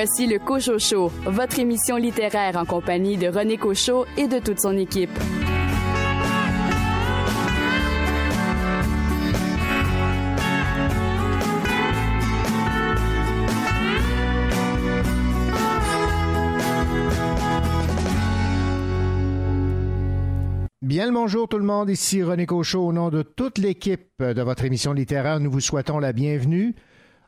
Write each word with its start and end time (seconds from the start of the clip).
Voici 0.00 0.28
le 0.28 0.38
Cocho 0.38 0.78
Show, 0.78 1.10
votre 1.26 1.58
émission 1.58 1.96
littéraire 1.96 2.56
en 2.56 2.64
compagnie 2.64 3.16
de 3.16 3.26
René 3.26 3.56
Cochot 3.56 4.06
et 4.16 4.28
de 4.28 4.38
toute 4.38 4.60
son 4.60 4.76
équipe. 4.76 5.10
Bien 20.80 21.06
le 21.06 21.12
bonjour 21.12 21.48
tout 21.48 21.58
le 21.58 21.64
monde, 21.64 21.90
ici 21.90 22.22
René 22.22 22.46
Cochot 22.46 22.86
au 22.86 22.92
nom 22.92 23.10
de 23.10 23.22
toute 23.22 23.58
l'équipe 23.58 24.12
de 24.20 24.42
votre 24.42 24.64
émission 24.64 24.92
littéraire. 24.92 25.40
Nous 25.40 25.50
vous 25.50 25.58
souhaitons 25.58 25.98
la 25.98 26.12
bienvenue. 26.12 26.76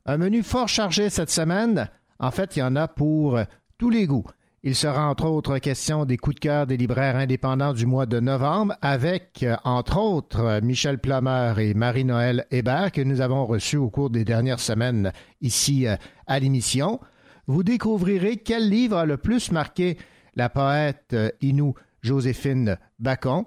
Un 0.07 0.19
menu 0.19 0.45
fort 0.45 0.69
chargé 0.69 1.11
cette 1.11 1.31
semaine. 1.31 1.91
En 2.21 2.31
fait, 2.31 2.57
il 2.57 2.61
y 2.61 2.63
en 2.63 2.77
a 2.77 2.87
pour 2.87 3.41
tous 3.79 3.91
les 3.91 4.07
goûts. 4.07 4.27
Il 4.63 4.75
sera 4.75 5.09
entre 5.09 5.25
autres 5.25 5.57
question 5.57 6.05
des 6.05 6.19
coups 6.19 6.35
de 6.35 6.41
cœur 6.41 6.67
des 6.67 6.77
libraires 6.77 7.17
indépendants 7.17 7.73
du 7.73 7.87
mois 7.87 8.05
de 8.05 8.21
novembre 8.21 8.75
avec, 8.83 9.47
entre 9.65 9.99
autres, 9.99 10.61
Michel 10.63 10.99
Plameur 10.99 11.59
et 11.59 11.73
Marie-Noël 11.73 12.45
Hébert 12.51 12.93
que 12.93 13.01
nous 13.01 13.23
avons 13.23 13.47
reçus 13.47 13.79
au 13.79 13.89
cours 13.89 14.11
des 14.11 14.27
dernières 14.27 14.61
semaines 14.61 15.13
ici 15.41 15.87
euh, 15.87 15.97
à 16.27 16.39
l'émission. 16.39 17.01
Vous 17.47 17.63
découvrirez 17.63 18.37
quel 18.37 18.69
livre 18.69 18.99
a 18.99 19.07
le 19.07 19.17
plus 19.17 19.51
marqué 19.51 19.97
la 20.37 20.51
poète 20.51 21.15
euh, 21.15 21.31
Inou 21.41 21.73
Joséphine 22.03 22.77
Bacon. 22.99 23.45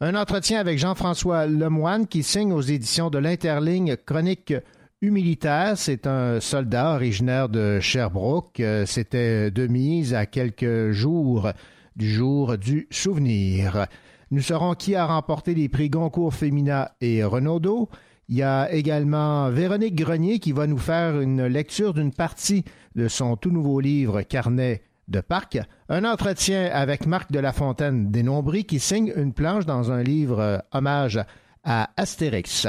Un 0.00 0.16
entretien 0.16 0.58
avec 0.58 0.80
Jean-François 0.80 1.46
Lemoine 1.46 2.08
qui 2.08 2.24
signe 2.24 2.52
aux 2.52 2.60
éditions 2.60 3.08
de 3.08 3.18
l'Interligne 3.18 3.96
Chronique 4.04 4.52
humilitaire. 5.02 5.76
C'est 5.76 6.06
un 6.06 6.40
soldat 6.40 6.94
originaire 6.94 7.48
de 7.48 7.80
Sherbrooke. 7.80 8.60
Euh, 8.60 8.86
c'était 8.86 9.50
de 9.50 9.66
mise 9.66 10.14
à 10.14 10.26
quelques 10.26 10.90
jours 10.90 11.50
du 11.96 12.10
jour 12.10 12.58
du 12.58 12.86
souvenir. 12.90 13.86
Nous 14.30 14.42
saurons 14.42 14.74
qui 14.74 14.94
a 14.94 15.06
remporté 15.06 15.54
les 15.54 15.68
prix 15.68 15.88
Goncourt 15.88 16.34
Femina 16.34 16.92
et 17.00 17.22
Renaudot. 17.24 17.88
Il 18.28 18.36
y 18.36 18.42
a 18.42 18.72
également 18.72 19.50
Véronique 19.50 19.94
Grenier 19.94 20.40
qui 20.40 20.52
va 20.52 20.66
nous 20.66 20.78
faire 20.78 21.20
une 21.20 21.46
lecture 21.46 21.94
d'une 21.94 22.12
partie 22.12 22.64
de 22.96 23.06
son 23.06 23.36
tout 23.36 23.50
nouveau 23.50 23.78
livre 23.78 24.22
Carnet 24.22 24.82
de 25.06 25.20
Parc, 25.20 25.58
un 25.88 26.04
entretien 26.04 26.68
avec 26.72 27.06
Marc 27.06 27.30
de 27.30 27.38
la 27.38 27.52
Fontaine 27.52 28.10
Nombris 28.10 28.64
qui 28.64 28.80
signe 28.80 29.12
une 29.14 29.32
planche 29.32 29.64
dans 29.64 29.92
un 29.92 30.02
livre 30.02 30.40
euh, 30.40 30.58
hommage 30.72 31.20
à 31.62 31.90
Astérix. 31.96 32.66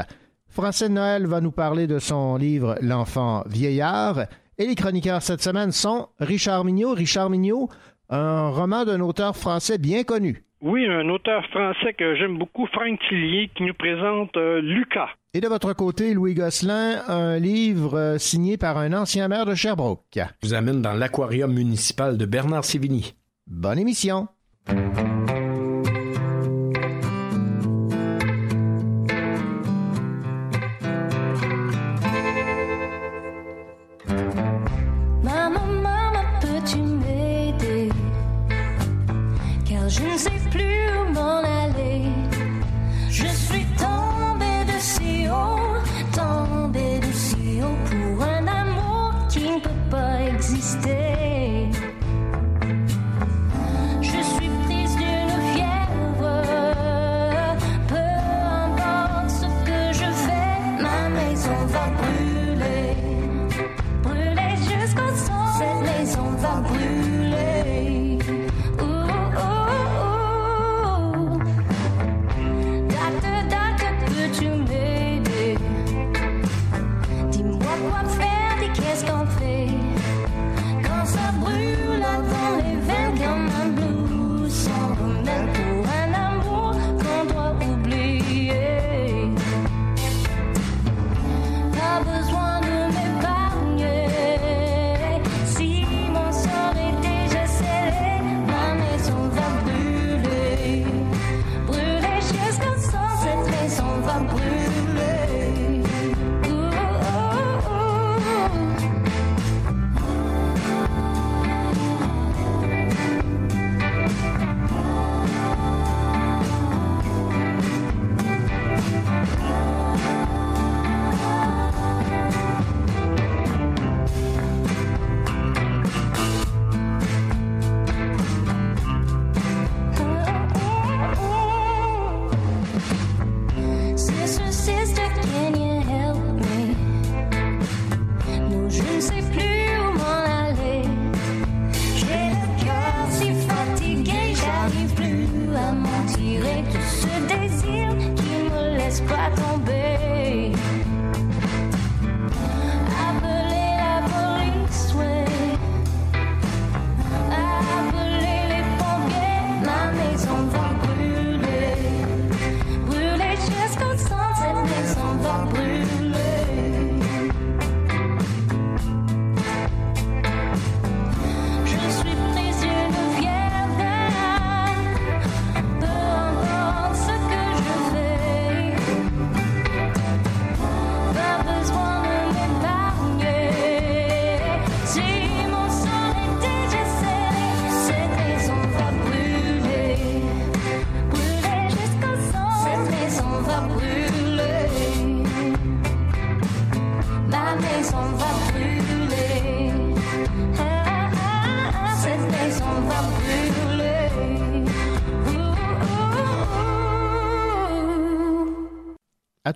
Français 0.58 0.89
Noël 0.89 1.27
va 1.27 1.39
nous 1.39 1.52
parler 1.52 1.86
de 1.86 2.00
son 2.00 2.36
livre 2.36 2.80
L'enfant 2.81 3.44
vieillard. 3.47 4.22
Et 4.58 4.66
les 4.66 4.73
chroniqueurs 4.73 5.22
cette 5.22 5.44
semaine 5.44 5.72
sont 5.72 6.08
Richard 6.19 6.66
Mignot. 6.66 6.95
Richard 6.95 7.30
Mignot, 7.30 7.69
un 8.09 8.50
roman 8.50 8.83
d'un 8.83 9.02
auteur 9.02 9.35
français 9.35 9.78
bien 9.78 10.03
connu. 10.03 10.41
Oui, 10.61 10.88
un 10.88 11.08
auteur 11.09 11.45
français 11.52 11.94
que 11.94 12.16
j'aime 12.16 12.39
beaucoup, 12.39 12.66
Franck 12.73 13.00
Tillier, 13.08 13.52
qui 13.55 13.66
nous 13.66 13.75
présente 13.75 14.35
euh, 14.35 14.59
Lucas. 14.59 15.09
Et 15.35 15.41
de 15.41 15.47
votre 15.47 15.73
côté, 15.73 16.16
Louis 16.16 16.33
Gosselin, 16.33 17.03
un 17.08 17.38
livre 17.38 17.95
euh, 17.95 18.17
signé 18.17 18.58
par 18.58 18.80
un 18.80 18.94
ancien 18.94 19.28
maire 19.28 19.45
de 19.45 19.53
Sherbrooke. 19.53 20.02
Je 20.16 20.47
vous 20.47 20.53
amène 20.55 20.81
dans 20.81 20.94
l'aquarium 20.94 21.53
municipal 21.53 22.17
de 22.17 22.25
Bernard 22.25 22.66
Sévigny. 22.66 23.13
Bonne 23.45 23.78
émission. 23.78 24.28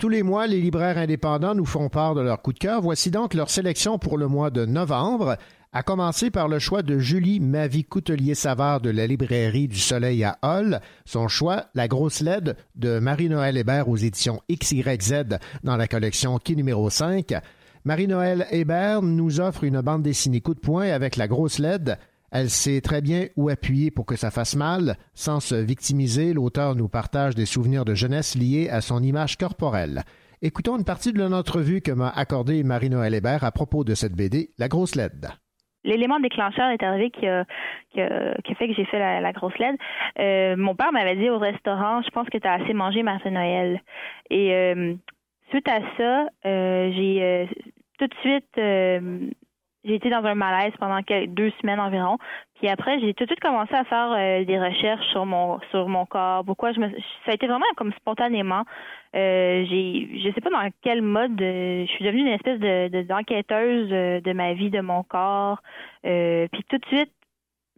Tous 0.02 0.10
les 0.10 0.24
mois, 0.24 0.48
les 0.48 0.60
libraires 0.60 0.98
indépendants 0.98 1.54
nous 1.54 1.64
font 1.64 1.88
part 1.88 2.16
de 2.16 2.22
leur 2.22 2.42
coup 2.42 2.54
de 2.54 2.58
cœur. 2.58 2.82
Voici 2.82 3.12
donc 3.12 3.36
leur 3.36 3.52
sélection 3.52 4.00
pour 4.00 4.18
le 4.18 4.28
mois 4.28 4.50
de 4.50 4.66
novembre 4.66 5.38
à 5.74 5.84
commencer 5.84 6.32
par 6.32 6.48
le 6.48 6.58
choix 6.58 6.82
de 6.82 6.98
Julie 6.98 7.40
Mavie 7.40 7.84
Coutelier-Savard 7.84 8.82
de 8.82 8.90
la 8.90 9.06
librairie 9.06 9.68
du 9.68 9.78
Soleil 9.78 10.24
à 10.24 10.40
Hall. 10.42 10.82
Son 11.06 11.28
choix, 11.28 11.66
La 11.76 11.88
grosse 11.88 12.22
LED 12.22 12.58
de 12.76 12.98
Marie-Noël 12.98 13.58
Hébert 13.58 13.90
aux 13.90 13.96
éditions 13.96 14.42
XYZ 14.52 15.38
dans 15.64 15.78
la 15.78 15.88
collection 15.88 16.40
Qui 16.40 16.56
numéro 16.56 16.90
5. 16.90 17.36
Marie-Noël 17.86 18.48
Hébert 18.50 19.04
nous 19.04 19.40
offre 19.40 19.66
une 19.66 19.82
bande 19.82 20.02
dessinée 20.02 20.42
coup 20.42 20.56
de 20.56 20.60
poing 20.60 20.90
avec 20.92 21.16
La 21.16 21.28
grosse 21.28 21.60
LED. 21.60 22.00
Elle 22.32 22.50
sait 22.50 22.80
très 22.80 23.02
bien 23.02 23.26
où 23.36 23.50
appuyer 23.50 23.92
pour 23.92 24.06
que 24.06 24.16
ça 24.16 24.32
fasse 24.32 24.56
mal. 24.56 24.96
Sans 25.14 25.42
se 25.42 25.56
victimiser, 25.56 26.34
l'auteur 26.34 26.76
nous 26.76 26.88
partage 26.88 27.36
des 27.36 27.46
souvenirs 27.46 27.84
de 27.84 27.94
jeunesse 27.94 28.36
liés 28.36 28.70
à 28.70 28.80
son 28.80 29.04
image 29.04 29.36
corporelle. 29.36 30.04
Écoutons 30.42 30.78
une 30.78 30.86
partie 30.86 31.12
de 31.12 31.22
l'entrevue 31.22 31.82
que 31.82 31.92
m'a 31.92 32.08
accordée 32.08 32.64
Marie-Noël 32.64 33.14
Hébert 33.14 33.44
à 33.44 33.52
propos 33.52 33.84
de 33.84 33.96
cette 33.96 34.14
BD, 34.14 34.52
La 34.58 34.70
grosse 34.70 34.96
LED. 34.96 35.28
L'élément 35.84 36.22
déclencheur 36.22 36.70
est 36.70 36.82
arrivé 36.84 37.10
qui 37.10 37.28
a, 37.28 37.44
fait 37.94 38.68
que 38.68 38.74
j'ai 38.76 38.86
fait 38.86 39.00
la, 39.00 39.34
grosse 39.34 39.58
LED. 39.58 39.76
Euh, 40.20 40.56
mon 40.56 40.74
père 40.74 40.94
m'avait 40.94 41.18
dit 41.18 41.30
au 41.30 41.38
restaurant, 41.38 42.02
je 42.02 42.10
pense 42.12 42.30
que 42.30 42.38
tu 42.38 42.48
as 42.48 42.54
assez 42.54 42.74
mangé, 42.74 43.04
Martin 43.04 43.32
Noël. 43.32 43.82
Et 44.30 44.54
euh, 44.54 44.94
suite 45.50 45.68
à 45.68 45.80
ça, 45.98 46.28
euh, 46.46 46.92
j'ai 46.94 47.50
tout 48.00 48.08
de 48.08 48.16
suite 48.22 48.56
j'ai 49.84 49.96
été 49.96 50.10
dans 50.10 50.24
un 50.24 50.36
malaise 50.36 50.74
pendant 50.80 51.02
quelques, 51.02 51.32
deux 51.32 51.52
semaines 51.62 51.80
environ. 51.80 52.18
Puis 52.56 52.70
après, 52.70 53.00
j'ai 53.00 53.14
tout 53.14 53.24
de 53.24 53.30
suite 53.30 53.40
commencé 53.40 53.74
à 53.74 53.84
faire 53.86 54.12
euh, 54.12 54.46
des 54.46 54.60
recherches 54.60 55.06
sur 55.08 55.26
mon 55.26 55.60
sur 55.72 55.88
mon 55.90 56.06
corps. 56.06 56.46
Pourquoi 56.46 56.72
je 56.74 56.80
me 56.80 56.90
ça 57.26 57.32
a 57.32 57.34
été 57.34 57.48
vraiment 57.48 57.66
comme 57.78 57.92
spontanément. 57.94 58.64
Euh, 59.16 59.66
j'ai 59.68 60.20
je 60.24 60.32
sais 60.34 60.42
pas 60.42 60.50
dans 60.52 60.70
quel 60.82 61.02
mode 61.02 61.42
euh, 61.42 61.86
je 61.88 61.92
suis 61.92 62.06
devenue 62.06 62.22
une 62.22 62.28
espèce 62.28 62.60
de 62.60 62.90
de- 62.90 63.02
d'enquêteuse 63.04 63.90
euh, 63.92 64.22
de 64.22 64.34
ma 64.34 64.54
vie, 64.54 64.70
de 64.70 64.82
mon 64.82 65.04
corps. 65.04 65.62
Puis 66.04 66.64
tout 66.70 66.78
de 66.78 66.86
suite, 66.88 67.12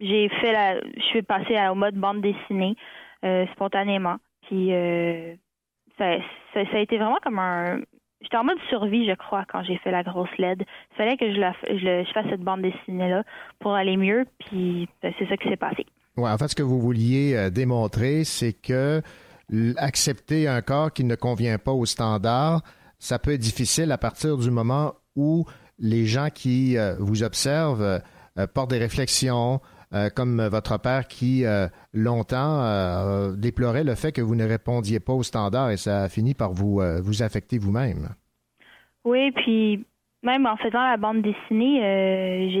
j'ai 0.00 0.28
fait 0.28 0.52
la 0.52 0.80
je 0.80 1.02
suis 1.10 1.22
passée 1.22 1.56
au 1.70 1.74
mode 1.74 1.94
bande 1.96 2.20
dessinée 2.20 2.76
spontanément. 3.54 4.16
Puis 4.42 4.70
ça, 5.98 6.18
ça, 6.52 6.64
ça 6.70 6.76
a 6.76 6.80
été 6.80 6.98
vraiment 6.98 7.18
comme 7.22 7.38
un 7.38 7.80
J'étais 8.24 8.36
en 8.38 8.44
mode 8.44 8.58
survie, 8.70 9.06
je 9.06 9.14
crois, 9.14 9.44
quand 9.46 9.62
j'ai 9.62 9.76
fait 9.78 9.90
la 9.90 10.02
grosse 10.02 10.30
LED. 10.38 10.62
Il 10.62 10.96
fallait 10.96 11.16
que 11.16 11.30
je, 11.30 11.38
la, 11.38 11.52
fasse 11.52 12.26
cette 12.30 12.40
bande 12.40 12.62
dessinée-là 12.62 13.22
pour 13.60 13.74
aller 13.74 13.98
mieux, 13.98 14.24
puis 14.38 14.88
ben, 15.02 15.12
c'est 15.18 15.28
ça 15.28 15.36
qui 15.36 15.48
s'est 15.48 15.56
passé. 15.56 15.84
Ouais, 16.16 16.30
en 16.30 16.38
fait, 16.38 16.48
ce 16.48 16.54
que 16.54 16.62
vous 16.62 16.80
vouliez 16.80 17.34
euh, 17.34 17.50
démontrer, 17.50 18.24
c'est 18.24 18.54
que 18.54 19.02
accepter 19.76 20.48
un 20.48 20.62
corps 20.62 20.90
qui 20.90 21.04
ne 21.04 21.14
convient 21.16 21.58
pas 21.58 21.72
aux 21.72 21.84
standards, 21.84 22.62
ça 22.98 23.18
peut 23.18 23.34
être 23.34 23.40
difficile 23.40 23.92
à 23.92 23.98
partir 23.98 24.38
du 24.38 24.50
moment 24.50 24.94
où 25.16 25.44
les 25.78 26.06
gens 26.06 26.28
qui 26.32 26.78
euh, 26.78 26.94
vous 26.98 27.22
observent 27.22 28.00
euh, 28.38 28.46
portent 28.46 28.70
des 28.70 28.78
réflexions, 28.78 29.60
euh, 29.94 30.08
comme 30.14 30.42
votre 30.48 30.80
père 30.80 31.06
qui 31.06 31.44
euh, 31.44 31.68
longtemps 31.92 32.64
euh, 32.64 33.36
déplorait 33.36 33.84
le 33.84 33.94
fait 33.94 34.10
que 34.10 34.20
vous 34.20 34.34
ne 34.34 34.44
répondiez 34.44 34.98
pas 34.98 35.12
aux 35.12 35.22
standards 35.22 35.70
et 35.70 35.76
ça 35.76 36.02
a 36.02 36.08
fini 36.08 36.34
par 36.34 36.52
vous, 36.52 36.80
vous 37.02 37.22
affecter 37.22 37.58
vous-même. 37.58 38.08
Oui, 39.04 39.30
puis 39.32 39.84
même 40.24 40.46
en 40.46 40.56
faisant 40.56 40.82
la 40.82 40.96
bande 40.96 41.22
dessinée, 41.22 42.58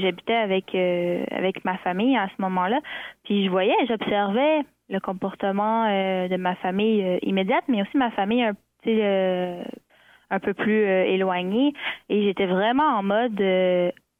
j'habitais 0.00 0.34
avec 0.34 0.74
avec 0.74 1.64
ma 1.64 1.76
famille 1.78 2.16
à 2.16 2.28
ce 2.34 2.40
moment-là, 2.42 2.80
puis 3.24 3.44
je 3.44 3.50
voyais, 3.50 3.74
j'observais 3.88 4.60
le 4.88 5.00
comportement 5.00 5.86
de 5.86 6.36
ma 6.36 6.54
famille 6.56 7.18
immédiate, 7.22 7.64
mais 7.68 7.82
aussi 7.82 7.96
ma 7.96 8.12
famille 8.12 8.44
un 8.44 10.40
peu 10.40 10.54
plus 10.54 10.84
éloignée, 10.84 11.74
et 12.08 12.22
j'étais 12.22 12.46
vraiment 12.46 12.98
en 12.98 13.02
mode 13.02 13.42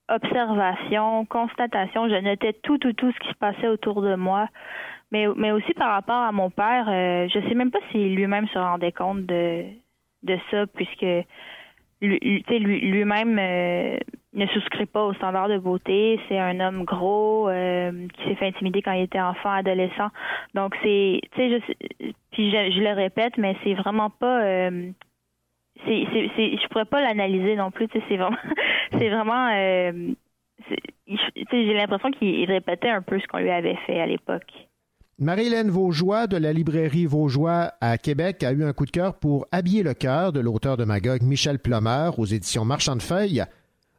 observation, 0.09 1.25
constatation. 1.27 2.09
Je 2.09 2.21
notais 2.21 2.53
tout, 2.63 2.79
tout, 2.79 2.93
tout 2.93 3.13
ce 3.13 3.19
qui 3.21 3.29
se 3.29 3.39
passait 3.39 3.69
autour 3.69 4.03
de 4.03 4.15
moi. 4.15 4.49
Mais, 5.11 5.53
aussi 5.53 5.75
par 5.75 5.93
rapport 5.93 6.23
à 6.23 6.33
mon 6.33 6.51
père, 6.51 6.87
euh, 6.89 7.29
je 7.29 7.39
sais 7.49 7.55
même 7.55 7.71
pas 7.71 7.79
si 7.93 7.99
lui-même 7.99 8.49
se 8.49 8.59
rendait 8.59 8.91
compte 8.91 9.25
de, 9.27 9.65
de 10.25 10.39
ça, 10.51 10.67
puisque 10.67 11.07
lui-même 12.01 13.39
euh, 13.39 13.97
ne 14.33 14.47
souscrit 14.49 14.87
pas 14.87 15.05
aux 15.05 15.15
standards 15.15 15.49
de 15.49 15.59
beauté. 15.59 16.19
C'est 16.29 16.39
un 16.39 16.59
homme 16.59 16.85
gros 16.85 17.49
euh, 17.49 18.09
qui 18.09 18.25
s'est 18.25 18.35
fait 18.35 18.49
intimider 18.49 18.83
quand 18.83 18.93
il 18.93 19.05
était 19.05 19.21
enfant, 19.21 19.53
adolescent. 19.53 20.09
Donc 20.55 20.75
c'est, 20.83 21.21
tu 21.37 21.37
sais, 21.37 21.61
je, 22.37 22.81
le 22.81 22.95
répète, 22.95 23.39
mais 23.39 23.57
c'est 23.63 23.75
vraiment 23.75 24.11
pas. 24.11 24.71
C'est, 25.87 26.31
c'est, 26.37 26.69
pourrais 26.71 26.85
pas 26.85 27.03
l'analyser 27.03 27.57
non 27.57 27.71
plus. 27.71 27.89
C'est 28.93 29.09
vraiment, 29.09 29.49
euh, 29.53 30.13
j'ai 31.53 31.75
l'impression 31.75 32.11
qu'il 32.13 32.45
répétait 32.51 32.91
un 32.91 33.03
peu 33.03 33.19
ce 33.19 33.27
qu'on 33.27 33.39
lui 33.39 33.51
avait 33.51 33.77
fait 33.87 34.01
à 34.01 34.07
l'époque. 34.07 34.53
Marie-Hélène 35.19 35.71
Vaugeois 35.71 36.27
de 36.27 36.37
la 36.37 36.53
librairie 36.53 37.07
Vaugeois 37.07 37.73
à 37.81 37.99
Québec 37.99 38.43
a 38.43 38.53
eu 38.53 38.65
un 38.65 38.73
coup 38.73 38.85
de 38.85 38.91
cœur 38.91 39.15
pour 39.15 39.47
Habiller 39.53 39.85
le 39.85 39.95
cœur 39.95 40.33
de 40.33 40.41
l'auteur 40.41 40.77
de 40.77 40.85
Magog 40.85 41.23
Michel 41.23 41.61
Plomer 41.61 42.11
aux 42.19 42.25
éditions 42.25 42.65
Marchand 42.65 42.97
de 42.97 43.03
Feuilles. 43.03 43.45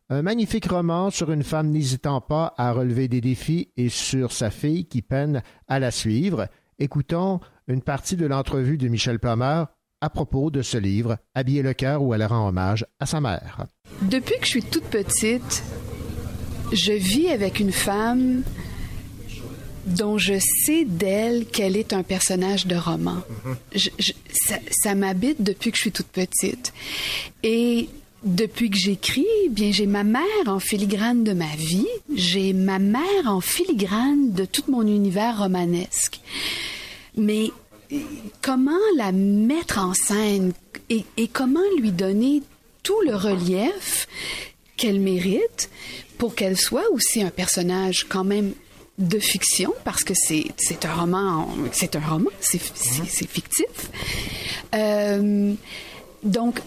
Un 0.09 0.21
magnifique 0.21 0.69
roman 0.69 1.09
sur 1.09 1.31
une 1.31 1.43
femme 1.43 1.69
n'hésitant 1.69 2.19
pas 2.19 2.53
à 2.57 2.73
relever 2.73 3.07
des 3.07 3.21
défis 3.21 3.69
et 3.77 3.89
sur 3.89 4.33
sa 4.33 4.51
fille 4.51 4.85
qui 4.85 5.01
peine 5.01 5.41
à 5.67 5.79
la 5.79 5.89
suivre. 5.89 6.47
Écoutons 6.79 7.39
une 7.67 7.81
partie 7.81 8.17
de 8.17 8.27
l'entrevue 8.27 8.77
de 8.77 8.89
Michel 8.89 9.19
Plomer 9.19 9.63
à 10.05 10.09
propos 10.09 10.51
de 10.51 10.61
ce 10.61 10.77
livre, 10.77 11.17
Habiller 11.33 11.63
le 11.63 11.73
cœur 11.73 12.01
où 12.03 12.13
elle 12.13 12.23
rend 12.25 12.47
hommage 12.47 12.85
à 12.99 13.05
sa 13.07 13.19
mère. 13.19 13.65
Depuis 14.03 14.35
que 14.39 14.45
je 14.45 14.49
suis 14.51 14.63
toute 14.63 14.83
petite, 14.83 15.63
je 16.71 16.93
vis 16.93 17.29
avec 17.29 17.59
une 17.59 17.71
femme 17.71 18.43
dont 19.87 20.17
je 20.17 20.33
sais 20.65 20.85
d'elle 20.85 21.45
qu'elle 21.45 21.75
est 21.77 21.93
un 21.93 22.03
personnage 22.03 22.65
de 22.67 22.75
roman. 22.75 23.17
Je- 23.73 23.89
je- 23.99 24.13
ça 24.31 24.55
ça 24.71 24.95
m'habite 24.95 25.41
depuis 25.43 25.71
que 25.71 25.77
je 25.77 25.81
suis 25.81 25.91
toute 25.91 26.07
petite. 26.07 26.73
Et 27.43 27.89
depuis 28.23 28.69
que 28.71 28.77
j'écris, 28.77 29.25
bien 29.51 29.71
j'ai 29.71 29.85
ma 29.85 30.03
mère 30.03 30.21
en 30.47 30.59
filigrane 30.59 31.23
de 31.23 31.33
ma 31.33 31.55
vie, 31.55 31.87
j'ai 32.15 32.53
ma 32.53 32.79
mère 32.79 33.25
en 33.27 33.41
filigrane 33.41 34.31
de 34.33 34.45
tout 34.45 34.63
mon 34.69 34.81
univers 34.87 35.37
romanesque. 35.39 36.19
Mais 37.17 37.51
comment 38.41 38.71
la 38.97 39.11
mettre 39.11 39.79
en 39.79 39.93
scène 39.93 40.53
et, 40.89 41.05
et 41.17 41.27
comment 41.27 41.59
lui 41.77 41.91
donner 41.91 42.41
tout 42.83 42.99
le 43.05 43.15
relief 43.15 44.07
qu'elle 44.77 44.99
mérite 44.99 45.69
pour 46.17 46.35
qu'elle 46.35 46.57
soit 46.57 46.89
aussi 46.91 47.21
un 47.21 47.29
personnage 47.31 48.05
quand 48.09 48.23
même 48.23 48.53
de 48.97 49.19
fiction 49.19 49.73
parce 49.83 50.03
que 50.05 50.13
c'est 50.13 50.45
un 50.85 50.93
roman 50.93 51.49
c'est 51.73 51.95
un 51.97 51.99
roman 51.99 52.29
c'est 52.39 52.61
c'est 52.75 53.27
fictif. 53.29 53.65
Euh, 54.73 55.53
donc 56.23 56.61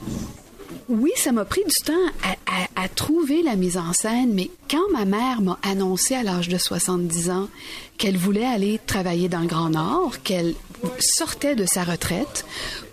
oui, 0.91 1.11
ça 1.17 1.33
m'a 1.33 1.45
pris 1.47 1.63
du 1.65 1.85
temps 1.85 1.93
à, 2.23 2.33
à- 2.33 2.85
à 2.85 2.89
trouver 2.89 3.43
la 3.43 3.57
mise 3.57 3.77
en 3.79 3.93
scène, 3.93 4.33
mais 4.35 4.51
quand 4.71 4.91
ma 4.93 5.05
mère 5.07 5.41
m'a 5.41 5.59
annoncé 5.63 6.15
à 6.15 6.23
l'âge 6.23 6.49
de 6.49 6.59
70 6.59 7.31
ans 7.31 7.49
qu'elle 7.97 8.17
voulait 8.17 8.45
aller 8.47 8.79
travailler 8.87 9.29
dans 9.29 9.41
le 9.41 9.47
Grand 9.47 9.71
Nord, 9.71 10.23
qu'elle 10.23 10.55
sortait 11.01 11.55
de 11.55 11.67
sa 11.67 11.85
retraite 11.85 12.45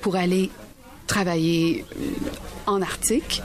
pour 0.02 0.16
aller 0.16 0.50
travailler 1.08 1.86
euh, 1.92 2.06
en 2.66 2.82
Arctique, 2.82 3.42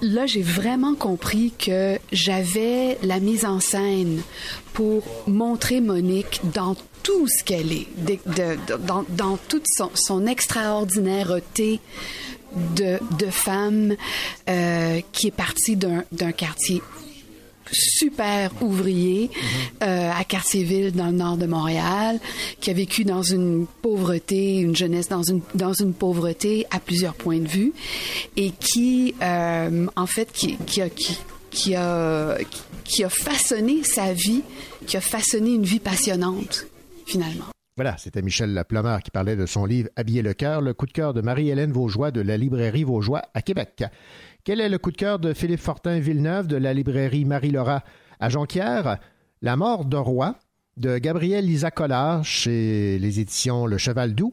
là, 0.00 0.26
j'ai 0.26 0.42
vraiment 0.42 0.94
compris 0.94 1.52
que 1.58 1.98
j'avais 2.10 2.98
la 3.02 3.20
mise 3.20 3.44
en 3.44 3.60
scène 3.60 4.22
pour 4.72 5.04
montrer 5.26 5.80
Monique 5.80 6.40
dans 6.52 6.76
tout 7.02 7.26
ce 7.28 7.44
qu'elle 7.44 7.72
est, 7.72 7.88
dans, 8.78 9.36
toute 9.48 9.64
son, 9.76 9.90
son 9.94 10.26
extraordinaireté 10.26 11.80
de, 12.76 12.98
femme 13.30 13.96
euh, 14.48 15.00
qui 15.12 15.28
est 15.28 15.32
partie 15.32 15.76
d'un 15.76 16.32
quartier 16.32 16.82
super 17.72 18.50
ouvrier 18.62 19.30
euh, 19.82 20.10
à 20.10 20.24
Cartierville 20.24 20.92
dans 20.92 21.06
le 21.06 21.12
nord 21.12 21.36
de 21.36 21.46
Montréal, 21.46 22.20
qui 22.60 22.70
a 22.70 22.72
vécu 22.72 23.04
dans 23.04 23.22
une 23.22 23.66
pauvreté, 23.82 24.58
une 24.58 24.76
jeunesse 24.76 25.08
dans 25.08 25.22
une 25.22 25.40
dans 25.54 25.72
une 25.72 25.94
pauvreté 25.94 26.66
à 26.70 26.80
plusieurs 26.80 27.14
points 27.14 27.40
de 27.40 27.48
vue, 27.48 27.72
et 28.36 28.50
qui 28.50 29.14
euh, 29.22 29.86
en 29.96 30.06
fait 30.06 30.30
qui, 30.32 30.56
qui 30.58 30.82
a 30.82 30.90
qui, 30.90 31.18
qui 31.50 31.74
a 31.74 32.38
qui 32.84 33.04
a 33.04 33.08
façonné 33.08 33.84
sa 33.84 34.12
vie, 34.12 34.42
qui 34.86 34.96
a 34.96 35.00
façonné 35.00 35.54
une 35.54 35.64
vie 35.64 35.80
passionnante 35.80 36.66
finalement. 37.06 37.46
Voilà, 37.76 37.96
c'était 37.96 38.20
Michel 38.20 38.52
Laplomer 38.52 38.98
qui 39.02 39.10
parlait 39.10 39.34
de 39.34 39.46
son 39.46 39.64
livre 39.64 39.88
Habiller 39.96 40.20
le 40.20 40.34
cœur, 40.34 40.60
le 40.60 40.74
coup 40.74 40.84
de 40.84 40.92
cœur 40.92 41.14
de 41.14 41.22
Marie-Hélène 41.22 41.72
Vaugeois 41.72 42.10
de 42.10 42.20
la 42.20 42.36
librairie 42.36 42.84
Vaugeois 42.84 43.22
à 43.32 43.40
Québec. 43.40 43.84
Quel 44.44 44.60
est 44.60 44.68
le 44.68 44.78
coup 44.78 44.90
de 44.90 44.96
cœur 44.96 45.20
de 45.20 45.34
Philippe 45.34 45.60
Fortin 45.60 46.00
Villeneuve 46.00 46.48
de 46.48 46.56
la 46.56 46.74
librairie 46.74 47.24
Marie-Laura 47.24 47.84
à 48.18 48.28
Jonquière? 48.28 48.98
La 49.40 49.54
mort 49.54 49.84
de 49.84 49.96
roi 49.96 50.34
de 50.76 50.98
Gabriel 50.98 51.46
Lisa 51.46 51.70
Collard 51.70 52.24
chez 52.24 52.98
les 52.98 53.20
éditions 53.20 53.66
Le 53.66 53.78
Cheval 53.78 54.16
Doux. 54.16 54.32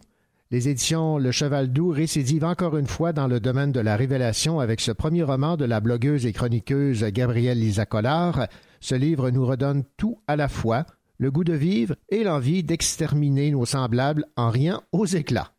Les 0.49 0.67
éditions 0.67 1.19
Le 1.19 1.31
Cheval 1.31 1.71
Doux 1.71 1.89
récidivent 1.89 2.45
encore 2.45 2.75
une 2.75 2.87
fois 2.87 3.13
dans 3.13 3.27
le 3.27 3.39
domaine 3.39 3.71
de 3.71 3.79
la 3.81 3.95
révélation 3.95 4.59
avec 4.59 4.81
ce 4.81 4.91
premier 4.91 5.21
roman 5.21 5.57
de 5.57 5.65
la 5.65 5.79
blogueuse 5.79 6.25
et 6.25 6.33
chroniqueuse 6.33 7.03
Gabrielle 7.03 7.59
Lisa 7.59 7.85
Collard. 7.85 8.47
Ce 8.79 8.95
livre 8.95 9.29
nous 9.29 9.45
redonne 9.45 9.83
tout 9.95 10.17
à 10.25 10.35
la 10.35 10.47
fois, 10.47 10.87
le 11.19 11.29
goût 11.29 11.43
de 11.43 11.53
vivre 11.53 11.93
et 12.09 12.23
l'envie 12.23 12.63
d'exterminer 12.63 13.51
nos 13.51 13.67
semblables 13.67 14.25
en 14.35 14.49
riant 14.49 14.81
aux 14.91 15.05
éclats. 15.05 15.51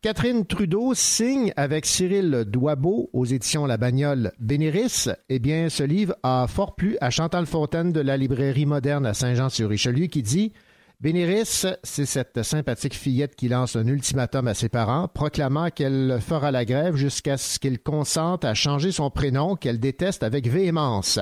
Catherine 0.00 0.46
Trudeau 0.46 0.94
signe 0.94 1.52
avec 1.56 1.84
Cyril 1.84 2.44
Douabeau 2.46 3.10
aux 3.12 3.24
éditions 3.24 3.66
La 3.66 3.78
Bagnole 3.78 4.30
Bénéris. 4.38 5.08
Eh 5.28 5.40
bien, 5.40 5.68
ce 5.70 5.82
livre 5.82 6.14
a 6.22 6.46
fort 6.46 6.76
plu 6.76 6.96
à 7.00 7.10
Chantal 7.10 7.46
Fontaine 7.46 7.90
de 7.90 7.98
la 7.98 8.16
librairie 8.16 8.64
moderne 8.64 9.06
à 9.06 9.12
Saint-Jean-sur-Richelieu 9.12 10.06
qui 10.06 10.22
dit 10.22 10.52
Bénéris, 11.00 11.66
c'est 11.82 12.06
cette 12.06 12.44
sympathique 12.44 12.94
fillette 12.94 13.34
qui 13.34 13.48
lance 13.48 13.74
un 13.74 13.88
ultimatum 13.88 14.46
à 14.46 14.54
ses 14.54 14.68
parents, 14.68 15.08
proclamant 15.08 15.70
qu'elle 15.70 16.20
fera 16.20 16.52
la 16.52 16.64
grève 16.64 16.94
jusqu'à 16.94 17.36
ce 17.36 17.58
qu'il 17.58 17.80
consente 17.80 18.44
à 18.44 18.54
changer 18.54 18.92
son 18.92 19.10
prénom 19.10 19.56
qu'elle 19.56 19.80
déteste 19.80 20.22
avec 20.22 20.46
véhémence. 20.46 21.18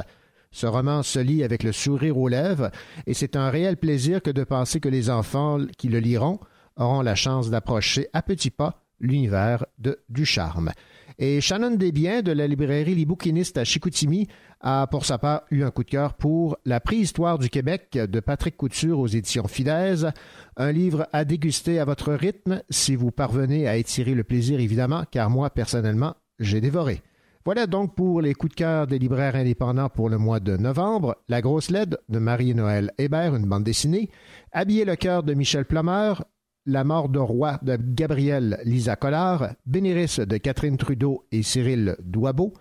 Ce 0.50 0.66
roman 0.66 1.02
se 1.02 1.18
lit 1.18 1.42
avec 1.42 1.62
le 1.62 1.72
sourire 1.72 2.18
aux 2.18 2.28
lèvres, 2.28 2.70
et 3.06 3.14
c'est 3.14 3.36
un 3.36 3.48
réel 3.48 3.78
plaisir 3.78 4.20
que 4.20 4.30
de 4.30 4.44
penser 4.44 4.80
que 4.80 4.90
les 4.90 5.08
enfants 5.08 5.60
qui 5.78 5.88
le 5.88 5.98
liront 5.98 6.40
auront 6.76 7.02
la 7.02 7.14
chance 7.14 7.50
d'approcher 7.50 8.08
à 8.12 8.22
petits 8.22 8.50
pas 8.50 8.82
l'univers 9.00 9.66
de 9.78 9.98
du 10.08 10.24
charme. 10.24 10.72
Et 11.18 11.40
Shannon 11.40 11.76
Desbiens 11.76 12.20
de 12.20 12.32
la 12.32 12.46
librairie 12.46 12.94
Les 12.94 13.06
Bouquinistes 13.06 13.56
à 13.56 13.64
Chicoutimi 13.64 14.28
a 14.60 14.86
pour 14.86 15.06
sa 15.06 15.16
part 15.16 15.42
eu 15.50 15.62
un 15.62 15.70
coup 15.70 15.82
de 15.82 15.88
cœur 15.88 16.14
pour 16.14 16.58
La 16.66 16.78
préhistoire 16.80 17.38
du 17.38 17.48
Québec 17.48 17.92
de 17.92 18.20
Patrick 18.20 18.56
Couture 18.56 18.98
aux 18.98 19.06
éditions 19.06 19.48
Fidèse, 19.48 20.10
un 20.56 20.72
livre 20.72 21.06
à 21.12 21.24
déguster 21.24 21.78
à 21.78 21.86
votre 21.86 22.12
rythme 22.12 22.62
si 22.68 22.96
vous 22.96 23.10
parvenez 23.10 23.66
à 23.66 23.76
étirer 23.76 24.14
le 24.14 24.24
plaisir 24.24 24.60
évidemment, 24.60 25.04
car 25.10 25.30
moi 25.30 25.48
personnellement, 25.48 26.14
j'ai 26.38 26.60
dévoré. 26.60 27.02
Voilà 27.46 27.66
donc 27.68 27.94
pour 27.94 28.20
les 28.20 28.34
coups 28.34 28.50
de 28.50 28.56
cœur 28.56 28.86
des 28.88 28.98
libraires 28.98 29.36
indépendants 29.36 29.88
pour 29.88 30.08
le 30.08 30.18
mois 30.18 30.40
de 30.40 30.56
novembre. 30.56 31.16
La 31.28 31.40
grosse 31.40 31.70
LED 31.70 31.96
de 32.08 32.18
Marie-Noël 32.18 32.90
Hébert, 32.98 33.36
une 33.36 33.46
bande 33.46 33.62
dessinée. 33.62 34.10
Habiller 34.50 34.84
le 34.84 34.96
cœur 34.96 35.22
de 35.22 35.32
Michel 35.32 35.64
Plumeur. 35.64 36.24
La 36.68 36.82
mort 36.82 37.08
de 37.08 37.20
roi 37.20 37.60
de 37.62 37.78
Gabriel 37.80 38.58
Lisa 38.64 38.96
Collard. 38.96 39.54
Bénéris 39.66 40.18
de 40.18 40.36
Catherine 40.36 40.76
Trudeau 40.76 41.24
et 41.30 41.44
Cyril 41.44 41.94
Douabeau. 42.02 42.54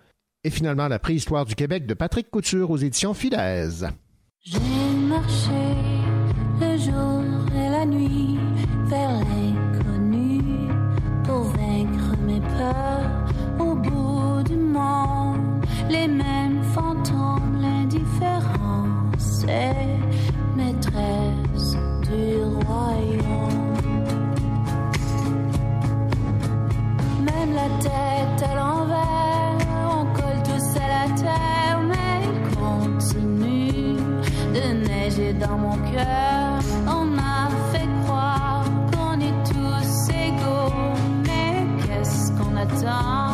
Et 0.44 0.50
finalement, 0.50 0.86
La 0.86 1.00
préhistoire 1.00 1.44
du 1.44 1.56
Québec 1.56 1.86
de 1.86 1.94
Patrick 1.94 2.30
Couture 2.30 2.70
aux 2.70 2.76
éditions 2.76 3.14
Fidèse. 3.14 3.88
J'ai 4.44 4.60
marché 5.08 5.50
le 6.60 6.78
jour 6.78 7.24
et 7.52 7.68
la 7.68 7.84
nuit 7.84 8.38
vers 8.84 9.10
l'inconnu 9.10 10.40
pour 11.24 11.42
vaincre 11.42 12.16
mes 12.24 12.40
peurs 12.40 13.26
au 13.58 13.74
bout 13.74 14.44
du 14.44 14.54
monde. 14.54 15.64
Les 15.90 16.06
mêmes 16.06 16.62
fantômes, 16.72 17.60
l'indifférence 17.60 19.44
est 19.48 19.98
maîtresse 20.56 21.25
du 21.25 21.25
la 27.56 27.68
tête 27.80 28.50
à 28.50 28.54
l'envers, 28.54 29.56
on 29.98 30.04
colle 30.14 30.42
tous 30.44 30.68
à 30.78 30.86
la 30.94 31.06
terre, 31.14 31.80
mais 31.90 32.20
continue 32.54 33.96
de 34.56 34.88
neiger 34.88 35.32
dans 35.32 35.58
mon 35.58 35.76
cœur. 35.90 36.60
On 36.86 37.16
a 37.16 37.48
fait 37.72 37.88
croire 38.04 38.64
qu'on 38.92 39.18
est 39.20 39.38
tous 39.52 40.10
égaux, 40.26 40.92
mais 41.26 41.66
qu'est-ce 41.86 42.30
qu'on 42.32 42.54
attend? 42.56 43.25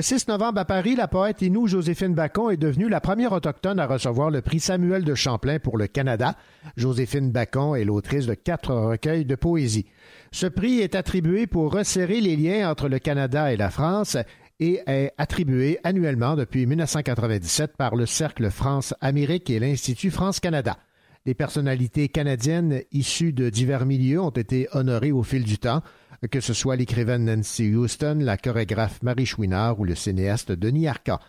Le 0.00 0.02
6 0.02 0.28
novembre 0.28 0.60
à 0.60 0.64
Paris, 0.64 0.96
la 0.96 1.08
poète 1.08 1.42
Inou 1.42 1.66
Joséphine 1.66 2.14
Bacon 2.14 2.50
est 2.50 2.56
devenue 2.56 2.88
la 2.88 3.02
première 3.02 3.32
autochtone 3.32 3.78
à 3.78 3.86
recevoir 3.86 4.30
le 4.30 4.40
prix 4.40 4.58
Samuel 4.58 5.04
de 5.04 5.14
Champlain 5.14 5.58
pour 5.58 5.76
le 5.76 5.88
Canada. 5.88 6.36
Joséphine 6.78 7.30
Bacon 7.30 7.76
est 7.76 7.84
l'autrice 7.84 8.24
de 8.24 8.32
quatre 8.32 8.72
recueils 8.72 9.26
de 9.26 9.34
poésie. 9.34 9.84
Ce 10.32 10.46
prix 10.46 10.80
est 10.80 10.94
attribué 10.94 11.46
pour 11.46 11.74
resserrer 11.74 12.22
les 12.22 12.34
liens 12.34 12.70
entre 12.70 12.88
le 12.88 12.98
Canada 12.98 13.52
et 13.52 13.58
la 13.58 13.68
France 13.68 14.16
et 14.58 14.80
est 14.86 15.12
attribué 15.18 15.78
annuellement 15.84 16.34
depuis 16.34 16.64
1997 16.64 17.76
par 17.76 17.94
le 17.94 18.06
Cercle 18.06 18.48
France-Amérique 18.48 19.50
et 19.50 19.58
l'Institut 19.58 20.10
France-Canada. 20.10 20.78
Des 21.26 21.34
personnalités 21.34 22.08
canadiennes 22.08 22.80
issues 22.90 23.34
de 23.34 23.50
divers 23.50 23.84
milieux 23.84 24.22
ont 24.22 24.30
été 24.30 24.66
honorées 24.72 25.12
au 25.12 25.22
fil 25.22 25.44
du 25.44 25.58
temps. 25.58 25.82
Que 26.28 26.40
ce 26.40 26.52
soit 26.52 26.76
l'écrivaine 26.76 27.24
Nancy 27.24 27.74
Houston, 27.74 28.18
la 28.20 28.36
chorégraphe 28.36 29.02
Marie 29.02 29.26
Chouinard 29.26 29.80
ou 29.80 29.84
le 29.84 29.94
cinéaste 29.94 30.52
Denis 30.52 30.86
Arca. 30.86 31.20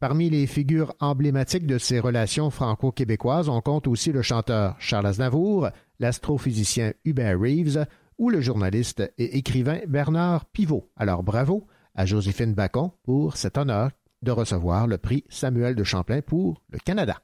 Parmi 0.00 0.30
les 0.30 0.46
figures 0.46 0.94
emblématiques 0.98 1.66
de 1.66 1.78
ces 1.78 2.00
relations 2.00 2.50
franco-québécoises, 2.50 3.48
on 3.48 3.60
compte 3.60 3.86
aussi 3.86 4.12
le 4.12 4.22
chanteur 4.22 4.76
Charles 4.78 5.06
Aznavour, 5.06 5.68
l'astrophysicien 5.98 6.92
Hubert 7.04 7.38
Reeves 7.38 7.86
ou 8.18 8.30
le 8.30 8.40
journaliste 8.40 9.12
et 9.18 9.38
écrivain 9.38 9.80
Bernard 9.86 10.46
Pivot. 10.46 10.90
Alors 10.96 11.22
bravo 11.22 11.66
à 11.94 12.06
Joséphine 12.06 12.54
Bacon 12.54 12.90
pour 13.02 13.36
cet 13.36 13.56
honneur 13.56 13.90
de 14.22 14.30
recevoir 14.30 14.86
le 14.86 14.98
prix 14.98 15.24
Samuel 15.28 15.74
de 15.74 15.84
Champlain 15.84 16.22
pour 16.22 16.62
le 16.70 16.78
Canada. 16.78 17.22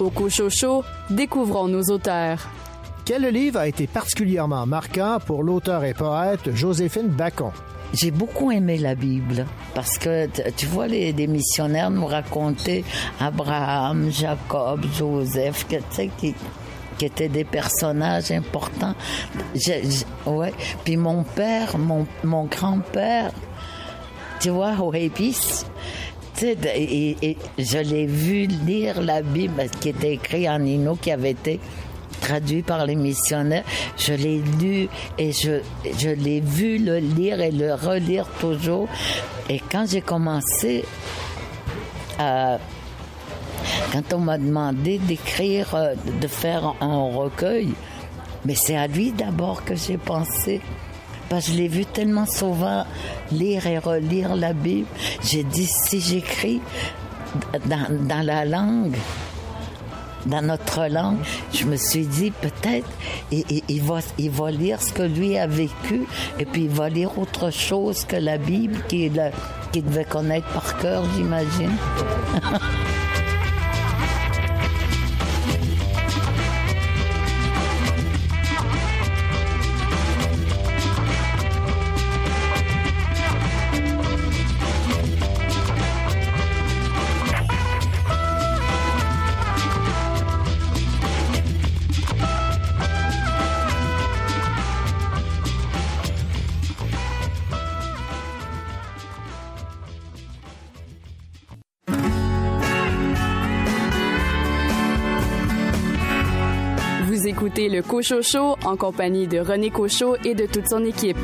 Au 0.00 0.10
Cochocho, 0.10 0.84
découvrons 1.10 1.68
nos 1.68 1.82
auteurs. 1.84 2.48
Quel 3.04 3.22
livre 3.28 3.60
a 3.60 3.68
été 3.68 3.86
particulièrement 3.86 4.66
marquant 4.66 5.18
pour 5.24 5.42
l'auteur 5.42 5.84
et 5.84 5.94
poète 5.94 6.54
Joséphine 6.54 7.08
Bacon? 7.08 7.52
J'ai 7.92 8.10
beaucoup 8.10 8.50
aimé 8.50 8.78
la 8.78 8.94
Bible 8.96 9.46
parce 9.74 9.98
que 9.98 10.26
tu 10.56 10.66
vois 10.66 10.88
les, 10.88 11.12
les 11.12 11.26
missionnaires 11.28 11.90
nous 11.90 12.06
raconter 12.06 12.84
Abraham, 13.20 14.10
Jacob, 14.10 14.84
Joseph, 14.98 15.66
que, 15.68 15.76
tu 15.76 15.82
sais, 15.90 16.10
qui, 16.18 16.34
qui 16.98 17.04
étaient 17.04 17.28
des 17.28 17.44
personnages 17.44 18.32
importants. 18.32 18.94
J'ai- 19.54 19.82
j'ai- 19.88 20.30
ouais. 20.30 20.52
Puis 20.84 20.96
mon 20.96 21.22
père, 21.22 21.78
mon, 21.78 22.04
mon 22.24 22.46
grand-père, 22.46 23.30
tu 24.40 24.48
vois, 24.50 24.72
au 24.80 24.90
de- 24.90 25.64
et, 26.42 27.16
et 27.22 27.36
je 27.58 27.78
l'ai 27.78 28.06
vu 28.06 28.46
lire 28.46 29.00
la 29.00 29.22
Bible 29.22 29.64
qui 29.80 29.90
était 29.90 30.14
écrite 30.14 30.48
en 30.48 30.64
Inno, 30.64 30.96
qui 30.96 31.10
avait 31.10 31.30
été 31.30 31.60
traduit 32.20 32.62
par 32.62 32.86
les 32.86 32.96
missionnaires. 32.96 33.64
Je 33.96 34.14
l'ai 34.14 34.42
lu 34.60 34.88
et 35.18 35.32
je, 35.32 35.60
je 35.98 36.08
l'ai 36.10 36.40
vu 36.40 36.78
le 36.78 36.98
lire 36.98 37.40
et 37.40 37.50
le 37.50 37.74
relire 37.74 38.26
toujours. 38.40 38.88
Et 39.48 39.60
quand 39.70 39.86
j'ai 39.88 40.00
commencé 40.00 40.84
à... 42.18 42.58
Quand 43.92 44.12
on 44.12 44.18
m'a 44.18 44.38
demandé 44.38 44.98
d'écrire, 44.98 45.74
euh, 45.74 45.94
de 46.20 46.26
faire 46.26 46.74
un 46.80 47.04
recueil, 47.16 47.70
mais 48.44 48.54
c'est 48.54 48.76
à 48.76 48.86
lui 48.86 49.12
d'abord 49.12 49.64
que 49.64 49.74
j'ai 49.74 49.96
pensé. 49.96 50.60
Je 51.40 51.52
l'ai 51.52 51.68
vu 51.68 51.84
tellement 51.86 52.26
souvent 52.26 52.84
lire 53.32 53.66
et 53.66 53.78
relire 53.78 54.36
la 54.36 54.52
Bible. 54.52 54.86
J'ai 55.22 55.44
dit, 55.44 55.66
si 55.66 56.00
j'écris 56.00 56.60
dans, 57.66 58.26
la 58.26 58.44
langue, 58.44 58.96
dans 60.26 60.42
notre 60.42 60.86
langue, 60.86 61.18
je 61.52 61.64
me 61.64 61.76
suis 61.76 62.06
dit 62.06 62.30
peut-être 62.30 62.88
il, 63.30 63.82
va, 63.82 64.50
lire 64.50 64.80
ce 64.80 64.92
que 64.92 65.02
lui 65.02 65.36
a 65.36 65.46
vécu 65.46 66.06
et 66.38 66.44
puis 66.44 66.64
il 66.64 66.70
va 66.70 66.88
lire 66.88 67.18
autre 67.18 67.50
chose 67.50 68.04
que 68.04 68.16
la 68.16 68.38
Bible 68.38 68.76
qu'il 68.88 69.12
devait 69.74 70.04
connaître 70.04 70.46
par 70.48 70.78
cœur, 70.78 71.04
j'imagine. 71.16 71.72
Le 107.74 107.82
en 108.62 108.76
compagnie 108.76 109.26
de 109.26 109.40
René 109.40 109.68
Cochot 109.68 110.14
et 110.24 110.36
de 110.36 110.46
toute 110.46 110.68
son 110.68 110.84
équipe. 110.84 111.18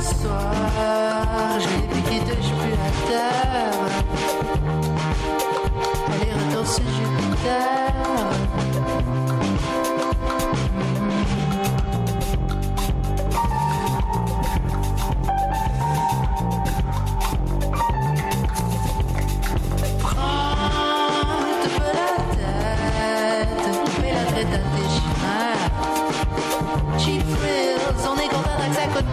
Un 0.00 0.02
soir, 0.02 1.58
j'ai 1.58 1.80
piqué 1.94 2.20
de 2.20 2.32
plus 2.32 2.72
à 2.72 2.90
terre. 3.06 3.80
Sur 6.64 6.84
Jupiter. 6.84 7.79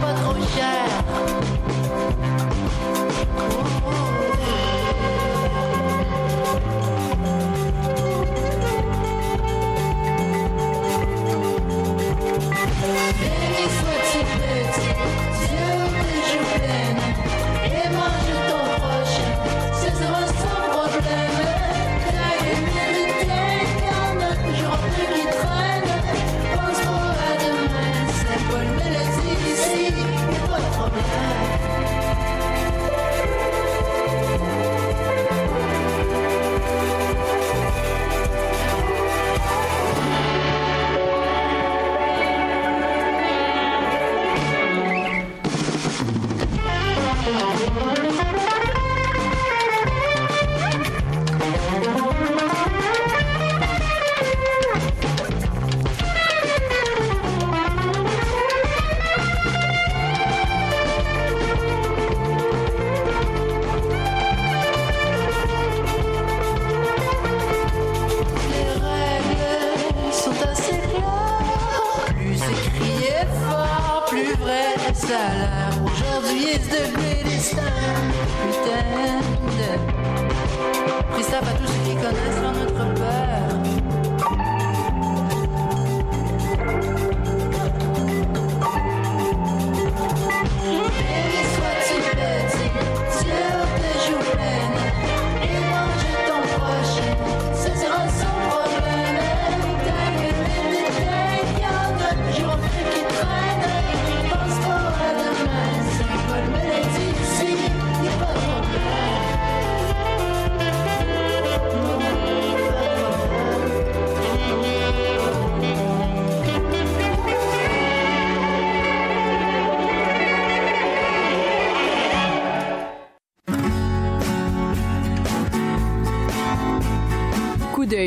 Pas 0.00 0.12
trop 0.14 0.34
cher. 0.56 0.97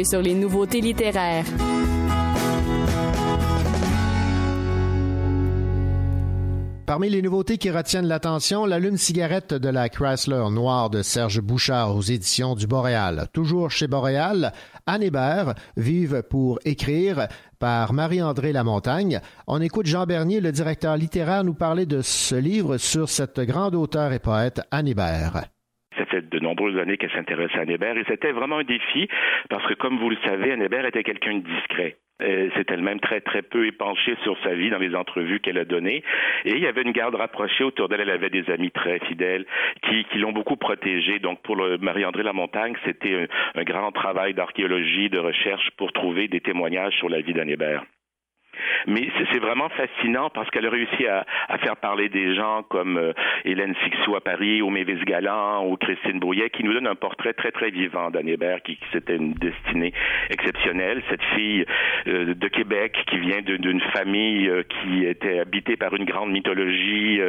Sur 0.04 0.22
les 0.22 0.34
nouveautés 0.34 0.82
littéraires. 0.82 1.46
Parmi 6.92 7.10
les 7.10 7.22
nouveautés 7.22 7.58
qui 7.58 7.72
retiennent 7.72 8.08
l'attention, 8.08 8.66
l'allume-cigarette 8.66 9.54
de 9.54 9.70
la 9.70 9.88
Chrysler 9.88 10.44
Noire 10.52 10.90
de 10.90 11.02
Serge 11.02 11.40
Bouchard 11.40 11.96
aux 11.96 12.02
éditions 12.02 12.54
du 12.54 12.68
Boréal. 12.68 13.28
Toujours 13.32 13.72
chez 13.72 13.88
Boréal, 13.88 14.52
Anne 14.88 15.04
Hébert, 15.04 15.56
Vive 15.78 16.22
pour 16.30 16.60
écrire, 16.66 17.30
par 17.60 17.94
Marie-André 17.94 18.52
Lamontagne. 18.52 19.22
On 19.48 19.62
écoute 19.62 19.86
Jean 19.86 20.06
Bernier, 20.06 20.42
le 20.42 20.52
directeur 20.52 20.98
littéraire, 20.98 21.46
nous 21.46 21.54
parler 21.54 21.86
de 21.86 22.02
ce 22.02 22.36
livre 22.36 22.78
sur 22.78 23.08
cette 23.08 23.40
grande 23.40 23.76
auteure 23.76 24.12
et 24.12 24.20
poète 24.20 24.60
Anne 24.72 24.90
Hébert. 24.90 25.46
Ça 26.02 26.06
fait 26.08 26.28
de 26.28 26.40
nombreuses 26.40 26.80
années 26.80 26.98
qu'elle 26.98 27.12
s'intéresse 27.12 27.52
à 27.54 27.62
Hébert 27.62 27.96
et 27.96 28.04
c'était 28.08 28.32
vraiment 28.32 28.58
un 28.58 28.64
défi 28.64 29.08
parce 29.50 29.64
que, 29.68 29.76
comme 29.76 30.00
vous 30.00 30.10
le 30.10 30.18
savez, 30.26 30.50
Hébert 30.50 30.86
était 30.86 31.04
quelqu'un 31.04 31.36
de 31.36 31.44
discret. 31.44 31.98
Euh, 32.24 32.50
c'est 32.56 32.72
elle-même 32.72 33.00
très 33.00 33.22
très 33.22 33.44
peu 33.44 33.68
épanchée 33.68 34.16
sur 34.24 34.36
sa 34.44 34.56
vie 34.56 34.72
dans 34.72 34.80
les 34.80 34.96
entrevues 34.96 35.40
qu'elle 35.40 35.60
a 35.60 35.66
données. 35.66 36.04
Et 36.46 36.54
il 36.54 36.60
y 36.60 36.66
avait 36.66 36.82
une 36.82 36.92
garde 36.92 37.14
rapprochée 37.14 37.64
autour 37.64 37.88
d'elle. 37.88 38.02
Elle 38.02 38.10
avait 38.10 38.32
des 38.32 38.50
amis 38.50 38.72
très 38.72 38.98
fidèles 39.00 39.46
qui, 39.84 40.06
l'ont 40.18 40.32
beaucoup 40.32 40.56
protégée. 40.56 41.20
Donc 41.20 41.44
pour 41.44 41.56
Marie-André 41.56 42.24
Lamontagne, 42.24 42.74
c'était 42.84 43.28
un, 43.56 43.62
un 43.62 43.64
grand 43.64 43.92
travail 43.92 44.34
d'archéologie, 44.34 45.10
de 45.10 45.20
recherche 45.20 45.70
pour 45.78 45.92
trouver 45.94 46.28
des 46.28 46.42
témoignages 46.42 46.96
sur 46.96 47.10
la 47.10 47.22
vie 47.22 47.34
d'Anne 47.34 47.50
Hébert. 47.50 47.84
Mais 48.88 49.10
c'est 49.32 49.39
vraiment 49.39 49.69
fascinant 49.69 50.30
parce 50.30 50.50
qu'elle 50.50 50.65
a 50.65 50.69
réussi 50.69 51.06
à, 51.06 51.26
à, 51.50 51.58
faire 51.58 51.78
parler 51.78 52.10
des 52.10 52.36
gens 52.36 52.63
comme 52.63 52.97
euh, 52.97 53.13
Hélène 53.45 53.76
Sixou 53.84 54.15
à 54.15 54.21
Paris, 54.21 54.62
ou 54.62 54.69
Mévis 54.69 55.04
Galland, 55.06 55.67
ou 55.67 55.78
Christine 55.78 56.19
Brouillet, 56.19 56.50
qui 56.50 56.63
nous 56.63 56.74
donnent 56.74 56.88
un 56.88 56.95
portrait 56.95 57.34
très, 57.34 57.52
très 57.52 57.69
vivant 57.69 58.10
d'Anne 58.10 58.28
Hébert, 58.28 58.62
qui, 58.63 58.78
qui 58.78 58.86
c'était 58.91 59.15
une 59.15 59.34
destinée 59.34 59.93
exceptionnelle. 60.30 61.02
Cette 61.10 61.24
fille 61.36 61.65
euh, 62.08 62.34
de 62.34 62.47
Québec 62.47 62.97
qui 63.08 63.17
vient 63.19 63.41
d'une 63.41 63.82
famille 63.93 64.47
euh, 64.47 64.63
qui 64.63 65.06
était 65.06 65.39
habitée 65.39 65.78
par 65.78 65.93
une 65.93 66.06
grande 66.06 66.32
mythologie 66.32 67.19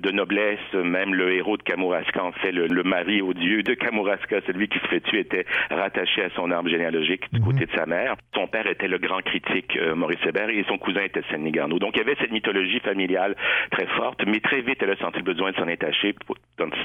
de 0.00 0.10
noblesse. 0.10 0.58
Même 0.74 1.14
le 1.14 1.32
héros 1.32 1.56
de 1.56 1.62
Kamouraska, 1.62 2.22
en 2.22 2.32
fait, 2.32 2.52
le, 2.52 2.66
le, 2.66 2.82
mari 2.82 3.22
odieux 3.22 3.62
de 3.62 3.74
Kamouraska, 3.74 4.40
celui 4.46 4.68
qui 4.68 4.78
se 4.78 4.86
fait 4.86 5.00
tuer, 5.00 5.20
était 5.20 5.46
rattaché 5.70 6.22
à 6.22 6.30
son 6.30 6.50
arbre 6.50 6.68
généalogique 6.68 7.24
du 7.32 7.40
côté 7.40 7.66
de 7.66 7.72
sa 7.76 7.86
mère. 7.86 8.16
Son 8.34 8.46
père 8.46 8.66
était 8.66 8.88
le 8.88 8.98
grand 8.98 9.20
critique 9.22 9.78
Maurice 9.94 10.24
Hébert 10.26 10.48
et 10.48 10.64
son 10.68 10.78
cousin 10.80 11.02
était 11.02 11.22
Séné 11.30 11.50
Garneau. 11.52 11.78
Donc 11.78 11.94
il 11.94 11.98
y 11.98 12.02
avait 12.02 12.16
cette 12.20 12.32
mythologie 12.32 12.80
familiale 12.80 13.36
très 13.70 13.86
forte, 13.86 14.22
mais 14.26 14.40
très 14.40 14.62
vite 14.62 14.78
elle 14.82 14.90
a 14.90 14.96
senti 14.96 15.18
le 15.18 15.24
besoin 15.24 15.52
de 15.52 15.56
s'en 15.56 15.66
détacher, 15.66 16.14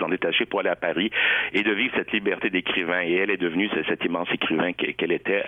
détacher 0.09 0.45
pour 0.45 0.59
aller 0.59 0.69
à 0.69 0.75
Paris 0.75 1.09
et 1.53 1.63
de 1.63 1.71
vivre 1.73 1.93
cette 1.95 2.11
liberté 2.11 2.49
d'écrivain. 2.49 3.01
Et 3.01 3.15
elle 3.15 3.31
est 3.31 3.37
devenue 3.37 3.69
cet 3.87 4.03
immense 4.05 4.29
écrivain 4.31 4.73
qu'elle 4.73 5.11
était 5.11 5.43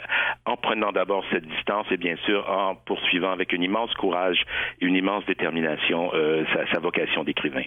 en 0.45 0.57
prenant 0.57 0.91
d'abord 0.91 1.23
cette 1.31 1.45
distance 1.45 1.85
et 1.91 1.97
bien 1.97 2.15
sûr 2.25 2.49
en 2.49 2.75
poursuivant 2.75 3.31
avec 3.31 3.53
un 3.53 3.61
immense 3.61 3.93
courage 3.95 4.43
et 4.81 4.85
une 4.85 4.95
immense 4.95 5.25
détermination 5.25 6.11
euh, 6.13 6.43
sa, 6.53 6.65
sa, 6.73 6.79
vocation 6.79 7.23
d'écrivain. 7.23 7.63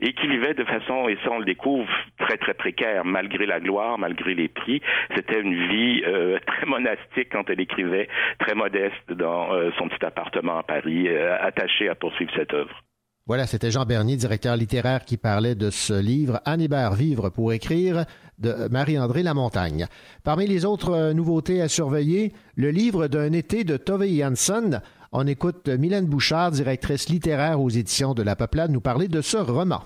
Et 0.00 0.12
qui 0.12 0.26
vivait 0.26 0.54
de 0.54 0.64
façon, 0.64 1.08
et 1.08 1.18
ça 1.24 1.30
on 1.30 1.38
le 1.38 1.44
découvre, 1.44 1.90
très 2.18 2.36
très 2.36 2.54
précaire, 2.54 3.04
malgré 3.04 3.46
la 3.46 3.60
gloire, 3.60 3.98
malgré 3.98 4.34
les 4.34 4.48
prix. 4.48 4.80
C'était 5.14 5.40
une 5.40 5.54
vie 5.68 6.02
euh, 6.06 6.38
très 6.46 6.66
monastique 6.66 7.28
quand 7.30 7.50
elle 7.50 7.60
écrivait, 7.60 8.08
très 8.38 8.54
modeste 8.54 9.12
dans 9.12 9.52
euh, 9.52 9.70
son 9.78 9.88
petit 9.88 10.04
appartement 10.04 10.21
à 10.26 10.62
Paris, 10.62 11.08
euh, 11.08 11.36
attaché 11.40 11.88
à 11.88 11.94
poursuivre 11.94 12.32
cette 12.36 12.52
œuvre. 12.54 12.82
Voilà, 13.26 13.46
c'était 13.46 13.70
Jean 13.70 13.84
Bernier, 13.84 14.16
directeur 14.16 14.56
littéraire, 14.56 15.04
qui 15.04 15.16
parlait 15.16 15.54
de 15.54 15.70
ce 15.70 15.92
livre 15.92 16.40
Anne 16.44 16.60
Hébert, 16.60 16.94
Vivre 16.94 17.30
pour 17.30 17.52
écrire 17.52 18.04
de 18.38 18.68
Marie-André 18.68 19.22
Lamontagne. 19.22 19.86
Parmi 20.24 20.48
les 20.48 20.64
autres 20.64 21.12
nouveautés 21.12 21.62
à 21.62 21.68
surveiller, 21.68 22.32
le 22.56 22.70
livre 22.70 23.06
d'un 23.06 23.32
été 23.32 23.62
de 23.62 23.76
Tove 23.76 24.06
Jansson. 24.06 24.80
On 25.12 25.26
écoute 25.28 25.68
Mylène 25.68 26.06
Bouchard, 26.06 26.50
directrice 26.50 27.08
littéraire 27.08 27.60
aux 27.60 27.68
éditions 27.68 28.12
de 28.12 28.24
La 28.24 28.34
Peuplade, 28.34 28.72
nous 28.72 28.80
parler 28.80 29.06
de 29.06 29.20
ce 29.20 29.36
roman. 29.36 29.82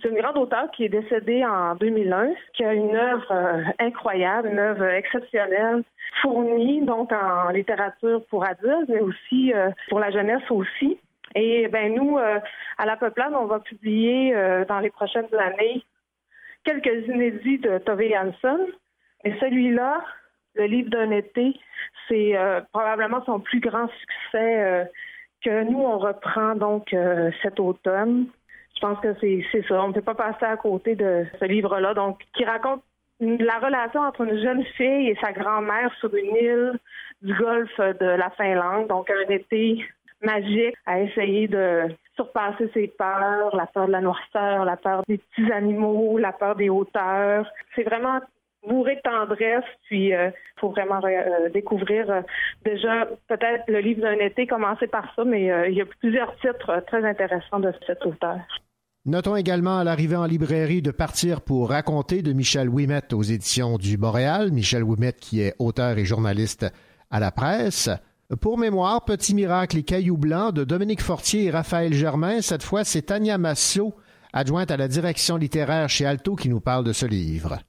C'est 0.00 0.10
une 0.10 0.20
grande 0.20 0.38
auteure 0.38 0.70
qui 0.76 0.84
est 0.84 0.88
décédée 0.88 1.44
en 1.44 1.74
2001, 1.74 2.28
qui 2.54 2.64
a 2.64 2.72
une 2.72 2.94
œuvre 2.94 3.32
euh, 3.32 3.64
incroyable, 3.80 4.50
une 4.52 4.58
œuvre 4.60 4.84
exceptionnelle, 4.84 5.82
fournie 6.22 6.82
donc 6.82 7.12
en 7.12 7.50
littérature 7.50 8.24
pour 8.26 8.44
adultes, 8.44 8.88
mais 8.88 9.00
aussi 9.00 9.52
euh, 9.52 9.70
pour 9.88 10.00
la 10.00 10.10
jeunesse 10.10 10.42
aussi. 10.50 10.98
Et 11.34 11.68
ben 11.68 11.94
nous, 11.94 12.18
euh, 12.18 12.40
à 12.78 12.86
la 12.86 12.96
Peuplade, 12.96 13.34
on 13.34 13.46
va 13.46 13.60
publier 13.60 14.34
euh, 14.34 14.64
dans 14.64 14.80
les 14.80 14.90
prochaines 14.90 15.32
années 15.34 15.82
quelques 16.64 17.06
inédits 17.06 17.58
de 17.58 17.78
Tove 17.78 18.02
Jansson. 18.02 18.66
Et 19.24 19.32
celui-là, 19.40 20.02
le 20.54 20.64
livre 20.64 20.90
d'un 20.90 21.10
été, 21.10 21.54
c'est 22.08 22.36
probablement 22.72 23.24
son 23.24 23.40
plus 23.40 23.60
grand 23.60 23.88
succès 23.88 24.88
que 25.44 25.64
nous, 25.64 25.78
on 25.78 25.98
reprend 25.98 26.54
donc 26.54 26.94
cet 27.42 27.58
automne. 27.58 28.26
Je 28.74 28.80
pense 28.80 29.00
que 29.00 29.14
c'est 29.20 29.66
ça. 29.68 29.82
On 29.82 29.88
ne 29.88 29.92
peut 29.92 30.02
pas 30.02 30.14
passer 30.14 30.44
à 30.44 30.56
côté 30.56 30.94
de 30.94 31.26
ce 31.38 31.44
livre-là, 31.44 31.94
donc 31.94 32.20
qui 32.34 32.44
raconte 32.44 32.82
la 33.20 33.58
relation 33.58 34.00
entre 34.00 34.22
une 34.22 34.40
jeune 34.40 34.64
fille 34.76 35.08
et 35.08 35.18
sa 35.20 35.32
grand-mère 35.32 35.92
sur 36.00 36.14
une 36.14 36.36
île 36.36 36.78
du 37.22 37.34
golfe 37.34 37.78
de 37.78 38.06
la 38.06 38.30
Finlande, 38.30 38.88
donc 38.88 39.10
un 39.10 39.28
été 39.30 39.84
magique 40.22 40.76
à 40.86 41.00
essayer 41.00 41.48
de 41.48 41.88
surpasser 42.14 42.68
ses 42.74 42.88
peurs, 42.88 43.54
la 43.54 43.66
peur 43.66 43.86
de 43.86 43.92
la 43.92 44.00
noirceur, 44.00 44.64
la 44.64 44.76
peur 44.76 45.02
des 45.08 45.18
petits 45.18 45.52
animaux, 45.52 46.18
la 46.18 46.32
peur 46.32 46.56
des 46.56 46.68
hauteurs. 46.68 47.46
C'est 47.74 47.84
vraiment 47.84 48.20
bourré 48.66 48.96
de 48.96 49.00
tendresse, 49.00 49.64
puis 49.86 50.08
il 50.08 50.14
euh, 50.14 50.30
faut 50.56 50.70
vraiment 50.70 51.00
euh, 51.04 51.48
découvrir 51.50 52.10
euh, 52.10 52.22
déjà 52.64 53.06
peut-être 53.28 53.64
le 53.68 53.78
livre 53.78 54.02
d'un 54.02 54.18
été, 54.18 54.46
commencer 54.46 54.88
par 54.88 55.14
ça, 55.14 55.24
mais 55.24 55.44
il 55.68 55.74
y 55.74 55.80
a 55.80 55.86
plusieurs 56.00 56.34
titres 56.40 56.82
très 56.86 57.04
intéressants 57.04 57.60
de 57.60 57.72
cet 57.86 58.04
auteur. 58.04 58.40
Notons 59.08 59.36
également 59.36 59.78
à 59.78 59.84
l'arrivée 59.84 60.16
en 60.16 60.26
librairie 60.26 60.82
de 60.82 60.90
Partir 60.90 61.40
pour 61.40 61.70
raconter 61.70 62.20
de 62.20 62.34
Michel 62.34 62.68
Ouimet 62.68 63.14
aux 63.14 63.22
éditions 63.22 63.78
du 63.78 63.96
Boréal. 63.96 64.52
Michel 64.52 64.84
Ouimet 64.84 65.14
qui 65.18 65.40
est 65.40 65.54
auteur 65.58 65.96
et 65.96 66.04
journaliste 66.04 66.66
à 67.10 67.18
la 67.18 67.30
presse. 67.30 67.88
Pour 68.42 68.58
mémoire, 68.58 69.06
Petit 69.06 69.34
miracle 69.34 69.78
et 69.78 69.82
Cailloux 69.82 70.18
blancs 70.18 70.52
de 70.52 70.62
Dominique 70.62 71.00
Fortier 71.00 71.44
et 71.44 71.50
Raphaël 71.50 71.94
Germain. 71.94 72.42
Cette 72.42 72.62
fois, 72.62 72.84
c'est 72.84 73.00
Tania 73.00 73.38
Massot, 73.38 73.94
adjointe 74.34 74.70
à 74.70 74.76
la 74.76 74.88
direction 74.88 75.38
littéraire 75.38 75.88
chez 75.88 76.04
Alto, 76.04 76.36
qui 76.36 76.50
nous 76.50 76.60
parle 76.60 76.84
de 76.84 76.92
ce 76.92 77.06
livre. 77.06 77.60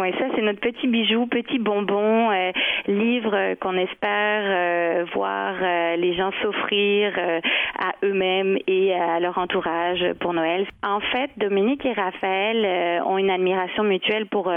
Oui, 0.00 0.12
ça 0.16 0.26
c'est 0.36 0.42
notre 0.42 0.60
petit 0.60 0.86
bijou, 0.86 1.26
petit 1.26 1.58
bonbon, 1.58 2.30
euh, 2.30 2.52
livre 2.86 3.34
euh, 3.34 3.54
qu'on 3.56 3.76
espère 3.76 4.42
euh, 4.44 5.04
voir 5.12 5.54
euh, 5.60 5.96
les 5.96 6.14
gens 6.14 6.30
s'offrir 6.40 7.12
euh, 7.18 7.40
à 7.80 7.94
eux-mêmes 8.04 8.58
et 8.68 8.94
à 8.94 9.18
leur 9.18 9.36
entourage 9.38 10.04
pour 10.20 10.34
Noël. 10.34 10.66
En 10.84 11.00
fait, 11.00 11.30
Dominique 11.36 11.84
et 11.84 11.94
Raphaël 11.94 12.64
euh, 12.64 13.04
ont 13.06 13.18
une 13.18 13.30
admiration 13.30 13.82
mutuelle 13.82 14.26
pour 14.26 14.52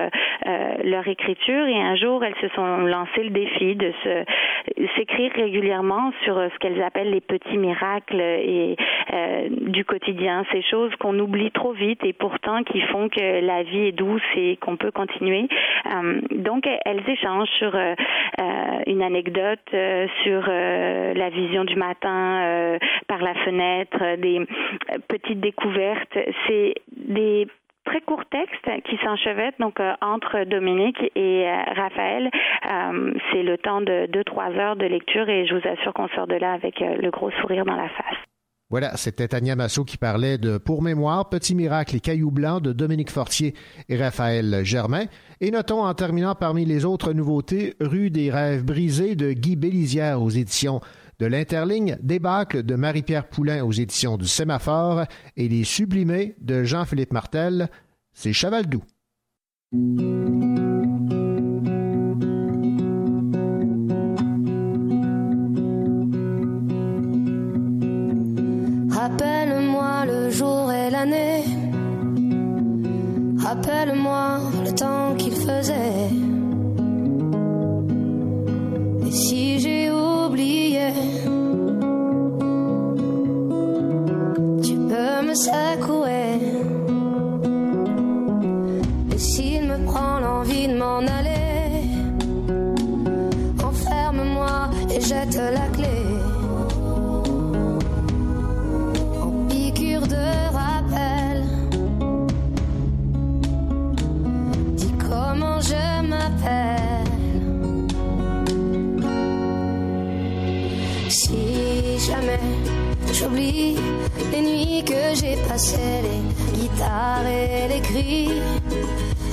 leur 0.83 1.07
écriture 1.07 1.65
et 1.67 1.79
un 1.79 1.95
jour 1.95 2.23
elles 2.23 2.35
se 2.41 2.47
sont 2.55 2.77
lancées 2.77 3.23
le 3.23 3.29
défi 3.29 3.75
de 3.75 3.91
se 4.03 4.23
s'écrire 4.95 5.31
régulièrement 5.33 6.11
sur 6.23 6.35
ce 6.35 6.57
qu'elles 6.59 6.81
appellent 6.81 7.11
les 7.11 7.21
petits 7.21 7.57
miracles 7.57 8.19
et 8.19 8.75
du 9.51 9.85
quotidien, 9.85 10.43
ces 10.51 10.61
choses 10.63 10.93
qu'on 10.99 11.17
oublie 11.19 11.51
trop 11.51 11.73
vite 11.73 12.03
et 12.03 12.13
pourtant 12.13 12.63
qui 12.63 12.81
font 12.81 13.09
que 13.09 13.45
la 13.45 13.63
vie 13.63 13.87
est 13.87 13.91
douce 13.91 14.21
et 14.35 14.57
qu'on 14.57 14.77
peut 14.77 14.91
continuer. 14.91 15.30
Euh, 15.31 16.21
donc, 16.31 16.67
elles 16.85 17.03
échangent 17.07 17.49
sur 17.57 17.75
euh, 17.75 17.95
une 18.87 19.01
anecdote, 19.01 19.59
euh, 19.73 20.07
sur 20.23 20.41
la 20.47 21.29
vision 21.29 21.63
du 21.63 21.75
matin 21.75 22.77
par 23.07 23.21
la 23.21 23.33
fenêtre, 23.35 24.17
des 24.17 24.45
petites 25.07 25.39
découvertes. 25.39 26.17
C'est 26.47 26.75
des 26.95 27.47
très 27.85 28.01
courts 28.01 28.25
textes 28.25 28.83
qui 28.85 28.97
s'enchevêtrent 29.03 29.59
donc 29.59 29.79
euh, 29.79 29.93
entre 30.01 30.43
Dominique 30.45 31.01
et 31.15 31.47
euh, 31.47 31.55
Raphaël. 31.75 32.29
Euh, 32.71 33.13
c'est 33.31 33.43
le 33.43 33.57
temps 33.57 33.81
de 33.81 34.07
2-3 34.07 34.57
heures 34.57 34.75
de 34.75 34.85
lecture 34.85 35.27
et 35.29 35.45
je 35.45 35.55
vous 35.55 35.67
assure 35.67 35.93
qu'on 35.93 36.07
sort 36.09 36.27
de 36.27 36.35
là 36.35 36.53
avec 36.53 36.79
le 36.79 37.09
gros 37.09 37.31
sourire 37.31 37.65
dans 37.65 37.75
la 37.75 37.89
face. 37.89 38.30
Voilà, 38.71 38.95
c'était 38.95 39.27
Tania 39.27 39.57
Massot 39.57 39.83
qui 39.83 39.97
parlait 39.97 40.37
de 40.37 40.57
Pour 40.57 40.81
mémoire, 40.81 41.27
Petit 41.27 41.55
miracle 41.55 41.97
et 41.97 41.99
Cailloux 41.99 42.31
blancs 42.31 42.63
de 42.63 42.71
Dominique 42.71 43.11
Fortier 43.11 43.53
et 43.89 43.97
Raphaël 43.97 44.61
Germain. 44.63 45.07
Et 45.41 45.51
notons 45.51 45.83
en 45.83 45.93
terminant 45.93 46.35
parmi 46.35 46.63
les 46.63 46.85
autres 46.85 47.11
nouveautés 47.11 47.75
Rue 47.81 48.09
des 48.09 48.31
rêves 48.31 48.63
brisés 48.63 49.15
de 49.15 49.33
Guy 49.33 49.57
Bélizière 49.57 50.21
aux 50.21 50.29
éditions 50.29 50.79
de 51.19 51.25
l'Interligne, 51.25 51.97
Débâcle 52.01 52.63
de 52.63 52.75
Marie-Pierre 52.75 53.27
Poulain 53.27 53.65
aux 53.65 53.73
éditions 53.73 54.15
du 54.15 54.25
Sémaphore 54.25 55.03
et 55.35 55.49
Les 55.49 55.65
Sublimés 55.65 56.35
de 56.39 56.63
Jean-Philippe 56.63 57.11
Martel, 57.11 57.69
c'est 58.13 58.31
Chavaldou. 58.31 58.83
Rappelle-moi 59.73 60.70
Rappelle-moi 73.81 74.41
le 74.63 74.75
temps 74.75 75.15
qu'il 75.17 75.33
faisait. 75.33 76.00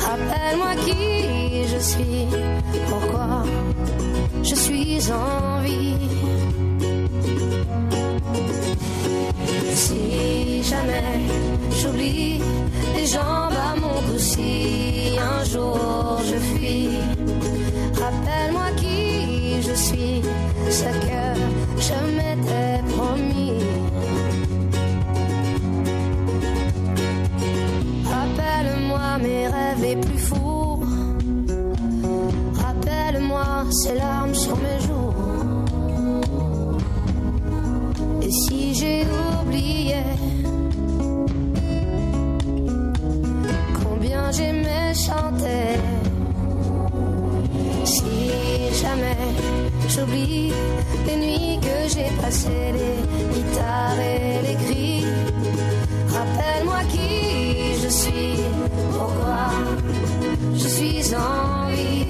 Rappelle-moi 0.01 0.75
qui 0.85 1.65
je 1.73 1.79
suis, 1.79 2.27
pourquoi 2.89 3.45
je 4.43 4.55
suis 4.55 5.01
en 5.13 5.61
vie. 5.63 5.95
Si 9.75 10.63
jamais 10.65 11.21
j'oublie 11.81 12.41
les 12.97 13.07
jambes 13.07 13.59
à 13.71 13.77
mon 13.79 14.01
cou, 14.07 14.19
si 14.19 15.17
un 15.21 15.45
jour 15.45 16.21
je 16.29 16.39
fuis, 16.51 16.99
rappelle-moi 17.95 18.71
qui 18.77 19.63
je 19.63 19.75
suis, 19.75 20.23
ce 20.69 20.89
que 21.05 21.08
j'oublie 49.99 50.53
les 51.07 51.17
nuits 51.17 51.59
que 51.61 51.89
j'ai 51.93 52.11
passées, 52.21 52.73
les 52.79 53.35
guitares 53.35 53.99
et 54.01 54.47
les 54.47 54.57
cris, 54.65 55.05
rappelle-moi 56.09 56.81
qui 56.93 57.83
je 57.83 57.89
suis, 57.89 58.35
pourquoi 58.93 59.51
je 60.55 60.69
suis 60.69 61.15
en 61.15 61.71
vie. 61.71 62.07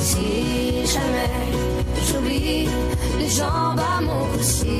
Si 0.00 0.86
jamais 0.94 1.32
j'oublie 2.08 2.68
les 3.18 3.28
jambes 3.28 3.80
à 3.96 4.00
mon 4.00 4.24
cou, 4.30 4.42
si 4.42 4.78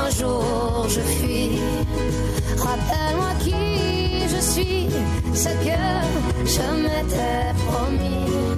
un 0.00 0.10
jour 0.18 0.86
je 0.88 1.00
fuis, 1.00 1.58
rappelle-moi 2.56 3.32
qui 3.44 3.54
je 4.34 4.40
suis, 4.40 4.86
ce 5.36 5.48
que 5.48 5.78
je 6.46 6.82
m'étais 6.82 7.52
promis. 7.66 8.55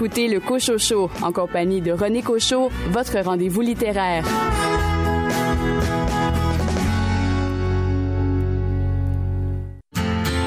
Écoutez 0.00 0.28
le 0.28 0.40
Cochocho 0.40 1.10
en 1.20 1.30
compagnie 1.30 1.82
de 1.82 1.92
René 1.92 2.22
Cochot, 2.22 2.70
votre 2.90 3.18
rendez-vous 3.18 3.60
littéraire. 3.60 4.24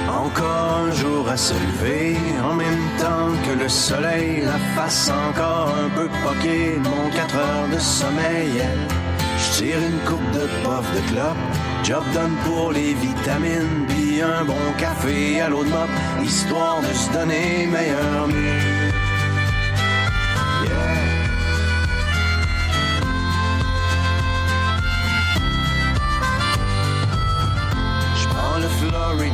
Encore 0.09 0.79
un 0.87 0.91
jour 0.95 1.29
à 1.29 1.37
se 1.37 1.53
lever, 1.53 2.15
en 2.43 2.55
même 2.55 2.87
temps 2.97 3.29
que 3.45 3.61
le 3.61 3.69
soleil, 3.69 4.41
la 4.43 4.57
face 4.75 5.11
encore 5.29 5.69
un 5.85 5.89
peu 5.89 6.09
poquée, 6.23 6.71
mon 6.79 7.11
4 7.15 7.35
heures 7.35 7.67
de 7.71 7.77
sommeil. 7.77 8.59
Je 9.37 9.57
tire 9.59 9.77
une 9.77 9.99
coupe 10.09 10.31
de 10.31 10.47
puff 10.63 10.95
de 10.95 11.13
clope, 11.13 11.37
job 11.83 12.03
done 12.15 12.35
pour 12.43 12.71
les 12.71 12.95
vitamines, 12.95 13.85
puis 13.87 14.19
un 14.19 14.45
bon 14.45 14.73
café 14.79 15.41
à 15.41 15.49
l'eau 15.49 15.63
de 15.63 15.69
mop, 15.69 15.89
histoire 16.23 16.81
de 16.81 16.91
se 16.91 17.13
donner 17.13 17.67
meilleur 17.67 18.27
mieux. 18.27 18.72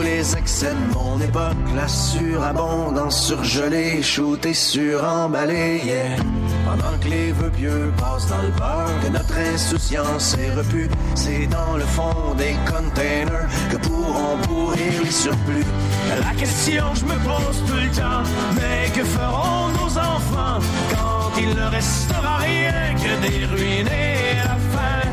tous 0.00 0.06
les 0.06 0.36
excès 0.36 0.72
de 0.72 0.94
mon 0.94 1.20
époque, 1.20 1.56
la 1.76 1.86
surabondance 1.86 3.26
surgelée, 3.26 4.02
shootée, 4.02 4.54
suremballée, 4.54 5.82
yeah. 5.84 6.16
Pendant 6.64 6.96
que 7.02 7.08
les 7.08 7.32
vœux 7.32 7.50
pieux 7.50 7.92
passent 7.98 8.28
dans 8.28 8.40
le 8.40 8.48
beurre, 8.48 9.00
que 9.02 9.08
notre 9.08 9.36
insouciance 9.36 10.36
est 10.38 10.54
repue, 10.54 10.88
c'est 11.14 11.46
dans 11.48 11.76
le 11.76 11.84
fond 11.84 12.34
des 12.38 12.56
containers 12.70 13.48
que 13.70 13.76
pourront 13.76 14.38
pourrir 14.48 15.02
les 15.04 15.10
surplus. 15.10 15.66
La 16.08 16.34
question 16.38 16.84
que 16.92 17.00
je 17.00 17.04
me 17.04 17.18
pose 17.30 17.62
tout 17.66 17.74
le 17.74 17.90
temps, 17.90 18.22
mais 18.54 18.90
que 18.94 19.04
feront 19.04 19.68
nos 19.80 19.98
enfants 19.98 20.60
quand 20.92 21.38
il 21.38 21.50
ne 21.54 21.66
restera 21.70 22.38
rien 22.38 22.94
que 22.94 23.28
des 23.28 23.44
ruines 23.46 23.88
et 23.88 24.36
la 24.44 24.56
faim? 24.72 25.08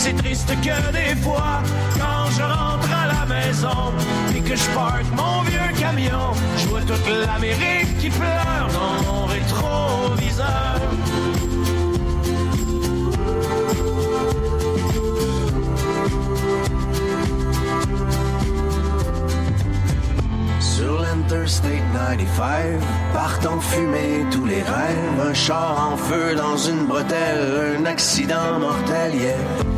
C'est 0.00 0.12
triste 0.12 0.46
que 0.46 0.92
des 0.92 1.16
fois, 1.22 1.60
quand 1.98 2.30
je 2.30 2.42
rentre 2.42 2.88
à 3.02 3.06
la 3.14 3.26
maison 3.26 3.92
et 4.32 4.40
que 4.40 4.54
je 4.54 4.68
parque 4.70 5.10
mon 5.16 5.42
vieux 5.42 5.72
camion, 5.76 6.32
je 6.56 6.68
vois 6.68 6.82
toute 6.82 7.08
l'Amérique 7.08 7.98
qui 7.98 8.08
pleure 8.08 8.68
dans 8.78 9.12
mon 9.12 9.26
rétroviseur. 9.26 10.80
Sur 20.60 21.00
l'Interstate 21.02 21.82
95, 21.92 22.80
partant 23.12 23.58
fumer 23.58 24.24
tous 24.30 24.46
les 24.46 24.62
rêves, 24.62 25.28
un 25.28 25.34
char 25.34 25.90
en 25.92 25.96
feu 25.96 26.36
dans 26.36 26.56
une 26.56 26.86
bretelle, 26.86 27.80
un 27.80 27.84
accident 27.84 28.60
mortel, 28.60 29.16
yeah. 29.16 29.77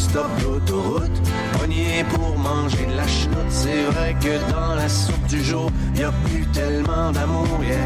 Stop 0.00 0.30
d'autoroute, 0.40 1.18
pogné 1.58 2.04
pour 2.12 2.38
manger 2.38 2.86
de 2.86 2.96
la 2.96 3.06
chenoute. 3.06 3.50
C'est 3.50 3.82
vrai 3.90 4.16
que 4.24 4.34
dans 4.52 4.74
la 4.74 4.88
soupe 4.88 5.26
du 5.26 5.44
jour, 5.44 5.70
y 5.94 6.02
a 6.02 6.12
plus 6.24 6.46
tellement 6.58 7.12
d'amour, 7.12 7.48
yeah. 7.62 7.76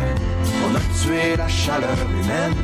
On 0.65 0.75
a 0.75 0.85
tué 1.01 1.37
la 1.37 1.49
chaleur 1.49 1.99
humaine 2.11 2.55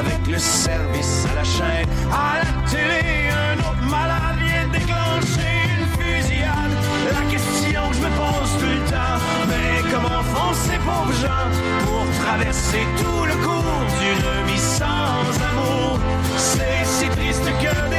avec 0.00 0.20
le 0.26 0.38
service 0.38 1.26
à 1.30 1.34
la 1.40 1.44
chaîne. 1.44 1.88
À 2.12 2.30
la 2.40 2.50
télé, 2.70 3.02
un 3.46 3.58
autre 3.68 3.86
malade 3.96 4.38
vient 4.46 4.68
déclencher 4.78 5.54
une 5.74 5.86
fusillade. 5.96 6.74
La 7.16 7.22
question 7.32 7.82
que 7.88 7.96
je 7.96 8.02
me 8.06 8.12
pose 8.22 8.52
tout 8.60 8.72
le 8.78 8.82
temps, 8.94 9.18
mais 9.50 9.72
comment 9.92 10.22
font 10.32 10.54
ces 10.64 10.78
pauvres 10.86 11.18
gens 11.24 11.48
pour 11.84 12.04
traverser 12.24 12.84
tout 13.00 13.24
le 13.30 13.36
cours 13.44 13.82
d'une 13.98 14.32
vie 14.48 14.64
sans 14.78 15.30
amour? 15.50 15.98
C'est 16.36 16.84
si 16.84 17.06
triste 17.16 17.48
que 17.62 17.89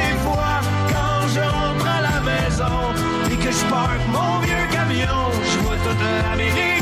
parque 3.92 4.08
mon 4.08 4.40
vieux 4.40 4.66
camion, 4.70 5.30
je 5.52 5.58
vois 5.60 5.76
toute 5.76 6.00
l'Amérique 6.22 6.81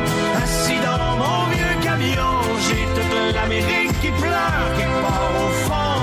camion, 2.01 2.41
j'ai 2.67 2.85
toute 2.95 3.35
l'Amérique 3.35 3.99
qui 4.01 4.09
pleure 4.11 4.75
quelque 4.77 5.01
part 5.01 5.31
au 5.35 5.49
fond 5.65 6.00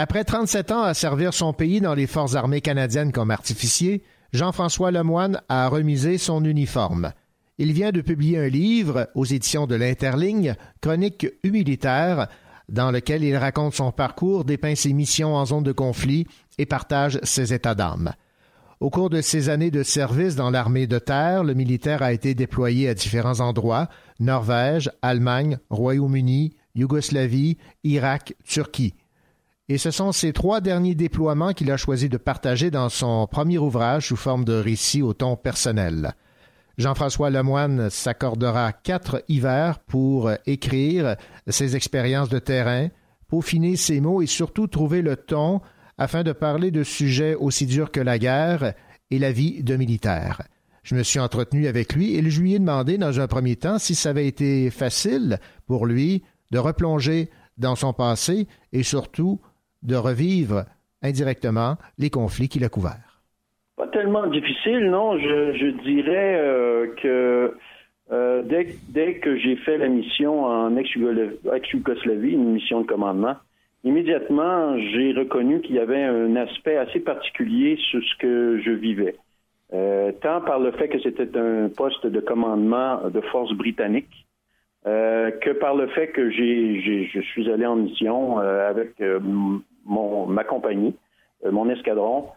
Après 0.00 0.22
37 0.22 0.70
ans 0.70 0.84
à 0.84 0.94
servir 0.94 1.34
son 1.34 1.52
pays 1.52 1.80
dans 1.80 1.94
les 1.94 2.06
forces 2.06 2.36
armées 2.36 2.60
canadiennes 2.60 3.10
comme 3.10 3.32
artificier, 3.32 4.04
Jean-François 4.32 4.92
Lemoine 4.92 5.40
a 5.48 5.66
remisé 5.66 6.18
son 6.18 6.44
uniforme. 6.44 7.10
Il 7.58 7.72
vient 7.72 7.90
de 7.90 8.00
publier 8.00 8.38
un 8.38 8.48
livre 8.48 9.08
aux 9.16 9.24
éditions 9.24 9.66
de 9.66 9.74
l'Interligne, 9.74 10.54
Chronique 10.80 11.26
humilitaire, 11.42 12.28
dans 12.68 12.92
lequel 12.92 13.24
il 13.24 13.36
raconte 13.36 13.74
son 13.74 13.90
parcours, 13.90 14.44
dépeint 14.44 14.76
ses 14.76 14.92
missions 14.92 15.34
en 15.34 15.44
zone 15.46 15.64
de 15.64 15.72
conflit 15.72 16.28
et 16.58 16.66
partage 16.66 17.18
ses 17.24 17.52
états 17.52 17.74
d'âme. 17.74 18.12
Au 18.78 18.90
cours 18.90 19.10
de 19.10 19.20
ses 19.20 19.48
années 19.48 19.72
de 19.72 19.82
service 19.82 20.36
dans 20.36 20.50
l'armée 20.50 20.86
de 20.86 21.00
terre, 21.00 21.42
le 21.42 21.54
militaire 21.54 22.02
a 22.02 22.12
été 22.12 22.36
déployé 22.36 22.88
à 22.88 22.94
différents 22.94 23.40
endroits 23.40 23.88
Norvège, 24.20 24.92
Allemagne, 25.02 25.58
Royaume-Uni, 25.70 26.54
Yougoslavie, 26.76 27.58
Irak, 27.82 28.36
Turquie. 28.44 28.94
Et 29.70 29.76
ce 29.76 29.90
sont 29.90 30.12
ces 30.12 30.32
trois 30.32 30.62
derniers 30.62 30.94
déploiements 30.94 31.52
qu'il 31.52 31.70
a 31.70 31.76
choisi 31.76 32.08
de 32.08 32.16
partager 32.16 32.70
dans 32.70 32.88
son 32.88 33.26
premier 33.26 33.58
ouvrage 33.58 34.08
sous 34.08 34.16
forme 34.16 34.44
de 34.46 34.54
récit 34.54 35.02
au 35.02 35.12
ton 35.12 35.36
personnel. 35.36 36.14
Jean-François 36.78 37.28
Lemoine 37.28 37.90
s'accordera 37.90 38.72
quatre 38.72 39.22
hivers 39.28 39.80
pour 39.80 40.30
écrire 40.46 41.16
ses 41.48 41.76
expériences 41.76 42.30
de 42.30 42.38
terrain, 42.38 42.88
peaufiner 43.28 43.76
ses 43.76 44.00
mots 44.00 44.22
et 44.22 44.26
surtout 44.26 44.68
trouver 44.68 45.02
le 45.02 45.16
ton 45.16 45.60
afin 45.98 46.22
de 46.22 46.32
parler 46.32 46.70
de 46.70 46.84
sujets 46.84 47.34
aussi 47.34 47.66
durs 47.66 47.90
que 47.90 48.00
la 48.00 48.18
guerre 48.18 48.72
et 49.10 49.18
la 49.18 49.32
vie 49.32 49.62
de 49.62 49.76
militaire. 49.76 50.42
Je 50.82 50.94
me 50.94 51.02
suis 51.02 51.18
entretenu 51.18 51.66
avec 51.66 51.92
lui 51.92 52.14
et 52.14 52.30
je 52.30 52.40
lui 52.40 52.54
ai 52.54 52.58
demandé 52.58 52.96
dans 52.96 53.20
un 53.20 53.26
premier 53.26 53.56
temps 53.56 53.78
si 53.78 53.94
ça 53.94 54.10
avait 54.10 54.28
été 54.28 54.70
facile 54.70 55.40
pour 55.66 55.84
lui 55.84 56.22
de 56.52 56.58
replonger 56.58 57.28
dans 57.58 57.74
son 57.74 57.92
passé 57.92 58.46
et 58.72 58.82
surtout 58.82 59.40
de 59.82 59.96
revivre 59.96 60.64
indirectement 61.02 61.76
les 61.98 62.10
conflits 62.10 62.48
qu'il 62.48 62.64
a 62.64 62.68
couverts. 62.68 63.22
Pas 63.76 63.88
tellement 63.88 64.26
difficile, 64.26 64.90
non. 64.90 65.18
Je, 65.18 65.70
dirais 65.82 66.36
euh, 66.36 66.88
que 67.00 67.54
euh, 68.10 68.42
dès, 68.42 69.14
que 69.14 69.36
j'ai 69.36 69.56
fait 69.56 69.78
la 69.78 69.88
mission 69.88 70.44
en 70.44 70.76
ex-Yougoslavie, 70.76 72.32
une 72.32 72.54
mission 72.54 72.80
de 72.80 72.86
commandement, 72.86 73.36
immédiatement, 73.84 74.76
j'ai 74.78 75.12
reconnu 75.12 75.60
qu'il 75.60 75.76
y 75.76 75.78
avait 75.78 76.02
un 76.02 76.34
aspect 76.36 76.76
assez 76.76 77.00
particulier 77.00 77.78
sur 77.90 78.02
ce 78.02 78.16
que 78.18 78.60
je 78.64 78.70
vivais. 78.70 79.16
Euh, 79.74 80.12
tant 80.22 80.40
par 80.40 80.58
le 80.58 80.72
fait 80.72 80.88
que 80.88 80.98
c'était 81.00 81.36
un 81.38 81.68
poste 81.68 82.06
de 82.06 82.20
commandement 82.20 83.08
de 83.10 83.20
force 83.20 83.52
britannique, 83.52 84.26
euh, 84.88 85.30
que 85.42 85.50
par 85.50 85.74
le 85.74 85.86
fait 85.88 86.08
que 86.08 86.30
j'ai, 86.30 87.10
je 87.12 87.20
suis 87.20 87.50
allé 87.50 87.66
en 87.66 87.76
mission 87.76 88.40
euh, 88.40 88.70
avec 88.70 88.98
euh, 89.02 89.20
mon, 89.84 90.24
ma 90.26 90.44
compagnie, 90.44 90.94
mon 91.44 91.68
escadron, 91.68 92.28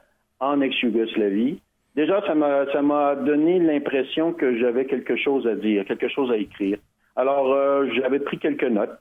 en 0.41 0.59
ex-Yougoslavie. 0.59 1.61
Déjà, 1.95 2.21
ça 2.27 2.35
m'a, 2.35 2.65
ça 2.73 2.81
m'a 2.81 3.15
donné 3.15 3.59
l'impression 3.59 4.33
que 4.33 4.57
j'avais 4.57 4.85
quelque 4.85 5.15
chose 5.15 5.47
à 5.47 5.55
dire, 5.55 5.85
quelque 5.85 6.09
chose 6.09 6.29
à 6.29 6.37
écrire. 6.37 6.77
Alors, 7.15 7.45
j'avais 7.93 8.19
pris 8.19 8.37
quelques 8.37 8.63
notes 8.63 8.99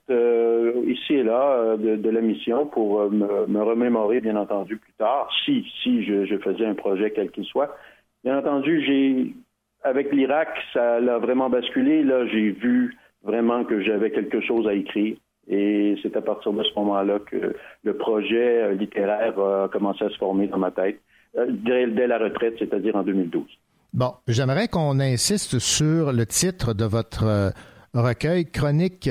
ici 0.87 1.15
et 1.15 1.23
là 1.23 1.77
de, 1.77 2.11
la 2.11 2.21
mission 2.21 2.67
pour 2.67 3.11
me, 3.11 3.47
me 3.47 3.63
remémorer, 3.63 4.21
bien 4.21 4.37
entendu, 4.37 4.77
plus 4.77 4.93
tard, 4.95 5.29
si, 5.45 5.65
si 5.83 6.05
je, 6.05 6.25
je 6.25 6.37
faisais 6.39 6.67
un 6.67 6.75
projet 6.75 7.13
quel 7.13 7.31
qu'il 7.31 7.45
soit. 7.45 7.77
Bien 8.25 8.39
entendu, 8.39 8.83
j'ai 8.85 9.35
avec 9.83 10.13
l'Irak, 10.13 10.49
ça 10.73 11.01
l'a 11.01 11.19
vraiment 11.19 11.49
basculé. 11.49 12.03
Là, 12.03 12.27
j'ai 12.27 12.51
vu 12.51 12.97
vraiment 13.23 13.65
que 13.65 13.83
j'avais 13.83 14.11
quelque 14.11 14.41
chose 14.41 14.67
à 14.67 14.75
écrire. 14.75 15.17
Et 15.49 15.97
c'est 16.03 16.17
à 16.17 16.21
partir 16.21 16.53
de 16.53 16.63
ce 16.63 16.73
moment-là 16.77 17.19
que 17.19 17.55
le 17.83 17.97
projet 17.97 18.63
euh, 18.63 18.73
littéraire 18.73 19.39
a 19.39 19.69
commencé 19.69 20.05
à 20.05 20.11
se 20.11 20.17
former 20.17 20.47
dans 20.47 20.59
ma 20.59 20.71
tête, 20.71 21.01
euh, 21.37 21.47
dès, 21.49 21.87
dès 21.89 22.07
la 22.07 22.19
retraite, 22.19 22.55
c'est-à-dire 22.59 22.95
en 22.95 23.03
2012. 23.03 23.45
Bon, 23.93 24.13
j'aimerais 24.29 24.69
qu'on 24.69 25.01
insiste 25.01 25.59
sur 25.59 26.13
le 26.13 26.25
titre 26.25 26.75
de 26.75 26.85
votre 26.85 27.25
euh, 27.25 27.51
recueil, 27.95 28.47
Chronique 28.47 29.11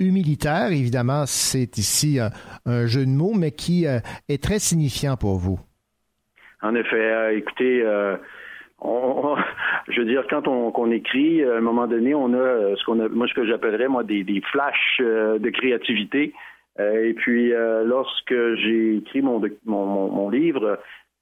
humilitaire. 0.00 0.72
Évidemment, 0.72 1.24
c'est 1.26 1.76
ici 1.78 2.18
un, 2.18 2.30
un 2.64 2.86
jeu 2.86 3.04
de 3.04 3.10
mots, 3.10 3.34
mais 3.36 3.50
qui 3.50 3.86
euh, 3.86 3.98
est 4.28 4.42
très 4.42 4.58
signifiant 4.58 5.16
pour 5.16 5.38
vous. 5.38 5.58
En 6.62 6.74
effet, 6.74 6.96
euh, 6.96 7.36
écoutez, 7.36 7.82
euh, 7.82 8.16
je 9.88 10.00
veux 10.00 10.06
dire, 10.06 10.24
quand 10.28 10.46
on, 10.46 10.90
écrit, 10.90 11.42
à 11.42 11.56
un 11.56 11.60
moment 11.60 11.86
donné, 11.86 12.14
on 12.14 12.32
a 12.34 12.36
euh, 12.36 12.76
ce 12.76 12.84
qu'on 12.84 13.00
a, 13.00 13.08
moi 13.08 13.26
ce 13.26 13.34
que 13.34 13.46
j'appellerais 13.46 13.88
moi 13.88 14.04
des, 14.04 14.42
flashs 14.52 15.00
euh, 15.00 15.38
de 15.38 15.50
créativité. 15.50 16.32
Euh, 16.80 17.08
et 17.08 17.14
puis, 17.14 17.52
euh, 17.52 17.84
lorsque 17.84 18.34
j'ai 18.56 18.96
écrit 18.96 19.22
mon, 19.22 19.40
mon, 19.64 20.10
mon, 20.10 20.28
livre, 20.28 20.78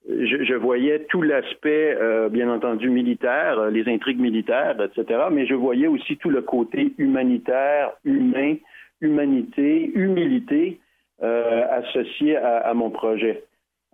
je, 0.08 0.54
voyais 0.54 1.04
tout 1.10 1.22
l'aspect, 1.22 1.96
euh, 2.00 2.28
bien 2.28 2.50
entendu, 2.50 2.90
militaire, 2.90 3.58
euh, 3.58 3.70
les 3.70 3.86
intrigues 3.88 4.20
militaires, 4.20 4.76
etc., 4.80 5.20
mais 5.30 5.46
je 5.46 5.54
voyais 5.54 5.86
aussi 5.86 6.16
tout 6.16 6.30
le 6.30 6.42
côté 6.42 6.94
humanitaire, 6.98 7.92
humain, 8.04 8.56
humanité, 9.00 9.92
humilité 9.94 10.80
euh, 11.22 11.64
associé 11.70 12.36
à 12.36 12.72
mon 12.74 12.90
projet. 12.90 13.44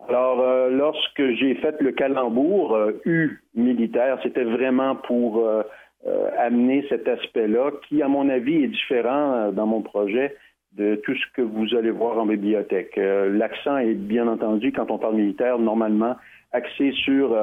Alors, 0.07 0.40
euh, 0.40 0.70
lorsque 0.70 1.32
j'ai 1.34 1.57
fait 1.57 1.80
le 1.80 1.92
calembour 1.92 2.74
euh, 2.74 2.92
U 3.05 3.40
militaire, 3.55 4.18
c'était 4.22 4.44
vraiment 4.44 4.94
pour 4.94 5.38
euh, 5.38 5.62
euh, 6.07 6.30
amener 6.38 6.86
cet 6.88 7.09
aspect-là, 7.09 7.72
qui, 7.88 8.03
à 8.03 8.09
mon 8.09 8.28
avis, 8.28 8.62
est 8.62 8.68
différent 8.68 9.32
euh, 9.32 9.51
dans 9.51 9.66
mon 9.66 9.82
projet 9.82 10.36
de 10.76 10.94
tout 10.96 11.14
ce 11.14 11.24
que 11.34 11.42
vous 11.42 11.74
allez 11.74 11.90
voir 11.90 12.18
en 12.18 12.26
bibliothèque. 12.26 12.96
Euh, 12.96 13.36
L'accent 13.36 13.78
est, 13.78 13.94
bien 13.94 14.28
entendu, 14.28 14.70
quand 14.72 14.90
on 14.90 14.99
parle 14.99 15.16
militaire, 15.16 15.59
normalement 15.59 16.14
axé 16.53 16.92
sur 17.05 17.36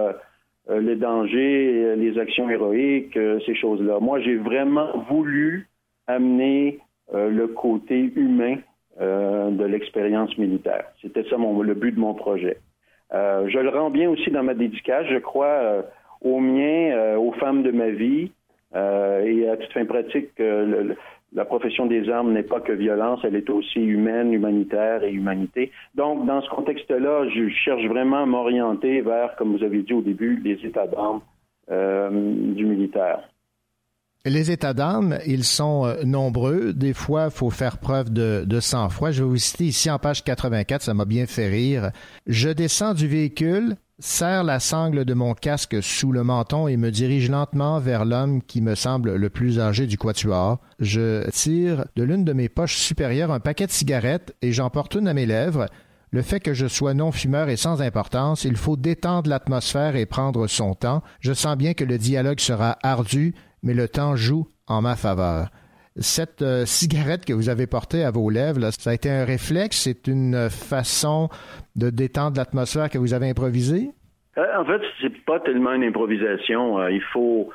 les 0.67 0.95
dangers, 0.95 1.95
les 1.95 2.17
actions 2.17 2.49
héroïques, 2.49 3.19
ces 3.45 3.53
choses-là. 3.53 3.99
Moi, 3.99 4.19
j'ai 4.21 4.35
vraiment 4.35 4.97
voulu 5.09 5.67
amener 6.07 6.79
le 7.13 7.45
côté 7.45 8.11
humain 8.15 8.55
euh, 9.01 9.49
de 9.51 9.65
l'expérience 9.65 10.37
militaire. 10.37 10.85
C'était 11.01 11.23
ça 11.29 11.37
mon, 11.37 11.61
le 11.61 11.73
but 11.73 11.93
de 11.93 11.99
mon 11.99 12.13
projet. 12.13 12.57
Euh, 13.13 13.47
je 13.49 13.59
le 13.59 13.69
rends 13.69 13.89
bien 13.89 14.09
aussi 14.09 14.31
dans 14.31 14.43
ma 14.43 14.53
dédicace, 14.53 15.05
je 15.09 15.17
crois, 15.17 15.45
euh, 15.45 15.81
aux 16.21 16.39
miens, 16.39 16.91
euh, 16.95 17.17
aux 17.17 17.33
femmes 17.33 17.63
de 17.63 17.71
ma 17.71 17.89
vie, 17.89 18.31
euh, 18.75 19.23
et 19.23 19.47
à 19.47 19.57
toute 19.57 19.71
fin 19.73 19.85
pratique, 19.85 20.29
le- 20.39 20.83
le- 20.83 20.95
la 21.33 21.45
profession 21.45 21.85
des 21.85 22.09
armes 22.09 22.31
n'est 22.33 22.43
pas 22.43 22.61
que 22.61 22.71
violence, 22.71 23.19
elle 23.23 23.35
est 23.35 23.49
aussi 23.49 23.79
humaine, 23.79 24.33
humanitaire 24.33 25.03
et 25.03 25.11
humanité. 25.11 25.71
Donc, 25.93 26.25
dans 26.25 26.41
ce 26.41 26.49
contexte-là, 26.49 27.27
je 27.29 27.49
cherche 27.49 27.85
vraiment 27.85 28.23
à 28.23 28.25
m'orienter 28.25 29.01
vers, 29.01 29.35
comme 29.35 29.55
vous 29.55 29.63
avez 29.63 29.79
dit 29.83 29.93
au 29.93 30.01
début, 30.01 30.41
les 30.43 30.65
états 30.65 30.87
euh, 31.71 32.09
du 32.09 32.65
militaire. 32.65 33.27
Les 34.27 34.49
états 34.49 34.73
d'âme, 34.73 35.19
ils 35.27 35.43
sont 35.43 35.85
euh, 35.85 36.03
nombreux. 36.03 36.73
Des 36.73 36.95
fois, 36.95 37.29
faut 37.29 37.51
faire 37.51 37.77
preuve 37.77 38.11
de, 38.11 38.43
de 38.47 38.59
sang-froid. 38.59 39.11
Je 39.11 39.21
vais 39.23 39.29
vous 39.29 39.37
citer 39.37 39.65
ici 39.65 39.91
en 39.91 39.99
page 39.99 40.23
84, 40.23 40.81
ça 40.81 40.95
m'a 40.95 41.05
bien 41.05 41.27
fait 41.27 41.47
rire. 41.47 41.91
Je 42.25 42.49
descends 42.49 42.95
du 42.95 43.07
véhicule, 43.07 43.75
serre 43.99 44.43
la 44.43 44.59
sangle 44.59 45.05
de 45.05 45.13
mon 45.13 45.35
casque 45.35 45.77
sous 45.83 46.11
le 46.11 46.23
menton 46.23 46.67
et 46.67 46.75
me 46.75 46.89
dirige 46.89 47.29
lentement 47.29 47.77
vers 47.77 48.03
l'homme 48.03 48.41
qui 48.41 48.61
me 48.61 48.73
semble 48.73 49.13
le 49.13 49.29
plus 49.29 49.59
âgé 49.59 49.85
du 49.85 49.99
quatuor. 49.99 50.59
Je 50.79 51.29
tire 51.29 51.85
de 51.95 52.01
l'une 52.01 52.25
de 52.25 52.33
mes 52.33 52.49
poches 52.49 52.77
supérieures 52.77 53.31
un 53.31 53.39
paquet 53.39 53.67
de 53.67 53.71
cigarettes 53.71 54.35
et 54.41 54.51
j'en 54.51 54.71
porte 54.71 54.95
une 54.95 55.07
à 55.07 55.13
mes 55.13 55.27
lèvres. 55.27 55.67
Le 56.15 56.21
fait 56.21 56.39
que 56.39 56.53
je 56.53 56.67
sois 56.67 56.93
non-fumeur 56.93 57.49
est 57.49 57.57
sans 57.57 57.81
importance. 57.81 58.45
Il 58.45 58.55
faut 58.55 58.77
détendre 58.77 59.29
l'atmosphère 59.29 59.95
et 59.95 60.05
prendre 60.05 60.47
son 60.47 60.73
temps. 60.73 61.03
Je 61.19 61.33
sens 61.33 61.57
bien 61.57 61.73
que 61.73 61.83
le 61.83 61.97
dialogue 61.97 62.39
sera 62.39 62.77
ardu, 62.83 63.35
mais 63.65 63.73
le 63.73 63.89
temps 63.89 64.15
joue 64.15 64.47
en 64.67 64.81
ma 64.81 64.95
faveur. 64.95 65.49
Cette 65.97 66.41
euh, 66.41 66.65
cigarette 66.65 67.25
que 67.25 67.33
vous 67.33 67.49
avez 67.49 67.67
portée 67.67 68.03
à 68.03 68.11
vos 68.11 68.29
lèvres, 68.29 68.69
ça 68.71 68.91
a 68.91 68.93
été 68.93 69.09
un 69.09 69.25
réflexe, 69.25 69.83
c'est 69.83 70.07
une 70.07 70.49
façon 70.49 71.29
de 71.75 71.89
détendre 71.89 72.37
l'atmosphère 72.37 72.89
que 72.89 72.97
vous 72.97 73.13
avez 73.13 73.29
improvisée? 73.29 73.89
Euh, 74.37 74.45
En 74.59 74.65
fait, 74.65 74.81
c'est 75.01 75.23
pas 75.23 75.39
tellement 75.39 75.71
une 75.73 75.83
improvisation. 75.83 76.79
Euh, 76.79 76.91
Il 76.91 77.01
faut, 77.13 77.49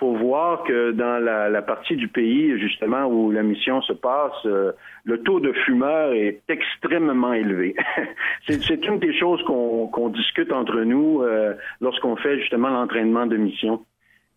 faut 0.00 0.14
voir 0.14 0.64
que 0.64 0.92
dans 0.92 1.22
la, 1.22 1.60
partie 1.60 1.96
du 1.96 2.08
pays, 2.08 2.58
justement, 2.58 3.04
où 3.04 3.30
la 3.30 3.42
mission 3.42 3.82
se 3.82 3.92
passe, 3.92 4.42
le 4.44 5.22
taux 5.22 5.40
de 5.40 5.52
fumeurs 5.52 6.14
est 6.14 6.40
extrêmement 6.48 7.34
élevé. 7.34 7.76
c'est 8.48 8.86
une 8.86 9.00
des 9.00 9.16
choses 9.18 9.42
qu'on 9.44 10.08
discute 10.08 10.50
entre 10.50 10.80
nous 10.80 11.22
lorsqu'on 11.82 12.16
fait 12.16 12.40
justement 12.40 12.70
l'entraînement 12.70 13.26
de 13.26 13.36
mission. 13.36 13.84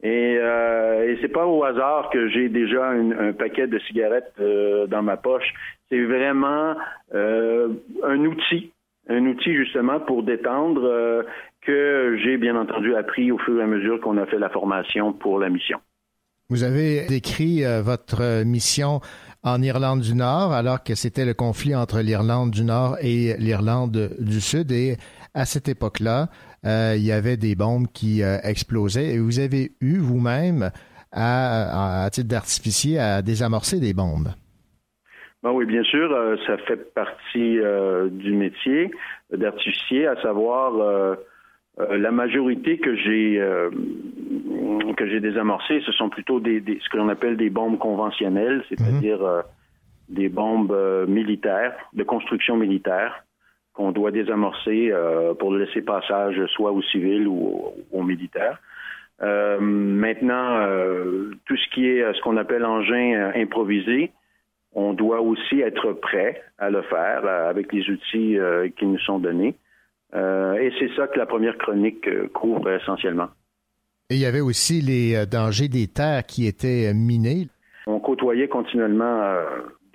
Et, 0.05 0.37
euh, 0.39 1.09
et 1.09 1.17
c'est 1.19 1.29
pas 1.29 1.47
au 1.47 1.63
hasard 1.63 2.11
que 2.11 2.29
j'ai 2.29 2.47
déjà 2.47 2.91
un 2.91 3.33
paquet 3.33 3.65
de 3.65 3.79
cigarettes 3.79 4.33
euh, 4.39 4.85
dans 4.85 5.01
ma 5.01 5.17
poche. 5.17 5.51
C'est 5.89 6.03
vraiment 6.03 6.75
euh, 7.15 7.69
un 8.03 8.19
outil, 8.25 8.71
un 9.09 9.25
outil 9.25 9.55
justement 9.55 9.99
pour 9.99 10.21
détendre 10.21 10.83
euh, 10.83 11.23
que 11.61 12.19
j'ai 12.23 12.37
bien 12.37 12.55
entendu 12.55 12.95
appris 12.95 13.31
au 13.31 13.39
fur 13.39 13.59
et 13.59 13.63
à 13.63 13.65
mesure 13.65 13.99
qu'on 13.99 14.17
a 14.17 14.27
fait 14.27 14.37
la 14.37 14.49
formation 14.49 15.11
pour 15.11 15.39
la 15.39 15.49
mission. 15.49 15.79
Vous 16.49 16.63
avez 16.63 17.07
décrit 17.07 17.65
euh, 17.65 17.81
votre 17.81 18.43
mission 18.43 18.99
en 19.41 19.59
Irlande 19.63 20.01
du 20.01 20.13
Nord, 20.13 20.53
alors 20.53 20.83
que 20.83 20.93
c'était 20.93 21.25
le 21.25 21.33
conflit 21.33 21.75
entre 21.75 22.01
l'Irlande 22.01 22.51
du 22.51 22.63
Nord 22.63 22.97
et 23.01 23.33
l'Irlande 23.39 24.11
du 24.19 24.39
Sud. 24.39 24.71
Et 24.71 24.97
à 25.33 25.45
cette 25.45 25.67
époque-là, 25.67 26.27
il 26.65 27.03
y 27.05 27.11
avait 27.11 27.37
des 27.37 27.55
bombes 27.55 27.87
qui 27.93 28.23
euh, 28.23 28.37
explosaient. 28.43 29.13
Et 29.15 29.19
vous 29.19 29.39
avez 29.39 29.71
eu 29.81 29.97
vous-même, 29.97 30.71
à, 31.11 32.03
à 32.05 32.09
titre 32.09 32.27
d'artificier, 32.27 32.99
à 32.99 33.21
désamorcer 33.21 33.79
des 33.79 33.93
bombes. 33.93 34.29
Ben 35.43 35.51
oui, 35.51 35.65
bien 35.65 35.83
sûr, 35.83 36.11
euh, 36.11 36.35
ça 36.47 36.57
fait 36.57 36.93
partie 36.93 37.59
euh, 37.59 38.09
du 38.09 38.33
métier 38.33 38.91
d'artificier, 39.31 40.07
à 40.07 40.19
savoir 40.21 40.75
euh, 40.79 41.15
euh, 41.79 41.97
la 41.97 42.11
majorité 42.11 42.77
que 42.79 42.95
j'ai 42.95 43.39
euh, 43.39 43.69
que 44.97 45.07
j'ai 45.07 45.19
désamorcées, 45.19 45.81
ce 45.85 45.91
sont 45.91 46.09
plutôt 46.09 46.39
des, 46.39 46.61
des- 46.61 46.79
ce 46.83 46.89
que 46.89 46.97
l'on 46.97 47.09
appelle 47.09 47.37
des 47.37 47.49
bombes 47.49 47.77
conventionnelles, 47.77 48.63
c'est-à-dire 48.69 49.23
euh, 49.23 49.41
des 50.09 50.29
bombes 50.29 50.71
euh, 50.71 51.05
militaires, 51.05 51.73
de 51.93 52.03
construction 52.03 52.55
militaire, 52.57 53.24
qu'on 53.75 53.91
doit 53.91 54.11
désamorcer 54.11 54.89
euh, 54.91 55.33
pour 55.33 55.53
laisser 55.53 55.81
passage 55.81 56.43
soit 56.47 56.71
aux 56.71 56.81
civils 56.81 57.27
ou 57.27 57.47
aux, 57.47 57.75
aux 57.91 58.03
militaires. 58.03 58.59
Euh, 59.21 59.59
maintenant, 59.59 60.57
euh, 60.61 61.31
tout 61.45 61.55
ce 61.55 61.69
qui 61.73 61.87
est 61.87 62.01
euh, 62.01 62.13
ce 62.13 62.21
qu'on 62.21 62.37
appelle 62.37 62.65
engin 62.65 63.13
euh, 63.13 63.31
improvisé, 63.35 64.11
on 64.73 64.93
doit 64.93 65.21
aussi 65.21 65.61
être 65.61 65.93
prêt 65.93 66.41
à 66.57 66.69
le 66.69 66.81
faire 66.83 67.21
euh, 67.25 67.49
avec 67.49 67.71
les 67.71 67.89
outils 67.89 68.37
qui 68.77 68.85
nous 68.85 68.99
sont 68.99 69.19
donnés. 69.19 69.55
Euh, 70.13 70.53
et 70.55 70.71
c'est 70.79 70.93
ça 70.95 71.07
que 71.07 71.17
la 71.17 71.25
première 71.25 71.57
chronique 71.57 72.07
couvre 72.33 72.69
essentiellement. 72.71 73.27
Et 74.09 74.15
il 74.15 74.21
y 74.21 74.25
avait 74.25 74.41
aussi 74.41 74.81
les 74.81 75.25
dangers 75.25 75.67
des 75.67 75.87
terres 75.87 76.25
qui 76.25 76.45
étaient 76.45 76.93
minées. 76.93 77.47
On 77.87 77.99
côtoyait 77.99 78.47
continuellement 78.47 79.21
euh, 79.23 79.45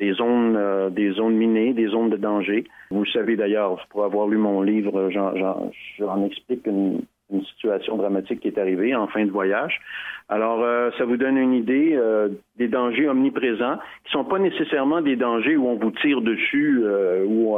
des 0.00 0.12
zones, 0.14 0.56
euh, 0.56 0.90
des 0.90 1.12
zones 1.12 1.36
minées, 1.36 1.72
des 1.72 1.88
zones 1.88 2.10
de 2.10 2.16
danger. 2.16 2.64
Vous 2.90 3.06
savez 3.06 3.36
d'ailleurs, 3.36 3.86
pour 3.90 4.04
avoir 4.04 4.26
lu 4.26 4.38
mon 4.38 4.62
livre, 4.62 5.10
j'en, 5.10 6.24
explique 6.24 6.66
une, 6.66 7.02
une 7.32 7.44
situation 7.44 7.96
dramatique 7.96 8.40
qui 8.40 8.48
est 8.48 8.58
arrivée 8.58 8.94
en 8.96 9.06
fin 9.06 9.24
de 9.24 9.30
voyage. 9.30 9.80
Alors, 10.28 10.62
euh, 10.62 10.90
ça 10.98 11.04
vous 11.04 11.16
donne 11.16 11.36
une 11.36 11.54
idée 11.54 11.92
euh, 11.94 12.28
des 12.56 12.68
dangers 12.68 13.08
omniprésents, 13.08 13.78
qui 14.04 14.12
sont 14.12 14.24
pas 14.24 14.38
nécessairement 14.38 15.00
des 15.02 15.16
dangers 15.16 15.56
où 15.56 15.68
on 15.68 15.76
vous 15.76 15.90
tire 15.90 16.20
dessus, 16.20 16.82
où, 17.26 17.56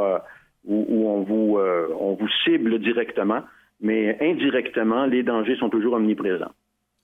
où, 0.65 0.85
où 0.89 1.09
on 1.09 1.21
vous, 1.23 1.57
euh, 1.57 1.87
on 1.99 2.13
vous 2.13 2.29
cible 2.43 2.79
directement, 2.79 3.41
mais 3.81 4.17
indirectement, 4.21 5.05
les 5.05 5.23
dangers 5.23 5.55
sont 5.57 5.69
toujours 5.69 5.93
omniprésents. 5.93 6.51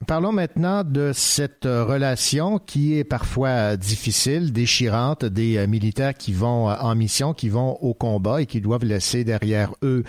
Parlons 0.08 0.32
maintenant 0.32 0.86
de 0.86 1.12
cette 1.14 1.66
euh, 1.66 1.84
relation 1.84 2.58
qui 2.58 2.98
est 2.98 3.04
parfois 3.04 3.50
euh, 3.50 3.76
difficile, 3.76 4.54
déchirante, 4.54 5.26
des 5.26 5.58
euh, 5.58 5.68
militaires 5.68 6.14
qui 6.14 6.32
vont 6.32 6.70
en 6.70 6.96
mission, 6.96 7.34
qui 7.34 7.50
vont 7.50 7.74
au 7.82 7.94
combat 7.94 8.42
et 8.42 8.46
qui 8.46 8.62
doivent 8.62 8.86
laisser 8.86 9.24
derrière 9.24 9.74
eux 9.84 10.04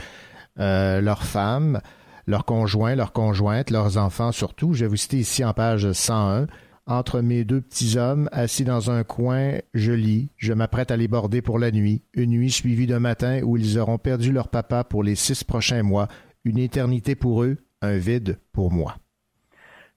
leurs 0.57 1.23
femmes, 1.23 1.81
leurs 2.27 2.45
conjoints, 2.45 2.95
leurs 2.95 3.13
conjointes, 3.13 3.71
leurs 3.71 3.97
enfants 3.97 4.31
surtout. 4.31 4.75
Je 4.75 4.85
vais 4.85 4.89
vous 4.89 4.97
citer 4.97 5.19
ici 5.19 5.45
en 5.45 5.55
page 5.55 5.91
101. 5.91 6.47
Entre 6.87 7.21
mes 7.21 7.45
deux 7.45 7.61
petits 7.61 7.97
hommes, 7.97 8.29
assis 8.31 8.65
dans 8.65 8.91
un 8.91 9.03
coin, 9.05 9.59
je 9.75 9.93
lis, 9.93 10.29
je 10.37 10.53
m'apprête 10.53 10.91
à 10.91 10.97
les 10.97 11.09
border 11.09 11.41
pour 11.41 11.59
la 11.59 11.71
nuit, 11.71 12.03
une 12.15 12.31
nuit 12.31 12.51
suivie 12.51 12.87
d'un 12.87 13.01
matin 13.01 13.41
où 13.43 13.57
ils 13.57 13.79
auront 13.79 13.99
perdu 13.99 14.33
leur 14.33 14.49
papa 14.49 14.85
pour 14.85 15.03
les 15.03 15.15
six 15.15 15.45
prochains 15.45 15.83
mois, 15.83 16.09
une 16.45 16.59
éternité 16.59 17.15
pour 17.15 17.43
eux, 17.43 17.57
un 17.81 17.97
vide 17.97 18.39
pour 18.53 18.71
moi. 18.71 18.97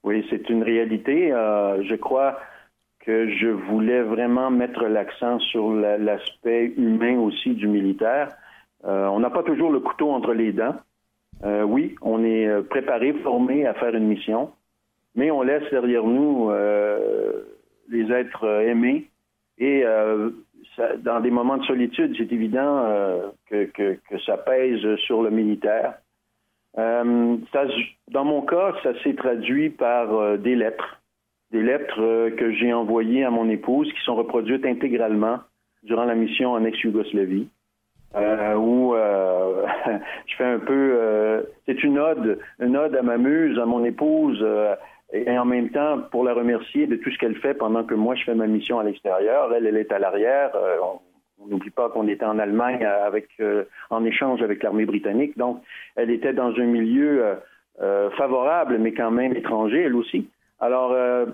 Oui, 0.03 0.25
c'est 0.29 0.49
une 0.49 0.63
réalité. 0.63 1.31
Euh, 1.31 1.81
je 1.83 1.95
crois 1.95 2.39
que 2.99 3.29
je 3.29 3.47
voulais 3.47 4.01
vraiment 4.01 4.49
mettre 4.49 4.85
l'accent 4.85 5.39
sur 5.39 5.73
la- 5.73 5.97
l'aspect 5.97 6.73
humain 6.77 7.17
aussi 7.19 7.53
du 7.53 7.67
militaire. 7.67 8.35
Euh, 8.85 9.07
on 9.07 9.19
n'a 9.19 9.29
pas 9.29 9.43
toujours 9.43 9.71
le 9.71 9.79
couteau 9.79 10.11
entre 10.11 10.33
les 10.33 10.51
dents. 10.51 10.75
Euh, 11.43 11.63
oui, 11.63 11.95
on 12.01 12.23
est 12.23 12.47
préparé, 12.69 13.13
formé 13.23 13.65
à 13.65 13.73
faire 13.73 13.95
une 13.95 14.07
mission, 14.07 14.51
mais 15.15 15.31
on 15.31 15.41
laisse 15.41 15.69
derrière 15.71 16.03
nous 16.05 16.49
les 17.89 18.11
êtres 18.11 18.45
aimés. 18.45 19.09
Et 19.57 19.83
dans 20.99 21.19
des 21.19 21.31
moments 21.31 21.57
de 21.57 21.65
solitude, 21.65 22.15
c'est 22.17 22.31
évident 22.31 22.85
que 23.49 24.19
ça 24.25 24.37
pèse 24.37 24.95
sur 25.05 25.21
le 25.21 25.29
militaire. 25.29 25.95
Euh, 26.77 27.37
dans 28.11 28.25
mon 28.25 28.41
cas, 28.41 28.73
ça 28.81 28.99
s'est 29.03 29.15
traduit 29.15 29.69
par 29.69 30.13
euh, 30.13 30.37
des 30.37 30.55
lettres. 30.55 31.01
Des 31.51 31.61
lettres 31.61 32.01
euh, 32.01 32.31
que 32.31 32.51
j'ai 32.51 32.73
envoyées 32.73 33.23
à 33.23 33.29
mon 33.29 33.47
épouse 33.49 33.91
qui 33.93 34.01
sont 34.03 34.15
reproduites 34.15 34.65
intégralement 34.65 35.39
durant 35.83 36.05
la 36.05 36.15
mission 36.15 36.51
en 36.53 36.63
ex-Yougoslavie. 36.63 37.47
où 38.15 38.95
je 40.27 40.35
fais 40.35 40.45
un 40.45 40.59
peu... 40.59 41.45
c'est 41.65 41.83
une 41.83 41.99
ode, 41.99 42.39
une 42.59 42.77
ode 42.77 42.95
à 42.95 43.01
ma 43.01 43.17
muse, 43.17 43.59
à 43.59 43.65
mon 43.65 43.83
épouse, 43.83 44.45
et 45.11 45.37
en 45.37 45.45
même 45.45 45.69
temps 45.69 45.99
pour 46.09 46.23
la 46.23 46.33
remercier 46.33 46.87
de 46.87 46.95
tout 46.95 47.11
ce 47.11 47.17
qu'elle 47.17 47.35
fait 47.35 47.53
pendant 47.53 47.83
que 47.83 47.95
moi 47.95 48.15
je 48.15 48.23
fais 48.23 48.33
ma 48.33 48.47
mission 48.47 48.79
à 48.79 48.83
l'extérieur. 48.83 49.53
Elle, 49.53 49.67
elle 49.67 49.77
est 49.77 49.91
à 49.91 49.99
l'arrière. 49.99 50.51
On 51.39 51.47
n'oublie 51.47 51.71
pas 51.71 51.89
qu'on 51.89 52.07
était 52.07 52.25
en 52.25 52.39
Allemagne 52.39 52.83
avec, 52.85 53.29
euh, 53.39 53.65
en 53.89 54.05
échange 54.05 54.41
avec 54.41 54.63
l'armée 54.63 54.85
britannique. 54.85 55.37
Donc, 55.37 55.61
elle 55.95 56.09
était 56.09 56.33
dans 56.33 56.53
un 56.55 56.65
milieu 56.65 57.25
euh, 57.25 57.35
euh, 57.81 58.09
favorable, 58.11 58.77
mais 58.77 58.93
quand 58.93 59.11
même 59.11 59.35
étranger, 59.35 59.83
elle 59.83 59.95
aussi. 59.95 60.29
Alors, 60.59 60.91
euh, 60.91 61.25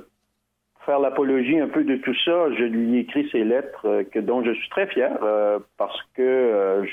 faire 0.86 1.00
l'apologie 1.00 1.60
un 1.60 1.68
peu 1.68 1.84
de 1.84 1.98
tout 1.98 2.16
ça, 2.26 2.52
je 2.54 2.64
lui 2.64 2.98
ai 2.98 3.00
écrit 3.02 3.30
ces 3.32 3.44
lettres 3.44 3.86
euh, 3.86 4.04
que, 4.04 4.20
dont 4.20 4.44
je 4.44 4.52
suis 4.52 4.70
très 4.70 4.88
fier 4.88 5.18
euh, 5.22 5.60
parce 5.78 6.02
que 6.16 6.22
euh, 6.22 6.86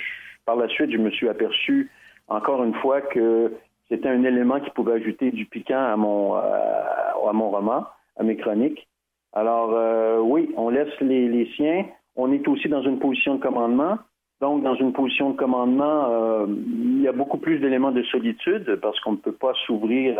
par 0.45 0.57
la 0.57 0.69
suite, 0.69 0.91
je 0.91 0.99
me 0.99 1.11
suis 1.11 1.29
aperçu 1.29 1.91
encore 2.29 2.63
une 2.65 2.75
fois 2.75 3.01
que 3.01 3.53
c'était 3.89 4.09
un 4.09 4.25
élément 4.25 4.61
qui 4.61 4.71
pouvait 4.71 4.95
ajouter 4.95 5.31
du 5.31 5.47
piquant 5.47 5.93
à 5.93 5.97
mon, 5.97 6.37
euh, 6.37 6.41
à 6.41 7.33
mon 7.33 7.51
roman, 7.51 7.87
à 8.17 8.23
mes 8.23 8.37
chroniques. 8.37 8.89
Alors, 9.33 9.71
euh, 9.75 10.19
oui, 10.19 10.53
on 10.57 10.71
laisse 10.71 10.99
les 11.01 11.47
siens. 11.57 11.85
On 12.17 12.33
est 12.33 12.47
aussi 12.49 12.69
dans 12.69 12.83
une 12.83 12.99
position 12.99 13.37
de 13.37 13.41
commandement. 13.41 13.99
Donc, 14.41 14.63
dans 14.63 14.75
une 14.75 14.93
position 14.93 15.31
de 15.31 15.37
commandement, 15.37 16.11
euh, 16.11 16.47
il 16.49 17.01
y 17.01 17.09
a 17.09 17.13
beaucoup 17.13 17.39
plus 17.39 17.59
d'éléments 17.59 17.93
de 17.93 18.03
solitude 18.05 18.79
parce 18.83 18.99
qu'on 19.01 19.13
ne 19.13 19.17
peut 19.17 19.33
pas 19.33 19.53
s'ouvrir 19.67 20.19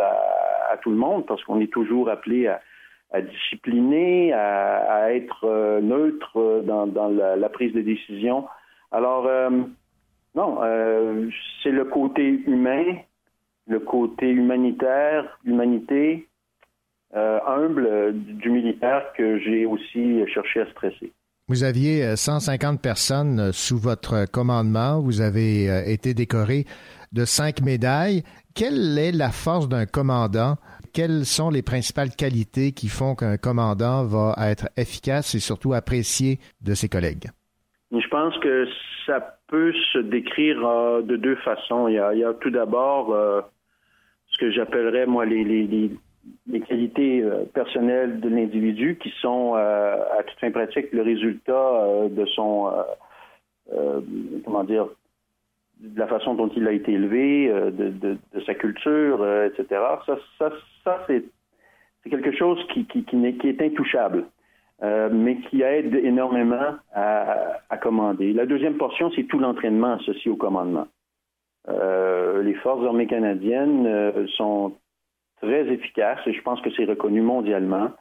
à, 0.71 0.77
tout 0.77 0.89
le 0.89 0.95
monde, 0.95 1.25
parce 1.25 1.43
qu'on 1.43 1.59
est 1.59 1.71
toujours 1.71 2.09
appelé 2.09 2.47
à, 2.47 3.21
discipliner, 3.21 4.33
à, 4.33 5.13
être 5.13 5.43
euh, 5.43 5.81
neutre 5.81 6.63
dans, 6.65 6.87
la, 7.09 7.49
prise 7.49 7.73
de 7.73 7.81
décision. 7.81 8.45
Alors, 8.91 9.27
euh, 9.27 9.49
non, 10.35 10.59
c'est 11.61 11.71
le 11.71 11.85
côté 11.85 12.23
humain, 12.23 12.83
le 13.67 13.79
côté 13.79 14.29
humanitaire, 14.29 15.37
l'humanité, 15.43 16.27
euh, 17.15 17.39
humble 17.47 18.13
du 18.13 18.49
militaire 18.49 19.13
que 19.13 19.39
j'ai 19.39 19.65
aussi 19.65 20.25
cherché 20.27 20.61
à 20.61 20.65
stresser. 20.67 21.13
Vous 21.49 21.63
aviez 21.63 22.03
euh, 22.03 22.15
150 22.15 22.81
personnes 22.81 23.39
euh, 23.39 23.51
sous 23.53 23.77
votre 23.77 24.29
commandement. 24.29 24.99
Vous 24.99 25.21
avez 25.21 25.69
euh, 25.69 25.83
été 25.85 26.13
décoré 26.13 26.65
de 27.13 27.23
cinq 27.25 27.61
médailles. 27.61 28.23
Quelle 28.53 28.97
est 28.97 29.11
la 29.11 29.29
force 29.29 29.69
d'un 29.69 29.85
commandant? 29.85 30.55
Quelles 30.93 31.25
sont 31.25 31.49
les 31.49 31.61
principales 31.61 32.09
qualités 32.09 32.71
qui 32.71 32.89
font 32.89 33.15
qu'un 33.15 33.37
commandant 33.37 34.03
va 34.03 34.35
être 34.49 34.67
efficace 34.77 35.35
et 35.35 35.39
surtout 35.39 35.73
apprécié 35.73 36.39
de 36.61 36.73
ses 36.73 36.89
collègues? 36.89 37.29
Je 37.91 38.07
pense 38.09 38.37
que 38.39 38.65
ça 39.05 39.39
peut 39.47 39.73
se 39.93 39.99
décrire 39.99 40.65
euh, 40.67 41.01
de 41.01 41.15
deux 41.15 41.37
façons. 41.37 41.87
Il 41.87 41.95
y 41.95 41.99
a, 41.99 42.13
il 42.13 42.19
y 42.19 42.23
a 42.23 42.33
tout 42.33 42.49
d'abord 42.49 43.13
euh, 43.13 43.41
ce 44.27 44.37
que 44.37 44.51
j'appellerais, 44.51 45.05
moi, 45.05 45.25
les, 45.25 45.43
les, 45.43 45.91
les, 46.47 46.61
qualités 46.61 47.21
euh, 47.21 47.45
personnelles 47.53 48.19
de 48.19 48.29
l'individu 48.29 48.97
qui 49.01 49.09
sont, 49.21 49.53
euh, 49.55 49.95
à 50.17 50.23
toute 50.23 50.39
fin 50.39 50.51
pratique, 50.51 50.91
le 50.91 51.01
résultat 51.01 51.53
euh, 51.53 52.09
de 52.09 52.25
son, 52.25 52.71
comment 54.45 54.63
dire, 54.63 54.87
de 55.79 55.99
la 55.99 56.07
façon 56.07 56.35
dont 56.35 56.49
il 56.55 56.67
a 56.67 56.71
été 56.71 56.93
élevé, 56.93 57.49
de, 57.49 58.17
sa 58.45 58.53
culture, 58.55 59.25
etc. 59.45 59.81
Ça, 60.05 60.17
ça, 60.39 60.51
c'est 61.07 61.23
quelque 62.09 62.31
chose 62.31 62.59
qui, 62.73 62.85
qui, 62.85 63.03
qui, 63.03 63.15
n'est- 63.17 63.33
qui 63.33 63.49
est 63.49 63.61
intouchable, 63.61 64.25
mais 64.81 65.37
qui 65.49 65.61
aide 65.61 65.93
énormément 65.95 66.75
à, 66.93 67.57
à 67.69 67.77
commander. 67.77 68.31
La 68.31 68.45
deuxième 68.45 68.77
portion, 68.77 69.11
c'est 69.15 69.25
tout 69.25 69.39
l'entraînement 69.39 69.95
associé 69.95 70.31
au 70.31 70.37
commandement. 70.37 70.87
Les 71.67 72.53
forces 72.63 72.85
armées 72.85 73.07
canadiennes 73.07 74.25
sont 74.37 74.73
très 75.41 75.67
efficaces, 75.67 76.19
et 76.25 76.33
je 76.33 76.41
pense 76.41 76.61
que 76.61 76.69
c'est 76.71 76.85
reconnu 76.85 77.21
mondialement, 77.21 77.91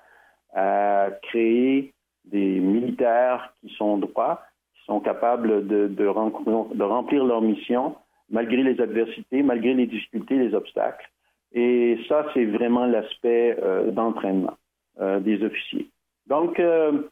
à 0.54 1.08
créer 1.22 1.92
des 2.24 2.60
militaires 2.60 3.52
qui 3.60 3.72
sont 3.74 3.98
droits, 3.98 4.42
qui 4.74 4.84
sont 4.84 5.00
capables 5.00 5.66
de, 5.66 5.86
de, 5.86 6.06
remplir 6.06 7.24
leur 7.24 7.42
mission 7.42 7.96
malgré 8.30 8.62
les 8.62 8.80
adversités, 8.80 9.42
malgré 9.42 9.74
les 9.74 9.86
difficultés, 9.86 10.36
les 10.36 10.54
obstacles. 10.54 11.08
Et 11.52 11.98
ça, 12.08 12.26
c'est 12.34 12.44
vraiment 12.44 12.86
l'aspect 12.86 13.56
euh, 13.62 13.90
d'entraînement 13.92 14.54
euh, 15.00 15.20
des 15.20 15.44
officiers. 15.44 15.88
Donc, 16.26 16.58
euh, 16.58 17.02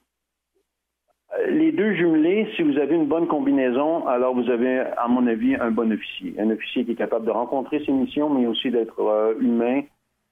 les 1.48 1.70
deux 1.70 1.94
jumelés, 1.94 2.48
si 2.56 2.62
vous 2.62 2.78
avez 2.78 2.96
une 2.96 3.06
bonne 3.06 3.28
combinaison, 3.28 4.06
alors 4.08 4.34
vous 4.34 4.50
avez, 4.50 4.80
à 4.80 5.06
mon 5.06 5.26
avis, 5.26 5.54
un 5.54 5.70
bon 5.70 5.92
officier. 5.92 6.34
Un 6.38 6.50
officier 6.50 6.84
qui 6.84 6.92
est 6.92 6.96
capable 6.96 7.26
de 7.26 7.30
rencontrer 7.30 7.84
ses 7.84 7.92
missions, 7.92 8.28
mais 8.28 8.46
aussi 8.46 8.70
d'être 8.70 9.36
humain 9.40 9.82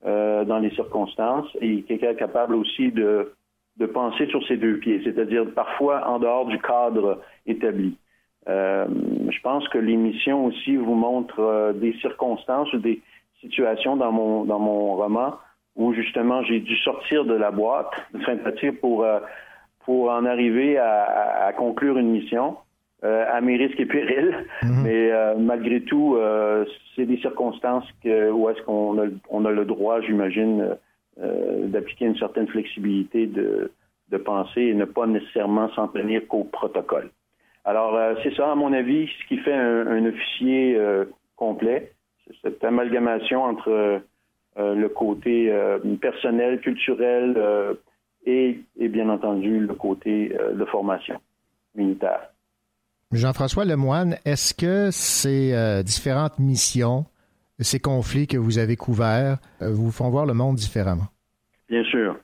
euh, 0.05 0.45
dans 0.45 0.59
les 0.59 0.71
circonstances 0.71 1.49
et 1.61 1.85
est 1.89 2.17
capable 2.17 2.55
aussi 2.55 2.91
de, 2.91 3.33
de 3.77 3.87
penser 3.87 4.27
sur 4.27 4.45
ses 4.47 4.57
deux 4.57 4.79
pieds, 4.79 5.01
c'est-à-dire 5.05 5.45
parfois 5.55 6.09
en 6.09 6.19
dehors 6.19 6.47
du 6.47 6.59
cadre 6.59 7.21
établi. 7.47 7.97
Euh, 8.49 8.87
je 9.31 9.41
pense 9.43 9.69
que 9.69 9.79
les 9.79 9.97
missions 9.97 10.47
aussi 10.47 10.77
vous 10.77 10.95
montrent 10.95 11.39
euh, 11.41 11.73
des 11.73 11.93
circonstances 12.01 12.73
ou 12.73 12.79
des 12.79 13.01
situations 13.41 13.97
dans 13.97 14.11
mon, 14.11 14.45
dans 14.45 14.59
mon 14.59 14.97
roman 14.97 15.35
où 15.77 15.93
justement 15.95 16.43
j'ai 16.43 16.61
dû 16.61 16.77
sortir 16.79 17.25
de 17.25 17.35
la 17.35 17.51
boîte 17.51 17.93
de 18.13 18.71
pour, 18.71 19.05
euh, 19.05 19.21
pour 19.85 20.11
en 20.11 20.25
arriver 20.27 20.77
à- 20.79 21.47
à 21.47 21.53
conclure 21.53 21.99
une 21.99 22.11
mission 22.11 22.57
euh, 23.05 23.25
à 23.31 23.41
mes 23.41 23.57
risques 23.57 23.81
et 23.81 23.87
périls. 23.87 24.35
Mais 24.63 25.11
euh, 25.11 25.35
malgré 25.37 25.81
tout, 25.83 26.17
euh, 26.17 26.65
c'est 26.95 27.07
des 27.07 27.19
circonstances 27.19 27.87
que, 28.03 28.31
où 28.31 28.49
est-ce 28.51 28.63
qu'on 28.63 28.99
a, 28.99 29.07
on 29.31 29.45
a 29.45 29.51
le 29.51 29.65
droit, 29.65 30.01
j'imagine, 30.01 30.77
euh, 31.21 31.67
d'appliquer 31.67 32.07
une 32.07 32.17
certaine 32.17 32.49
flexibilité 32.49 33.27
de, 33.27 33.71
de 34.11 34.17
pensée 34.17 34.63
et 34.63 34.75
ne 34.75 34.85
pas 34.85 35.07
nécessairement 35.07 35.69
s'en 35.71 35.89
tenir 35.89 36.27
qu'au 36.29 36.45
protocole. 36.45 37.11
Alors, 37.65 37.95
euh, 37.95 38.15
c'est 38.23 38.35
ça, 38.35 38.51
à 38.51 38.55
mon 38.55 38.73
avis, 38.73 39.09
ce 39.21 39.29
qui 39.29 39.39
fait 39.39 39.53
un, 39.53 39.87
un 39.87 40.07
officier 40.07 40.77
euh, 40.77 41.05
complet. 41.37 41.93
C'est 42.27 42.37
cette 42.43 42.65
amalgamation 42.65 43.43
entre 43.43 43.71
euh, 43.71 43.99
euh, 44.59 44.75
le 44.75 44.89
côté 44.89 45.51
euh, 45.51 45.79
personnel, 46.01 46.61
culturel 46.61 47.35
euh, 47.37 47.75
et, 48.27 48.61
et, 48.79 48.89
bien 48.89 49.09
entendu, 49.09 49.61
le 49.61 49.75
côté 49.75 50.37
euh, 50.39 50.53
de 50.53 50.65
formation 50.67 51.19
militaire. 51.75 52.32
Jean-François 53.13 53.67
Lemoine, 53.67 54.17
est-ce 54.25 54.55
que 54.55 54.91
ces 54.91 55.53
euh, 55.53 55.83
différentes 55.83 56.39
missions, 56.39 57.05
ces 57.59 57.79
conflits 57.79 58.27
que 58.27 58.39
vous 58.39 58.59
avez 58.59 58.77
couverts, 58.77 59.37
euh, 59.61 59.69
vous 59.71 59.91
font 59.93 60.09
voir 60.09 60.25
le 60.25 60.33
monde 60.33 60.57
différemment? 60.57 61.09
Bien 61.69 61.85
sûr. 61.85 62.17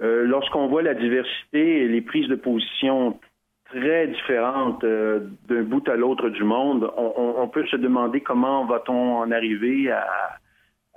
Euh, 0.00 0.24
Lorsqu'on 0.24 0.68
voit 0.68 0.80
la 0.80 0.94
diversité 0.94 1.82
et 1.82 1.88
les 1.88 2.00
prises 2.00 2.28
de 2.28 2.36
position 2.36 3.20
très 3.66 4.06
différentes 4.06 4.82
d'un 4.82 5.62
bout 5.62 5.86
à 5.88 5.96
l'autre 5.96 6.30
du 6.30 6.42
monde, 6.42 6.90
on, 6.96 7.46
peut 7.48 7.66
se 7.66 7.76
demander 7.76 8.20
comment 8.20 8.64
va-t-on 8.64 9.18
en 9.18 9.30
arriver 9.30 9.92
à, 9.92 10.06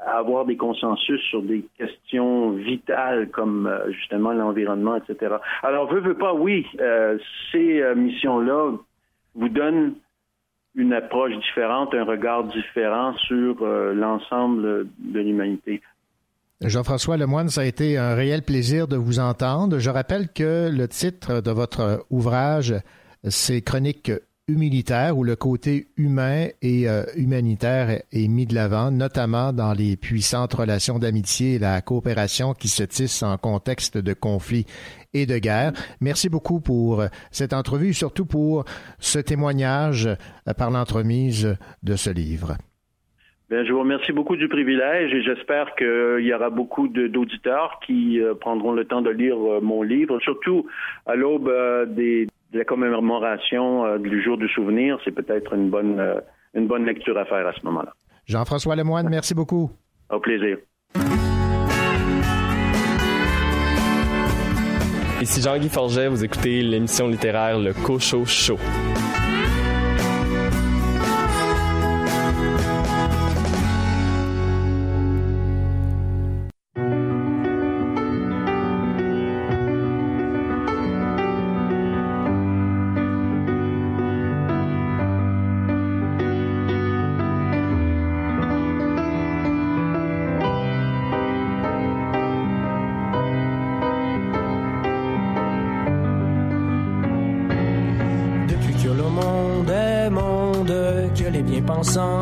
avoir 0.06 0.46
des 0.46 0.58
consensus 0.58 1.22
sur 1.30 1.44
des 1.44 1.66
questions 1.78 2.52
vitales 2.52 3.30
comme 3.30 3.72
justement 3.91 4.34
l'environnement, 4.34 4.96
etc. 4.96 5.36
Alors, 5.62 5.88
veut, 5.94 6.00
veut 6.00 6.18
pas, 6.18 6.34
oui, 6.34 6.66
ces 7.52 7.84
missions-là 7.96 8.72
vous 9.36 9.50
donnent 9.50 9.96
une 10.76 10.94
approche 10.94 11.34
différente, 11.38 11.94
un 11.94 12.04
regard 12.04 12.46
différent 12.46 13.14
sur 13.28 13.62
euh, 13.62 13.94
l'ensemble 13.94 14.88
de 15.00 15.20
l'humanité. 15.20 15.82
Jean-François 16.62 17.18
Lemoine, 17.18 17.50
ça 17.50 17.62
a 17.62 17.66
été 17.66 17.98
un 17.98 18.16
réel 18.16 18.42
plaisir 18.42 18.88
de 18.88 18.96
vous 18.96 19.20
entendre. 19.20 19.80
Je 19.80 19.90
rappelle 19.90 20.30
que 20.30 20.70
le 20.72 20.88
titre 20.88 21.42
de 21.42 21.52
votre 21.52 22.06
ouvrage, 22.10 22.74
c'est 23.28 23.62
Chronique 23.62 24.12
humilitaire, 24.50 25.18
où 25.18 25.24
le 25.24 25.36
côté 25.36 25.88
humain 25.96 26.48
et 26.62 26.89
euh, 26.89 27.04
humanitaire 27.16 28.02
est 28.12 28.28
mis 28.28 28.46
de 28.46 28.54
l'avant, 28.56 28.91
notamment 28.91 29.54
dans 29.54 29.74
les 29.74 29.96
puissantes 29.96 30.54
relations 30.54 31.00
d'amitié 31.00 31.54
et 31.56 31.60
la 31.60 31.82
coopération 31.82 32.54
qui 32.54 32.68
se 32.68 32.84
tissent 32.84 33.24
en 33.24 33.38
contexte 33.38 33.98
de 33.98 34.14
conflit 34.14 34.66
et 35.14 35.26
de 35.26 35.38
guerre. 35.38 35.72
Merci 36.02 36.28
beaucoup 36.28 36.60
pour 36.60 37.04
cette 37.32 37.54
entrevue 37.54 37.94
surtout 37.94 38.26
pour 38.26 38.66
ce 39.00 39.20
témoignage 39.20 40.08
euh, 40.08 40.54
par 40.58 40.72
l'entremise 40.72 41.58
de 41.84 41.96
ce 41.96 42.10
livre. 42.10 42.58
Bien, 43.50 43.64
je 43.66 43.72
vous 43.72 43.80
remercie 43.80 44.12
beaucoup 44.12 44.36
du 44.36 44.48
privilège 44.48 45.14
et 45.14 45.22
j'espère 45.22 45.76
qu'il 45.76 46.26
y 46.26 46.34
aura 46.34 46.50
beaucoup 46.50 46.88
d'auditeurs 46.88 47.80
qui 47.86 48.20
euh, 48.20 48.34
prendront 48.34 48.72
le 48.74 48.86
temps 48.86 49.02
de 49.02 49.10
lire 49.12 49.36
euh, 49.38 49.62
mon 49.62 49.84
livre, 49.84 50.20
surtout 50.22 50.66
à 51.06 51.16
l'aube 51.16 51.48
euh, 51.50 51.86
des- 51.86 52.26
de 52.26 52.32
la 52.54 52.66
commémoration 52.66 53.86
euh, 53.86 53.97
du 53.97 54.22
jour 54.24 54.38
du 54.38 54.47
souvenir. 54.47 54.97
C'est 55.04 55.12
peut-être 55.12 55.54
une 55.54 55.70
bonne, 55.70 55.99
euh, 55.99 56.20
une 56.54 56.68
bonne 56.68 56.86
lecture 56.86 57.18
à 57.18 57.26
faire 57.26 57.47
à 57.47 57.54
ce 57.54 57.66
moment-là. 57.66 57.93
Jean-François 58.26 58.76
Lemoine, 58.76 59.10
merci 59.10 59.34
beaucoup. 59.34 59.72
Au 60.10 60.20
plaisir. 60.20 60.58
Ici 65.22 65.41
Jean-Guy 65.41 65.70
Forget, 65.70 66.10
vous 66.10 66.24
écoutez 66.24 66.62
l'émission 66.62 67.08
littéraire 67.08 67.58
Le 67.58 67.74
Cocho 67.74 68.26
Show. 68.26 68.58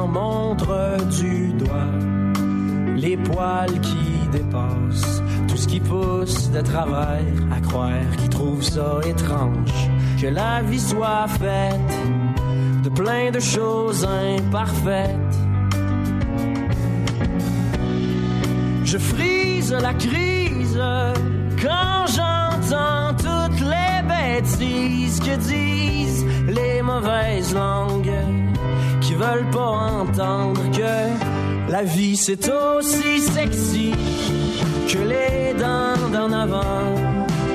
Montrent 0.08 0.98
du 1.20 1.54
doigt 1.54 2.12
les 2.96 3.18
poils 3.18 3.80
qui 3.82 4.28
dépassent, 4.32 5.24
tout 5.48 5.58
ce 5.58 5.68
qui 5.68 5.80
pousse 5.80 6.52
de 6.52 6.62
travers, 6.62 7.20
à 7.52 7.60
croire 7.60 8.16
qu'ils 8.18 8.30
trouvent 8.30 8.64
ça 8.64 9.00
étrange, 9.06 9.90
que 10.22 10.28
la 10.28 10.62
vie 10.62 10.80
soit 10.80 11.28
faite 11.28 11.94
de 12.84 12.90
plein 12.90 13.32
de 13.32 13.40
choses 13.40 14.06
imparfaites. 14.06 15.38
Je 18.84 18.98
frise 18.98 19.72
la 19.72 19.94
crise 19.94 20.80
quand 21.62 22.06
j'entends 22.16 23.14
toutes 23.18 23.62
les 23.62 23.98
bêtises 24.08 25.20
que 25.20 25.36
disent 25.38 26.26
les 26.48 26.82
mauvaises 26.82 27.54
langues 27.54 28.51
veulent 29.22 29.52
pas 29.52 29.74
entendre 30.02 30.62
que 30.72 31.72
la 31.72 31.84
vie 31.84 32.18
c'est 32.18 32.50
aussi 32.50 33.20
sexy 33.20 33.94
que 34.88 34.98
les 34.98 35.54
dents 35.54 36.10
d'en 36.12 36.32
avant 36.32 36.96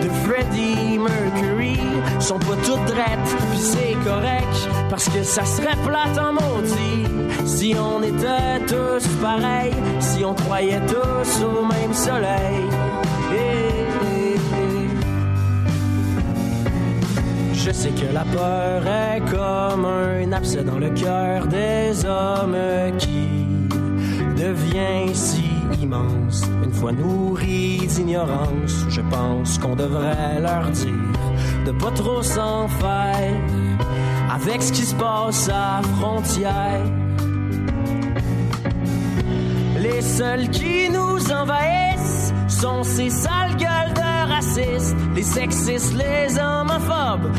de 0.02 0.08
Freddie 0.24 0.98
Mercury 0.98 1.80
sont 2.20 2.38
pas 2.38 2.56
toutes 2.64 2.84
drettes, 2.86 3.34
puis 3.50 3.58
c'est 3.58 3.96
correct 4.04 4.56
parce 4.88 5.08
que 5.08 5.22
ça 5.24 5.44
serait 5.44 5.76
plate 5.84 6.18
en 6.18 6.32
maudit 6.34 7.04
si 7.44 7.74
on 7.74 8.02
était 8.02 8.60
tous 8.68 9.06
pareils, 9.20 9.74
si 9.98 10.24
on 10.24 10.34
croyait 10.34 10.80
tous 10.86 11.44
au 11.44 11.64
même 11.64 11.92
soleil. 11.92 12.75
Je 17.66 17.72
sais 17.72 17.90
que 17.90 18.14
la 18.14 18.24
peur 18.24 18.86
est 18.86 19.20
comme 19.28 19.86
un 19.86 20.30
abcès 20.30 20.62
dans 20.62 20.78
le 20.78 20.88
cœur 20.90 21.48
des 21.48 22.04
hommes 22.04 22.56
qui 22.96 23.26
devient 24.40 25.12
si 25.12 25.42
immense. 25.82 26.44
Une 26.62 26.72
fois 26.72 26.92
nourris 26.92 27.88
d'ignorance, 27.88 28.86
je 28.88 29.00
pense 29.00 29.58
qu'on 29.58 29.74
devrait 29.74 30.40
leur 30.40 30.70
dire 30.70 30.94
de 31.66 31.72
pas 31.72 31.90
trop 31.90 32.22
s'en 32.22 32.68
faire 32.68 33.34
avec 34.32 34.62
ce 34.62 34.70
qui 34.70 34.82
se 34.82 34.94
passe 34.94 35.48
à 35.48 35.82
frontière. 35.96 36.84
Les 39.76 40.02
seuls 40.02 40.48
qui 40.50 40.88
nous 40.88 41.32
envahissent 41.32 42.32
sont 42.46 42.84
ces 42.84 43.10
sales 43.10 43.56
gueules 43.56 43.75
les 45.14 45.22
sexistes, 45.22 45.94
les 45.94 46.38
homophobes, 46.38 47.32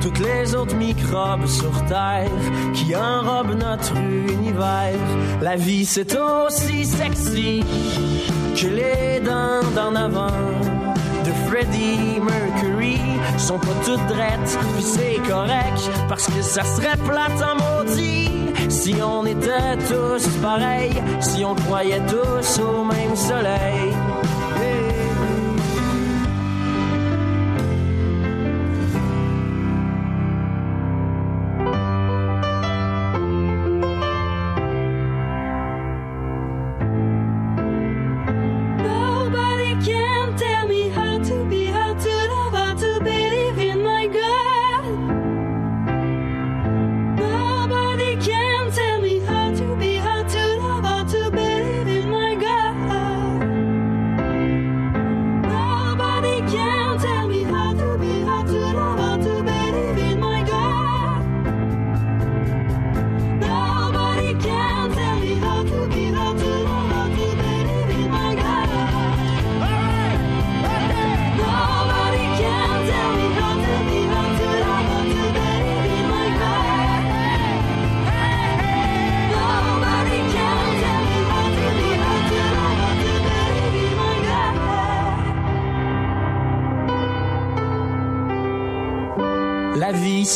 toutes 0.00 0.20
les 0.20 0.54
autres 0.54 0.76
microbes 0.76 1.46
sur 1.46 1.84
Terre 1.86 2.30
qui 2.74 2.94
enrobent 2.94 3.58
notre 3.58 3.96
univers. 3.96 4.94
La 5.42 5.56
vie 5.56 5.84
c'est 5.84 6.16
aussi 6.16 6.84
sexy 6.84 7.64
que 8.54 8.68
les 8.68 9.18
dents 9.18 9.68
d'en 9.74 9.96
avant 9.96 10.28
de 11.24 11.32
Freddie 11.48 12.20
Mercury 12.20 13.00
sont 13.36 13.58
pas 13.58 13.74
toutes 13.84 14.06
drettes, 14.06 14.58
puis 14.76 14.84
c'est 14.84 15.28
correct 15.28 15.90
parce 16.08 16.26
que 16.26 16.40
ça 16.40 16.62
serait 16.62 16.96
plate 16.98 17.42
en 17.42 17.56
maudit 17.56 18.30
si 18.68 18.94
on 19.02 19.26
était 19.26 19.76
tous 19.88 20.28
pareils, 20.40 21.02
si 21.20 21.44
on 21.44 21.56
croyait 21.56 22.02
tous 22.06 22.60
au 22.60 22.84
même 22.84 23.16
soleil. 23.16 23.92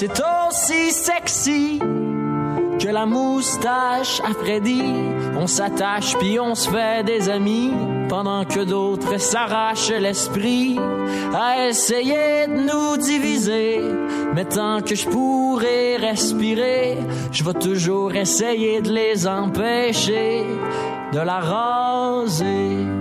C'est 0.01 0.23
aussi 0.49 0.93
sexy 0.93 1.81
que 2.79 2.87
la 2.87 3.05
moustache 3.05 4.21
à 4.21 4.33
Freddy. 4.33 4.81
On 5.37 5.49
s'attache 5.49 6.17
puis 6.19 6.39
on 6.39 6.55
se 6.55 6.71
fait 6.71 7.03
des 7.03 7.29
amis 7.29 7.73
pendant 8.09 8.45
que 8.45 8.61
d'autres 8.61 9.19
s'arrachent 9.19 9.91
l'esprit 9.91 10.79
à 11.35 11.67
essayer 11.67 12.47
de 12.47 12.61
nous 12.69 12.97
diviser. 12.97 13.81
Mais 14.37 14.45
tant 14.45 14.83
que 14.83 14.95
je 14.95 15.09
pourrai 15.09 15.97
respirer, 15.97 16.99
je 17.33 17.43
vais 17.43 17.55
toujours 17.55 18.15
essayer 18.15 18.81
de 18.81 18.93
les 18.93 19.27
empêcher 19.27 20.47
de 21.13 21.19
la 21.19 21.41
raser. 21.41 22.98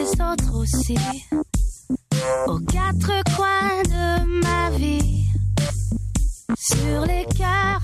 Les 0.00 0.12
autres 0.12 0.54
aussi, 0.54 0.96
aux 2.46 2.58
quatre 2.60 3.22
coins 3.36 3.82
de 3.84 4.40
ma 4.42 4.70
vie. 4.76 5.24
Sur 6.58 7.06
les 7.06 7.26
cœurs, 7.36 7.79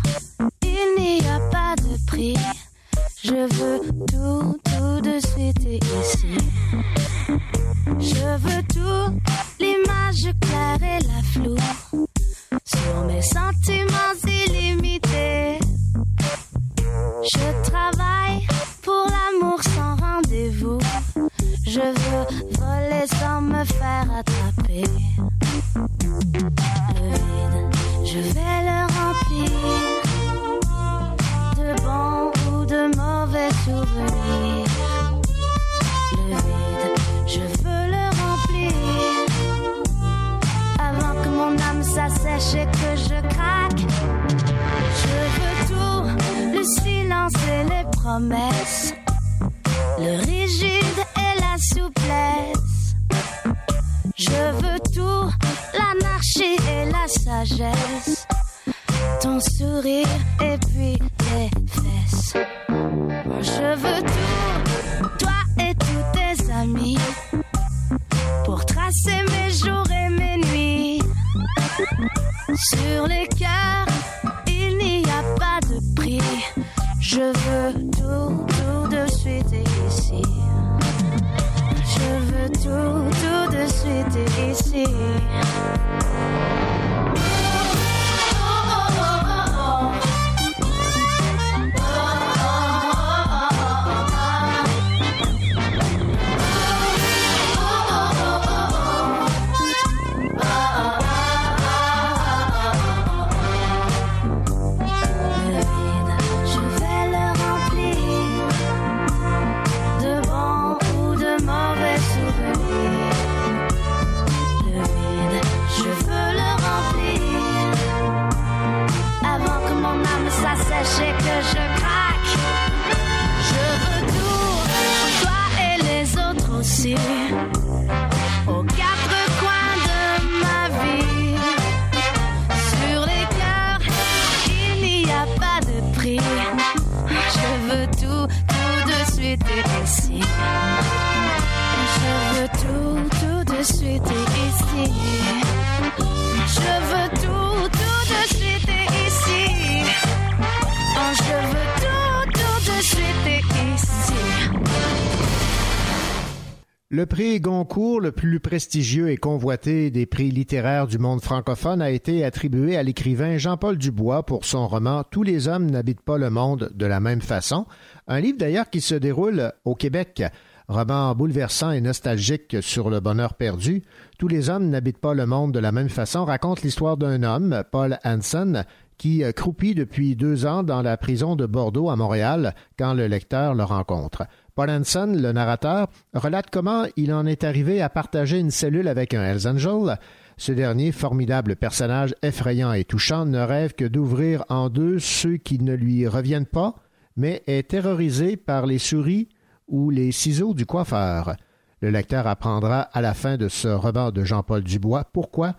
prix 157.64 157.76
Goncourt, 157.76 158.00
le 158.00 158.12
plus 158.12 158.38
prestigieux 158.38 159.10
et 159.10 159.16
convoité 159.16 159.90
des 159.90 160.04
prix 160.04 160.30
littéraires 160.30 160.86
du 160.86 160.98
monde 160.98 161.22
francophone, 161.22 161.80
a 161.80 161.90
été 161.90 162.24
attribué 162.24 162.76
à 162.76 162.82
l'écrivain 162.82 163.38
Jean-Paul 163.38 163.78
Dubois 163.78 164.24
pour 164.24 164.44
son 164.44 164.68
roman 164.68 165.04
Tous 165.10 165.22
les 165.22 165.48
hommes 165.48 165.70
n'habitent 165.70 166.02
pas 166.02 166.18
le 166.18 166.28
monde 166.28 166.70
de 166.74 166.86
la 166.86 167.00
même 167.00 167.22
façon, 167.22 167.66
un 168.08 168.20
livre 168.20 168.38
d'ailleurs 168.38 168.68
qui 168.68 168.80
se 168.80 168.94
déroule 168.94 169.52
au 169.64 169.74
Québec. 169.74 170.22
Roman 170.68 171.14
bouleversant 171.14 171.70
et 171.70 171.80
nostalgique 171.80 172.56
sur 172.60 172.90
le 172.90 173.00
bonheur 173.00 173.34
perdu, 173.34 173.82
Tous 174.18 174.28
les 174.28 174.50
hommes 174.50 174.68
n'habitent 174.68 174.98
pas 174.98 175.14
le 175.14 175.24
monde 175.24 175.52
de 175.52 175.60
la 175.60 175.72
même 175.72 175.88
façon 175.88 176.24
raconte 176.24 176.62
l'histoire 176.62 176.96
d'un 176.96 177.22
homme, 177.22 177.62
Paul 177.70 177.98
Hansen, 178.04 178.64
qui 178.98 179.22
croupit 179.34 179.74
depuis 179.74 180.16
deux 180.16 180.46
ans 180.46 180.62
dans 180.62 180.82
la 180.82 180.96
prison 180.96 181.36
de 181.36 181.46
Bordeaux 181.46 181.90
à 181.90 181.96
Montréal 181.96 182.54
quand 182.78 182.94
le 182.94 183.06
lecteur 183.06 183.54
le 183.54 183.64
rencontre. 183.64 184.24
Paul 184.56 184.70
le 184.70 185.32
narrateur, 185.32 185.88
relate 186.14 186.48
comment 186.50 186.86
il 186.96 187.12
en 187.12 187.26
est 187.26 187.44
arrivé 187.44 187.82
à 187.82 187.90
partager 187.90 188.38
une 188.38 188.50
cellule 188.50 188.88
avec 188.88 189.12
un 189.12 189.22
Hells 189.22 189.46
Angel. 189.46 189.98
Ce 190.38 190.50
dernier, 190.50 190.92
formidable 190.92 191.56
personnage 191.56 192.14
effrayant 192.22 192.72
et 192.72 192.84
touchant, 192.84 193.26
ne 193.26 193.38
rêve 193.38 193.74
que 193.74 193.84
d'ouvrir 193.84 194.46
en 194.48 194.70
deux 194.70 194.98
ceux 194.98 195.36
qui 195.36 195.58
ne 195.58 195.74
lui 195.74 196.08
reviennent 196.08 196.46
pas, 196.46 196.74
mais 197.16 197.42
est 197.46 197.68
terrorisé 197.68 198.38
par 198.38 198.64
les 198.64 198.78
souris 198.78 199.28
ou 199.68 199.90
les 199.90 200.10
ciseaux 200.10 200.54
du 200.54 200.64
coiffeur. 200.64 201.36
Le 201.82 201.90
lecteur 201.90 202.26
apprendra 202.26 202.80
à 202.80 203.02
la 203.02 203.12
fin 203.12 203.36
de 203.36 203.48
ce 203.48 203.68
roman 203.68 204.10
de 204.10 204.24
Jean-Paul 204.24 204.62
Dubois 204.62 205.04
pourquoi 205.12 205.54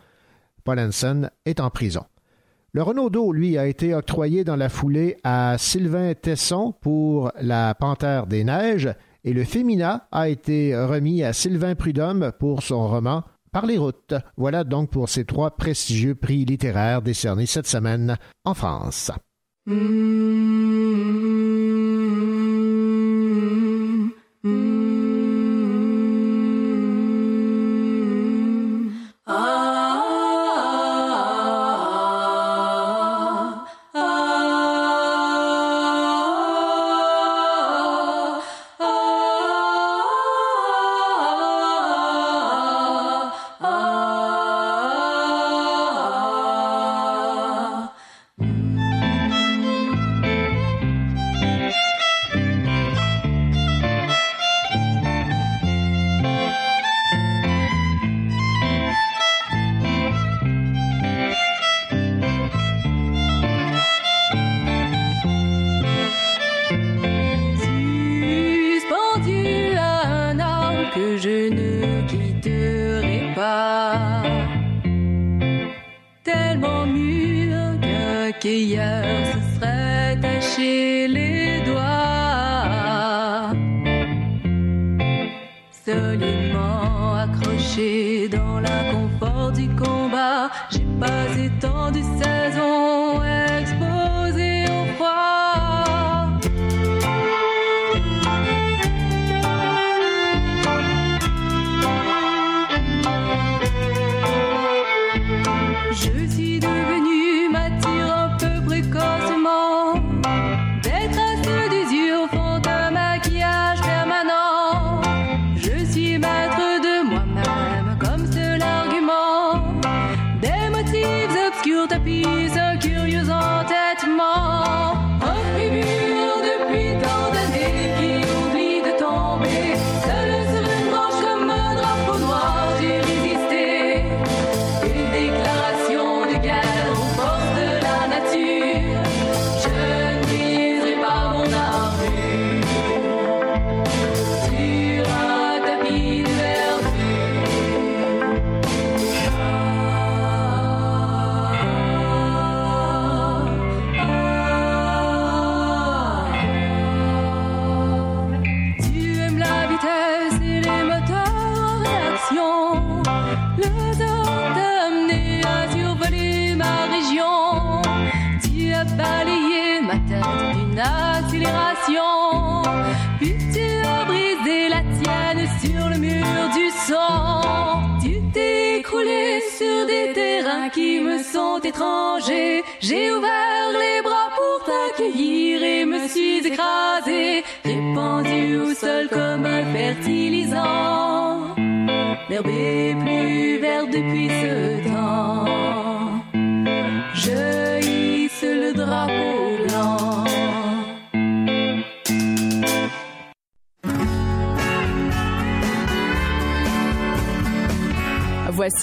Paul 0.64 0.80
Hansen 0.80 1.30
est 1.46 1.60
en 1.60 1.70
prison. 1.70 2.06
Le 2.74 2.84
Renaudot, 2.84 3.32
lui, 3.32 3.58
a 3.58 3.66
été 3.66 3.96
octroyé 3.96 4.44
dans 4.44 4.56
la 4.56 4.70
foulée 4.70 5.18
à 5.24 5.58
Sylvain 5.58 6.14
Tesson 6.14 6.74
pour 6.82 7.32
La 7.40 7.74
Panthère 7.74 8.28
des 8.28 8.44
Neiges 8.44 8.94
et 9.24 9.34
le 9.34 9.44
Fémina 9.44 10.08
a 10.12 10.30
été 10.30 10.76
remis 10.76 11.24
à 11.24 11.34
Sylvain 11.34 11.76
Prudhomme 11.76 12.32
pour 12.40 12.64
son 12.64 12.88
roman 12.88 13.24
Par 13.52 13.66
les 13.66 13.78
routes. 13.78 14.14
Voilà 14.36 14.64
donc 14.64 14.90
pour 14.90 15.10
ces 15.10 15.26
trois 15.26 15.52
prestigieux 15.52 16.16
prix 16.16 16.46
littéraires 16.46 17.02
décernés 17.02 17.46
cette 17.46 17.68
semaine 17.68 18.18
en 18.46 18.54
France. 18.54 19.12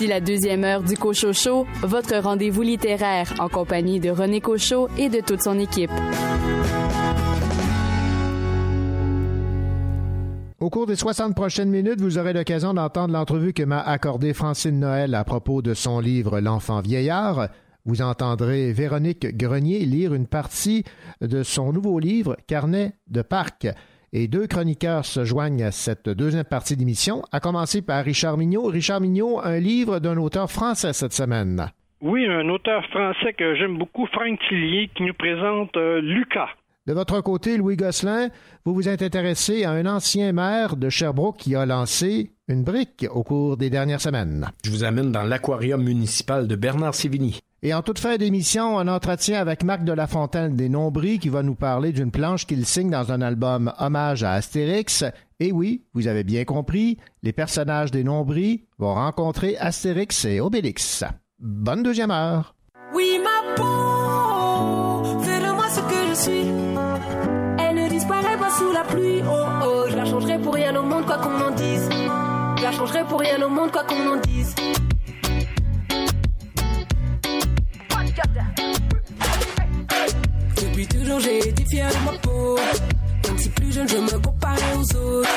La 0.09 0.21
deuxième 0.21 0.65
heure 0.65 0.83
du 0.83 0.97
Cochocho, 0.97 1.67
votre 1.83 2.17
rendez-vous 2.17 2.63
littéraire 2.63 3.33
en 3.39 3.49
compagnie 3.49 4.01
de 4.01 4.11
René 4.11 4.41
Cochot 4.41 4.89
et 4.99 5.09
de 5.09 5.21
toute 5.21 5.41
son 5.41 5.59
équipe. 5.59 5.91
Au 10.61 10.69
cours 10.69 10.87
des 10.87 10.97
60 10.97 11.35
prochaines 11.35 11.71
minutes, 11.71 12.01
vous 12.01 12.19
aurez 12.19 12.33
l'occasion 12.33 12.75
d'entendre 12.75 13.15
l'entrevue 13.15 13.53
que 13.53 13.63
m'a 13.63 13.81
accordée 13.81 14.35
Francine 14.35 14.79
Noël 14.79 15.15
à 15.15 15.25
propos 15.25 15.63
de 15.63 15.73
son 15.73 16.01
livre 16.01 16.41
L'enfant 16.41 16.81
vieillard. 16.81 17.49
Vous 17.87 18.03
entendrez 18.03 18.73
Véronique 18.73 19.37
Grenier 19.37 19.81
lire 19.81 20.13
une 20.13 20.27
partie 20.27 20.85
de 21.21 21.43
son 21.43 21.73
nouveau 21.73 21.99
livre 21.99 22.37
Carnet 22.47 22.95
de 23.09 23.23
parc. 23.23 23.69
Et 24.17 24.29
deux 24.29 24.47
chroniqueurs 24.47 25.05
se 25.05 25.25
joignent 25.25 25.65
à 25.65 25.73
cette 25.73 26.09
deuxième 26.09 26.45
partie 26.45 26.77
d'émission, 26.77 27.23
à 27.33 27.41
commencer 27.41 27.83
par 27.83 28.05
Richard 28.05 28.37
Mignot. 28.37 28.67
Richard 28.67 29.01
Mignot, 29.01 29.41
un 29.43 29.59
livre 29.59 29.99
d'un 29.99 30.17
auteur 30.19 30.49
français 30.49 30.93
cette 30.93 31.13
semaine. 31.13 31.67
Oui, 32.01 32.25
un 32.29 32.49
auteur 32.49 32.87
français 32.91 33.33
que 33.33 33.57
j'aime 33.57 33.77
beaucoup, 33.77 34.07
Franck 34.07 34.39
Tillier, 34.49 34.89
qui 34.95 35.03
nous 35.03 35.15
présente 35.15 35.77
euh, 35.77 36.01
Lucas. 36.01 36.51
De 36.87 36.93
votre 36.93 37.23
côté, 37.23 37.57
Louis 37.57 37.75
Gosselin, 37.75 38.29
vous 38.65 38.73
vous 38.73 38.89
êtes 38.89 39.03
intéressé 39.03 39.65
à 39.65 39.73
un 39.73 39.87
ancien 39.87 40.31
maire 40.31 40.77
de 40.77 40.91
Sherbrooke 40.91 41.39
qui 41.39 41.57
a 41.57 41.67
lancé 41.67 42.31
une 42.47 42.63
brique 42.63 43.07
au 43.11 43.25
cours 43.25 43.57
des 43.57 43.71
dernières 43.71 44.01
semaines. 44.01 44.47
Je 44.65 44.71
vous 44.71 44.85
amène 44.85 45.11
dans 45.11 45.25
l'aquarium 45.25 45.83
municipal 45.83 46.47
de 46.47 46.55
Bernard 46.55 46.95
Sévigny. 46.95 47.41
Et 47.67 47.73
en 47.73 47.81
toute 47.81 47.99
fin 47.99 48.19
d'émission, 48.19 48.79
un 48.79 48.89
entretien 48.89 49.41
avec 49.41 49.65
Marc 49.65 49.85
de 49.85 49.93
la 49.95 50.07
Fontaine 50.07 50.55
des 50.55 50.69
Nombris 50.69 51.19
qui 51.19 51.31
va 51.31 51.43
nous 51.43 51.55
parler 51.55 51.93
d'une 51.93 52.11
planche 52.11 52.47
qu'il 52.47 52.67
signe 52.67 52.91
dans 52.91 53.11
un 53.11 53.23
album 53.23 53.73
hommage 53.79 54.23
à 54.23 54.33
Astérix. 54.33 55.03
Et 55.41 55.51
oui, 55.51 55.83
vous 55.95 56.07
avez 56.07 56.25
bien 56.25 56.45
compris, 56.45 56.99
les 57.23 57.33
personnages 57.33 57.91
des 57.91 58.05
Nombris 58.05 58.67
vont 58.77 58.93
rencontrer 58.93 59.57
Astérix 59.57 60.27
et 60.27 60.41
Obélix. 60.41 61.05
Bonne 61.39 61.83
deuxième 61.83 62.11
heure. 62.11 62.55
Oui, 62.93 63.19
ma 63.25 63.55
peau, 63.55 65.21
fais 65.23 65.41
de 65.41 65.53
moi 65.55 65.69
ce 65.71 65.81
que 65.81 66.09
je 66.11 66.15
suis. 66.21 66.51
Elle 67.59 67.77
ne 67.77 67.89
disparaît 67.89 68.37
pas 68.37 68.51
sous 68.51 68.73
la 68.73 68.83
pluie. 68.83 69.23
Oh 69.27 69.47
oh, 69.65 69.85
je 69.89 69.97
la 69.97 70.05
changerai 70.05 70.39
pour 70.39 70.53
rien 70.53 70.77
au 70.77 70.83
monde, 70.83 71.07
quoi 71.07 71.17
qu'on 71.17 71.41
en 71.41 71.51
dise. 71.53 71.89
Je 72.59 72.63
la 72.63 72.73
changerai 72.73 73.05
pour 73.05 73.21
rien 73.21 73.41
au 73.41 73.49
monde, 73.49 73.73
quoi 73.73 73.85
qu'on 73.85 74.07
en 74.07 74.21
dise. 74.21 74.55
Depuis 80.57 80.87
toujours, 80.87 81.21
j'ai 81.21 81.49
été 81.49 81.65
fier 81.65 81.89
de 81.89 82.05
ma 82.05 82.19
peau. 82.19 82.57
Même 83.27 83.39
si 83.39 83.49
plus 83.51 83.73
jeune, 83.73 83.89
je 83.89 83.97
me 83.97 84.19
comparais 84.21 84.75
aux 84.77 84.97
autres. 84.97 85.29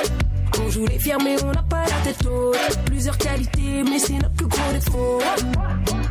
On 0.63 0.69
joue 0.69 0.85
les 0.85 0.99
fiers, 0.99 1.17
mais 1.23 1.35
on 1.43 1.51
n'a 1.51 1.63
pas 1.63 1.83
la 1.83 1.95
tête 2.03 2.25
haute. 2.25 2.79
Plusieurs 2.85 3.17
qualités, 3.17 3.83
mais 3.83 3.99
c'est 3.99 4.13
notre 4.13 4.33
plus 4.35 4.47
gros 4.47 4.71
défaut. 4.71 5.19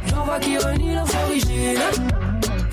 J'en 0.08 0.24
vois 0.24 0.38
qui 0.40 0.58
renient 0.58 0.94
leurs 0.94 1.14
origines. 1.26 1.78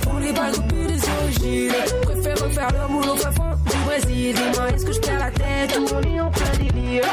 Font 0.03 0.17
les 0.19 0.31
balles 0.33 0.53
depuis 0.53 0.87
des 0.87 1.01
origines. 1.09 1.73
Préfère 2.03 2.37
refaire 2.43 2.71
leur 2.73 2.89
moule 2.89 3.09
au 3.09 3.15
fin 3.15 3.31
fond 3.31 3.55
du 3.65 3.77
Brésil. 3.85 4.35
Dis-moi, 4.35 4.69
est-ce 4.69 4.85
que 4.85 4.91
je 4.93 4.99
perds 4.99 5.19
la 5.19 5.31
tête 5.31 5.77
ou 5.79 5.85
on 5.95 6.01
est 6.01 6.19
en 6.19 6.29
plein 6.31 6.51
délire? 6.57 7.03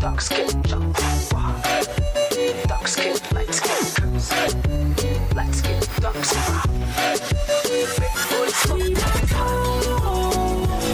Dark 0.00 0.20
skin, 0.20 0.44
dark 2.68 2.88
skin, 2.88 3.12
light 3.34 3.52
skin, 3.54 3.70
light 5.36 5.54
skin, 5.54 5.78
dark 6.00 6.24
skin. 6.24 6.38
Oui, 8.74 8.94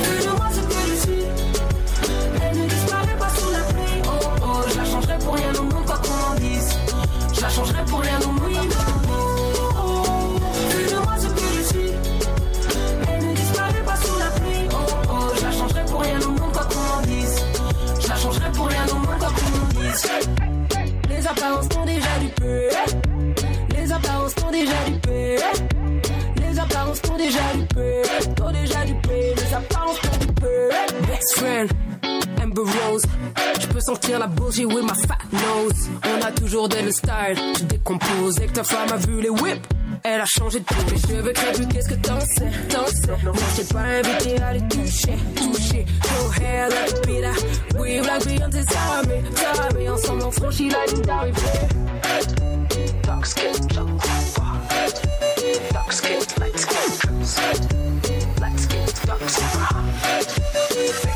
Fais-le-moi 0.03 0.49
ce 0.53 0.61
que 0.61 0.75
je 0.89 0.95
suis. 1.01 1.25
Elle 2.43 2.57
ne 2.59 2.65
disparaît 2.67 3.17
pas 3.19 3.29
sous 3.31 3.51
la 3.51 3.59
pluie. 3.59 4.03
Oh 4.07 4.11
oh, 4.43 4.61
je 4.71 4.77
la 4.79 4.85
changerai 4.85 5.19
pour 5.19 5.35
rien 5.35 5.53
au 8.21 8.33
monde, 8.33 8.54
Les 21.09 21.25
apparences 21.25 21.69
sont 21.73 21.85
déjà 21.85 22.19
du 22.21 22.29
peu. 22.35 22.69
Les 23.77 23.93
apparences 23.93 24.35
sont 24.35 24.51
déjà 24.51 24.73
du. 24.87 24.99
Les 26.43 26.59
apparences 26.59 27.01
sont 27.07 27.17
déjà 27.17 27.39
du 27.55 27.65
peu. 27.67 28.03
Sont 28.37 28.51
déjà 28.51 28.85
du. 28.85 28.95
Les 29.09 29.55
apparences 29.55 29.99
sont 30.01 30.19
du 30.19 30.27
peu. 30.33 30.69
Best 31.07 31.39
friend. 31.39 31.71
Amber 32.43 32.63
Rose, 32.63 33.05
je 33.61 33.67
peux 33.69 33.81
sentir 33.81 34.19
la 34.19 34.27
bougie 34.27 34.65
with 34.65 34.83
my 34.83 35.07
fat 35.07 35.19
nose. 35.31 35.89
On 36.05 36.27
a 36.27 36.33
toujours 36.33 36.69
des 36.69 36.83
le 36.83 36.91
style, 36.91 37.39
je 37.59 37.65
décompose. 37.65 38.35
Dès 38.35 38.47
que 38.47 38.53
ta 38.53 38.65
femme 38.65 38.93
a 38.93 38.97
vu 38.97 39.21
les 39.21 39.31
whips, 39.31 39.63
elle 40.05 40.21
a 40.21 40.27
changé 40.27 40.61
de 40.61 40.65
peau. 40.65 40.75
Les 40.91 40.99
cheveux 40.99 41.33
crépus, 41.33 41.67
qu'est-ce 41.73 41.89
que 41.89 41.95
t'en 41.95 42.21
sais, 42.21 42.51
t'en 42.69 42.87
sais. 42.87 43.07
Moi 43.25 43.33
je 43.57 43.63
t'ai 43.63 43.75
pas 43.75 43.81
invité 43.81 44.43
à 44.43 44.53
les 44.53 44.69
toucher, 44.69 45.17
toucher. 45.35 45.87
Your 46.05 46.35
hair 46.41 46.69
like 46.69 46.93
a 46.93 47.01
pita, 47.01 47.33
weave 47.79 48.07
like 48.07 48.25
Beyoncé, 48.27 48.65
ramé. 49.57 49.89
Ensemble 49.89 50.25
on 50.25 50.31
franchit 50.31 50.69
la 50.69 50.85
ligne 50.87 51.03
d'arrivée. 51.03 51.41
Dark 53.03 53.27
skin, 53.27 53.53
dark 55.73 55.93
skin, 55.93 56.19
light 56.41 56.59
skin, 56.59 56.77
light 58.41 58.59
skin, 58.61 58.85
dark 59.07 59.31
skin. 59.31 61.14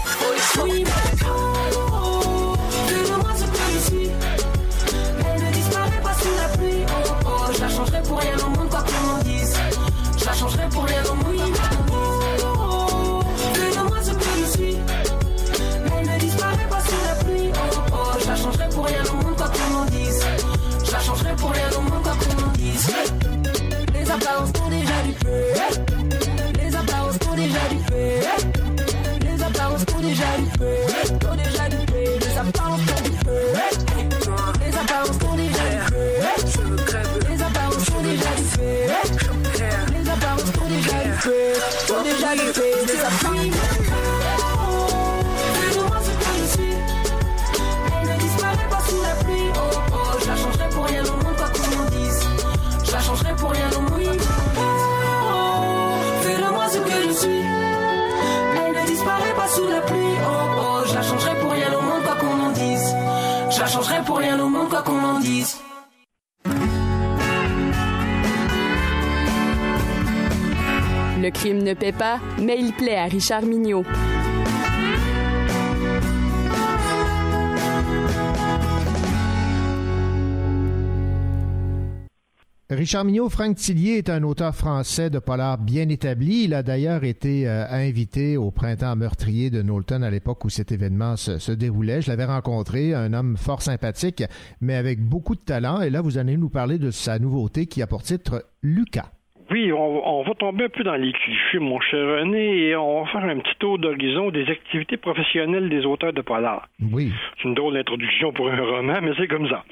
Apparences 24.18 24.50
sont 24.56 24.68
déjà 24.68 25.02
du 25.04 25.12
peu. 25.12 25.42
Les 26.60 26.76
apparences 26.76 27.16
sont 27.22 27.34
déjà 27.34 27.68
du 27.70 27.76
peu. 27.76 28.02
Les 29.24 29.42
apparences 29.42 29.84
sont 29.88 30.00
déjà 30.00 30.24
du 30.38 30.58
peu. 30.58 30.74
Sont 31.06 31.36
déjà 31.36 31.68
du 31.68 31.76
peu. 31.86 32.04
Les 32.20 32.38
apparences 32.38 32.80
sont 32.80 33.02
du 33.04 33.10
peu. 33.24 33.38
Les 34.64 34.76
apparences 34.76 35.18
sont 35.18 35.36
déjà 35.36 35.66
du 35.70 35.80
peu. 35.92 36.06
Les 37.28 37.42
apparences 37.42 37.84
sont 37.84 38.02
déjà 38.02 38.30
du 38.36 38.44
peu. 38.56 38.72
Les 39.92 40.10
apparences 40.10 40.52
sont 40.52 40.68
déjà 40.68 40.98
du 41.04 41.12
peu. 41.22 41.38
Sont 41.86 42.02
déjà 42.02 42.30
du 42.34 42.52
peu. 42.52 42.70
Les 42.86 43.00
apparences. 43.00 43.67
Ne 71.68 71.74
paie 71.74 71.92
pas, 71.92 72.18
mais 72.40 72.58
il 72.58 72.72
plaît 72.72 72.96
à 72.96 73.04
Richard 73.04 73.42
Mignot. 73.42 73.84
Richard 82.70 83.04
Mignot, 83.04 83.28
Franck 83.30 83.56
Tillier 83.56 83.92
est 83.92 84.10
un 84.10 84.22
auteur 84.22 84.54
français 84.54 85.08
de 85.10 85.18
polar 85.18 85.58
bien 85.58 85.88
établi. 85.88 86.44
Il 86.44 86.54
a 86.54 86.62
d'ailleurs 86.62 87.04
été 87.04 87.48
euh, 87.48 87.66
invité 87.70 88.36
au 88.36 88.50
printemps 88.50 88.94
meurtrier 88.94 89.48
de 89.50 89.62
Knowlton 89.62 90.02
à 90.02 90.10
l'époque 90.10 90.44
où 90.44 90.50
cet 90.50 90.70
événement 90.70 91.16
se, 91.16 91.38
se 91.38 91.52
déroulait. 91.52 92.02
Je 92.02 92.10
l'avais 92.10 92.26
rencontré, 92.26 92.94
un 92.94 93.12
homme 93.14 93.36
fort 93.36 93.62
sympathique, 93.62 94.22
mais 94.60 94.74
avec 94.74 95.02
beaucoup 95.02 95.34
de 95.34 95.40
talent. 95.40 95.80
Et 95.80 95.90
là, 95.90 96.02
vous 96.02 96.18
allez 96.18 96.36
nous 96.36 96.50
parler 96.50 96.78
de 96.78 96.90
sa 96.90 97.18
nouveauté 97.18 97.66
qui 97.66 97.82
a 97.82 97.86
pour 97.86 98.02
titre 98.02 98.44
Lucas. 98.62 99.10
Oui, 99.50 99.72
on, 99.72 100.06
on 100.06 100.22
va 100.22 100.34
tomber 100.34 100.64
un 100.64 100.68
peu 100.68 100.84
dans 100.84 100.94
les 100.94 101.12
clichés, 101.12 101.58
mon 101.58 101.80
cher 101.80 102.00
René, 102.00 102.68
et 102.68 102.76
on 102.76 103.02
va 103.02 103.10
faire 103.10 103.24
un 103.24 103.38
petit 103.38 103.54
tour 103.58 103.78
d'horizon 103.78 104.30
des 104.30 104.48
activités 104.50 104.96
professionnelles 104.96 105.68
des 105.68 105.86
auteurs 105.86 106.12
de 106.12 106.20
polar. 106.20 106.68
Oui. 106.92 107.12
C'est 107.36 107.48
une 107.48 107.54
drôle 107.54 107.74
d'introduction 107.74 108.32
pour 108.32 108.50
un 108.50 108.60
roman, 108.60 108.98
mais 109.02 109.12
c'est 109.16 109.28
comme 109.28 109.48
ça. 109.48 109.64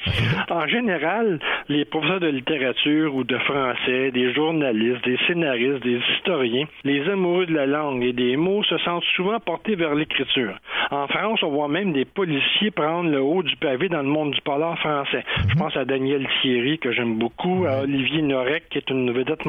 En 0.51 0.67
général, 0.67 1.39
les 1.69 1.85
professeurs 1.85 2.21
de 2.21 2.29
littérature 2.29 3.15
ou 3.15 3.25
de 3.25 3.37
français, 3.39 4.11
des 4.13 4.33
journalistes, 4.33 5.05
des 5.05 5.19
scénaristes, 5.27 5.83
des 5.83 6.01
historiens, 6.17 6.67
les 6.85 7.09
amoureux 7.09 7.47
de 7.47 7.55
la 7.55 7.67
langue 7.67 8.03
et 8.03 8.13
des 8.13 8.37
mots 8.37 8.63
se 8.65 8.79
sentent 8.79 9.05
souvent 9.15 9.41
portés 9.41 9.75
vers 9.75 9.95
l'écriture. 9.95 10.59
En 10.91 11.07
France, 11.09 11.43
on 11.43 11.51
voit 11.51 11.69
même 11.69 11.93
des 11.93 12.05
policiers 12.05 12.71
prendre 12.71 13.11
le 13.11 13.21
haut 13.21 13.43
du 13.43 13.57
pavé 13.57 13.89
dans 13.89 14.03
le 14.03 14.09
monde 14.09 14.31
du 14.31 14.41
polar 14.41 14.79
français. 14.79 15.25
Je 15.49 15.55
pense 15.55 15.77
à 15.77 15.85
Daniel 15.85 16.27
Thierry, 16.41 16.79
que 16.79 16.93
j'aime 16.93 17.19
beaucoup, 17.19 17.67
à 17.67 17.83
Olivier 17.83 18.23
Norek, 18.23 18.69
qui 18.71 18.79
est 18.79 18.91
une 18.91 19.11
vedette 19.13 19.45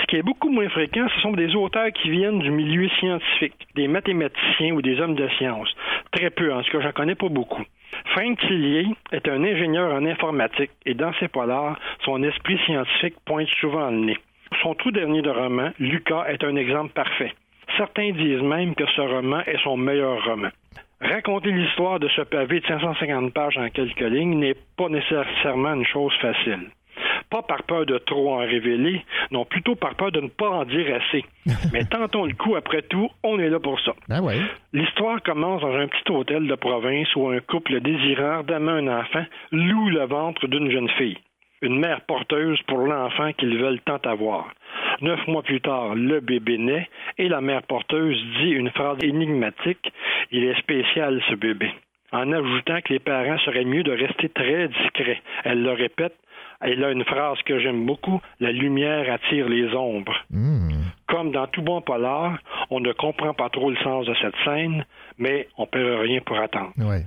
Ce 0.00 0.06
qui 0.06 0.16
est 0.16 0.22
beaucoup 0.22 0.50
moins 0.50 0.68
fréquent, 0.68 1.06
ce 1.14 1.20
sont 1.20 1.32
des 1.32 1.54
auteurs 1.54 1.90
qui 1.92 2.10
viennent 2.10 2.40
du 2.40 2.50
milieu 2.50 2.88
scientifique, 3.00 3.66
des 3.74 3.88
mathématiciens 3.88 4.74
ou 4.74 4.82
des 4.82 5.00
hommes 5.00 5.14
de 5.14 5.28
science. 5.38 5.74
Très 6.12 6.30
peu, 6.30 6.52
en 6.52 6.62
tout 6.62 6.70
cas, 6.72 6.80
j'en 6.80 6.92
connais 6.92 7.14
pas 7.14 7.28
beaucoup. 7.28 7.64
Frank 8.06 8.38
Tillier 8.40 8.86
est 9.12 9.28
un 9.28 9.42
ingénieur 9.44 9.94
en 9.94 10.04
informatique 10.04 10.70
et 10.84 10.94
dans 10.94 11.12
ses 11.14 11.28
polars, 11.28 11.78
son 12.04 12.22
esprit 12.22 12.58
scientifique 12.66 13.14
pointe 13.24 13.48
souvent 13.60 13.90
le 13.90 13.98
nez. 13.98 14.18
Son 14.62 14.74
tout 14.74 14.90
dernier 14.90 15.22
de 15.22 15.30
roman, 15.30 15.70
Lucas, 15.78 16.26
est 16.28 16.44
un 16.44 16.56
exemple 16.56 16.92
parfait. 16.92 17.32
Certains 17.76 18.10
disent 18.10 18.42
même 18.42 18.74
que 18.74 18.86
ce 18.94 19.00
roman 19.00 19.40
est 19.46 19.62
son 19.62 19.76
meilleur 19.76 20.24
roman. 20.24 20.50
Raconter 21.00 21.50
l'histoire 21.50 21.98
de 21.98 22.08
ce 22.08 22.22
pavé 22.22 22.60
de 22.60 22.66
550 22.66 23.32
pages 23.32 23.58
en 23.58 23.68
quelques 23.68 24.00
lignes 24.00 24.38
n'est 24.38 24.56
pas 24.76 24.88
nécessairement 24.88 25.74
une 25.74 25.86
chose 25.86 26.14
facile 26.20 26.70
pas 27.30 27.42
par 27.42 27.62
peur 27.64 27.86
de 27.86 27.98
trop 27.98 28.34
en 28.34 28.38
révéler, 28.38 29.04
non 29.30 29.44
plutôt 29.44 29.74
par 29.74 29.94
peur 29.94 30.12
de 30.12 30.20
ne 30.20 30.28
pas 30.28 30.48
en 30.48 30.64
dire 30.64 30.86
assez. 30.94 31.24
Mais 31.72 31.84
tentons 31.84 32.24
le 32.24 32.34
coup, 32.34 32.56
après 32.56 32.82
tout, 32.82 33.10
on 33.22 33.38
est 33.38 33.48
là 33.48 33.60
pour 33.60 33.80
ça. 33.80 33.92
Ben 34.08 34.22
ouais. 34.22 34.38
L'histoire 34.72 35.22
commence 35.22 35.62
dans 35.62 35.74
un 35.74 35.88
petit 35.88 36.12
hôtel 36.12 36.46
de 36.46 36.54
province 36.54 37.14
où 37.16 37.28
un 37.28 37.40
couple 37.40 37.80
désirant 37.80 38.38
ardemment 38.38 38.72
un 38.72 39.00
enfant 39.00 39.24
loue 39.52 39.90
le 39.90 40.06
ventre 40.06 40.46
d'une 40.46 40.70
jeune 40.70 40.88
fille. 40.90 41.18
Une 41.62 41.78
mère 41.78 42.02
porteuse 42.02 42.60
pour 42.66 42.78
l'enfant 42.78 43.32
qu'ils 43.32 43.56
veulent 43.56 43.80
tant 43.80 44.00
avoir. 44.04 44.52
Neuf 45.00 45.26
mois 45.26 45.42
plus 45.42 45.60
tard, 45.60 45.94
le 45.94 46.20
bébé 46.20 46.58
naît 46.58 46.88
et 47.16 47.28
la 47.28 47.40
mère 47.40 47.62
porteuse 47.62 48.22
dit 48.38 48.50
une 48.50 48.70
phrase 48.70 48.98
énigmatique 49.02 49.92
Il 50.30 50.44
est 50.44 50.58
spécial 50.58 51.22
ce 51.30 51.34
bébé 51.34 51.70
en 52.14 52.30
ajoutant 52.30 52.80
que 52.80 52.92
les 52.92 53.00
parents 53.00 53.38
seraient 53.38 53.64
mieux 53.64 53.82
de 53.82 53.90
rester 53.90 54.28
très 54.28 54.68
discrets. 54.68 55.20
Elle 55.42 55.62
le 55.62 55.72
répète 55.72 56.14
elle 56.60 56.84
a 56.84 56.90
une 56.90 57.04
phrase 57.04 57.38
que 57.42 57.58
j'aime 57.58 57.86
beaucoup, 57.86 58.20
la 58.40 58.52
lumière 58.52 59.12
attire 59.12 59.48
les 59.48 59.74
ombres. 59.74 60.16
Comme 61.06 61.32
dans 61.32 61.46
tout 61.46 61.62
bon 61.62 61.80
polar, 61.80 62.38
on 62.70 62.80
ne 62.80 62.92
comprend 62.92 63.34
pas 63.34 63.48
trop 63.50 63.70
le 63.70 63.76
sens 63.76 64.06
de 64.06 64.14
cette 64.20 64.36
scène, 64.44 64.84
mais 65.18 65.48
on 65.58 65.62
ne 65.62 65.68
perd 65.68 66.00
rien 66.00 66.20
pour 66.20 66.38
attendre. 66.38 66.72
Ouais. 66.78 67.04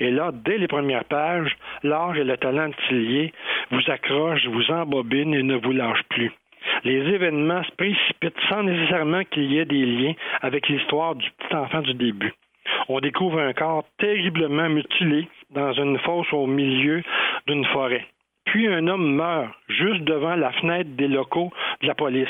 Et 0.00 0.10
là, 0.10 0.30
dès 0.32 0.58
les 0.58 0.68
premières 0.68 1.04
pages, 1.04 1.56
l'art 1.82 2.16
et 2.16 2.24
le 2.24 2.36
talent 2.36 2.68
de 2.68 2.74
Tillier 2.88 3.32
vous 3.70 3.90
accrochent, 3.90 4.46
vous 4.46 4.70
embobinent 4.70 5.34
et 5.34 5.42
ne 5.42 5.56
vous 5.56 5.72
lâchent 5.72 6.02
plus. 6.08 6.32
Les 6.84 6.98
événements 7.14 7.62
se 7.62 7.70
précipitent 7.72 8.40
sans 8.48 8.62
nécessairement 8.62 9.22
qu'il 9.24 9.52
y 9.52 9.58
ait 9.58 9.64
des 9.64 9.86
liens 9.86 10.14
avec 10.42 10.68
l'histoire 10.68 11.14
du 11.14 11.30
petit 11.30 11.54
enfant 11.54 11.82
du 11.82 11.94
début. 11.94 12.34
On 12.88 13.00
découvre 13.00 13.38
un 13.38 13.52
corps 13.52 13.84
terriblement 13.98 14.68
mutilé 14.68 15.28
dans 15.50 15.72
une 15.72 15.98
fosse 16.00 16.32
au 16.32 16.46
milieu 16.46 17.02
d'une 17.46 17.64
forêt. 17.66 18.04
Puis 18.46 18.66
un 18.66 18.86
homme 18.88 19.14
meurt 19.14 19.52
juste 19.68 20.02
devant 20.02 20.34
la 20.36 20.52
fenêtre 20.52 20.90
des 20.90 21.08
locaux 21.08 21.52
de 21.82 21.86
la 21.86 21.94
police. 21.94 22.28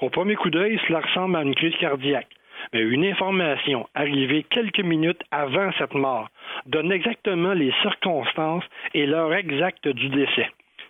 Au 0.00 0.10
premier 0.10 0.34
coup 0.34 0.50
d'œil, 0.50 0.80
cela 0.86 1.00
ressemble 1.00 1.36
à 1.36 1.42
une 1.42 1.54
crise 1.54 1.76
cardiaque. 1.76 2.28
Mais 2.72 2.80
une 2.80 3.04
information 3.04 3.88
arrivée 3.94 4.44
quelques 4.48 4.84
minutes 4.84 5.22
avant 5.30 5.70
cette 5.78 5.94
mort 5.94 6.28
donne 6.66 6.92
exactement 6.92 7.54
les 7.54 7.72
circonstances 7.82 8.64
et 8.94 9.06
l'heure 9.06 9.34
exacte 9.34 9.88
du 9.88 10.08
décès. 10.08 10.48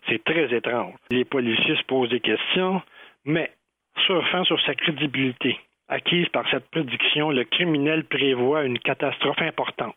C'est 0.09 0.23
très 0.25 0.55
étrange. 0.55 0.95
Les 1.11 1.25
policiers 1.25 1.77
se 1.77 1.85
posent 1.85 2.11
des 2.11 2.21
questions, 2.21 2.83
mais 3.25 3.51
surfant 4.07 4.45
sur 4.45 4.61
sa 4.63 4.75
crédibilité 4.75 5.59
acquise 5.89 6.29
par 6.29 6.49
cette 6.51 6.71
prédiction, 6.71 7.31
le 7.31 7.45
criminel 7.45 8.05
prévoit 8.05 8.65
une 8.65 8.79
catastrophe 8.79 9.41
importante 9.43 9.95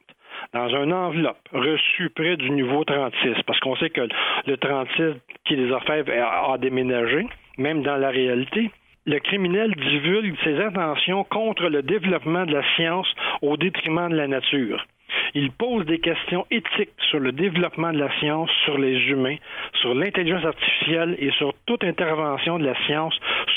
dans 0.54 0.70
une 0.70 0.94
enveloppe 0.94 1.48
reçue 1.52 2.10
près 2.10 2.38
du 2.38 2.50
niveau 2.52 2.84
36, 2.84 3.44
parce 3.46 3.60
qu'on 3.60 3.76
sait 3.76 3.90
que 3.90 4.08
le 4.46 4.58
36 4.58 5.16
qui 5.46 5.56
les 5.56 5.68
fait 5.86 6.10
a 6.10 6.58
déménagé, 6.58 7.26
même 7.58 7.84
dans 7.84 7.98
la 7.98 8.10
réalité. 8.10 8.72
Le 9.08 9.20
criminel 9.20 9.76
divulgue 9.76 10.36
ses 10.44 10.58
intentions 10.60 11.24
contre 11.26 11.70
le 11.70 11.84
développement 11.84 12.46
de 12.46 12.54
la 12.54 12.64
science 12.76 13.08
au 13.42 13.56
détriment 13.56 14.10
de 14.10 14.16
la 14.16 14.28
nature. 14.28 14.84
Il 15.36 15.52
pose 15.52 15.86
des 15.86 16.00
questions 16.00 16.46
éthiques 16.50 16.90
sur 17.10 17.20
le 17.20 17.32
développement 17.32 17.92
de 17.94 18.00
la 18.00 18.12
science, 18.20 18.50
sur 18.64 18.78
les 18.78 18.98
humains, 19.10 19.36
sur 19.82 19.94
l'intelligence 19.94 20.46
artificielle 20.46 21.16
et 21.20 21.32
sur 21.32 21.54
toute 21.66 21.84
intervention 21.84 22.58
de 22.58 22.66
la 22.66 22.76
science 22.86 23.14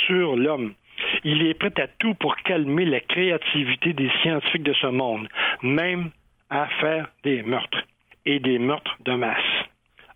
sur 0.07 0.37
l'homme. 0.37 0.75
Il 1.25 1.47
est 1.47 1.55
prêt 1.55 1.73
à 1.81 1.87
tout 1.87 2.15
pour 2.15 2.37
calmer 2.37 2.85
la 2.85 3.01
créativité 3.01 3.93
des 3.93 4.11
scientifiques 4.23 4.65
de 4.65 4.75
ce 4.75 4.89
monde, 4.89 5.29
même 5.63 6.11
à 6.51 6.67
faire 6.81 7.09
des 7.25 7.43
meurtres 7.43 7.85
et 8.27 8.41
des 8.41 8.59
meurtres 8.59 8.97
de 9.05 9.13
masse. 9.13 9.39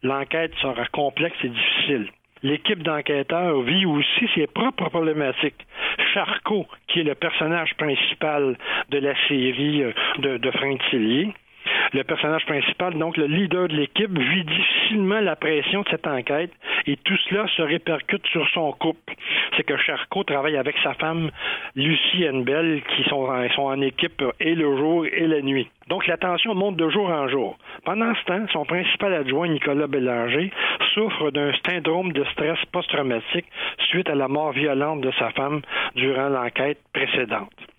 L'enquête 0.03 0.55
sera 0.61 0.87
complexe 0.87 1.37
et 1.45 1.49
difficile. 1.49 2.09
L'équipe 2.43 2.83
d'enquêteurs 2.83 3.63
vit 3.63 3.87
aussi 3.87 4.29
ses 4.35 4.49
propres 4.49 4.89
problématiques. 4.89 5.67
Charcot, 6.13 6.67
qui 6.89 7.01
est 7.01 7.05
le 7.05 7.15
personnage 7.15 7.75
principal 7.75 8.59
de 8.91 8.99
la 8.99 9.15
série 9.29 9.83
euh, 9.83 9.93
de, 10.19 10.39
de 10.39 10.51
le 11.93 12.05
personnage 12.05 12.45
principal, 12.47 12.95
donc 12.95 13.17
le 13.17 13.27
leader 13.27 13.69
de 13.69 13.77
l'équipe, 13.77 14.17
vit 14.19 14.45
difficilement 14.45 15.21
la 15.21 15.37
pression 15.37 15.83
de 15.83 15.89
cette 15.91 16.07
enquête 16.07 16.53
et 16.87 16.97
tout 16.97 17.17
cela 17.29 17.47
se 17.49 17.63
répercute 17.63 18.27
sur 18.29 18.49
son 18.51 18.73
couple. 18.73 19.15
C'est 19.57 19.65
que 19.65 19.77
Charcot 19.77 20.25
travaille 20.25 20.57
avec 20.57 20.77
sa 20.83 20.95
femme 20.95 21.31
Lucie 21.77 22.27
Bell 22.45 22.83
qui 22.97 23.05
sont 23.05 23.25
en, 23.25 23.49
sont 23.51 23.63
en 23.63 23.81
équipe 23.81 24.23
et 24.41 24.55
le 24.55 24.77
jour 24.77 25.07
et 25.07 25.27
la 25.27 25.43
nuit. 25.43 25.69
Donc 25.89 26.07
la 26.07 26.17
tension 26.17 26.55
monte 26.55 26.77
de 26.77 26.89
jour 26.89 27.11
en 27.11 27.29
jour. 27.29 27.59
Pendant 27.85 28.15
ce 28.15 28.25
temps, 28.25 28.47
son 28.53 28.65
principal 28.65 29.15
adjoint 29.15 29.49
Nicolas 29.49 29.87
Bélanger 29.87 30.51
souffre 30.95 31.31
d'un 31.31 31.53
syndrome 31.69 32.13
de 32.13 32.25
stress 32.33 32.59
post-traumatique 32.73 33.47
suite 33.91 34.09
à 34.09 34.15
la 34.15 34.29
mort 34.29 34.53
violente 34.53 35.01
de 35.01 35.11
sa 35.19 35.31
femme 35.31 35.61
durant 35.95 36.29
l'enquête 36.29 36.79
précédente. 36.93 37.72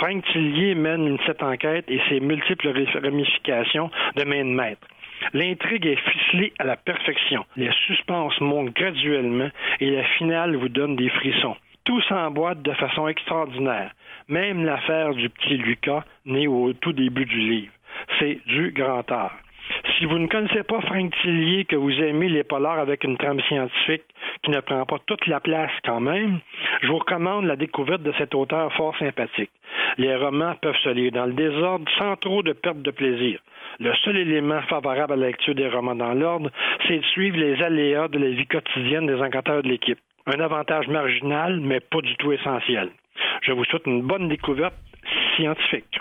Frank 0.00 0.24
Tillier 0.32 0.74
mène 0.74 1.18
cette 1.26 1.42
enquête 1.42 1.84
et 1.88 2.00
ses 2.08 2.20
multiples 2.20 2.72
ramifications 3.02 3.90
de 4.16 4.24
main 4.24 4.46
de 4.46 4.50
maître. 4.50 4.88
L'intrigue 5.34 5.84
est 5.84 6.00
ficelée 6.10 6.54
à 6.58 6.64
la 6.64 6.76
perfection. 6.76 7.44
Les 7.54 7.70
suspens 7.86 8.30
montent 8.40 8.74
graduellement 8.74 9.50
et 9.78 9.90
la 9.90 10.04
finale 10.16 10.56
vous 10.56 10.70
donne 10.70 10.96
des 10.96 11.10
frissons. 11.10 11.54
Tout 11.84 12.00
s'emboîte 12.08 12.62
de 12.62 12.72
façon 12.72 13.08
extraordinaire. 13.08 13.92
Même 14.26 14.64
l'affaire 14.64 15.12
du 15.12 15.28
petit 15.28 15.58
Lucas, 15.58 16.04
né 16.24 16.48
au 16.48 16.72
tout 16.72 16.94
début 16.94 17.26
du 17.26 17.38
livre. 17.38 17.72
C'est 18.18 18.38
du 18.46 18.70
grand 18.70 19.10
art. 19.12 19.36
Si 19.98 20.04
vous 20.06 20.18
ne 20.18 20.26
connaissez 20.26 20.62
pas 20.62 20.80
Frank 20.80 21.12
Tillier, 21.20 21.64
que 21.64 21.76
vous 21.76 21.92
aimez 21.92 22.28
les 22.28 22.44
polars 22.44 22.78
avec 22.78 23.04
une 23.04 23.16
trame 23.18 23.40
scientifique 23.42 24.04
qui 24.42 24.50
ne 24.50 24.60
prend 24.60 24.84
pas 24.86 24.98
toute 25.06 25.26
la 25.26 25.40
place 25.40 25.70
quand 25.84 26.00
même, 26.00 26.40
je 26.82 26.88
vous 26.88 26.98
recommande 26.98 27.44
la 27.44 27.56
découverte 27.56 28.02
de 28.02 28.12
cet 28.18 28.34
auteur 28.34 28.72
fort 28.74 28.96
sympathique. 28.98 29.50
Les 29.98 30.14
romans 30.16 30.54
peuvent 30.60 30.78
se 30.82 30.88
lire 30.88 31.12
dans 31.12 31.26
le 31.26 31.32
désordre 31.32 31.84
sans 31.98 32.16
trop 32.16 32.42
de 32.42 32.52
perte 32.52 32.82
de 32.82 32.90
plaisir. 32.90 33.40
Le 33.78 33.94
seul 34.04 34.16
élément 34.16 34.62
favorable 34.62 35.12
à 35.12 35.16
la 35.16 35.26
lecture 35.28 35.54
des 35.54 35.68
romans 35.68 35.94
dans 35.94 36.14
l'ordre, 36.14 36.50
c'est 36.86 36.98
de 36.98 37.04
suivre 37.04 37.38
les 37.38 37.62
aléas 37.62 38.08
de 38.08 38.18
la 38.18 38.30
vie 38.30 38.46
quotidienne 38.46 39.06
des 39.06 39.20
enquêteurs 39.20 39.62
de 39.62 39.68
l'équipe. 39.68 39.98
Un 40.26 40.40
avantage 40.40 40.88
marginal, 40.88 41.60
mais 41.60 41.80
pas 41.80 42.00
du 42.00 42.14
tout 42.16 42.32
essentiel. 42.32 42.90
Je 43.42 43.52
vous 43.52 43.64
souhaite 43.64 43.86
une 43.86 44.02
bonne 44.02 44.28
découverte 44.28 44.74
scientifique. 45.36 46.00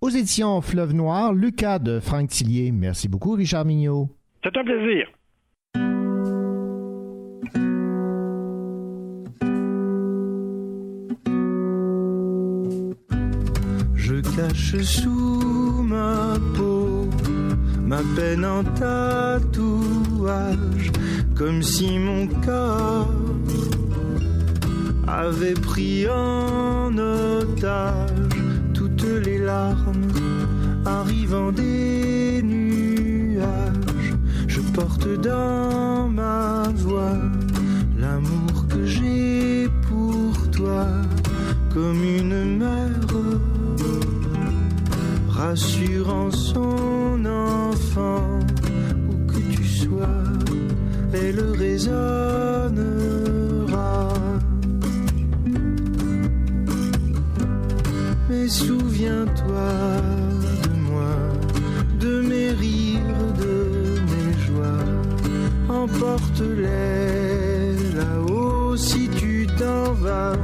Aux 0.00 0.10
éditions 0.10 0.60
Fleuve 0.60 0.94
Noir, 0.94 1.32
Lucas 1.32 1.80
de 1.80 1.98
Franck 1.98 2.28
Tillier. 2.28 2.70
Merci 2.70 3.08
beaucoup, 3.08 3.32
Richard 3.32 3.64
Mignot. 3.64 4.08
C'est 4.44 4.56
un 4.56 4.64
plaisir. 4.64 5.08
Je 13.96 14.20
cache 14.36 14.76
sous 14.82 15.82
ma 15.82 16.36
peau 16.56 17.08
ma 17.88 18.02
peine 18.14 18.44
en 18.44 18.62
tatouage 18.62 19.48
comme 21.34 21.62
si 21.62 21.98
mon 21.98 22.26
corps 22.44 23.08
avait 25.06 25.54
pris 25.54 26.06
en 26.08 26.96
otage 26.98 28.27
les 29.06 29.38
larmes 29.38 30.08
arrivant 30.84 31.52
des 31.52 32.42
nuages. 32.42 34.14
Je 34.46 34.60
porte 34.60 35.08
dans 35.20 36.08
ma 36.08 36.64
voix 36.74 37.18
l'amour 37.98 38.66
que 38.68 38.84
j'ai 38.84 39.68
pour 39.88 40.50
toi 40.50 40.86
comme 41.72 42.02
une 42.02 42.58
mère 42.58 43.08
rassurant 45.28 46.30
son 46.30 47.24
enfant 47.24 48.40
où 49.08 49.26
que 49.30 49.38
tu 49.54 49.64
sois, 49.64 50.22
elle 51.12 51.40
résonnera. 51.56 52.37
Souviens-toi 58.48 59.70
de 60.64 60.70
moi, 60.90 61.16
de 62.00 62.20
mes 62.22 62.50
rires, 62.52 63.32
de 63.38 64.00
mes 64.10 64.32
joies. 64.46 64.88
Emporte-les 65.68 66.66
là-haut 67.94 68.74
si 68.74 69.08
tu 69.10 69.46
t'en 69.58 69.92
vas, 69.92 70.36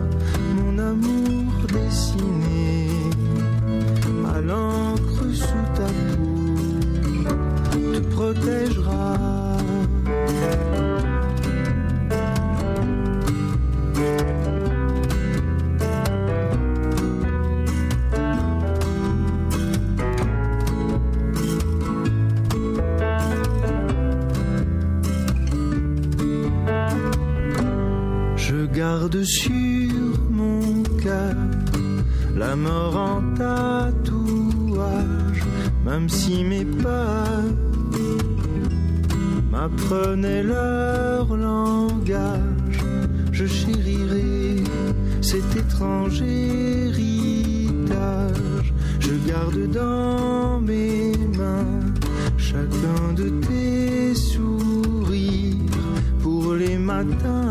mon 0.55 0.79
amour 0.79 1.53
dessiné 1.73 2.91
à 4.35 4.41
l'encre 4.43 5.25
sous 5.33 5.67
ta 5.75 5.89
peau 6.15 6.75
te 7.73 8.01
protégera. 8.15 8.84
Garde 28.75 29.23
sur 29.23 29.93
mon 30.31 30.83
cœur 31.01 31.37
la 32.37 32.57
mort 32.57 32.97
en 32.97 33.23
tatouage, 33.37 35.43
même 35.85 36.09
si 36.09 36.43
mes 36.43 36.65
peurs 36.65 37.45
m'apprenaient 39.53 40.43
leur 40.43 41.37
langage. 41.37 42.81
Je 43.31 43.47
chérirai 43.47 44.57
cet 45.21 45.57
étrange 45.57 46.21
héritage. 46.23 47.05
Je 48.99 49.15
garde 49.29 49.71
dans 49.71 50.61
mes 50.61 51.13
mains 51.39 51.81
chacun 52.37 53.13
de 53.15 53.29
tes 53.47 54.15
sourires 54.15 55.55
pour 56.21 56.55
les 56.55 56.79
matins 56.79 57.44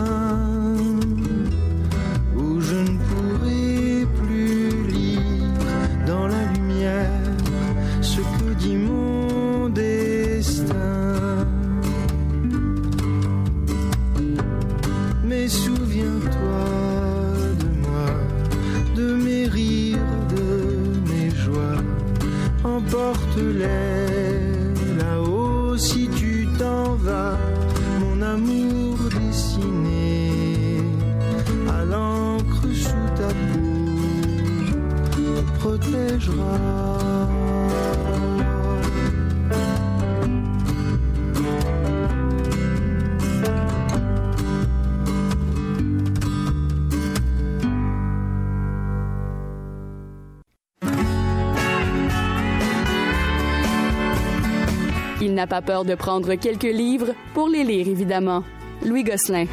n'a 55.43 55.47
pas 55.47 55.61
peur 55.61 55.83
de 55.83 55.93
prendre 55.93 56.35
quelques 56.35 56.63
livres 56.63 57.13
pour 57.33 57.49
les 57.49 57.65
lire, 57.65 57.89
évidemment. 57.89 58.45
Louis 58.85 59.03
Gosselin. 59.03 59.45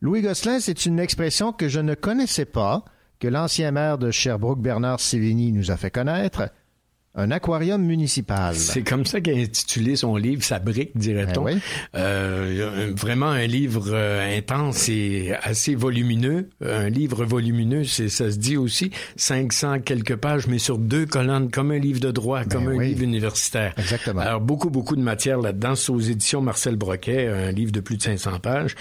Louis 0.00 0.22
Gosselin, 0.22 0.58
c'est 0.58 0.86
une 0.86 0.98
expression 0.98 1.52
que 1.52 1.68
je 1.68 1.78
ne 1.78 1.94
connaissais 1.94 2.46
pas, 2.46 2.84
que 3.20 3.28
l'ancien 3.28 3.70
maire 3.70 3.96
de 3.96 4.10
Sherbrooke, 4.10 4.60
Bernard 4.60 4.98
Sévigny, 4.98 5.52
nous 5.52 5.70
a 5.70 5.76
fait 5.76 5.92
connaître. 5.92 6.50
Un 7.18 7.30
aquarium 7.30 7.82
municipal. 7.82 8.54
C'est 8.54 8.82
comme 8.82 9.06
ça 9.06 9.20
qu'a 9.22 9.32
intitulé 9.32 9.96
son 9.96 10.16
livre, 10.16 10.44
sa 10.44 10.58
brique, 10.58 10.90
dirait-on. 10.96 11.44
Ben 11.44 11.54
oui. 11.54 11.60
Euh, 11.94 12.92
vraiment 12.94 13.28
un 13.30 13.46
livre 13.46 13.86
euh, 13.88 14.36
intense 14.38 14.88
et 14.90 15.32
assez 15.42 15.74
volumineux. 15.74 16.50
Un 16.62 16.90
livre 16.90 17.24
volumineux, 17.24 17.84
c'est 17.84 18.10
ça 18.10 18.30
se 18.30 18.36
dit 18.36 18.56
aussi 18.58 18.90
500 19.16 19.80
quelques 19.80 20.16
pages, 20.16 20.46
mais 20.46 20.58
sur 20.58 20.76
deux 20.78 21.06
colonnes, 21.06 21.50
comme 21.50 21.70
un 21.70 21.78
livre 21.78 22.00
de 22.00 22.10
droit, 22.10 22.44
comme 22.44 22.68
un 22.68 22.72
Ben 22.72 22.78
oui. 22.78 22.88
livre 22.88 23.02
universitaire. 23.02 23.72
Exactement. 23.78 24.20
Alors 24.20 24.40
beaucoup 24.42 24.68
beaucoup 24.68 24.94
de 24.96 25.00
matière 25.02 25.40
là-dedans. 25.40 25.74
C'est 25.74 25.92
aux 25.92 26.00
éditions 26.00 26.42
Marcel 26.42 26.76
Broquet, 26.76 27.28
un 27.28 27.50
livre 27.50 27.72
de 27.72 27.80
plus 27.80 27.96
de 27.96 28.02
500 28.02 28.40
pages. 28.40 28.74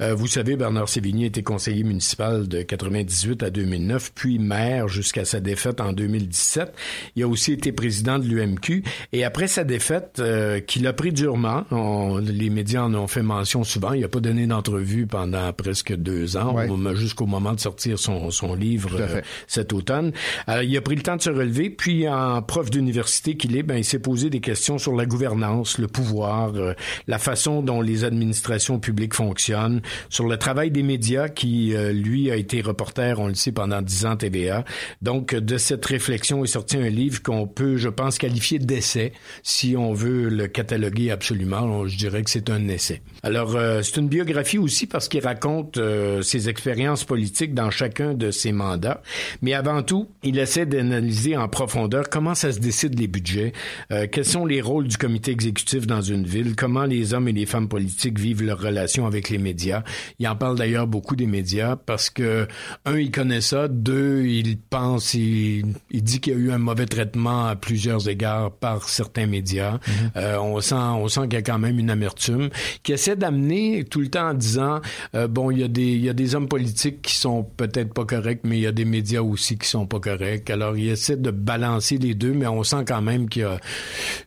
Euh, 0.00 0.14
vous 0.14 0.26
savez, 0.28 0.56
Bernard 0.56 0.88
Sévigny 0.88 1.26
était 1.26 1.42
conseiller 1.42 1.84
municipal 1.84 2.48
de 2.48 2.62
98 2.62 3.42
à 3.42 3.50
2009, 3.50 4.12
puis 4.14 4.38
maire 4.38 4.88
jusqu'à 4.88 5.26
sa 5.26 5.40
défaite 5.40 5.80
en 5.82 5.92
2017. 5.92 6.72
Il 7.16 7.22
a 7.22 7.28
aussi 7.28 7.52
été 7.52 7.70
président 7.82 8.20
de 8.20 8.26
l'UMQ. 8.28 8.84
Et 9.12 9.24
après 9.24 9.48
sa 9.48 9.64
défaite, 9.64 10.18
euh, 10.20 10.60
qu'il 10.60 10.86
a 10.86 10.92
pris 10.92 11.10
durement, 11.12 11.64
on- 11.72 12.18
les 12.18 12.48
médias 12.48 12.82
en 12.82 12.94
ont 12.94 13.08
fait 13.08 13.22
mention 13.22 13.64
souvent, 13.64 13.92
il 13.92 14.02
n'a 14.02 14.08
pas 14.08 14.20
donné 14.20 14.46
d'entrevue 14.46 15.08
pendant 15.08 15.52
presque 15.52 15.92
deux 15.96 16.36
ans, 16.36 16.52
moment- 16.68 16.94
jusqu'au 16.94 17.26
moment 17.26 17.52
de 17.54 17.58
sortir 17.60 17.98
son, 17.98 18.30
son 18.30 18.54
livre 18.54 18.90
euh, 19.00 19.20
cet 19.48 19.72
automne. 19.72 20.12
Alors, 20.46 20.62
il 20.62 20.76
a 20.76 20.80
pris 20.80 20.94
le 20.94 21.02
temps 21.02 21.16
de 21.16 21.22
se 21.22 21.30
relever, 21.30 21.70
puis 21.70 22.08
en 22.08 22.40
prof 22.40 22.70
d'université 22.70 23.36
qu'il 23.36 23.56
est, 23.56 23.64
ben, 23.64 23.76
il 23.78 23.84
s'est 23.84 23.98
posé 23.98 24.30
des 24.30 24.38
questions 24.40 24.78
sur 24.78 24.94
la 24.94 25.04
gouvernance, 25.06 25.78
le 25.78 25.88
pouvoir, 25.88 26.54
euh, 26.54 26.74
la 27.08 27.18
façon 27.18 27.62
dont 27.62 27.80
les 27.80 28.04
administrations 28.04 28.78
publiques 28.78 29.14
fonctionnent, 29.14 29.80
sur 30.08 30.28
le 30.28 30.36
travail 30.36 30.70
des 30.70 30.84
médias 30.84 31.28
qui, 31.28 31.74
euh, 31.74 31.92
lui, 31.92 32.30
a 32.30 32.36
été 32.36 32.60
reporter, 32.60 33.18
on 33.18 33.26
le 33.26 33.34
sait, 33.34 33.50
pendant 33.50 33.82
dix 33.82 34.06
ans 34.06 34.14
TVA. 34.16 34.64
Donc, 35.00 35.34
de 35.34 35.58
cette 35.58 35.84
réflexion 35.84 36.44
est 36.44 36.46
sorti 36.46 36.76
un 36.76 36.88
livre 36.88 37.20
qu'on 37.22 37.48
peut, 37.48 37.71
je 37.76 37.88
pense, 37.88 38.18
qualifier 38.18 38.58
d'essai, 38.58 39.12
si 39.42 39.76
on 39.76 39.92
veut 39.92 40.28
le 40.28 40.48
cataloguer 40.48 41.10
absolument. 41.10 41.86
Je 41.86 41.96
dirais 41.96 42.22
que 42.22 42.30
c'est 42.30 42.50
un 42.50 42.68
essai. 42.68 43.02
Alors, 43.22 43.56
euh, 43.56 43.82
c'est 43.82 44.00
une 44.00 44.08
biographie 44.08 44.58
aussi 44.58 44.86
parce 44.86 45.08
qu'il 45.08 45.24
raconte 45.24 45.76
euh, 45.76 46.22
ses 46.22 46.48
expériences 46.48 47.04
politiques 47.04 47.54
dans 47.54 47.70
chacun 47.70 48.14
de 48.14 48.30
ses 48.30 48.52
mandats. 48.52 49.02
Mais 49.42 49.54
avant 49.54 49.82
tout, 49.82 50.08
il 50.22 50.38
essaie 50.38 50.66
d'analyser 50.66 51.36
en 51.36 51.48
profondeur 51.48 52.08
comment 52.10 52.34
ça 52.34 52.52
se 52.52 52.58
décide 52.58 52.98
les 52.98 53.06
budgets, 53.06 53.52
euh, 53.90 54.06
quels 54.10 54.24
sont 54.24 54.46
les 54.46 54.60
rôles 54.60 54.88
du 54.88 54.96
comité 54.96 55.30
exécutif 55.30 55.86
dans 55.86 56.00
une 56.00 56.24
ville, 56.24 56.56
comment 56.56 56.84
les 56.84 57.14
hommes 57.14 57.28
et 57.28 57.32
les 57.32 57.46
femmes 57.46 57.68
politiques 57.68 58.18
vivent 58.18 58.42
leurs 58.42 58.60
relations 58.60 59.06
avec 59.06 59.30
les 59.30 59.38
médias. 59.38 59.82
Il 60.18 60.28
en 60.28 60.36
parle 60.36 60.56
d'ailleurs 60.58 60.86
beaucoup 60.86 61.16
des 61.16 61.26
médias 61.26 61.76
parce 61.76 62.10
que, 62.10 62.46
un, 62.84 62.98
il 62.98 63.10
connaît 63.10 63.40
ça, 63.40 63.68
deux, 63.68 64.24
il 64.24 64.58
pense, 64.58 65.14
il, 65.14 65.74
il 65.90 66.02
dit 66.02 66.20
qu'il 66.20 66.32
y 66.32 66.36
a 66.36 66.38
eu 66.38 66.50
un 66.50 66.58
mauvais 66.58 66.86
traitement 66.86 67.51
à 67.52 67.56
plusieurs 67.56 68.08
égards 68.08 68.50
par 68.50 68.88
certains 68.88 69.26
médias. 69.26 69.78
Euh, 70.16 70.36
on 70.38 70.60
sent, 70.60 70.74
on 70.74 71.08
sent 71.08 71.22
qu'il 71.22 71.34
y 71.34 71.36
a 71.36 71.42
quand 71.42 71.58
même 71.58 71.78
une 71.78 71.90
amertume 71.90 72.48
qui 72.82 72.92
essaie 72.92 73.16
d'amener 73.16 73.84
tout 73.84 74.00
le 74.00 74.08
temps 74.08 74.30
en 74.30 74.34
disant 74.34 74.80
euh, 75.14 75.28
bon, 75.28 75.50
il 75.50 75.60
y 75.60 75.64
a 75.64 75.68
des, 75.68 75.82
il 75.92 76.04
y 76.04 76.08
a 76.08 76.12
des 76.12 76.34
hommes 76.34 76.48
politiques 76.48 77.02
qui 77.02 77.14
sont 77.14 77.44
peut-être 77.44 77.94
pas 77.94 78.04
corrects, 78.04 78.40
mais 78.44 78.58
il 78.58 78.62
y 78.62 78.66
a 78.66 78.72
des 78.72 78.84
médias 78.84 79.22
aussi 79.22 79.56
qui 79.58 79.68
sont 79.68 79.86
pas 79.86 80.00
corrects. 80.00 80.50
Alors, 80.50 80.76
il 80.76 80.88
essaie 80.88 81.16
de 81.16 81.30
balancer 81.30 81.98
les 81.98 82.14
deux, 82.14 82.32
mais 82.32 82.46
on 82.46 82.62
sent 82.64 82.84
quand 82.86 83.02
même 83.02 83.28
qu'il 83.28 83.42
y 83.42 83.44
a 83.44 83.58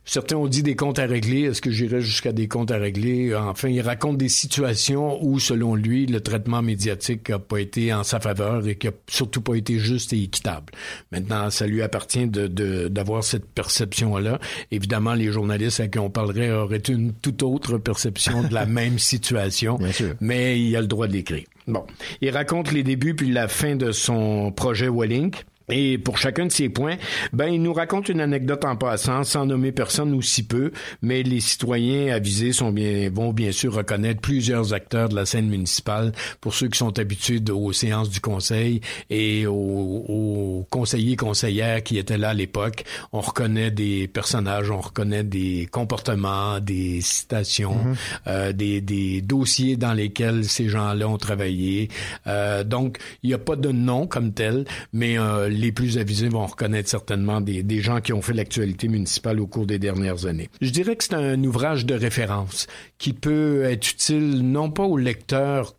certains 0.05 0.37
ont 0.37 0.47
dit 0.47 0.63
des 0.63 0.75
comptes 0.75 0.99
à 0.99 1.05
régler. 1.05 1.41
Est-ce 1.43 1.61
que 1.61 1.71
j'irais 1.71 2.01
jusqu'à 2.01 2.31
des 2.31 2.47
comptes 2.47 2.71
à 2.71 2.77
régler? 2.77 3.35
Enfin, 3.35 3.69
il 3.69 3.81
raconte 3.81 4.17
des 4.17 4.29
situations 4.29 5.23
où, 5.23 5.39
selon 5.39 5.75
lui, 5.75 6.05
le 6.05 6.21
traitement 6.21 6.61
médiatique 6.61 7.29
a 7.29 7.39
pas 7.39 7.59
été 7.59 7.93
en 7.93 8.03
sa 8.03 8.19
faveur 8.19 8.67
et 8.67 8.75
qui 8.75 8.87
a 8.87 8.91
surtout 9.07 9.41
pas 9.41 9.55
été 9.55 9.79
juste 9.79 10.13
et 10.13 10.21
équitable. 10.21 10.73
Maintenant, 11.11 11.49
ça 11.49 11.65
lui 11.67 11.81
appartient 11.81 12.27
de, 12.27 12.47
de- 12.47 12.87
d'avoir 12.87 13.14
avoir 13.15 13.23
cette 13.23 13.45
perception-là. 13.45 14.39
Évidemment, 14.71 15.13
les 15.13 15.31
journalistes 15.31 15.79
à 15.79 15.87
qui 15.87 15.99
on 15.99 16.09
parlerait 16.09 16.51
auraient 16.51 16.77
une 16.77 17.13
toute 17.13 17.43
autre 17.43 17.77
perception 17.77 18.43
de 18.43 18.53
la 18.53 18.65
même 18.65 18.99
situation, 18.99 19.79
mais 20.19 20.59
il 20.59 20.75
a 20.75 20.81
le 20.81 20.87
droit 20.87 21.07
de 21.07 21.13
l'écrire. 21.13 21.45
Bon, 21.67 21.85
il 22.21 22.29
raconte 22.29 22.71
les 22.71 22.83
débuts 22.83 23.15
puis 23.15 23.31
la 23.31 23.47
fin 23.47 23.75
de 23.75 23.91
son 23.91 24.51
projet 24.51 24.89
Wellink. 24.89 25.45
Et 25.69 25.97
pour 25.97 26.17
chacun 26.17 26.45
de 26.45 26.51
ces 26.51 26.69
points, 26.69 26.95
ben, 27.33 27.47
il 27.47 27.61
nous 27.61 27.73
raconte 27.73 28.09
une 28.09 28.21
anecdote 28.21 28.63
en 28.65 28.75
passant, 28.75 29.23
sans 29.23 29.45
nommer 29.45 29.71
personne 29.71 30.13
ou 30.13 30.21
si 30.21 30.43
peu, 30.43 30.71
mais 31.01 31.23
les 31.23 31.39
citoyens 31.39 32.13
avisés 32.13 32.51
sont 32.53 32.71
bien, 32.71 33.09
vont 33.11 33.33
bien 33.33 33.51
sûr 33.51 33.73
reconnaître 33.73 34.21
plusieurs 34.21 34.73
acteurs 34.73 35.09
de 35.09 35.15
la 35.15 35.25
scène 35.25 35.47
municipale 35.47 36.11
pour 36.41 36.53
ceux 36.53 36.67
qui 36.67 36.77
sont 36.77 36.97
habitués 36.99 37.41
aux 37.51 37.73
séances 37.73 38.09
du 38.09 38.19
conseil 38.21 38.81
et 39.09 39.47
aux, 39.47 39.53
aux 39.53 40.67
conseillers 40.69 41.15
conseillères 41.15 41.81
qui 41.83 41.97
étaient 41.97 42.17
là 42.17 42.29
à 42.29 42.33
l'époque. 42.33 42.83
On 43.11 43.21
reconnaît 43.21 43.71
des 43.71 44.07
personnages, 44.07 44.69
on 44.69 44.81
reconnaît 44.81 45.23
des 45.23 45.67
comportements, 45.71 46.59
des 46.59 47.01
citations, 47.01 47.75
Mhm. 47.75 47.95
euh, 48.27 48.53
des, 48.53 48.81
des 48.81 49.21
dossiers 49.21 49.77
dans 49.77 49.93
lesquels 49.93 50.45
ces 50.45 50.69
gens-là 50.69 51.07
ont 51.07 51.17
travaillé. 51.17 51.89
Euh, 52.27 52.63
donc, 52.63 52.97
il 53.23 53.27
n'y 53.29 53.33
a 53.33 53.37
pas 53.37 53.55
de 53.55 53.69
nom 53.71 54.07
comme 54.07 54.31
tel, 54.33 54.65
mais 54.93 55.17
euh, 55.17 55.49
les 55.55 55.71
plus 55.71 55.97
avisés 55.97 56.29
vont 56.29 56.45
reconnaître 56.45 56.89
certainement 56.89 57.41
des, 57.41 57.63
des 57.63 57.81
gens 57.81 58.01
qui 58.01 58.13
ont 58.13 58.21
fait 58.21 58.33
l'actualité 58.33 58.87
municipale 58.87 59.39
au 59.39 59.47
cours 59.47 59.65
des 59.65 59.79
dernières 59.79 60.25
années. 60.25 60.49
Je 60.61 60.69
dirais 60.69 60.95
que 60.95 61.03
c'est 61.03 61.15
un 61.15 61.43
ouvrage 61.43 61.85
de 61.85 61.95
référence 61.95 62.67
qui 62.97 63.13
peut 63.13 63.63
être 63.63 63.91
utile 63.91 64.41
non 64.41 64.69
pas 64.69 64.83
aux 64.83 64.97
lecteurs 64.97 65.75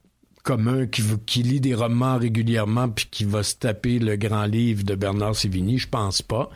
commun 0.47 0.87
qui, 0.87 1.03
qui 1.27 1.43
lit 1.43 1.61
des 1.61 1.75
romans 1.75 2.19
régulièrement 2.19 2.89
puis 2.89 3.09
qui 3.11 3.25
va 3.25 3.43
se 3.43 3.57
taper 3.57 3.99
le 3.99 4.15
grand 4.15 4.45
livre 4.45 4.85
de 4.85 4.95
Bernard 4.95 5.35
Sévigny, 5.35 5.77
je 5.77 5.89
pense 5.89 6.23
pas. 6.23 6.49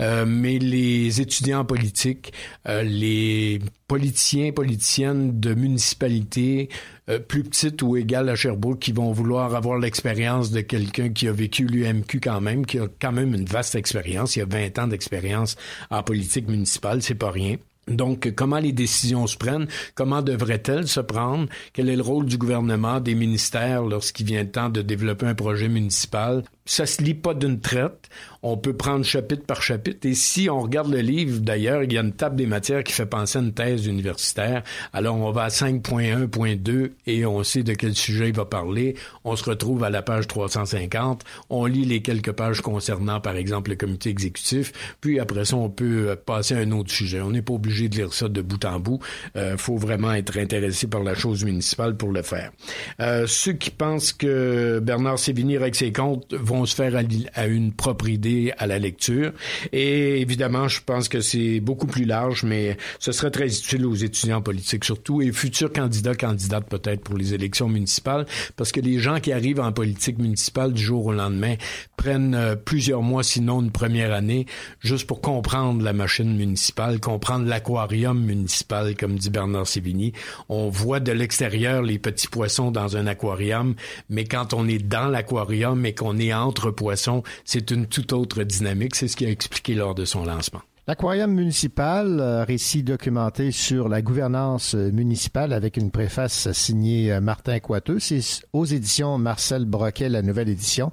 Euh, 0.00 0.26
mais 0.26 0.58
les 0.58 1.22
étudiants 1.22 1.60
en 1.60 1.64
politique, 1.64 2.34
euh, 2.68 2.82
les 2.82 3.60
politiciens, 3.88 4.52
politiciennes 4.52 5.40
de 5.40 5.54
municipalités 5.54 6.68
euh, 7.08 7.18
plus 7.18 7.42
petites 7.42 7.80
ou 7.80 7.96
égales 7.96 8.28
à 8.28 8.36
Sherbrooke 8.36 8.80
qui 8.80 8.92
vont 8.92 9.12
vouloir 9.12 9.54
avoir 9.54 9.78
l'expérience 9.78 10.50
de 10.50 10.60
quelqu'un 10.60 11.08
qui 11.08 11.26
a 11.26 11.32
vécu 11.32 11.64
l'UMQ 11.64 12.20
quand 12.20 12.42
même, 12.42 12.66
qui 12.66 12.78
a 12.78 12.86
quand 13.00 13.12
même 13.12 13.34
une 13.34 13.46
vaste 13.46 13.74
expérience. 13.76 14.36
Il 14.36 14.40
y 14.40 14.42
a 14.42 14.46
20 14.46 14.78
ans 14.78 14.88
d'expérience 14.88 15.56
en 15.90 16.02
politique 16.02 16.48
municipale, 16.48 17.02
c'est 17.02 17.14
pas 17.14 17.30
rien. 17.30 17.56
Donc, 17.88 18.32
comment 18.34 18.58
les 18.58 18.72
décisions 18.72 19.26
se 19.26 19.36
prennent? 19.36 19.66
Comment 19.94 20.22
devraient-elles 20.22 20.88
se 20.88 21.00
prendre? 21.00 21.48
Quel 21.72 21.88
est 21.88 21.96
le 21.96 22.02
rôle 22.02 22.26
du 22.26 22.38
gouvernement, 22.38 23.00
des 23.00 23.14
ministères 23.14 23.82
lorsqu'il 23.82 24.26
vient 24.26 24.42
le 24.42 24.50
temps 24.50 24.68
de 24.68 24.82
développer 24.82 25.26
un 25.26 25.34
projet 25.34 25.68
municipal? 25.68 26.44
Ça 26.68 26.84
se 26.84 27.02
lit 27.02 27.14
pas 27.14 27.32
d'une 27.32 27.60
traite. 27.60 28.10
On 28.42 28.58
peut 28.58 28.74
prendre 28.74 29.04
chapitre 29.04 29.44
par 29.44 29.62
chapitre. 29.62 30.06
Et 30.06 30.14
si 30.14 30.50
on 30.50 30.60
regarde 30.60 30.92
le 30.92 31.00
livre, 31.00 31.40
d'ailleurs, 31.40 31.82
il 31.82 31.92
y 31.94 31.98
a 31.98 32.02
une 32.02 32.12
table 32.12 32.36
des 32.36 32.46
matières 32.46 32.84
qui 32.84 32.92
fait 32.92 33.06
penser 33.06 33.38
à 33.38 33.40
une 33.40 33.54
thèse 33.54 33.86
universitaire. 33.86 34.62
Alors, 34.92 35.16
on 35.16 35.32
va 35.32 35.44
à 35.44 35.48
5.1.2 35.48 36.90
et 37.06 37.24
on 37.24 37.42
sait 37.42 37.62
de 37.62 37.72
quel 37.72 37.94
sujet 37.94 38.28
il 38.28 38.34
va 38.34 38.44
parler. 38.44 38.96
On 39.24 39.34
se 39.34 39.44
retrouve 39.44 39.82
à 39.82 39.88
la 39.88 40.02
page 40.02 40.26
350. 40.26 41.24
On 41.48 41.64
lit 41.64 41.86
les 41.86 42.02
quelques 42.02 42.32
pages 42.32 42.60
concernant, 42.60 43.18
par 43.18 43.36
exemple, 43.36 43.70
le 43.70 43.76
comité 43.76 44.10
exécutif. 44.10 44.96
Puis 45.00 45.18
après 45.18 45.46
ça, 45.46 45.56
on 45.56 45.70
peut 45.70 46.10
euh, 46.10 46.16
passer 46.16 46.54
à 46.54 46.58
un 46.58 46.70
autre 46.72 46.90
sujet. 46.90 47.22
On 47.22 47.30
n'est 47.30 47.42
pas 47.42 47.54
obligé 47.54 47.88
de 47.88 47.96
lire 47.96 48.12
ça 48.12 48.28
de 48.28 48.42
bout 48.42 48.62
en 48.66 48.78
bout. 48.78 49.00
Euh, 49.36 49.56
faut 49.56 49.78
vraiment 49.78 50.12
être 50.12 50.36
intéressé 50.36 50.86
par 50.86 51.02
la 51.02 51.14
chose 51.14 51.44
municipale 51.44 51.96
pour 51.96 52.12
le 52.12 52.20
faire. 52.20 52.52
Euh, 53.00 53.26
ceux 53.26 53.54
qui 53.54 53.70
pensent 53.70 54.12
que 54.12 54.80
Bernard 54.80 55.18
Sévigny 55.18 55.56
règle 55.56 55.76
ses 55.76 55.92
comptes 55.92 56.34
vont 56.34 56.57
se 56.66 56.74
faire 56.74 56.94
à, 57.34 57.46
une 57.46 57.72
propre 57.72 58.08
idée 58.08 58.52
à 58.58 58.66
la 58.66 58.78
lecture. 58.78 59.32
Et 59.72 60.20
évidemment, 60.20 60.68
je 60.68 60.80
pense 60.84 61.08
que 61.08 61.20
c'est 61.20 61.60
beaucoup 61.60 61.86
plus 61.86 62.04
large, 62.04 62.44
mais 62.44 62.76
ce 62.98 63.12
serait 63.12 63.30
très 63.30 63.46
utile 63.46 63.86
aux 63.86 63.94
étudiants 63.94 64.42
politiques 64.42 64.84
surtout 64.84 65.22
et 65.22 65.32
futurs 65.32 65.72
candidats, 65.72 66.14
candidates 66.14 66.68
peut-être 66.68 67.02
pour 67.02 67.16
les 67.16 67.34
élections 67.34 67.68
municipales, 67.68 68.26
parce 68.56 68.72
que 68.72 68.80
les 68.80 68.98
gens 68.98 69.20
qui 69.20 69.32
arrivent 69.32 69.60
en 69.60 69.72
politique 69.72 70.18
municipale 70.18 70.72
du 70.72 70.82
jour 70.82 71.06
au 71.06 71.12
lendemain 71.12 71.54
prennent 71.96 72.34
euh, 72.34 72.56
plusieurs 72.56 73.02
mois, 73.02 73.22
sinon 73.22 73.60
une 73.62 73.70
première 73.70 74.12
année, 74.12 74.46
juste 74.80 75.06
pour 75.06 75.20
comprendre 75.20 75.82
la 75.82 75.92
machine 75.92 76.36
municipale, 76.36 77.00
comprendre 77.00 77.46
l'aquarium 77.46 78.18
municipal, 78.18 78.96
comme 78.96 79.16
dit 79.16 79.30
Bernard 79.30 79.66
Sévigny. 79.66 80.12
On 80.48 80.68
voit 80.68 81.00
de 81.00 81.12
l'extérieur 81.12 81.82
les 81.82 81.98
petits 81.98 82.28
poissons 82.28 82.70
dans 82.70 82.96
un 82.96 83.06
aquarium, 83.06 83.74
mais 84.08 84.24
quand 84.24 84.54
on 84.54 84.68
est 84.68 84.78
dans 84.78 85.08
l'aquarium 85.08 85.84
et 85.84 85.94
qu'on 85.94 86.18
est 86.18 86.32
entre 86.48 86.70
poissons, 86.70 87.22
c'est 87.44 87.70
une 87.70 87.86
toute 87.86 88.12
autre 88.12 88.42
dynamique. 88.42 88.94
C'est 88.96 89.08
ce 89.08 89.16
qu'il 89.16 89.28
a 89.28 89.30
expliqué 89.30 89.74
lors 89.74 89.94
de 89.94 90.04
son 90.04 90.24
lancement. 90.24 90.60
L'aquarium 90.88 91.30
municipal, 91.30 92.18
euh, 92.18 92.44
récit 92.44 92.82
documenté 92.82 93.50
sur 93.52 93.90
la 93.90 94.00
gouvernance 94.00 94.74
euh, 94.74 94.90
municipale 94.90 95.52
avec 95.52 95.76
une 95.76 95.90
préface 95.90 96.50
signée 96.52 97.12
euh, 97.12 97.20
Martin 97.20 97.58
Coiteux. 97.58 97.98
C'est 97.98 98.22
aux 98.54 98.64
éditions 98.64 99.18
Marcel 99.18 99.66
Broquet, 99.66 100.08
la 100.08 100.22
nouvelle 100.22 100.48
édition. 100.48 100.90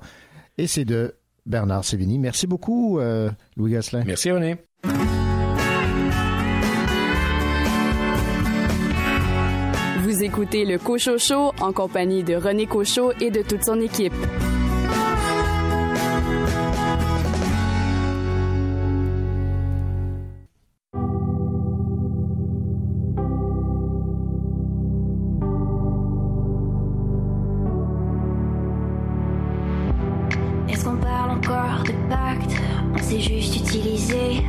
Et 0.58 0.68
c'est 0.68 0.84
de 0.84 1.16
Bernard 1.46 1.86
Sévigny. 1.86 2.20
Merci 2.20 2.48
beaucoup, 2.48 3.00
euh, 3.00 3.30
Louis 3.56 3.74
Gosselin. 3.74 4.04
Merci, 4.06 4.32
René. 4.32 4.58
Vous 10.04 10.24
écoutez 10.24 10.66
le 10.66 10.78
Cochot 10.78 11.18
Show 11.18 11.52
en 11.60 11.74
compagnie 11.74 12.24
de 12.24 12.36
René 12.36 12.68
Cochot 12.68 13.12
et 13.20 13.32
de 13.32 13.42
toute 13.42 13.64
son 13.64 13.80
équipe. 13.80 14.14
S'est 33.06 33.20
juste 33.20 33.56
utilisé. 33.58 34.44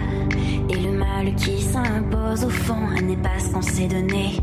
Et 0.70 0.76
le 0.76 0.92
mal 0.96 1.34
qui 1.34 1.60
s'impose 1.60 2.42
au 2.44 2.48
fond 2.48 2.88
n'est 3.02 3.16
pas 3.16 3.38
ce 3.38 3.50
qu'on 3.52 3.60
s'est 3.60 3.86
donné. 3.86 4.40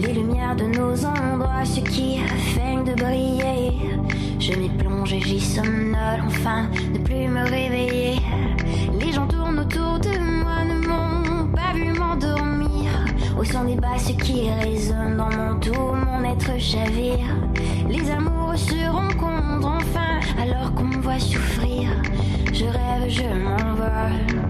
Les 0.00 0.12
lumières 0.12 0.56
de 0.56 0.64
nos 0.64 1.04
endroits, 1.04 1.64
ce 1.64 1.78
qui 1.78 2.18
feignent 2.54 2.82
de 2.82 2.94
briller. 2.94 3.78
Je 4.40 4.54
m'y 4.54 4.68
plonge 4.70 5.12
et 5.12 5.20
j'y 5.20 5.40
somnole, 5.40 6.20
enfin, 6.26 6.68
ne 6.92 6.98
plus 6.98 7.28
me 7.28 7.44
réveiller. 7.48 8.16
Les 9.00 9.12
gens 9.12 9.28
tournent 9.28 9.60
autour 9.60 10.00
de 10.00 10.18
moi, 10.42 10.64
ne 10.64 10.86
m'ont 10.88 11.46
pas 11.52 11.72
vu 11.74 11.92
m'endormir. 11.92 12.90
Au 13.38 13.44
son 13.44 13.64
des 13.64 13.76
basses 13.76 14.12
qui 14.20 14.50
résonnent 14.50 15.16
dans 15.16 15.30
mon 15.30 15.60
tout, 15.60 15.94
mon 15.94 16.24
être 16.24 16.58
chavire. 16.58 17.28
Les 17.88 18.10
amoureux 18.10 18.56
se 18.56 18.90
rencontrent 18.90 19.76
enfin, 19.78 20.18
alors 20.42 20.74
qu'on 20.74 20.86
me 20.86 20.96
voit 20.96 21.20
souffrir. 21.20 21.88
Je 22.58 22.64
rêve, 22.64 23.08
je 23.08 23.22
m'envole. 23.22 24.47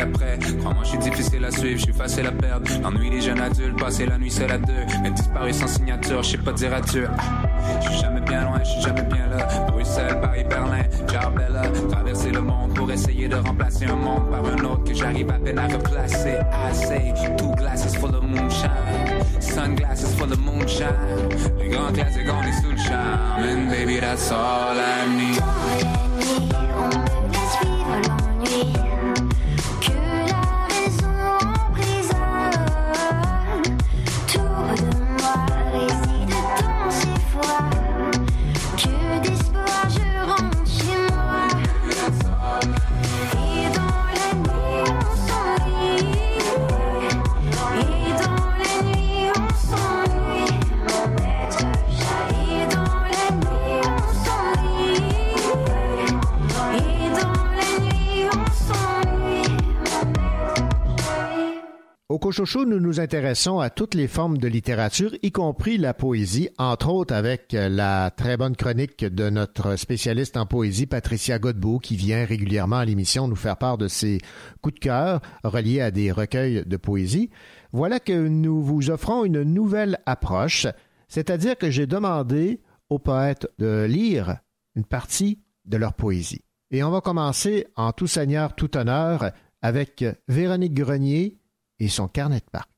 Après. 0.00 0.38
Crois-moi, 0.60 0.82
je 0.84 0.88
suis 0.88 0.98
difficile 0.98 1.44
à 1.44 1.50
suivre, 1.50 1.78
je 1.78 1.84
suis 1.84 1.92
facile 1.92 2.26
à 2.26 2.32
perdre. 2.32 2.70
L'ennui 2.82 3.10
des 3.10 3.20
jeunes 3.20 3.40
adultes, 3.40 3.78
passer 3.78 4.06
la 4.06 4.18
nuit 4.18 4.30
seul 4.30 4.50
à 4.50 4.58
deux. 4.58 4.72
Mais 5.02 5.10
disparu 5.10 5.52
sans 5.52 5.66
signature, 5.66 6.22
je 6.22 6.30
sais 6.30 6.38
pas 6.38 6.52
dire 6.52 6.74
adieu. 6.74 7.08
Je 7.80 7.88
suis 7.88 8.00
jamais 8.00 8.20
bien 8.20 8.44
loin, 8.44 8.60
je 8.62 8.68
suis 8.70 8.82
jamais 8.82 9.02
bien 9.02 9.26
là. 9.26 9.46
Bruxelles, 9.68 10.20
Paris, 10.20 10.44
Berlin, 10.48 10.82
Jarbella. 11.10 11.62
Traverser 11.90 12.30
le 12.30 12.40
monde 12.40 12.74
pour 12.74 12.90
essayer 12.90 13.28
de 13.28 13.36
remplacer 13.36 13.86
un 13.86 13.96
monde 13.96 14.30
par 14.30 14.44
un 14.44 14.64
autre 14.64 14.84
que 14.84 14.94
j'arrive 14.94 15.30
à 15.30 15.34
peine 15.34 15.58
à 15.58 15.66
replacer. 15.66 16.38
I 16.52 16.74
say, 16.74 17.14
two 17.36 17.54
glasses 17.56 17.96
full 17.96 18.14
of 18.14 18.22
moonshine. 18.22 18.70
Sunglasses 19.40 20.14
full 20.16 20.32
of 20.32 20.38
moonshine. 20.40 20.86
Les 21.58 21.68
grands 21.68 21.92
classiques, 21.92 22.28
on 22.28 22.42
est 22.42 22.52
sous 22.62 22.70
le 22.70 22.76
charme. 22.76 23.42
And 23.42 23.70
baby, 23.70 24.00
that's 24.00 24.30
all 24.30 24.76
I 24.76 25.06
need. 25.16 25.93
Cochocho, 62.24 62.64
nous 62.64 62.80
nous 62.80 63.00
intéressons 63.00 63.58
à 63.58 63.68
toutes 63.68 63.92
les 63.92 64.08
formes 64.08 64.38
de 64.38 64.48
littérature, 64.48 65.14
y 65.22 65.30
compris 65.30 65.76
la 65.76 65.92
poésie, 65.92 66.48
entre 66.56 66.88
autres 66.88 67.12
avec 67.12 67.52
la 67.52 68.10
très 68.10 68.38
bonne 68.38 68.56
chronique 68.56 69.04
de 69.04 69.28
notre 69.28 69.76
spécialiste 69.76 70.38
en 70.38 70.46
poésie, 70.46 70.86
Patricia 70.86 71.38
Godbout, 71.38 71.80
qui 71.80 71.96
vient 71.96 72.24
régulièrement 72.24 72.78
à 72.78 72.86
l'émission 72.86 73.28
nous 73.28 73.36
faire 73.36 73.58
part 73.58 73.76
de 73.76 73.88
ses 73.88 74.22
coups 74.62 74.76
de 74.76 74.80
cœur 74.80 75.20
reliés 75.42 75.82
à 75.82 75.90
des 75.90 76.10
recueils 76.12 76.64
de 76.64 76.76
poésie. 76.78 77.28
Voilà 77.72 78.00
que 78.00 78.26
nous 78.26 78.62
vous 78.62 78.88
offrons 78.88 79.26
une 79.26 79.42
nouvelle 79.42 79.98
approche, 80.06 80.66
c'est-à-dire 81.08 81.58
que 81.58 81.70
j'ai 81.70 81.86
demandé 81.86 82.62
aux 82.88 82.98
poètes 82.98 83.48
de 83.58 83.84
lire 83.84 84.38
une 84.76 84.86
partie 84.86 85.40
de 85.66 85.76
leur 85.76 85.92
poésie. 85.92 86.40
Et 86.70 86.82
on 86.84 86.90
va 86.90 87.02
commencer 87.02 87.66
en 87.76 87.92
tout 87.92 88.06
seigneur, 88.06 88.54
tout 88.54 88.78
honneur 88.78 89.30
avec 89.60 90.06
Véronique 90.26 90.72
Grenier 90.72 91.36
et 91.78 91.88
son 91.88 92.08
carnet 92.08 92.40
de 92.40 92.50
parc. 92.50 92.73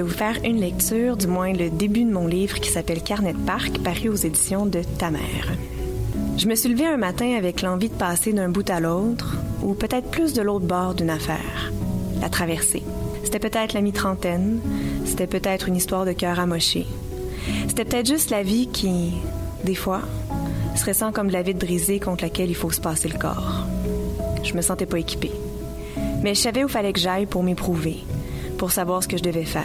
Vais 0.00 0.08
vous 0.08 0.16
faire 0.16 0.38
une 0.44 0.60
lecture, 0.60 1.18
du 1.18 1.26
moins 1.26 1.52
le 1.52 1.68
début 1.68 2.04
de 2.04 2.10
mon 2.10 2.26
livre 2.26 2.58
qui 2.58 2.70
s'appelle 2.70 3.02
Carnet 3.02 3.34
de 3.34 3.38
parc, 3.38 3.80
paru 3.80 4.08
aux 4.08 4.14
éditions 4.14 4.64
de 4.64 4.80
Ta 4.98 5.10
mère. 5.10 5.52
Je 6.38 6.46
me 6.48 6.54
suis 6.54 6.70
levée 6.70 6.86
un 6.86 6.96
matin 6.96 7.34
avec 7.36 7.60
l'envie 7.60 7.90
de 7.90 7.94
passer 7.94 8.32
d'un 8.32 8.48
bout 8.48 8.68
à 8.70 8.80
l'autre, 8.80 9.36
ou 9.62 9.74
peut-être 9.74 10.10
plus 10.10 10.32
de 10.32 10.40
l'autre 10.40 10.64
bord 10.64 10.94
d'une 10.94 11.10
affaire. 11.10 11.70
La 12.22 12.30
traversée. 12.30 12.82
C'était 13.24 13.40
peut-être 13.40 13.74
la 13.74 13.82
mi-trentaine, 13.82 14.60
c'était 15.04 15.26
peut-être 15.26 15.68
une 15.68 15.76
histoire 15.76 16.06
de 16.06 16.12
cœur 16.12 16.40
amoché. 16.40 16.86
C'était 17.68 17.84
peut-être 17.84 18.08
juste 18.08 18.30
la 18.30 18.42
vie 18.42 18.68
qui, 18.68 19.12
des 19.64 19.74
fois, 19.74 20.00
se 20.76 20.86
ressent 20.86 21.12
comme 21.12 21.28
de 21.28 21.34
la 21.34 21.42
vitre 21.42 21.58
brisée 21.58 22.00
contre 22.00 22.24
laquelle 22.24 22.48
il 22.48 22.56
faut 22.56 22.70
se 22.70 22.80
passer 22.80 23.08
le 23.08 23.18
corps. 23.18 23.66
Je 24.42 24.54
me 24.54 24.62
sentais 24.62 24.86
pas 24.86 24.98
équipée. 24.98 25.32
Mais 26.22 26.34
je 26.34 26.40
savais 26.40 26.64
où 26.64 26.68
fallait 26.68 26.94
que 26.94 27.00
j'aille 27.00 27.26
pour 27.26 27.42
m'éprouver, 27.42 27.98
pour 28.60 28.72
savoir 28.72 29.02
ce 29.02 29.08
que 29.08 29.16
je 29.16 29.22
devais 29.22 29.46
faire. 29.46 29.64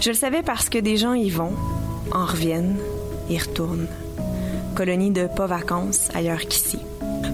Je 0.00 0.08
le 0.08 0.16
savais 0.16 0.42
parce 0.42 0.70
que 0.70 0.78
des 0.78 0.96
gens 0.96 1.12
y 1.12 1.28
vont, 1.28 1.52
en 2.12 2.24
reviennent, 2.24 2.78
y 3.28 3.36
retournent. 3.36 3.88
Colonie 4.74 5.10
de 5.10 5.26
pas 5.26 5.46
vacances 5.46 6.08
ailleurs 6.14 6.40
qu'ici. 6.40 6.78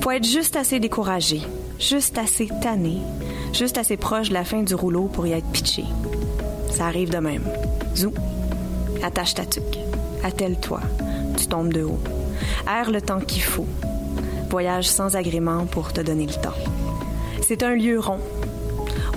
Faut 0.01 0.11
être 0.11 0.27
juste 0.27 0.57
assez 0.57 0.81
découragé, 0.81 1.41
juste 1.79 2.19
assez 2.19 2.49
tanné, 2.61 2.99
juste 3.53 3.79
assez 3.79 3.97
proche 3.97 4.31
de 4.31 4.35
la 4.35 4.43
fin 4.43 4.65
du 4.65 4.75
rouleau 4.75 5.05
pour 5.05 5.25
y 5.25 5.31
être 5.35 5.47
pitché. 5.53 5.85
Ça 6.73 6.87
arrive 6.87 7.11
de 7.11 7.19
même. 7.19 7.45
Zou, 7.95 8.13
attache 9.01 9.35
ta 9.35 9.47
tuque, 9.47 9.79
attelle-toi, 10.25 10.81
tu 11.37 11.47
tombes 11.47 11.73
de 11.73 11.85
haut. 11.85 12.01
Erre 12.67 12.91
le 12.91 13.01
temps 13.01 13.21
qu'il 13.21 13.43
faut. 13.43 13.69
Voyage 14.51 14.89
sans 14.89 15.15
agrément 15.15 15.65
pour 15.67 15.93
te 15.93 16.01
donner 16.01 16.27
le 16.27 16.35
temps. 16.35 16.59
C'est 17.47 17.63
un 17.63 17.77
lieu 17.77 18.01
rond. 18.01 18.19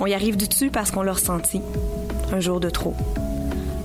On 0.00 0.06
y 0.06 0.14
arrive 0.14 0.36
du 0.36 0.48
dessus 0.48 0.70
parce 0.70 0.90
qu'on 0.90 1.02
l'a 1.02 1.12
ressenti. 1.12 1.60
Un 2.32 2.40
jour 2.40 2.60
de 2.60 2.70
trop. 2.70 2.94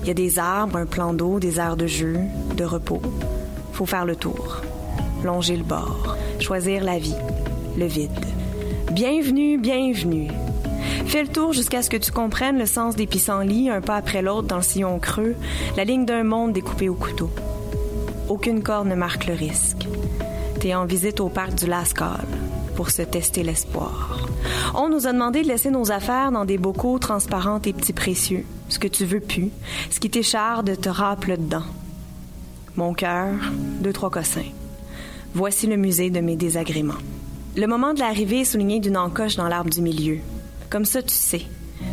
Il 0.02 0.08
y 0.08 0.10
a 0.10 0.14
des 0.14 0.38
arbres, 0.38 0.76
un 0.76 0.86
plan 0.86 1.12
d'eau, 1.12 1.38
des 1.38 1.58
aires 1.58 1.76
de 1.76 1.86
jeu, 1.86 2.16
de 2.56 2.64
repos. 2.64 3.02
Faut 3.72 3.86
faire 3.86 4.04
le 4.04 4.16
tour. 4.16 4.62
Longer 5.22 5.56
le 5.56 5.64
bord. 5.64 6.16
Choisir 6.40 6.82
la 6.82 6.98
vie. 6.98 7.14
Le 7.76 7.86
vide. 7.86 8.10
Bienvenue, 8.92 9.58
bienvenue. 9.58 10.28
Fais 11.06 11.22
le 11.22 11.28
tour 11.28 11.52
jusqu'à 11.52 11.82
ce 11.82 11.90
que 11.90 11.96
tu 11.96 12.10
comprennes 12.10 12.58
le 12.58 12.66
sens 12.66 12.96
des 12.96 13.06
pissenlits 13.06 13.70
un 13.70 13.80
pas 13.80 13.96
après 13.96 14.22
l'autre 14.22 14.48
dans 14.48 14.56
le 14.56 14.62
sillon 14.62 14.98
creux, 14.98 15.36
la 15.76 15.84
ligne 15.84 16.04
d'un 16.04 16.24
monde 16.24 16.52
découpé 16.52 16.88
au 16.88 16.94
couteau. 16.94 17.30
Aucune 18.28 18.62
corde 18.62 18.88
ne 18.88 18.94
marque 18.94 19.26
le 19.26 19.34
risque. 19.34 19.86
T'es 20.60 20.74
en 20.74 20.84
visite 20.84 21.20
au 21.20 21.28
parc 21.28 21.54
du 21.54 21.66
Lascaux 21.66 22.04
pour 22.76 22.90
se 22.90 23.02
tester 23.02 23.42
l'espoir. 23.42 24.17
On 24.74 24.88
nous 24.88 25.06
a 25.06 25.12
demandé 25.12 25.42
de 25.42 25.48
laisser 25.48 25.70
nos 25.70 25.90
affaires 25.90 26.30
dans 26.30 26.44
des 26.44 26.58
bocaux 26.58 26.98
transparents 26.98 27.60
et 27.64 27.72
petits 27.72 27.92
précieux. 27.92 28.44
Ce 28.68 28.78
que 28.78 28.88
tu 28.88 29.04
veux 29.04 29.20
plus, 29.20 29.50
ce 29.90 29.98
qui 29.98 30.10
t'écharde 30.10 30.80
te 30.80 30.88
râpe 30.88 31.26
dedans. 31.26 31.64
Mon 32.76 32.94
cœur, 32.94 33.32
deux, 33.80 33.92
trois 33.92 34.10
cossins. 34.10 34.52
Voici 35.34 35.66
le 35.66 35.76
musée 35.76 36.10
de 36.10 36.20
mes 36.20 36.36
désagréments. 36.36 36.94
Le 37.56 37.66
moment 37.66 37.94
de 37.94 38.00
l'arrivée 38.00 38.40
est 38.40 38.44
souligné 38.44 38.78
d'une 38.78 38.96
encoche 38.96 39.36
dans 39.36 39.48
l'arbre 39.48 39.70
du 39.70 39.82
milieu. 39.82 40.18
Comme 40.70 40.84
ça, 40.84 41.02
tu 41.02 41.14
sais. 41.14 41.42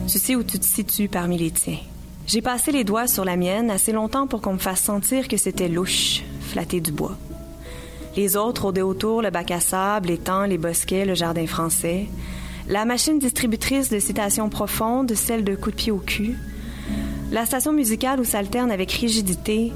Tu 0.07 0.19
sais 0.19 0.35
où 0.35 0.43
tu 0.43 0.59
te 0.59 0.65
situes 0.65 1.07
parmi 1.07 1.37
les 1.37 1.51
tiens. 1.51 1.79
J'ai 2.27 2.41
passé 2.41 2.71
les 2.71 2.83
doigts 2.83 3.07
sur 3.07 3.23
la 3.23 3.37
mienne 3.37 3.69
assez 3.69 3.91
longtemps 3.91 4.27
pour 4.27 4.41
qu'on 4.41 4.53
me 4.53 4.59
fasse 4.59 4.81
sentir 4.81 5.27
que 5.27 5.37
c'était 5.37 5.67
louche, 5.67 6.23
flatter 6.41 6.81
du 6.81 6.91
bois. 6.91 7.15
Les 8.15 8.37
autres 8.37 8.63
rôdaient 8.63 8.81
autour 8.81 9.21
le 9.21 9.29
bac 9.29 9.51
à 9.51 9.59
sable, 9.59 10.07
l'étang, 10.07 10.45
les 10.45 10.57
bosquets, 10.57 11.05
le 11.05 11.15
jardin 11.15 11.45
français. 11.47 12.07
La 12.67 12.83
machine 12.85 13.19
distributrice 13.19 13.89
de 13.89 13.99
citations 13.99 14.49
profondes, 14.49 15.13
celle 15.13 15.43
de 15.43 15.55
coups 15.55 15.75
de 15.75 15.81
pied 15.81 15.91
au 15.91 15.99
cul. 15.99 16.35
La 17.31 17.45
station 17.45 17.73
musicale 17.73 18.19
où 18.19 18.23
s'alterne 18.23 18.71
avec 18.71 18.91
rigidité 18.91 19.71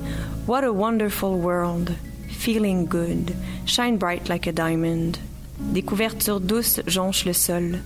What 0.48 0.64
a 0.64 0.72
wonderful 0.72 1.36
world, 1.36 1.92
feeling 2.28 2.88
good, 2.88 3.32
shine 3.68 3.98
bright 3.98 4.28
like 4.28 4.48
a 4.48 4.52
diamond. 4.52 5.12
Des 5.60 5.84
couvertures 5.84 6.40
douces 6.40 6.82
jonchent 6.88 7.26
le 7.26 7.34
sol. 7.34 7.80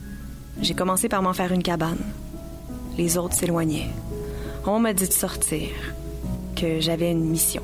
J'ai 0.62 0.74
commencé 0.74 1.10
par 1.10 1.22
m'en 1.22 1.34
faire 1.34 1.52
une 1.52 1.64
cabane. 1.64 1.98
Les 2.98 3.18
autres 3.18 3.36
s'éloignaient. 3.36 3.90
On 4.66 4.80
m'a 4.80 4.94
dit 4.94 5.08
de 5.08 5.14
sortir, 5.14 5.68
que 6.56 6.80
j'avais 6.80 7.12
une 7.12 7.26
mission. 7.26 7.64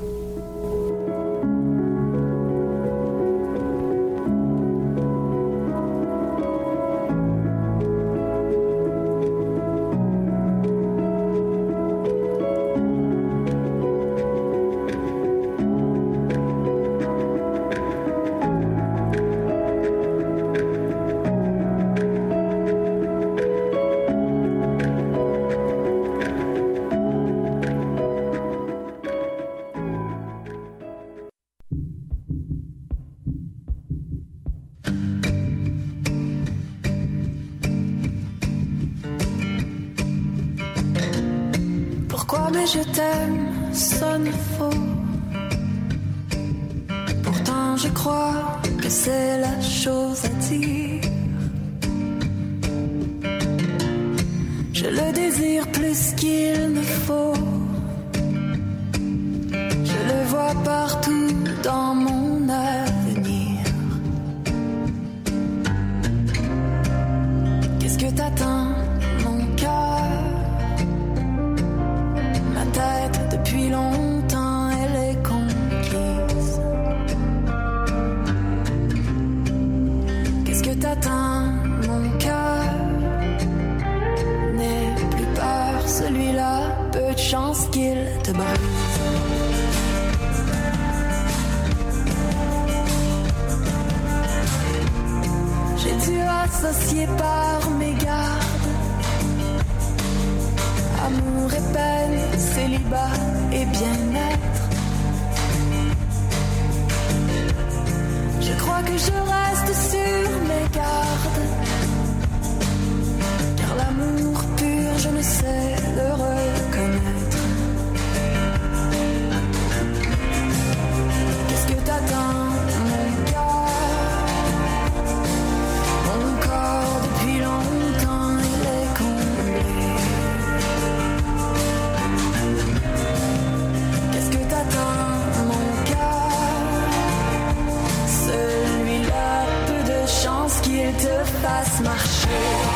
Te 141.60 141.66
fasse 141.66 141.82
marcher. 141.82 142.69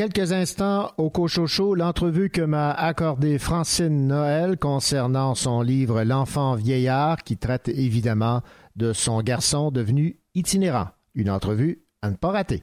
Quelques 0.00 0.32
instants, 0.32 0.92
au 0.96 1.10
Cochocho, 1.10 1.74
l'entrevue 1.74 2.30
que 2.30 2.40
m'a 2.40 2.70
accordée 2.70 3.38
Francine 3.38 4.06
Noël 4.06 4.56
concernant 4.56 5.34
son 5.34 5.60
livre 5.60 6.04
L'enfant 6.04 6.54
vieillard, 6.54 7.22
qui 7.22 7.36
traite 7.36 7.68
évidemment 7.68 8.40
de 8.76 8.94
son 8.94 9.20
garçon 9.20 9.70
devenu 9.70 10.18
itinérant. 10.34 10.88
Une 11.14 11.28
entrevue 11.28 11.82
à 12.00 12.08
ne 12.08 12.16
pas 12.16 12.30
rater. 12.30 12.62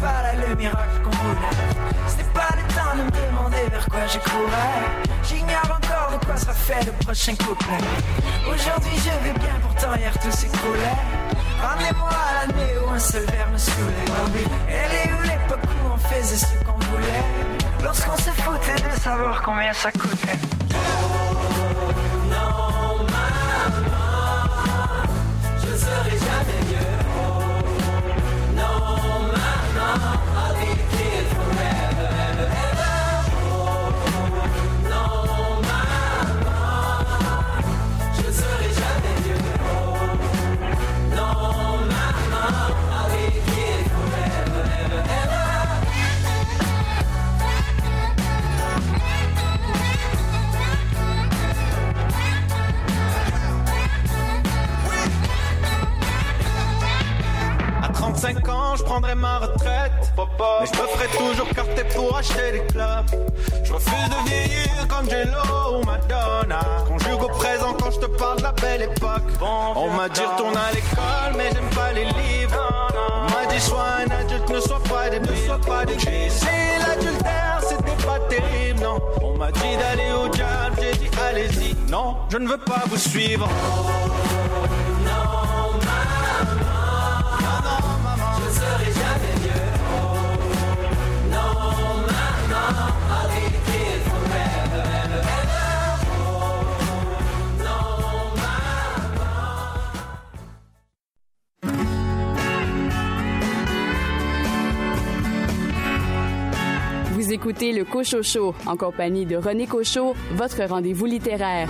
Pas 0.00 0.32
le 0.48 0.54
miracle 0.56 0.96
qu'on 1.04 1.10
voulait. 1.10 1.56
C'est 2.06 2.32
pas 2.32 2.48
le 2.56 2.64
temps 2.74 2.96
de 2.96 3.02
me 3.02 3.10
demander 3.10 3.64
vers 3.70 3.86
quoi 3.86 4.06
je 4.06 4.18
courais. 4.18 4.80
J'ignore 5.22 5.78
encore 5.78 6.18
de 6.18 6.24
quoi 6.24 6.36
sera 6.36 6.52
fait 6.52 6.84
le 6.86 6.92
prochain 7.04 7.34
couplet. 7.36 7.84
Aujourd'hui 8.52 8.96
je 8.96 9.24
vais 9.24 9.38
bien, 9.38 9.56
pourtant 9.62 9.94
hier 9.96 10.12
tout 10.18 10.30
s'écroulait. 10.30 10.98
Ramenez-moi 11.62 12.08
à 12.08 12.46
l'année 12.46 12.72
où 12.84 12.90
un 12.90 12.98
seul 12.98 13.24
verre 13.26 13.50
me 13.52 13.58
saoulait. 13.58 14.10
Elle 14.68 14.94
est 15.00 15.12
où 15.12 15.22
l'époque 15.22 15.64
où 15.64 15.92
on 15.94 15.98
faisait 15.98 16.36
ce 16.46 16.64
qu'on 16.64 16.78
voulait? 16.90 17.24
Lorsqu'on 17.82 18.16
se 18.16 18.30
foutait 18.30 18.82
de 18.82 19.00
savoir 19.00 19.42
combien 19.42 19.72
ça 19.72 19.90
coûtait. 19.92 20.38
35 58.20 58.48
ans, 58.50 58.76
je 58.76 58.82
prendrai 58.82 59.14
ma 59.14 59.38
retraite. 59.38 59.92
Mais 60.18 60.66
je 60.66 60.78
me 60.78 60.86
ferai 60.88 61.08
toujours 61.16 61.48
carter 61.54 61.84
pour 61.94 62.14
acheter 62.14 62.52
des 62.52 62.66
clubs. 62.66 63.06
Je 63.64 63.72
refuse 63.72 64.08
de 64.10 64.28
vieillir 64.28 64.88
comme 64.88 65.08
Jello 65.08 65.78
ou 65.78 65.84
Madonna. 65.86 66.60
Conjugue 66.86 67.22
au 67.22 67.28
présent 67.28 67.74
quand 67.80 67.90
je 67.90 68.00
te 68.00 68.06
parle 68.18 68.38
de 68.38 68.42
la 68.42 68.52
belle 68.52 68.82
époque. 68.82 69.22
On 69.40 69.90
m'a 69.92 70.10
dit 70.10 70.20
retourne 70.20 70.54
à 70.54 70.70
l'école, 70.70 71.32
mais 71.38 71.48
j'aime 71.50 71.70
pas 71.74 71.92
les 71.92 72.04
livres. 72.04 72.90
On 73.22 73.30
m'a 73.32 73.46
dit 73.46 73.60
sois 73.60 73.86
un 74.04 74.10
adulte, 74.10 74.50
ne 74.50 74.60
sois 74.60 74.82
pas 74.82 75.08
des 75.08 75.20
ne 75.20 75.36
sois 75.46 75.60
pas 75.60 75.86
des 75.86 75.98
J'ai 75.98 76.26
essayé 76.26 76.78
l'adultère, 76.86 77.60
c'était 77.62 78.04
pas 78.04 78.18
terrible, 78.28 78.80
non. 78.80 78.98
On 79.22 79.38
m'a 79.38 79.50
dit 79.50 79.76
d'aller 79.78 80.12
au 80.12 80.28
diable, 80.28 80.76
j'ai 80.78 80.98
dit 80.98 81.10
allez-y. 81.26 81.90
Non, 81.90 82.16
je 82.28 82.36
ne 82.36 82.48
veux 82.48 82.58
pas 82.58 82.82
vous 82.86 82.98
suivre. 82.98 83.48
Écoutez 107.32 107.72
le 107.72 107.84
Cochocho 107.84 108.56
en 108.66 108.76
compagnie 108.76 109.24
de 109.24 109.36
René 109.36 109.68
Cochot, 109.68 110.14
votre 110.32 110.64
rendez-vous 110.64 111.06
littéraire. 111.06 111.68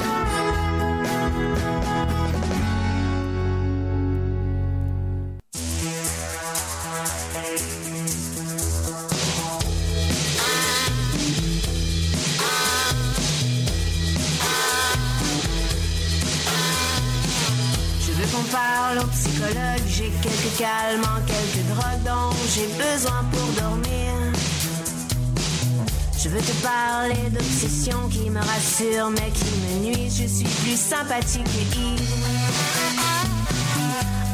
Je 18.01 18.12
veux 18.12 18.27
qu'on 18.35 18.45
parle 18.51 18.99
au 18.99 19.09
psychologue, 19.09 19.87
j'ai 19.89 20.11
quelques 20.23 20.57
calmants, 20.59 21.20
quelques 21.27 21.66
drogues 21.69 22.03
dont 22.07 22.35
j'ai 22.49 22.66
besoin 22.82 23.23
pour 23.31 23.62
dormir. 23.62 24.30
Je 26.23 26.29
veux 26.29 26.41
te 26.43 26.53
parler 26.63 27.31
d'obsessions 27.31 28.07
qui 28.11 28.29
me 28.29 28.41
rassurent 28.41 29.09
mais 29.09 29.31
qui 29.33 29.47
me 29.65 29.87
nuisent. 29.87 30.21
Je 30.21 30.27
suis 30.27 30.45
plus 30.45 30.77
sympathique 30.77 31.47
et 31.47 31.79
ivre. 31.79 32.03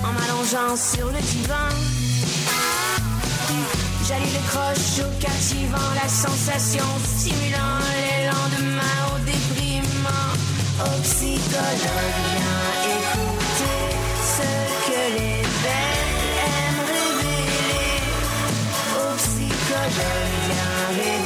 En 0.03 0.13
m'allongeant 0.13 0.77
sur 0.77 1.07
le 1.07 1.21
divan, 1.21 1.69
j'allie 4.09 4.33
le 4.33 4.43
croche 4.49 4.99
au 4.99 5.11
captivant, 5.21 5.95
la 5.95 6.09
sensation 6.09 6.85
stimulant 7.05 7.79
les 7.95 8.27
lendemains 8.27 9.07
au 9.15 9.19
déprimant. 9.21 10.35
Au 10.81 11.01
psychologue, 11.03 12.17
viens 12.33 12.67
écouter 12.97 13.79
ce 14.35 14.49
que 14.91 15.03
les 15.19 15.39
belles 15.63 16.19
aiment 16.51 16.83
révéler. 16.89 18.03
Révéler 20.97 21.26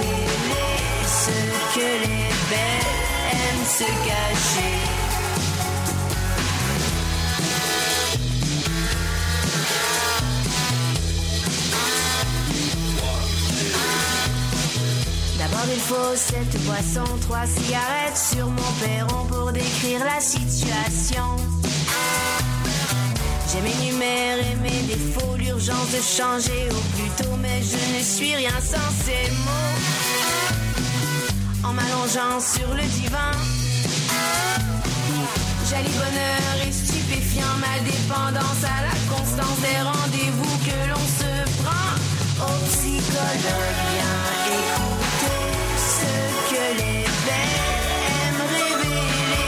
D'abord 15.39 15.65
il 15.73 15.81
faut 15.81 16.15
cette 16.15 16.63
boisson, 16.65 17.05
trois 17.23 17.47
cigarettes 17.47 18.19
sur 18.19 18.47
mon 18.49 18.73
perron 18.83 19.25
pour 19.27 19.51
décrire 19.53 20.05
la 20.05 20.21
situation. 20.21 21.37
J'ai 23.51 23.61
mes 23.63 23.75
numéros 23.91 24.43
et 24.43 24.57
mes 24.57 24.83
défauts, 24.83 25.37
l'urgence 25.39 25.91
de 25.93 26.03
changer 26.03 26.69
au 26.71 26.83
plus 26.97 27.09
tôt, 27.25 27.37
mais 27.41 27.63
je 27.63 27.97
ne 27.97 28.03
suis 28.03 28.35
rien 28.35 28.61
sans 28.61 28.91
ces 29.05 29.31
mots. 29.31 29.71
En 31.65 31.73
m'allongeant 31.73 32.41
sur 32.41 32.75
le 32.75 32.83
divan, 32.83 33.33
j'allie 35.81 35.97
bonheur 35.97 36.67
et 36.67 36.73
stupéfiant 36.73 37.57
ma 37.61 37.79
dépendance 37.85 38.65
à 38.65 38.83
la 38.83 38.97
constance 39.15 39.61
des 39.61 39.81
rendez-vous 39.83 40.59
que 40.65 40.89
l'on 40.89 41.07
se 41.19 41.63
prend. 41.63 41.91
Au 42.45 42.55
psychologue, 42.67 43.81
viens 43.93 44.21
écouter 44.59 45.41
ce 45.77 46.13
que 46.51 46.65
les 46.79 47.05
belles 47.27 47.59
aiment 48.19 48.47
révéler. 48.53 49.41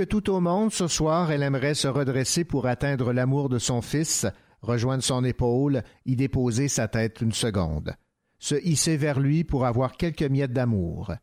Tout 0.00 0.30
au 0.30 0.40
monde, 0.40 0.72
ce 0.72 0.88
soir, 0.88 1.30
elle 1.30 1.42
aimerait 1.42 1.74
se 1.74 1.88
redresser 1.88 2.44
pour 2.44 2.66
atteindre 2.66 3.12
l'amour 3.12 3.48
de 3.48 3.58
son 3.58 3.82
fils, 3.82 4.26
rejoindre 4.62 5.02
son 5.02 5.24
épaule, 5.24 5.82
y 6.06 6.16
déposer 6.16 6.68
sa 6.68 6.88
tête 6.88 7.20
une 7.20 7.32
seconde, 7.32 7.92
se 8.38 8.54
hisser 8.54 8.96
vers 8.96 9.20
lui 9.20 9.44
pour 9.44 9.66
avoir 9.66 9.96
quelques 9.96 10.22
miettes 10.22 10.52
d'amour. 10.52 11.14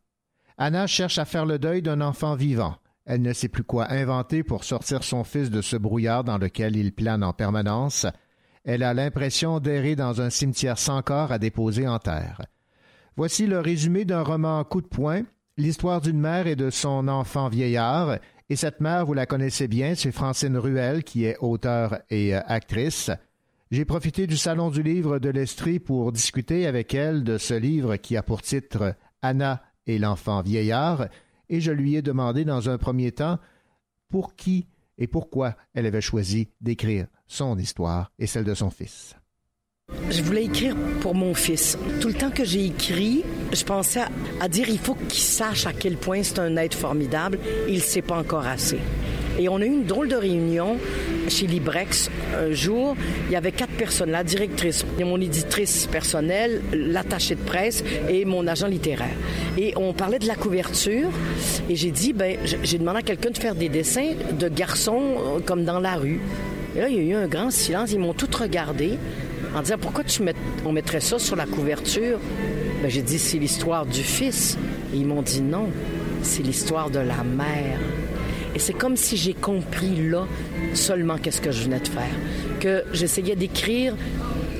Anna 0.57 0.87
cherche 0.87 1.17
à 1.17 1.25
faire 1.25 1.45
le 1.45 1.59
deuil 1.59 1.81
d'un 1.81 2.01
enfant 2.01 2.35
vivant. 2.35 2.75
Elle 3.05 3.21
ne 3.21 3.33
sait 3.33 3.49
plus 3.49 3.63
quoi 3.63 3.91
inventer 3.91 4.43
pour 4.43 4.63
sortir 4.63 5.03
son 5.03 5.23
fils 5.23 5.51
de 5.51 5.61
ce 5.61 5.75
brouillard 5.75 6.23
dans 6.23 6.37
lequel 6.37 6.75
il 6.75 6.91
plane 6.91 7.23
en 7.23 7.33
permanence. 7.33 8.07
Elle 8.63 8.81
a 8.81 8.93
l'impression 8.93 9.59
d'errer 9.59 9.95
dans 9.95 10.21
un 10.21 10.31
cimetière 10.31 10.79
sans 10.79 11.01
corps 11.03 11.31
à 11.31 11.37
déposer 11.37 11.87
en 11.87 11.99
terre. 11.99 12.41
Voici 13.15 13.45
le 13.45 13.59
résumé 13.59 14.05
d'un 14.05 14.23
roman 14.23 14.63
coup 14.63 14.81
de 14.81 14.87
poing, 14.87 15.21
l'histoire 15.57 16.01
d'une 16.01 16.19
mère 16.19 16.47
et 16.47 16.55
de 16.55 16.69
son 16.69 17.07
enfant 17.07 17.47
vieillard. 17.47 18.17
Et 18.49 18.55
cette 18.55 18.79
mère, 18.79 19.05
vous 19.05 19.15
la 19.15 19.25
connaissez 19.25 19.67
bien, 19.67 19.95
c'est 19.95 20.11
Francine 20.11 20.57
Ruel, 20.57 21.03
qui 21.03 21.25
est 21.25 21.37
auteure 21.39 21.99
et 22.11 22.35
euh, 22.35 22.41
actrice. 22.45 23.09
J'ai 23.71 23.85
profité 23.85 24.27
du 24.27 24.37
Salon 24.37 24.69
du 24.69 24.83
livre 24.83 25.17
de 25.17 25.29
l'Estrie 25.29 25.79
pour 25.79 26.11
discuter 26.11 26.67
avec 26.67 26.93
elle 26.93 27.23
de 27.23 27.39
ce 27.39 27.55
livre 27.55 27.95
qui 27.95 28.15
a 28.15 28.21
pour 28.21 28.43
titre 28.43 28.95
Anna 29.23 29.63
et 29.87 29.97
l'enfant 29.97 30.43
vieillard, 30.43 31.07
et 31.49 31.59
je 31.59 31.71
lui 31.71 31.95
ai 31.95 32.03
demandé 32.03 32.45
dans 32.45 32.69
un 32.69 32.77
premier 32.77 33.11
temps 33.11 33.39
pour 34.09 34.35
qui 34.35 34.67
et 34.99 35.07
pourquoi 35.07 35.55
elle 35.73 35.87
avait 35.87 36.01
choisi 36.01 36.49
d'écrire 36.61 37.07
son 37.27 37.57
histoire 37.57 38.11
et 38.19 38.27
celle 38.27 38.45
de 38.45 38.53
son 38.53 38.69
fils. 38.69 39.15
Je 40.09 40.21
voulais 40.21 40.45
écrire 40.45 40.75
pour 41.01 41.15
mon 41.15 41.33
fils. 41.33 41.77
Tout 42.01 42.07
le 42.07 42.13
temps 42.13 42.31
que 42.31 42.45
j'ai 42.45 42.65
écrit, 42.65 43.23
je 43.53 43.63
pensais 43.63 44.01
à, 44.39 44.47
dire 44.47 44.69
il 44.69 44.79
faut 44.79 44.95
qu'il 44.95 45.21
sache 45.21 45.65
à 45.65 45.73
quel 45.73 45.97
point 45.97 46.23
c'est 46.23 46.39
un 46.39 46.55
être 46.57 46.75
formidable. 46.75 47.39
Il 47.67 47.75
ne 47.75 47.79
sait 47.79 48.01
pas 48.01 48.17
encore 48.17 48.45
assez. 48.45 48.79
Et 49.37 49.49
on 49.49 49.57
a 49.57 49.65
eu 49.65 49.69
une 49.69 49.85
drôle 49.85 50.07
de 50.07 50.15
réunion 50.15 50.77
chez 51.27 51.45
Librex 51.45 52.09
un 52.37 52.53
jour. 52.53 52.95
Il 53.27 53.33
y 53.33 53.35
avait 53.35 53.51
quatre 53.51 53.73
personnes, 53.73 54.11
la 54.11 54.23
directrice, 54.23 54.85
mon 54.99 55.19
éditrice 55.19 55.87
personnelle, 55.87 56.61
l'attaché 56.73 57.35
de 57.35 57.41
presse 57.41 57.83
et 58.07 58.23
mon 58.23 58.47
agent 58.47 58.67
littéraire. 58.67 59.15
Et 59.57 59.73
on 59.75 59.93
parlait 59.93 60.19
de 60.19 60.27
la 60.27 60.35
couverture. 60.35 61.09
Et 61.69 61.75
j'ai 61.75 61.91
dit, 61.91 62.13
ben, 62.13 62.37
j'ai 62.63 62.77
demandé 62.77 62.99
à 62.99 63.01
quelqu'un 63.01 63.31
de 63.31 63.37
faire 63.37 63.55
des 63.55 63.67
dessins 63.67 64.13
de 64.39 64.47
garçons 64.47 65.01
euh, 65.01 65.39
comme 65.45 65.65
dans 65.65 65.79
la 65.79 65.95
rue. 65.95 66.21
Et 66.75 66.79
là, 66.79 66.89
il 66.89 66.95
y 66.95 66.99
a 66.99 67.03
eu 67.03 67.13
un 67.13 67.27
grand 67.27 67.51
silence. 67.51 67.91
Ils 67.91 67.99
m'ont 67.99 68.13
tous 68.13 68.33
regardé 68.35 68.97
en 69.55 69.61
disant 69.61 69.77
pourquoi 69.79 70.03
tu 70.03 70.21
on 70.65 70.71
mettrait 70.71 70.99
ça 70.99 71.17
sur 71.17 71.35
la 71.35 71.45
couverture? 71.45 72.19
Ben, 72.85 72.91
j'ai 72.91 73.01
dit 73.01 73.17
c'est 73.17 73.39
l'histoire 73.39 73.83
du 73.83 74.03
fils. 74.03 74.59
Et 74.93 74.97
ils 74.97 75.07
m'ont 75.07 75.23
dit 75.23 75.41
non, 75.41 75.71
c'est 76.21 76.43
l'histoire 76.43 76.91
de 76.91 76.99
la 76.99 77.23
mère. 77.23 77.79
Et 78.53 78.59
c'est 78.59 78.73
comme 78.73 78.95
si 78.95 79.17
j'ai 79.17 79.33
compris 79.33 80.07
là 80.07 80.27
seulement 80.75 81.17
qu'est-ce 81.17 81.41
que 81.41 81.51
je 81.51 81.63
venais 81.63 81.79
de 81.79 81.87
faire. 81.87 82.13
Que 82.59 82.83
j'essayais 82.93 83.35
d'écrire 83.35 83.95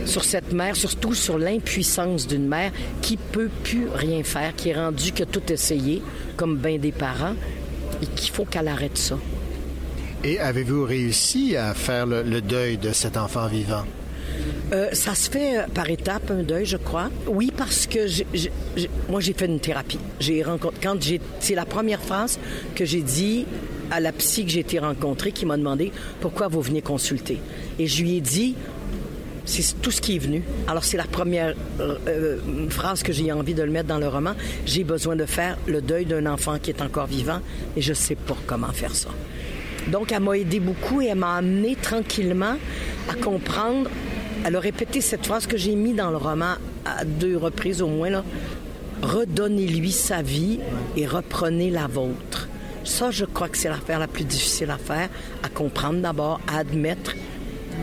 sur 0.07 0.23
cette 0.23 0.53
mère, 0.53 0.76
surtout 0.76 1.14
sur 1.14 1.38
l'impuissance 1.38 2.26
d'une 2.26 2.47
mère 2.47 2.72
qui 3.03 3.18
peut 3.18 3.52
plus 3.64 3.89
rien 3.93 4.23
faire, 4.23 4.56
qui 4.56 4.69
est 4.69 4.76
rendue 4.76 5.11
que 5.11 5.23
tout 5.23 5.43
essayer, 5.53 6.02
comme 6.35 6.57
bien 6.57 6.80
des 6.80 6.91
parents, 6.91 7.35
et 8.02 8.07
qu'il 8.07 8.34
faut 8.34 8.45
qu'elle 8.45 8.69
arrête 8.69 8.97
ça. 8.97 9.19
Et 10.23 10.39
avez-vous 10.39 10.84
réussi 10.84 11.56
à 11.56 11.76
faire 11.76 12.07
le, 12.07 12.23
le 12.23 12.41
deuil 12.41 12.77
de 12.80 12.91
cet 12.91 13.18
enfant 13.18 13.45
vivant? 13.45 13.84
Euh, 14.73 14.89
ça 14.93 15.14
se 15.14 15.30
fait 15.30 15.60
euh, 15.60 15.61
par 15.73 15.89
étapes, 15.89 16.31
un 16.31 16.43
deuil, 16.43 16.65
je 16.65 16.77
crois. 16.77 17.10
Oui, 17.27 17.52
parce 17.56 17.88
que 17.88 17.99
moi, 19.10 19.22
j'ai 19.22 19.34
fait 19.34 19.45
une 19.45 19.60
thérapie. 19.60 19.99
J'ai 20.19 20.41
rencontré, 20.43 20.80
quand 20.81 21.02
j'ai, 21.02 21.22
c'est 21.39 21.56
la 21.56 21.65
première 21.65 22.02
phrase 22.02 22.39
que 22.73 22.85
j'ai 22.85 23.02
dit 23.02 23.45
à 23.91 23.99
la 23.99 24.11
psy 24.11 24.45
que 24.45 24.52
j'ai 24.52 24.61
été 24.61 24.80
rencontrée 24.80 25.31
qui 25.31 25.45
m'a 25.45 25.57
demandé 25.57 25.91
pourquoi 26.19 26.47
vous 26.47 26.61
venez 26.61 26.81
consulter. 26.81 27.39
Et 27.77 27.85
je 27.85 28.02
lui 28.02 28.18
ai 28.18 28.22
dit, 28.22 28.56
c'est 29.45 29.80
tout 29.81 29.91
ce 29.91 30.02
qui 30.02 30.15
est 30.15 30.19
venu. 30.19 30.41
Alors, 30.68 30.84
c'est 30.84 30.97
la 30.97 31.03
première 31.03 31.53
euh, 31.80 32.38
phrase 32.69 33.03
que 33.03 33.14
j'ai 33.14 33.31
envie 33.31 33.53
de 33.53 33.61
le 33.61 33.72
mettre 33.72 33.88
dans 33.88 33.99
le 33.99 34.07
roman. 34.07 34.34
J'ai 34.65 34.84
besoin 34.84 35.15
de 35.15 35.26
faire 35.26 35.57
le 35.68 35.81
deuil 35.81 36.06
d'un 36.06 36.26
enfant 36.26 36.57
qui 36.57 36.72
est 36.72 36.81
encore 36.81 37.06
vivant 37.06 37.39
et 37.77 37.81
je 37.81 37.93
sais 37.93 38.15
pas 38.15 38.35
comment 38.47 38.72
faire 38.72 38.95
ça. 38.95 39.10
Donc, 39.88 40.11
elle 40.11 40.23
m'a 40.23 40.35
aidé 40.35 40.60
beaucoup 40.60 41.02
et 41.02 41.07
elle 41.07 41.19
m'a 41.19 41.35
amené 41.35 41.76
tranquillement 41.76 42.56
à 43.07 43.14
comprendre. 43.14 43.89
Elle 44.45 44.55
a 44.55 44.59
répété 44.59 45.01
cette 45.01 45.26
phrase 45.26 45.47
que 45.47 45.57
j'ai 45.57 45.73
mise 45.73 45.95
dans 45.95 46.11
le 46.11 46.17
roman 46.17 46.53
à 46.85 47.03
deux 47.03 47.35
reprises 47.35 47.81
au 47.81 47.88
moins. 47.88 48.23
Redonnez-lui 49.01 49.91
sa 49.91 50.22
vie 50.22 50.59
et 50.95 51.07
reprenez 51.07 51.72
la 51.72 51.88
vôtre. 51.88 52.47
Ça, 52.84 53.09
je 53.09 53.26
crois 53.26 53.49
que 53.49 53.57
c'est 53.57 53.69
l'affaire 53.69 53.97
la 53.97 54.07
plus 54.07 54.23
difficile 54.23 54.69
à 54.69 54.77
faire, 54.77 55.09
à 55.41 55.49
comprendre 55.49 55.99
d'abord, 55.99 56.39
à 56.47 56.59
admettre 56.59 57.15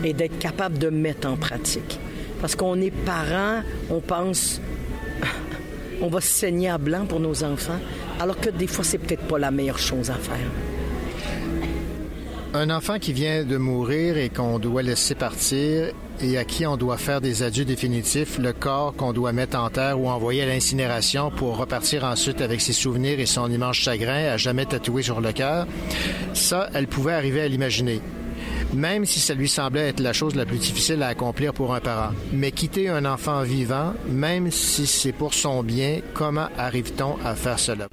et 0.04 0.12
d'être 0.12 0.38
capable 0.38 0.78
de 0.78 0.88
mettre 0.88 1.28
en 1.28 1.36
pratique. 1.36 1.98
Parce 2.40 2.54
qu'on 2.54 2.80
est 2.80 2.92
parents, 2.92 3.62
on 3.90 4.00
pense 4.00 4.60
on 6.00 6.08
va 6.08 6.20
se 6.20 6.28
saigner 6.28 6.68
à 6.68 6.78
blanc 6.78 7.06
pour 7.06 7.20
nos 7.20 7.44
enfants, 7.44 7.78
alors 8.20 8.38
que 8.38 8.50
des 8.50 8.66
fois, 8.66 8.84
c'est 8.84 8.98
peut-être 8.98 9.22
pas 9.22 9.38
la 9.38 9.50
meilleure 9.50 9.78
chose 9.78 10.10
à 10.10 10.14
faire. 10.14 10.50
Un 12.54 12.70
enfant 12.70 12.98
qui 12.98 13.12
vient 13.12 13.44
de 13.44 13.56
mourir 13.56 14.16
et 14.16 14.28
qu'on 14.28 14.58
doit 14.58 14.82
laisser 14.82 15.14
partir 15.14 15.92
et 16.20 16.38
à 16.38 16.44
qui 16.44 16.66
on 16.66 16.76
doit 16.76 16.96
faire 16.96 17.20
des 17.20 17.42
adieux 17.42 17.64
définitifs, 17.64 18.38
le 18.38 18.52
corps 18.52 18.94
qu'on 18.94 19.12
doit 19.12 19.32
mettre 19.32 19.58
en 19.58 19.70
terre 19.70 19.98
ou 20.00 20.08
envoyer 20.08 20.42
à 20.42 20.46
l'incinération 20.46 21.30
pour 21.30 21.56
repartir 21.56 22.04
ensuite 22.04 22.40
avec 22.40 22.60
ses 22.60 22.72
souvenirs 22.72 23.20
et 23.20 23.26
son 23.26 23.50
immense 23.50 23.76
chagrin 23.76 24.32
à 24.32 24.36
jamais 24.36 24.66
tatoué 24.66 25.02
sur 25.02 25.20
le 25.20 25.32
cœur, 25.32 25.66
ça, 26.34 26.68
elle 26.74 26.86
pouvait 26.86 27.12
arriver 27.12 27.40
à 27.40 27.48
l'imaginer. 27.48 28.00
Même 28.74 29.04
si 29.04 29.20
ça 29.20 29.34
lui 29.34 29.48
semblait 29.48 29.88
être 29.88 30.00
la 30.00 30.12
chose 30.12 30.34
la 30.34 30.46
plus 30.46 30.58
difficile 30.58 31.02
à 31.02 31.08
accomplir 31.08 31.52
pour 31.52 31.74
un 31.74 31.80
parent. 31.80 32.14
Mais 32.32 32.52
quitter 32.52 32.88
un 32.88 33.04
enfant 33.04 33.42
vivant, 33.42 33.94
même 34.08 34.50
si 34.50 34.86
c'est 34.86 35.12
pour 35.12 35.34
son 35.34 35.62
bien, 35.62 36.00
comment 36.14 36.48
arrive-t-on 36.56 37.16
à 37.24 37.34
faire 37.34 37.58
cela? 37.58 37.88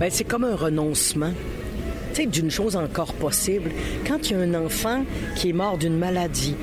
Ben, 0.00 0.08
c'est 0.10 0.24
comme 0.24 0.44
un 0.44 0.56
renoncement. 0.56 1.32
D'une 2.26 2.50
chose 2.50 2.74
encore 2.74 3.12
possible. 3.12 3.70
Quand 4.04 4.28
il 4.28 4.32
y 4.32 4.34
a 4.34 4.42
un 4.42 4.54
enfant 4.54 5.04
qui 5.36 5.50
est 5.50 5.52
mort 5.52 5.78
d'une 5.78 5.96
maladie, 5.96 6.56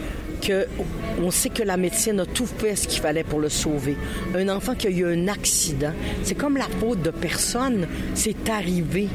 on 1.22 1.32
sait 1.32 1.50
que 1.50 1.64
la 1.64 1.78
médecine 1.78 2.20
a 2.20 2.26
tout 2.26 2.46
fait 2.46 2.76
ce 2.76 2.88
qu'il 2.88 3.02
fallait 3.02 3.24
pour 3.24 3.40
le 3.40 3.50
sauver. 3.50 3.98
Un 4.36 4.50
enfant 4.50 4.76
qui 4.76 4.88
a 4.88 4.90
eu 4.90 5.06
un 5.06 5.28
accident, 5.28 5.94
c'est 6.24 6.36
comme 6.36 6.58
la 6.58 6.68
faute 6.80 7.02
de 7.02 7.12
personne, 7.12 7.88
c'est 8.14 8.50
arrivé. 8.50 9.08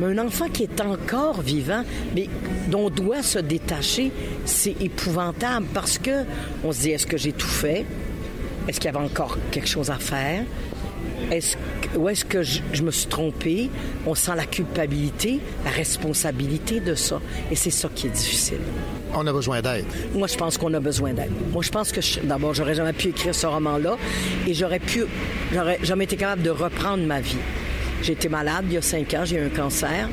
Mais 0.00 0.06
un 0.06 0.26
enfant 0.26 0.48
qui 0.48 0.62
est 0.62 0.80
encore 0.80 1.42
vivant, 1.42 1.84
mais 2.14 2.28
dont 2.68 2.86
on 2.86 2.90
doit 2.90 3.22
se 3.22 3.38
détacher, 3.38 4.10
c'est 4.46 4.80
épouvantable 4.80 5.66
parce 5.74 5.98
que 5.98 6.24
on 6.64 6.72
se 6.72 6.80
dit 6.80 6.90
est-ce 6.90 7.06
que 7.06 7.18
j'ai 7.18 7.32
tout 7.32 7.46
fait? 7.46 7.84
Est-ce 8.66 8.80
qu'il 8.80 8.90
y 8.90 8.96
avait 8.96 9.04
encore 9.04 9.36
quelque 9.50 9.68
chose 9.68 9.90
à 9.90 9.98
faire? 9.98 10.44
Est-ce 11.30 11.56
ou 11.96 12.08
est-ce 12.08 12.24
que 12.24 12.42
je, 12.42 12.60
je 12.72 12.82
me 12.82 12.90
suis 12.90 13.06
trompé? 13.08 13.70
On 14.06 14.14
sent 14.14 14.32
la 14.36 14.44
culpabilité, 14.46 15.40
la 15.64 15.70
responsabilité 15.70 16.80
de 16.80 16.94
ça. 16.94 17.20
Et 17.50 17.56
c'est 17.56 17.70
ça 17.70 17.88
qui 17.94 18.06
est 18.06 18.10
difficile. 18.10 18.58
On 19.14 19.26
a 19.26 19.32
besoin 19.32 19.60
d'aide. 19.60 19.84
Moi, 20.14 20.28
je 20.28 20.36
pense 20.36 20.56
qu'on 20.56 20.72
a 20.74 20.80
besoin 20.80 21.12
d'aide. 21.12 21.32
Moi, 21.52 21.62
je 21.62 21.70
pense 21.70 21.90
que 21.92 22.00
je- 22.00 22.20
d'abord, 22.20 22.54
j'aurais 22.54 22.74
jamais 22.74 22.92
pu 22.92 23.08
écrire 23.08 23.34
ce 23.34 23.46
roman-là 23.46 23.96
et 24.46 24.54
j'aurais 24.54 24.78
pu, 24.78 25.04
j'aurais 25.52 25.78
jamais 25.82 26.04
été 26.04 26.16
capable 26.16 26.42
de 26.42 26.50
reprendre 26.50 27.04
ma 27.04 27.20
vie. 27.20 27.36
J'ai 28.02 28.12
été 28.12 28.28
malade 28.28 28.64
il 28.68 28.74
y 28.74 28.76
a 28.76 28.82
cinq 28.82 29.12
ans, 29.14 29.24
j'ai 29.24 29.36
eu 29.36 29.44
un 29.44 29.48
cancer 29.48 30.08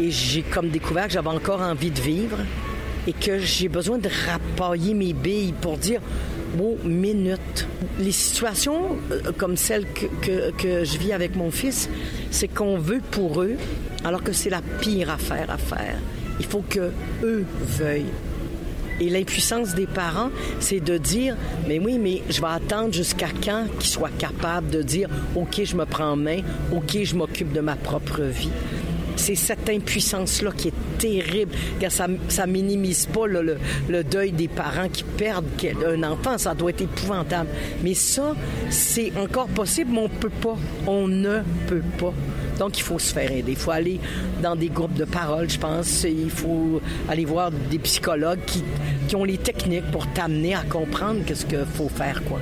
et 0.00 0.10
j'ai 0.10 0.42
comme 0.42 0.68
découvert 0.70 1.06
que 1.08 1.12
j'avais 1.12 1.28
encore 1.28 1.60
envie 1.60 1.90
de 1.90 2.00
vivre 2.00 2.38
et 3.06 3.12
que 3.12 3.38
j'ai 3.40 3.68
besoin 3.68 3.98
de 3.98 4.08
rapailler 4.26 4.94
mes 4.94 5.12
billes 5.12 5.52
pour 5.60 5.76
dire 5.76 6.00
oh, 6.60 6.76
minute. 6.84 7.66
Les 7.98 8.12
situations 8.12 8.96
euh, 9.10 9.32
comme 9.36 9.56
celle 9.56 9.86
que, 9.86 10.06
que- 10.20 10.50
que 10.52 10.84
je 10.84 10.98
vis 10.98 11.12
avec 11.12 11.36
mon 11.36 11.50
fils, 11.50 11.88
c'est 12.30 12.48
qu'on 12.48 12.78
veut 12.78 13.00
pour 13.10 13.42
eux, 13.42 13.56
alors 14.04 14.22
que 14.22 14.32
c'est 14.32 14.50
la 14.50 14.62
pire 14.80 15.10
affaire 15.10 15.50
à 15.50 15.58
faire. 15.58 15.96
Il 16.40 16.46
faut 16.46 16.64
que 16.68 16.90
eux 17.22 17.44
veuillent. 17.78 18.04
Et 19.00 19.08
l'impuissance 19.10 19.74
des 19.74 19.86
parents, 19.86 20.30
c'est 20.60 20.78
de 20.78 20.96
dire, 20.96 21.36
mais 21.66 21.78
oui, 21.80 21.98
mais 21.98 22.22
je 22.28 22.40
vais 22.40 22.48
attendre 22.48 22.92
jusqu'à 22.92 23.28
quand 23.42 23.66
qu'ils 23.78 23.90
soient 23.90 24.10
capables 24.16 24.68
de 24.70 24.82
dire, 24.82 25.08
OK, 25.34 25.60
je 25.64 25.74
me 25.76 25.84
prends 25.86 26.10
en 26.12 26.16
main, 26.16 26.40
OK, 26.72 26.98
je 27.02 27.16
m'occupe 27.16 27.52
de 27.52 27.60
ma 27.60 27.74
propre 27.74 28.20
vie. 28.22 28.50
C'est 29.22 29.36
cette 29.36 29.70
impuissance-là 29.70 30.50
qui 30.50 30.68
est 30.68 30.98
terrible. 30.98 31.52
Ça, 31.88 32.08
ça 32.28 32.44
minimise 32.44 33.06
pas 33.06 33.28
le, 33.28 33.56
deuil 34.02 34.32
des 34.32 34.48
parents 34.48 34.88
qui 34.88 35.04
perdent 35.04 35.46
un 35.86 36.02
enfant. 36.02 36.38
Ça 36.38 36.54
doit 36.54 36.70
être 36.70 36.80
épouvantable. 36.82 37.48
Mais 37.84 37.94
ça, 37.94 38.34
c'est 38.68 39.12
encore 39.16 39.46
possible, 39.46 39.92
mais 39.92 40.00
on 40.00 40.08
peut 40.08 40.28
pas. 40.28 40.56
On 40.88 41.06
ne 41.06 41.38
peut 41.68 41.84
pas. 42.00 42.12
Donc, 42.58 42.78
il 42.78 42.82
faut 42.82 42.98
se 42.98 43.12
faire 43.12 43.30
aider. 43.30 43.52
Il 43.52 43.56
faut 43.56 43.70
aller 43.70 44.00
dans 44.42 44.56
des 44.56 44.70
groupes 44.70 44.94
de 44.94 45.04
parole, 45.04 45.48
je 45.48 45.58
pense. 45.58 46.02
Il 46.02 46.28
faut 46.28 46.80
aller 47.08 47.24
voir 47.24 47.52
des 47.52 47.78
psychologues 47.78 48.40
qui, 48.44 48.64
ont 49.14 49.24
les 49.24 49.38
techniques 49.38 49.88
pour 49.92 50.06
t'amener 50.08 50.56
à 50.56 50.62
comprendre 50.62 51.20
qu'est-ce 51.24 51.46
qu'il 51.46 51.64
faut 51.76 51.88
faire, 51.88 52.24
quoi. 52.24 52.40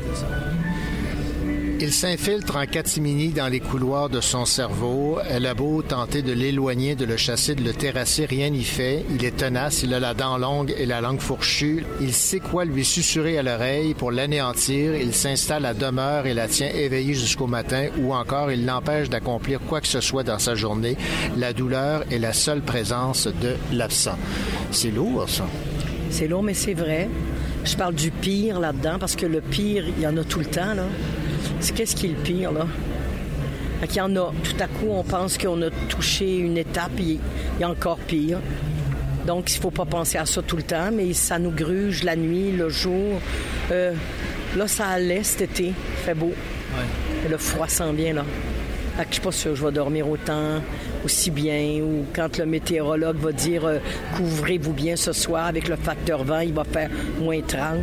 Il 1.83 1.95
s'infiltre 1.95 2.57
en 2.57 2.67
catimini 2.67 3.29
dans 3.29 3.49
les 3.49 3.59
couloirs 3.59 4.11
de 4.11 4.21
son 4.21 4.45
cerveau. 4.45 5.19
Elle 5.31 5.47
a 5.47 5.55
beau 5.55 5.81
tenter 5.81 6.21
de 6.21 6.33
l'éloigner, 6.33 6.95
de 6.95 7.07
le 7.07 7.17
chasser, 7.17 7.55
de 7.55 7.65
le 7.65 7.73
terrasser, 7.73 8.27
rien 8.27 8.51
n'y 8.51 8.65
fait. 8.65 9.03
Il 9.09 9.25
est 9.25 9.39
tenace, 9.39 9.83
il 9.83 9.95
a 9.95 9.99
la 9.99 10.13
dent 10.13 10.37
longue 10.37 10.75
et 10.77 10.85
la 10.85 11.01
langue 11.01 11.21
fourchue. 11.21 11.87
Il 12.03 12.13
sait 12.13 12.39
quoi 12.39 12.67
lui 12.67 12.85
susurrer 12.85 13.39
à 13.39 13.43
l'oreille 13.43 13.95
pour 13.95 14.13
l'anéantir. 14.13 14.95
Il 14.95 15.15
s'installe 15.15 15.65
à 15.65 15.73
demeure 15.73 16.27
et 16.27 16.35
la 16.35 16.49
tient 16.49 16.69
éveillée 16.69 17.15
jusqu'au 17.15 17.47
matin 17.47 17.87
ou 17.99 18.13
encore 18.13 18.53
il 18.53 18.67
l'empêche 18.67 19.09
d'accomplir 19.09 19.59
quoi 19.61 19.81
que 19.81 19.89
ce 19.89 20.03
soit 20.03 20.23
dans 20.23 20.39
sa 20.39 20.55
journée. 20.55 20.99
La 21.39 21.55
douleur 21.55 22.05
est 22.11 22.19
la 22.19 22.35
seule 22.35 22.61
présence 22.61 23.27
de 23.27 23.57
l'absent. 23.73 24.19
C'est 24.71 24.91
lourd, 24.91 25.31
ça. 25.31 25.47
C'est 26.11 26.29
lourd, 26.29 26.43
mais 26.43 26.53
c'est 26.53 26.75
vrai. 26.75 27.09
Je 27.65 27.75
parle 27.75 27.95
du 27.95 28.11
pire 28.11 28.61
là-dedans 28.61 28.99
parce 29.01 29.17
que 29.17 29.25
le 29.25 29.41
pire, 29.41 29.85
il 29.97 30.03
y 30.03 30.07
en 30.07 30.17
a 30.19 30.25
tout 30.25 30.41
le 30.41 30.47
temps, 30.47 30.75
là. 30.75 30.85
C'est 31.61 31.75
qu'est-ce 31.75 31.95
qui 31.95 32.07
est 32.07 32.11
le 32.11 32.15
pire, 32.17 32.53
là? 32.53 32.67
Y 33.95 34.01
en 34.01 34.15
a. 34.17 34.33
Tout 34.43 34.57
à 34.61 34.67
coup, 34.67 34.89
on 34.91 35.03
pense 35.03 35.37
qu'on 35.39 35.61
a 35.63 35.71
touché 35.89 36.39
une 36.39 36.57
étape, 36.59 36.93
et 36.99 37.03
il 37.03 37.61
y 37.61 37.65
a 37.65 37.69
encore 37.69 37.99
pire. 37.99 38.39
Donc, 39.27 39.53
il 39.53 39.57
ne 39.57 39.61
faut 39.61 39.71
pas 39.71 39.85
penser 39.85 40.17
à 40.17 40.25
ça 40.27 40.43
tout 40.43 40.57
le 40.57 40.63
temps, 40.63 40.91
mais 40.93 41.13
ça 41.13 41.39
nous 41.39 41.51
gruge 41.51 42.03
la 42.03 42.17
nuit, 42.17 42.51
le 42.53 42.69
jour. 42.69 43.21
Euh, 43.71 43.93
là, 44.57 44.67
ça 44.69 44.87
allait 44.87 45.23
cet 45.23 45.43
été. 45.43 45.67
Il 45.67 46.05
fait 46.05 46.15
beau. 46.15 46.33
Et 47.25 47.29
Le 47.29 47.37
froid 47.37 47.69
s'en 47.69 47.93
vient, 47.93 48.15
là. 48.15 48.25
Que 48.97 49.07
je 49.09 49.13
suis 49.15 49.23
pas 49.23 49.33
sûre 49.33 49.53
que 49.53 49.57
je 49.57 49.65
vais 49.65 49.73
dormir 49.73 50.09
autant, 50.09 50.61
aussi 51.05 51.31
bien, 51.31 51.81
ou 51.83 52.05
quand 52.15 52.37
le 52.37 52.45
météorologue 52.45 53.17
va 53.17 53.33
dire 53.33 53.65
euh, 53.65 53.79
couvrez-vous 54.15 54.75
bien 54.75 54.95
ce 54.95 55.15
soir 55.15 55.47
avec 55.47 55.69
le 55.69 55.77
facteur 55.77 56.23
vent, 56.23 56.41
il 56.41 56.53
va 56.53 56.65
faire 56.65 56.91
moins 57.19 57.41
30. 57.41 57.79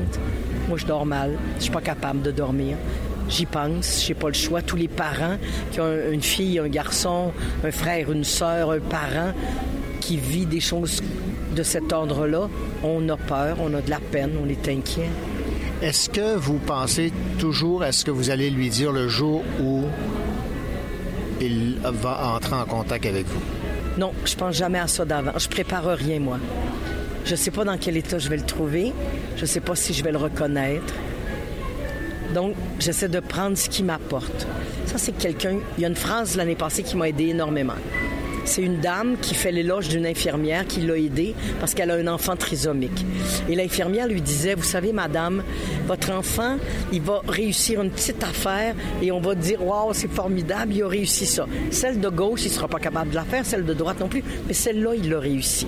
Moi, 0.67 0.77
je 0.77 0.85
dors 0.85 1.07
mal. 1.07 1.37
Je 1.57 1.63
suis 1.63 1.71
pas 1.71 1.81
capable 1.81 2.21
de 2.21 2.29
dormir. 2.29 2.77
J'y 3.29 3.45
pense, 3.45 4.03
j'ai 4.05 4.13
pas 4.13 4.27
le 4.27 4.33
choix. 4.33 4.61
Tous 4.61 4.75
les 4.77 4.87
parents 4.87 5.37
qui 5.71 5.81
ont 5.81 5.85
un- 5.85 6.11
une 6.11 6.21
fille, 6.21 6.59
un 6.59 6.69
garçon, 6.69 7.31
un 7.63 7.71
frère, 7.71 8.11
une 8.11 8.23
sœur, 8.23 8.71
un 8.71 8.79
parent 8.79 9.33
qui 9.99 10.17
vit 10.17 10.45
des 10.45 10.61
choses 10.61 11.01
de 11.55 11.63
cet 11.63 11.91
ordre-là, 11.91 12.47
on 12.83 13.07
a 13.09 13.17
peur, 13.17 13.57
on 13.59 13.73
a 13.73 13.81
de 13.81 13.89
la 13.89 13.99
peine, 13.99 14.31
on 14.41 14.47
est 14.47 14.67
inquiet. 14.69 15.09
Est-ce 15.81 16.09
que 16.09 16.35
vous 16.37 16.57
pensez 16.59 17.11
toujours 17.37 17.83
à 17.83 17.91
ce 17.91 18.05
que 18.05 18.11
vous 18.11 18.29
allez 18.29 18.49
lui 18.49 18.69
dire 18.69 18.91
le 18.91 19.07
jour 19.09 19.43
où 19.61 19.83
il 21.41 21.77
va 21.83 22.33
entrer 22.35 22.55
en 22.55 22.65
contact 22.65 23.05
avec 23.05 23.25
vous? 23.27 23.41
Non, 23.97 24.11
je 24.25 24.35
pense 24.35 24.55
jamais 24.55 24.79
à 24.79 24.87
ça 24.87 25.05
d'avant. 25.05 25.31
Je 25.37 25.47
prépare 25.47 25.85
rien, 25.85 26.19
moi. 26.19 26.39
Je 27.25 27.35
sais 27.35 27.51
pas 27.51 27.63
dans 27.65 27.77
quel 27.77 27.97
état 27.97 28.19
je 28.19 28.29
vais 28.29 28.37
le 28.37 28.45
trouver. 28.45 28.93
Je 29.35 29.45
sais 29.45 29.59
pas 29.59 29.75
si 29.75 29.93
je 29.93 30.03
vais 30.03 30.11
le 30.11 30.17
reconnaître. 30.17 30.93
Donc, 32.37 32.53
j'essaie 32.77 33.07
de 33.07 33.19
prendre 33.19 33.57
ce 33.57 33.67
qui 33.67 33.81
m'apporte. 33.81 34.45
Ça, 34.85 34.99
c'est 34.99 35.17
quelqu'un. 35.17 35.57
Il 35.75 35.81
y 35.81 35.85
a 35.85 35.87
une 35.87 35.95
phrase 35.95 36.37
l'année 36.37 36.53
passée 36.53 36.83
qui 36.83 36.95
m'a 36.95 37.09
aidé 37.09 37.29
énormément. 37.29 37.73
C'est 38.45 38.61
une 38.61 38.79
dame 38.79 39.15
qui 39.19 39.33
fait 39.33 39.51
l'éloge 39.51 39.89
d'une 39.89 40.05
infirmière 40.05 40.67
qui 40.67 40.81
l'a 40.81 40.99
aidée 40.99 41.33
parce 41.59 41.73
qu'elle 41.73 41.89
a 41.89 41.95
un 41.95 42.05
enfant 42.05 42.35
trisomique. 42.35 43.03
Et 43.49 43.55
l'infirmière 43.55 44.07
lui 44.07 44.21
disait, 44.21 44.53
vous 44.53 44.61
savez, 44.61 44.93
madame, 44.93 45.41
votre 45.87 46.11
enfant, 46.11 46.57
il 46.93 47.01
va 47.01 47.23
réussir 47.27 47.81
une 47.81 47.89
petite 47.89 48.23
affaire 48.23 48.75
et 49.01 49.11
on 49.11 49.19
va 49.19 49.33
dire, 49.33 49.65
waouh, 49.65 49.93
c'est 49.93 50.07
formidable, 50.07 50.75
il 50.75 50.83
a 50.83 50.87
réussi 50.87 51.25
ça. 51.25 51.47
Celle 51.71 51.99
de 51.99 52.09
gauche, 52.09 52.45
il 52.45 52.51
sera 52.51 52.67
pas 52.67 52.77
capable 52.77 53.09
de 53.09 53.15
la 53.15 53.23
faire, 53.23 53.47
celle 53.47 53.65
de 53.65 53.73
droite 53.73 53.99
non 53.99 54.09
plus, 54.09 54.23
mais 54.45 54.53
celle-là, 54.53 54.93
il 54.93 55.09
l'a 55.09 55.19
réussi. 55.19 55.65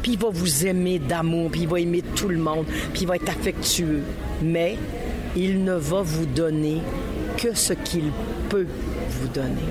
Puis 0.00 0.12
il 0.12 0.18
va 0.18 0.30
vous 0.30 0.66
aimer 0.66 0.98
d'amour, 0.98 1.50
puis 1.50 1.60
il 1.60 1.68
va 1.68 1.80
aimer 1.80 2.02
tout 2.16 2.28
le 2.28 2.38
monde, 2.38 2.64
puis 2.94 3.02
il 3.02 3.06
va 3.06 3.16
être 3.16 3.28
affectueux. 3.28 4.00
Mais 4.42 4.76
il 5.36 5.64
ne 5.64 5.74
va 5.74 6.02
vous 6.02 6.26
donner 6.26 6.78
que 7.36 7.54
ce 7.54 7.72
qu'il 7.72 8.10
peut 8.48 8.66
vous 9.08 9.28
donner. 9.28 9.62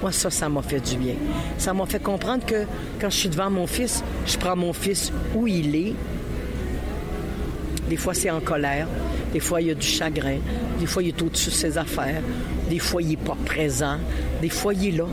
Moi, 0.00 0.10
ça, 0.12 0.30
ça 0.30 0.48
m'a 0.48 0.62
fait 0.62 0.80
du 0.80 0.96
bien. 0.96 1.14
Ça 1.58 1.72
m'a 1.72 1.86
fait 1.86 2.02
comprendre 2.02 2.44
que 2.44 2.64
quand 3.00 3.10
je 3.10 3.16
suis 3.16 3.28
devant 3.28 3.50
mon 3.50 3.66
fils, 3.66 4.02
je 4.26 4.36
prends 4.36 4.56
mon 4.56 4.72
fils 4.72 5.12
où 5.34 5.46
il 5.46 5.76
est. 5.76 5.94
Des 7.88 7.96
fois, 7.96 8.14
c'est 8.14 8.30
en 8.30 8.40
colère. 8.40 8.88
Des 9.32 9.40
fois, 9.40 9.60
il 9.60 9.68
y 9.68 9.70
a 9.70 9.74
du 9.74 9.86
chagrin. 9.86 10.38
Des 10.80 10.86
fois, 10.86 11.02
il 11.02 11.10
est 11.10 11.22
au-dessus 11.22 11.50
de 11.50 11.54
ses 11.54 11.78
affaires. 11.78 12.22
Des 12.68 12.78
fois, 12.78 13.02
il 13.02 13.08
n'est 13.10 13.16
pas 13.16 13.36
présent. 13.44 13.98
Des 14.40 14.48
fois, 14.48 14.74
il 14.74 14.88
est 14.88 14.98
là. 14.98 15.06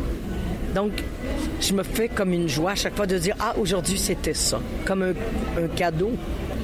Donc, 0.73 0.91
je 1.61 1.73
me 1.73 1.83
fais 1.83 2.09
comme 2.09 2.33
une 2.33 2.47
joie 2.47 2.71
à 2.71 2.75
chaque 2.75 2.95
fois 2.95 3.05
de 3.05 3.17
dire 3.17 3.35
Ah, 3.39 3.55
aujourd'hui, 3.59 3.97
c'était 3.97 4.33
ça. 4.33 4.59
Comme 4.85 5.03
un, 5.03 5.13
un 5.61 5.67
cadeau. 5.75 6.11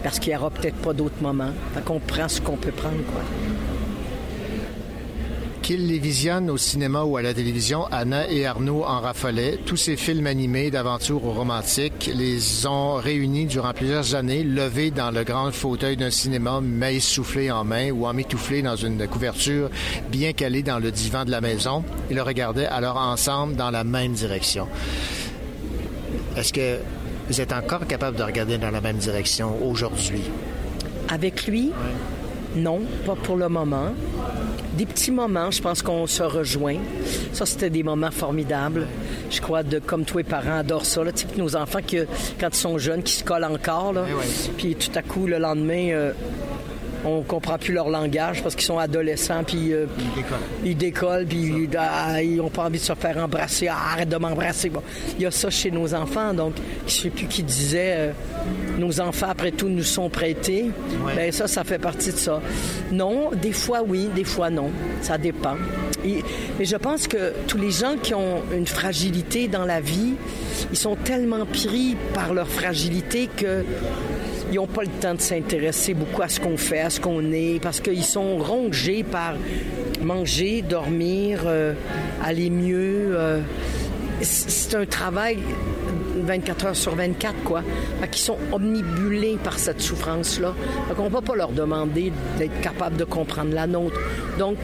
Parce 0.05 0.19
qu'il 0.19 0.33
n'y 0.33 0.37
aura 0.37 0.51
peut-être 0.51 0.75
pas 0.75 0.93
d'autres 0.93 1.19
moments. 1.19 1.49
Fait 1.73 1.83
qu'on 1.83 1.99
prend 1.99 2.27
ce 2.29 2.39
qu'on 2.39 2.57
peut 2.57 2.69
prendre, 2.69 3.03
quoi. 3.11 3.23
Qu'il 5.63 5.87
les 5.87 5.97
visionne 5.97 6.51
au 6.51 6.57
cinéma 6.57 7.01
ou 7.01 7.17
à 7.17 7.23
la 7.23 7.33
télévision, 7.33 7.87
Anna 7.91 8.29
et 8.29 8.45
Arnaud 8.45 8.83
en 8.83 8.99
raffolaient. 8.99 9.57
Tous 9.65 9.77
ces 9.77 9.95
films 9.95 10.27
animés 10.27 10.69
d'aventure 10.69 11.25
ou 11.25 11.31
romantiques 11.31 12.11
les 12.13 12.67
ont 12.67 12.97
réunis 12.97 13.47
durant 13.47 13.73
plusieurs 13.73 14.13
années, 14.13 14.43
levés 14.43 14.91
dans 14.91 15.09
le 15.09 15.23
grand 15.23 15.51
fauteuil 15.51 15.97
d'un 15.97 16.11
cinéma, 16.11 16.59
mais 16.61 16.99
soufflé 16.99 17.49
en 17.49 17.63
main 17.63 17.89
ou 17.89 18.05
emmitouflés 18.05 18.61
dans 18.61 18.75
une 18.75 19.07
couverture 19.07 19.71
bien 20.11 20.33
calée 20.33 20.61
dans 20.61 20.77
le 20.77 20.91
divan 20.91 21.25
de 21.25 21.31
la 21.31 21.41
maison. 21.41 21.83
Ils 22.11 22.15
le 22.15 22.21
regardaient 22.21 22.67
alors 22.67 22.97
ensemble 22.97 23.55
dans 23.55 23.71
la 23.71 23.83
même 23.83 24.13
direction. 24.13 24.67
Est-ce 26.37 26.53
que 26.53 26.77
vous 27.27 27.41
êtes 27.41 27.53
encore 27.53 27.87
capable 27.87 28.17
de 28.17 28.23
regarder 28.23 28.57
dans 28.57 28.71
la 28.71 28.81
même 28.81 28.97
direction 28.97 29.55
aujourd'hui? 29.67 30.23
Avec 31.09 31.47
lui, 31.47 31.71
non, 32.55 32.81
pas 33.05 33.15
pour 33.15 33.35
le 33.35 33.49
moment. 33.49 33.93
Des 34.77 34.85
petits 34.85 35.11
moments, 35.11 35.51
je 35.51 35.61
pense 35.61 35.81
qu'on 35.81 36.07
se 36.07 36.23
rejoint. 36.23 36.77
Ça, 37.33 37.45
c'était 37.45 37.69
des 37.69 37.83
moments 37.83 38.11
formidables. 38.11 38.87
Je 39.29 39.41
crois, 39.41 39.63
de, 39.63 39.79
comme 39.79 40.05
tous 40.05 40.19
les 40.19 40.23
parents 40.23 40.59
adorent 40.59 40.85
ça. 40.85 41.03
Là, 41.03 41.11
tu 41.11 41.27
sais, 41.27 41.37
nos 41.37 41.55
enfants, 41.55 41.79
que, 41.85 42.07
quand 42.39 42.49
ils 42.49 42.59
sont 42.59 42.77
jeunes, 42.77 43.03
qui 43.03 43.13
se 43.13 43.23
collent 43.23 43.45
encore, 43.45 43.93
là, 43.93 44.05
puis 44.57 44.75
tout 44.75 44.91
à 44.95 45.01
coup, 45.01 45.27
le 45.27 45.37
lendemain, 45.37 45.89
euh, 45.91 46.13
on 47.05 47.21
comprend 47.21 47.57
plus 47.57 47.73
leur 47.73 47.89
langage 47.89 48.41
parce 48.41 48.55
qu'ils 48.55 48.65
sont 48.65 48.79
adolescents, 48.79 49.43
puis 49.45 49.73
euh, 49.73 49.85
ils 50.63 50.75
décollent, 50.75 51.25
puis 51.25 51.69
ah, 51.77 52.21
ils 52.21 52.41
ont 52.41 52.49
pas 52.49 52.65
envie 52.65 52.79
de 52.79 52.83
se 52.83 52.93
faire 52.95 53.17
embrasser. 53.17 53.67
Ah, 53.69 53.77
arrête 53.93 54.09
de 54.09 54.17
m'embrasser. 54.17 54.69
Bon, 54.69 54.81
il 55.17 55.21
y 55.23 55.25
a 55.25 55.31
ça 55.31 55.49
chez 55.49 55.71
nos 55.71 55.93
enfants, 55.93 56.33
donc 56.33 56.53
je 56.87 56.91
sais 56.91 57.09
plus 57.09 57.27
qui 57.27 57.43
disait 57.43 57.93
euh, 57.97 58.11
nos 58.79 58.99
enfants 58.99 59.27
après 59.29 59.51
tout 59.51 59.69
nous 59.69 59.83
sont 59.83 60.09
prêtés. 60.09 60.71
Ben 61.15 61.31
ça, 61.31 61.47
ça 61.47 61.63
fait 61.63 61.79
partie 61.79 62.11
de 62.11 62.17
ça. 62.17 62.41
Non, 62.91 63.31
des 63.31 63.51
fois 63.53 63.81
oui, 63.85 64.09
des 64.15 64.23
fois 64.23 64.49
non. 64.49 64.69
Ça 65.01 65.17
dépend. 65.17 65.55
Et- 66.03 66.23
mais 66.57 66.65
je 66.65 66.75
pense 66.75 67.07
que 67.07 67.33
tous 67.47 67.57
les 67.57 67.71
gens 67.71 67.95
qui 68.01 68.13
ont 68.13 68.41
une 68.55 68.67
fragilité 68.67 69.47
dans 69.47 69.65
la 69.65 69.79
vie, 69.81 70.13
ils 70.71 70.77
sont 70.77 70.95
tellement 70.95 71.45
pris 71.45 71.95
par 72.13 72.33
leur 72.33 72.47
fragilité 72.47 73.29
que 73.35 73.63
ils 74.51 74.55
n'ont 74.55 74.67
pas 74.67 74.83
le 74.83 74.89
temps 74.89 75.15
de 75.15 75.21
s'intéresser 75.21 75.93
beaucoup 75.93 76.21
à 76.21 76.29
ce 76.29 76.39
qu'on 76.39 76.57
fait, 76.57 76.79
à 76.79 76.89
ce 76.89 76.99
qu'on 76.99 77.31
est, 77.31 77.59
parce 77.61 77.79
qu'ils 77.79 78.03
sont 78.03 78.37
rongés 78.37 79.03
par 79.03 79.33
manger, 80.01 80.61
dormir, 80.61 81.43
euh, 81.45 81.73
aller 82.23 82.49
mieux. 82.49 83.15
euh, 83.15 83.39
c'est 84.21 84.75
un 84.75 84.85
travail 84.85 85.39
24 86.23 86.65
heures 86.67 86.75
sur 86.75 86.95
24, 86.95 87.35
quoi. 87.43 87.61
Fait 87.99 88.07
qu'ils 88.07 88.23
sont 88.23 88.37
omnibulés 88.51 89.37
par 89.43 89.59
cette 89.59 89.81
souffrance-là. 89.81 90.53
Fait 90.87 90.95
qu'on 90.95 91.05
ne 91.05 91.09
va 91.09 91.21
pas 91.21 91.35
leur 91.35 91.51
demander 91.51 92.11
d'être 92.37 92.61
capable 92.61 92.95
de 92.97 93.03
comprendre 93.03 93.53
la 93.53 93.67
nôtre. 93.67 93.99
Donc, 94.39 94.57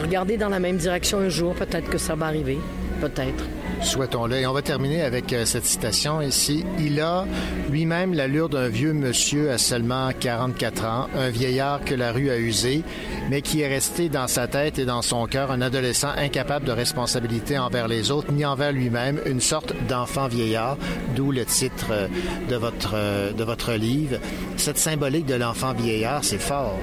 regardez 0.00 0.36
dans 0.36 0.48
la 0.48 0.60
même 0.60 0.76
direction 0.76 1.18
un 1.18 1.28
jour, 1.28 1.54
peut-être 1.54 1.90
que 1.90 1.98
ça 1.98 2.14
va 2.14 2.26
arriver. 2.26 2.58
Peut-être. 3.00 3.44
Souhaitons-le. 3.82 4.36
Et 4.36 4.46
on 4.46 4.52
va 4.52 4.62
terminer 4.62 5.02
avec 5.02 5.32
euh, 5.32 5.44
cette 5.44 5.64
citation 5.64 6.20
ici. 6.20 6.64
Il 6.78 7.00
a 7.00 7.26
lui-même 7.70 8.14
l'allure 8.14 8.48
d'un 8.48 8.68
vieux 8.68 8.92
monsieur 8.92 9.50
à 9.50 9.58
seulement 9.58 10.10
44 10.18 10.84
ans, 10.84 11.08
un 11.16 11.30
vieillard 11.30 11.84
que 11.84 11.94
la 11.94 12.12
rue 12.12 12.30
a 12.30 12.38
usé, 12.38 12.82
mais 13.30 13.42
qui 13.42 13.60
est 13.60 13.68
resté 13.68 14.08
dans 14.08 14.26
sa 14.26 14.46
tête 14.46 14.78
et 14.78 14.84
dans 14.84 15.02
son 15.02 15.26
cœur 15.26 15.50
un 15.50 15.60
adolescent 15.60 16.12
incapable 16.16 16.66
de 16.66 16.72
responsabilité 16.72 17.58
envers 17.58 17.88
les 17.88 18.10
autres 18.10 18.32
ni 18.32 18.44
envers 18.44 18.72
lui-même, 18.72 19.20
une 19.26 19.40
sorte 19.40 19.74
d'enfant 19.88 20.28
vieillard, 20.28 20.76
d'où 21.14 21.30
le 21.32 21.44
titre 21.44 21.88
euh, 21.90 22.08
de 22.48 22.56
votre, 22.56 22.92
euh, 22.94 23.32
de 23.32 23.44
votre 23.44 23.72
livre. 23.72 24.18
Cette 24.56 24.78
symbolique 24.78 25.26
de 25.26 25.34
l'enfant 25.34 25.72
vieillard, 25.72 26.24
c'est 26.24 26.40
fort. 26.40 26.78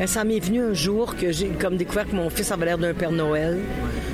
Ben, 0.00 0.06
ça 0.06 0.24
m'est 0.24 0.40
venu 0.40 0.62
un 0.62 0.72
jour 0.72 1.14
que 1.14 1.30
j'ai 1.30 1.48
comme 1.48 1.76
découvert 1.76 2.08
que 2.08 2.16
mon 2.16 2.30
fils 2.30 2.50
avait 2.50 2.64
l'air 2.64 2.78
d'un 2.78 2.94
Père 2.94 3.12
Noël. 3.12 3.58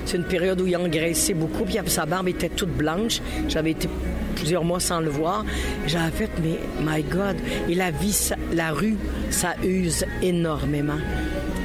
C'est 0.04 0.16
une 0.16 0.24
période 0.24 0.60
où 0.60 0.66
il 0.66 0.76
engraissait 0.76 1.32
beaucoup, 1.32 1.64
puis 1.64 1.78
sa 1.86 2.04
barbe 2.06 2.26
était 2.26 2.48
toute 2.48 2.76
blanche. 2.76 3.20
J'avais 3.46 3.70
été 3.70 3.88
plusieurs 4.34 4.64
mois 4.64 4.80
sans 4.80 4.98
le 4.98 5.10
voir. 5.10 5.44
J'avais 5.86 6.10
fait, 6.10 6.30
mais 6.42 6.58
my 6.80 7.04
God. 7.04 7.36
Et 7.68 7.76
la 7.76 7.92
vie, 7.92 8.18
la 8.52 8.72
rue, 8.72 8.96
ça 9.30 9.54
use 9.62 10.04
énormément. 10.22 10.98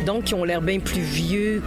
Donc, 0.06 0.30
ils 0.30 0.35
ont 0.35 0.43
l'air 0.43 0.61
bien 0.61 0.77
plus 0.77 1.02
vieux 1.02 1.64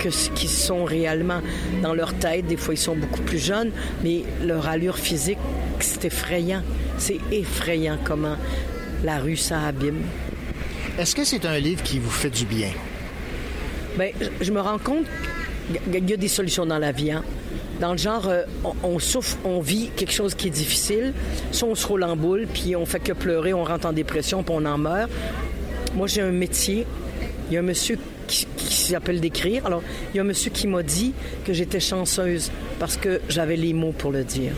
que 0.00 0.10
ce 0.10 0.28
qu'ils 0.28 0.50
sont 0.50 0.84
réellement 0.84 1.40
dans 1.82 1.94
leur 1.94 2.12
tête. 2.12 2.46
Des 2.46 2.58
fois, 2.58 2.74
ils 2.74 2.76
sont 2.76 2.94
beaucoup 2.94 3.22
plus 3.22 3.38
jeunes, 3.38 3.70
mais 4.04 4.24
leur 4.44 4.68
allure 4.68 4.98
physique, 4.98 5.38
c'est 5.78 6.04
effrayant. 6.04 6.60
C'est 6.98 7.20
effrayant 7.32 7.96
comment 8.04 8.36
la 9.02 9.18
rue, 9.18 9.38
ça 9.38 9.62
abîme. 9.62 10.02
Est-ce 11.00 11.14
que 11.14 11.24
c'est 11.24 11.46
un 11.46 11.58
livre 11.58 11.82
qui 11.82 11.98
vous 11.98 12.10
fait 12.10 12.28
du 12.28 12.44
bien? 12.44 12.68
Ben, 13.96 14.12
je- 14.40 14.52
me 14.52 14.60
rends 14.60 14.78
compte 14.78 15.06
qu'il 15.90 16.08
y 16.10 16.12
a 16.12 16.16
des 16.18 16.28
solutions 16.28 16.66
dans 16.66 16.78
la 16.78 16.92
vie. 16.92 17.10
hein. 17.10 17.24
Dans 17.80 17.92
le 17.92 17.98
genre, 17.98 18.28
euh, 18.28 18.42
on, 18.82 18.98
souffre, 18.98 19.38
on 19.44 19.60
vit 19.60 19.88
quelque 19.96 20.12
chose 20.12 20.34
qui 20.34 20.48
est 20.48 20.50
difficile. 20.50 21.14
Soit 21.52 21.68
on 21.68 21.74
se 21.74 21.86
roule 21.86 22.04
en 22.04 22.14
boule, 22.16 22.46
puis 22.52 22.76
on 22.76 22.84
fait 22.84 23.00
que 23.00 23.14
pleurer, 23.14 23.54
on 23.54 23.64
rentre 23.64 23.86
en 23.86 23.94
dépression, 23.94 24.42
puis 24.42 24.54
on 24.54 24.66
en 24.66 24.76
meurt. 24.76 25.10
Moi, 25.94 26.06
j'ai 26.06 26.20
un 26.20 26.32
métier. 26.32 26.86
Il 27.48 27.54
y 27.54 27.56
a 27.56 27.60
un 27.60 27.62
monsieur 27.62 27.98
qui 28.28 28.46
s'appelle 28.58 29.20
d'écrire. 29.20 29.64
Alors, 29.64 29.82
il 30.12 30.18
y 30.18 30.20
a 30.20 30.22
un 30.22 30.26
monsieur 30.26 30.50
qui 30.50 30.66
m'a 30.66 30.82
dit 30.82 31.14
que 31.46 31.54
j'étais 31.54 31.80
chanceuse 31.80 32.50
parce 32.78 32.98
que 32.98 33.22
j'avais 33.30 33.56
les 33.56 33.72
mots 33.72 33.92
pour 33.96 34.12
le 34.12 34.22
dire. 34.22 34.52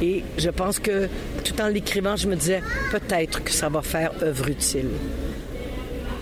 Et 0.00 0.22
je 0.38 0.50
pense 0.50 0.78
que 0.78 1.08
tout 1.42 1.60
en 1.60 1.66
l'écrivant, 1.66 2.14
je 2.14 2.28
me 2.28 2.36
disais 2.36 2.62
peut-être 2.92 3.42
que 3.42 3.50
ça 3.50 3.68
va 3.68 3.82
faire 3.82 4.12
œuvre 4.22 4.48
utile. 4.48 4.86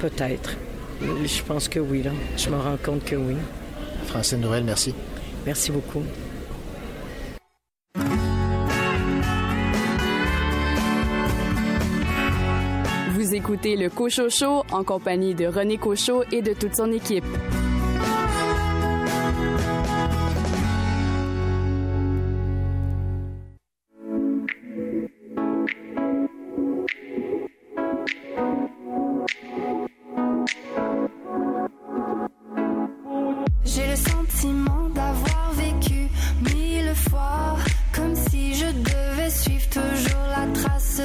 Peut-être. 0.00 0.56
Je 1.00 1.42
pense 1.42 1.68
que 1.68 1.78
oui, 1.80 2.02
là. 2.02 2.12
Je 2.36 2.50
me 2.50 2.56
rends 2.56 2.76
compte 2.82 3.04
que 3.04 3.16
oui. 3.16 3.36
Francine 4.06 4.40
Noël, 4.40 4.64
merci. 4.64 4.94
Merci 5.44 5.70
beaucoup. 5.70 6.02
Vous 13.10 13.34
écoutez 13.34 13.76
le 13.76 13.90
Cochocho 13.90 14.62
en 14.70 14.84
compagnie 14.84 15.34
de 15.34 15.46
René 15.46 15.78
Cochot 15.78 16.22
et 16.30 16.42
de 16.42 16.52
toute 16.52 16.76
son 16.76 16.92
équipe. 16.92 17.24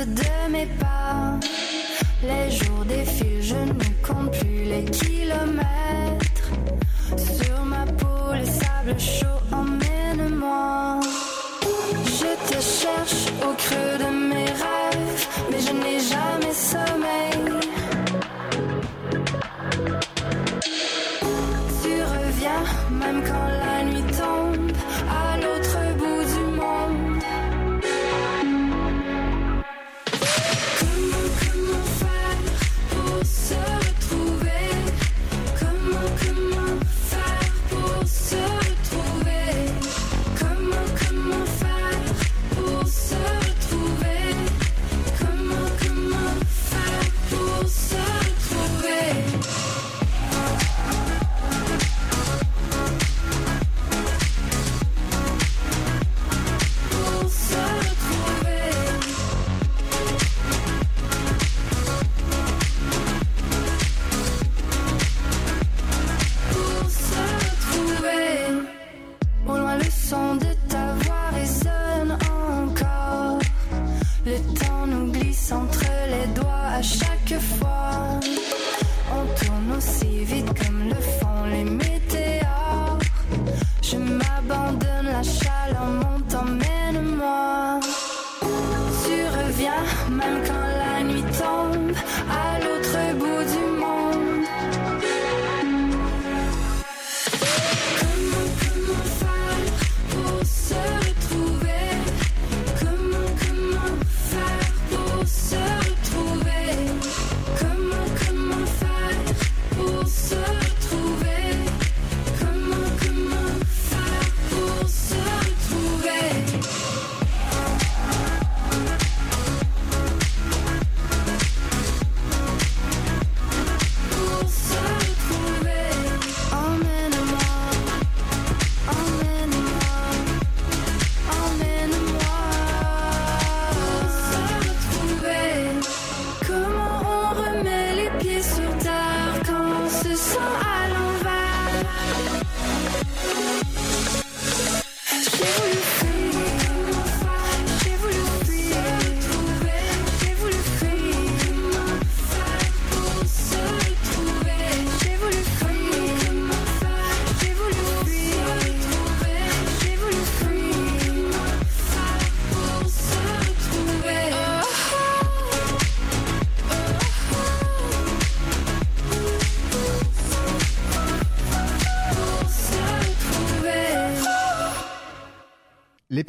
De 0.05 0.49
mes 0.49 0.65
pas 0.79 1.00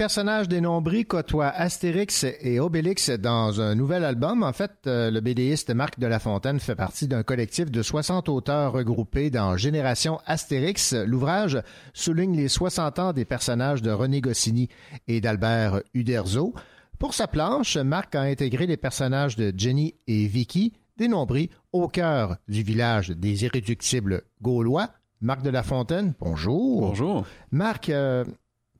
personnages 0.02 0.48
des 0.48 0.60
nombris 0.60 1.04
côtoient 1.04 1.46
Astérix 1.46 2.26
et 2.40 2.58
Obélix 2.58 3.08
dans 3.08 3.60
un 3.60 3.76
nouvel 3.76 4.04
album. 4.04 4.42
En 4.42 4.52
fait, 4.52 4.72
euh, 4.88 5.12
le 5.12 5.20
BDiste 5.20 5.72
Marc 5.72 6.00
de 6.00 6.08
la 6.08 6.18
Fontaine 6.18 6.58
fait 6.58 6.74
partie 6.74 7.06
d'un 7.06 7.22
collectif 7.22 7.70
de 7.70 7.82
60 7.82 8.28
auteurs 8.28 8.72
regroupés 8.72 9.30
dans 9.30 9.56
Génération 9.56 10.18
Astérix. 10.26 10.92
L'ouvrage 10.92 11.62
souligne 11.94 12.36
les 12.36 12.48
60 12.48 12.98
ans 12.98 13.12
des 13.12 13.24
personnages 13.24 13.80
de 13.80 13.92
René 13.92 14.20
Goscinny 14.20 14.68
et 15.06 15.20
d'Albert 15.20 15.82
Uderzo. 15.94 16.52
Pour 16.98 17.14
sa 17.14 17.28
planche, 17.28 17.76
Marc 17.76 18.16
a 18.16 18.22
intégré 18.22 18.66
les 18.66 18.76
personnages 18.76 19.36
de 19.36 19.52
Jenny 19.56 19.94
et 20.08 20.26
Vicky, 20.26 20.72
des 20.96 21.06
nombris, 21.06 21.48
au 21.70 21.86
cœur 21.86 22.38
du 22.48 22.64
village 22.64 23.10
des 23.10 23.44
irréductibles 23.44 24.22
gaulois. 24.40 24.90
Marc 25.20 25.42
de 25.42 25.50
la 25.50 25.62
Fontaine, 25.62 26.14
bonjour. 26.18 26.88
Bonjour. 26.88 27.24
Marc, 27.52 27.88
euh, 27.88 28.24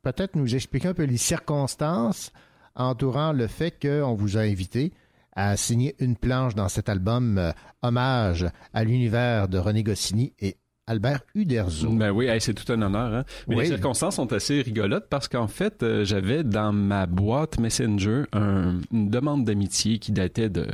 peut-être 0.03 0.35
nous 0.37 0.55
expliquer 0.55 0.89
un 0.89 0.95
peu 0.95 1.05
les 1.05 1.16
circonstances 1.16 2.33
entourant 2.74 3.33
le 3.33 3.47
fait 3.47 3.74
qu'on 3.81 4.15
vous 4.15 4.37
a 4.37 4.41
invité 4.41 4.93
à 5.35 5.57
signer 5.57 5.95
une 5.99 6.16
planche 6.16 6.55
dans 6.55 6.69
cet 6.69 6.89
album 6.89 7.39
euh, 7.39 7.53
hommage 7.83 8.47
à 8.74 8.85
l'univers 8.85 9.49
de 9.49 9.59
René 9.59 9.83
Goscinny 9.83 10.33
et 10.41 10.57
Albert 10.87 11.20
Uderzo. 11.35 11.91
Ben 11.91 12.11
oui, 12.11 12.27
hey, 12.27 12.41
c'est 12.41 12.55
tout 12.55 12.70
un 12.73 12.83
honneur. 12.83 13.15
Hein? 13.15 13.24
Mais 13.49 13.55
Oui. 13.57 13.62
les 13.62 13.69
circonstances 13.69 14.16
sont 14.16 14.33
assez 14.33 14.61
rigolotes 14.61 15.07
parce 15.09 15.29
qu'en 15.29 15.47
fait, 15.47 15.83
euh, 15.83 16.05
j'avais 16.05 16.43
dans 16.45 16.73
ma 16.73 17.07
boîte 17.07 17.59
Messenger 17.61 18.24
un- 18.33 18.81
une 18.91 19.09
demande 19.09 19.45
d'amitié 19.45 19.99
qui 19.99 20.12
datait 20.12 20.51
de 20.51 20.66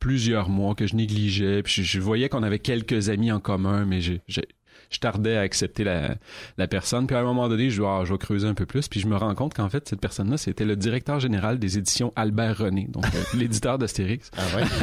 plusieurs 0.00 0.48
mois 0.50 0.74
que 0.74 0.86
je 0.86 0.96
négligeais. 0.96 1.62
Puis 1.62 1.72
je, 1.72 1.82
je 1.82 2.00
voyais 2.00 2.28
qu'on 2.28 2.42
avait 2.42 2.58
quelques 2.58 3.08
amis 3.08 3.30
en 3.32 3.40
commun, 3.40 3.84
mais 3.86 4.00
j'ai- 4.00 4.20
j'ai- 4.26 4.48
je 4.94 5.00
tardais 5.00 5.36
à 5.36 5.40
accepter 5.40 5.84
la, 5.84 6.14
la 6.56 6.68
personne. 6.68 7.06
Puis 7.06 7.16
à 7.16 7.20
un 7.20 7.24
moment 7.24 7.48
donné, 7.48 7.68
je 7.70 7.80
dis, 7.80 7.86
ah, 7.86 8.02
je 8.04 8.12
vais 8.12 8.18
creuser 8.18 8.46
un 8.46 8.54
peu 8.54 8.66
plus. 8.66 8.88
Puis 8.88 9.00
je 9.00 9.06
me 9.06 9.16
rends 9.16 9.34
compte 9.34 9.54
qu'en 9.54 9.68
fait, 9.68 9.88
cette 9.88 10.00
personne-là, 10.00 10.36
c'était 10.36 10.64
le 10.64 10.76
directeur 10.76 11.20
général 11.20 11.58
des 11.58 11.78
éditions 11.78 12.12
Albert 12.16 12.58
René, 12.58 12.86
donc 12.88 13.04
euh, 13.06 13.18
l'éditeur 13.38 13.78
d'Astérix. 13.78 14.30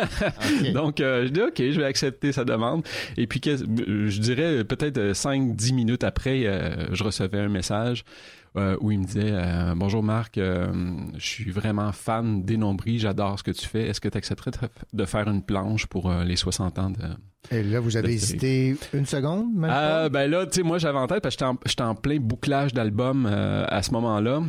donc, 0.73 0.99
euh, 0.99 1.25
je 1.25 1.31
dis, 1.31 1.41
OK, 1.41 1.57
je 1.57 1.79
vais 1.79 1.85
accepter 1.85 2.31
sa 2.31 2.43
demande. 2.43 2.83
Et 3.17 3.27
puis, 3.27 3.41
euh, 3.47 4.09
je 4.09 4.19
dirais 4.19 4.63
peut-être 4.63 4.99
5-10 4.99 5.73
minutes 5.73 6.03
après, 6.03 6.45
euh, 6.45 6.93
je 6.93 7.03
recevais 7.03 7.39
un 7.39 7.49
message 7.49 8.03
euh, 8.57 8.75
où 8.81 8.91
il 8.91 8.99
me 8.99 9.05
disait 9.05 9.31
euh, 9.31 9.73
Bonjour 9.75 10.03
Marc, 10.03 10.37
euh, 10.37 10.67
je 11.17 11.25
suis 11.25 11.51
vraiment 11.51 11.91
fan 11.91 12.43
des 12.43 12.57
nombris, 12.57 12.99
j'adore 12.99 13.39
ce 13.39 13.43
que 13.43 13.51
tu 13.51 13.65
fais. 13.65 13.87
Est-ce 13.87 14.01
que 14.01 14.09
tu 14.09 14.17
accepterais 14.17 14.51
de, 14.93 15.05
faire 15.05 15.27
une 15.27 15.41
planche 15.41 15.85
pour 15.87 16.11
les 16.11 16.35
60 16.35 16.79
ans 16.79 16.89
de, 16.89 17.55
Et 17.55 17.63
là, 17.63 17.79
vous 17.79 17.97
avez 17.97 18.13
hésité 18.13 18.75
une 18.93 19.05
seconde, 19.05 19.53
même 19.53 20.09
ben 20.09 20.29
là, 20.29 20.45
tu 20.45 20.55
sais, 20.55 20.63
moi, 20.63 20.77
j'avais 20.77 20.99
en 20.99 21.07
tête 21.07 21.21
parce 21.23 21.35
que 21.35 21.45
j'étais 21.65 21.83
en, 21.83 21.89
en 21.89 21.95
plein 21.95 22.19
bouclage 22.19 22.73
d'album 22.73 23.25
à 23.25 23.81
ce 23.83 23.91
moment-là. 23.91 24.41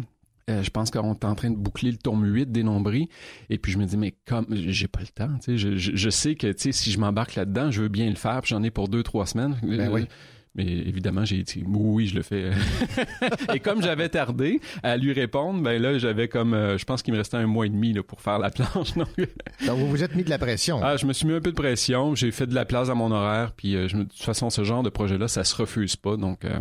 Euh, 0.50 0.62
je 0.62 0.70
pense 0.70 0.90
qu'on 0.90 1.14
est 1.14 1.24
en 1.24 1.34
train 1.34 1.50
de 1.50 1.56
boucler 1.56 1.90
le 1.90 1.96
tome 1.96 2.24
8 2.24 2.50
des 2.50 2.62
nombris. 2.62 3.08
Et 3.48 3.58
puis 3.58 3.72
je 3.72 3.78
me 3.78 3.84
dis, 3.84 3.96
mais 3.96 4.14
comme 4.26 4.46
j'ai 4.50 4.88
pas 4.88 5.00
le 5.00 5.06
temps, 5.06 5.30
tu 5.38 5.52
sais, 5.52 5.56
je, 5.56 5.76
je, 5.76 5.92
je 5.94 6.10
sais 6.10 6.34
que 6.34 6.48
tu 6.48 6.62
sais, 6.62 6.72
si 6.72 6.90
je 6.90 6.98
m'embarque 6.98 7.34
là-dedans, 7.34 7.70
je 7.70 7.82
veux 7.82 7.88
bien 7.88 8.08
le 8.08 8.16
faire, 8.16 8.40
puis 8.40 8.50
j'en 8.50 8.62
ai 8.62 8.70
pour 8.70 8.88
deux, 8.88 9.02
trois 9.02 9.26
semaines. 9.26 9.56
Ben 9.62 9.90
oui. 9.90 10.06
Mais 10.54 10.66
évidemment, 10.66 11.24
j'ai 11.24 11.42
dit 11.42 11.64
oui, 11.66 12.06
je 12.08 12.14
le 12.16 12.22
fais. 12.22 12.50
et 13.54 13.58
comme 13.60 13.82
j'avais 13.82 14.08
tardé 14.10 14.60
à 14.82 14.96
lui 14.98 15.12
répondre, 15.14 15.62
ben 15.62 15.80
là, 15.80 15.96
j'avais 15.98 16.28
comme, 16.28 16.52
euh, 16.52 16.76
je 16.76 16.84
pense 16.84 17.02
qu'il 17.02 17.14
me 17.14 17.18
restait 17.18 17.38
un 17.38 17.46
mois 17.46 17.64
et 17.66 17.70
demi 17.70 17.92
là, 17.94 18.02
pour 18.02 18.20
faire 18.20 18.38
la 18.38 18.50
planche. 18.50 18.92
Donc, 18.96 19.08
vous 19.78 19.88
vous 19.88 20.02
êtes 20.02 20.14
mis 20.14 20.24
de 20.24 20.30
la 20.30 20.38
pression. 20.38 20.80
ah, 20.82 20.96
je 20.98 21.06
me 21.06 21.12
suis 21.14 21.26
mis 21.26 21.32
un 21.32 21.40
peu 21.40 21.50
de 21.52 21.56
pression. 21.56 22.14
J'ai 22.14 22.30
fait 22.32 22.46
de 22.46 22.54
la 22.54 22.66
place 22.66 22.90
à 22.90 22.94
mon 22.94 23.10
horaire. 23.10 23.52
Puis, 23.56 23.76
euh, 23.76 23.88
je 23.88 23.96
me- 23.96 24.04
de 24.04 24.08
toute 24.10 24.20
façon, 24.22 24.50
ce 24.50 24.62
genre 24.62 24.82
de 24.82 24.90
projet-là, 24.90 25.26
ça 25.26 25.42
se 25.44 25.54
refuse 25.56 25.96
pas. 25.96 26.16
Donc, 26.18 26.44
euh, 26.44 26.58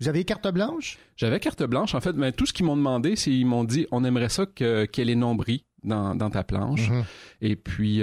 Vous 0.00 0.08
avez 0.08 0.24
carte 0.24 0.48
blanche? 0.52 0.98
j'avais 1.16 1.38
carte 1.38 1.62
blanche. 1.62 1.94
En 1.94 2.00
fait, 2.00 2.14
mais 2.14 2.32
tout 2.32 2.46
ce 2.46 2.52
qu'ils 2.52 2.66
m'ont 2.66 2.76
demandé, 2.76 3.14
c'est 3.14 3.30
ils 3.30 3.44
m'ont 3.46 3.62
dit, 3.64 3.86
on 3.92 4.02
aimerait 4.04 4.28
ça 4.30 4.46
que 4.46 4.86
qu'elle 4.86 5.08
ait 5.10 5.14
nombris 5.14 5.66
dans, 5.84 6.14
dans 6.16 6.30
ta 6.30 6.42
planche. 6.42 6.88
Mhm. 6.90 7.04
Et 7.42 7.54
puis, 7.56 8.02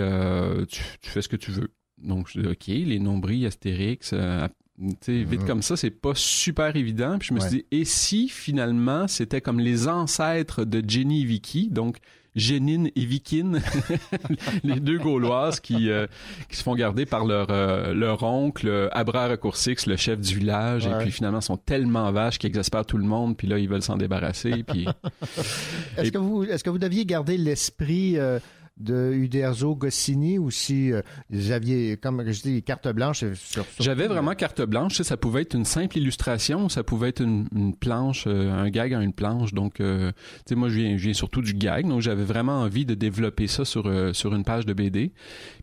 tu, 0.69 0.81
tu 1.01 1.09
fais 1.09 1.21
ce 1.21 1.27
que 1.27 1.35
tu 1.35 1.51
veux. 1.51 1.69
Donc, 1.97 2.29
je 2.29 2.39
dis, 2.39 2.47
OK, 2.47 2.67
les 2.67 2.99
nombris, 2.99 3.45
Astérix, 3.45 4.11
euh, 4.13 4.47
tu 4.79 4.95
sais, 5.01 5.23
vite 5.23 5.45
comme 5.45 5.61
ça, 5.61 5.75
c'est 5.75 5.89
pas 5.89 6.13
super 6.13 6.75
évident. 6.75 7.17
Puis 7.17 7.29
je 7.29 7.33
me 7.33 7.39
suis 7.39 7.49
dit, 7.49 7.65
et 7.71 7.83
si 7.85 8.29
finalement 8.29 9.07
c'était 9.07 9.41
comme 9.41 9.59
les 9.59 9.87
ancêtres 9.87 10.63
de 10.65 10.83
Jenny 10.87 11.21
et 11.23 11.25
Vicky, 11.25 11.69
donc 11.69 11.97
Génine 12.35 12.91
et 12.95 13.03
Vikine, 13.05 13.61
les 14.63 14.79
deux 14.79 14.99
Gauloises 14.99 15.59
qui, 15.59 15.89
euh, 15.89 16.05
qui 16.49 16.55
se 16.57 16.61
font 16.61 16.75
garder 16.75 17.07
par 17.07 17.25
leur, 17.25 17.47
euh, 17.49 17.95
leur 17.95 18.21
oncle, 18.21 18.67
euh, 18.67 18.89
Abra 18.91 19.27
Recoursix, 19.27 19.87
le 19.87 19.95
chef 19.95 20.19
du 20.19 20.35
village, 20.35 20.85
Ouais. 20.85 20.93
et 20.93 20.97
puis 20.99 21.11
finalement 21.11 21.41
sont 21.41 21.57
tellement 21.57 22.11
vaches 22.11 22.37
qu'ils 22.37 22.49
exaspèrent 22.49 22.85
tout 22.85 22.99
le 22.99 23.05
monde, 23.05 23.35
puis 23.35 23.47
là 23.47 23.57
ils 23.57 23.67
veulent 23.67 23.81
s'en 23.81 23.97
débarrasser, 23.97 24.63
puis 24.63 24.85
Est-ce 25.97 26.11
que 26.11 26.19
vous 26.19 26.43
est-ce 26.43 26.63
que 26.63 26.69
vous 26.69 26.77
deviez 26.77 27.05
garder 27.05 27.37
l'esprit 27.37 28.19
euh, 28.19 28.37
de 28.79 29.11
Uderzo 29.13 29.75
Goscinny 29.75 30.37
ou 30.37 30.51
si 30.51 30.91
euh, 30.91 31.01
vous 31.29 31.51
aviez, 31.51 31.97
comme 31.97 32.23
je 32.31 32.41
dis, 32.41 32.63
carte 32.63 32.87
blanche 32.89 33.19
sur, 33.19 33.35
sur- 33.35 33.65
J'avais 33.79 34.07
vraiment 34.07 34.33
carte 34.35 34.61
blanche. 34.61 34.93
Tu 34.93 34.97
sais, 34.97 35.03
Ça 35.03 35.17
pouvait 35.17 35.41
être 35.41 35.55
une 35.55 35.65
simple 35.65 35.97
illustration, 35.97 36.69
ça 36.69 36.83
pouvait 36.83 37.09
être 37.09 37.21
une, 37.21 37.47
une 37.55 37.75
planche, 37.75 38.25
euh, 38.27 38.51
un 38.51 38.69
gag 38.69 38.93
en 38.93 39.01
une 39.01 39.13
planche. 39.13 39.53
Donc, 39.53 39.79
euh, 39.79 40.11
tu 40.11 40.41
sais, 40.49 40.55
moi, 40.55 40.69
je 40.69 40.79
viens, 40.79 40.97
je 40.97 41.03
viens 41.03 41.13
surtout 41.13 41.41
du 41.41 41.53
gag. 41.53 41.87
Donc, 41.87 42.01
j'avais 42.01 42.23
vraiment 42.25 42.59
envie 42.61 42.85
de 42.85 42.93
développer 42.93 43.47
ça 43.47 43.65
sur, 43.65 43.87
euh, 43.87 44.13
sur 44.13 44.33
une 44.35 44.43
page 44.43 44.65
de 44.65 44.73
BD. 44.73 45.11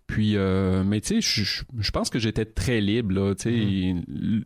Puis, 0.07 0.37
euh, 0.37 0.85
mais 0.85 1.01
tu 1.01 1.21
sais, 1.21 1.43
je- 1.45 1.63
je 1.79 1.91
pense 1.91 2.11
que 2.11 2.19
j'étais 2.19 2.45
très 2.45 2.81
libre. 2.81 3.15
Là, 3.15 3.35
tu 3.35 3.43
sais. 3.43 3.51
L- 3.55 4.45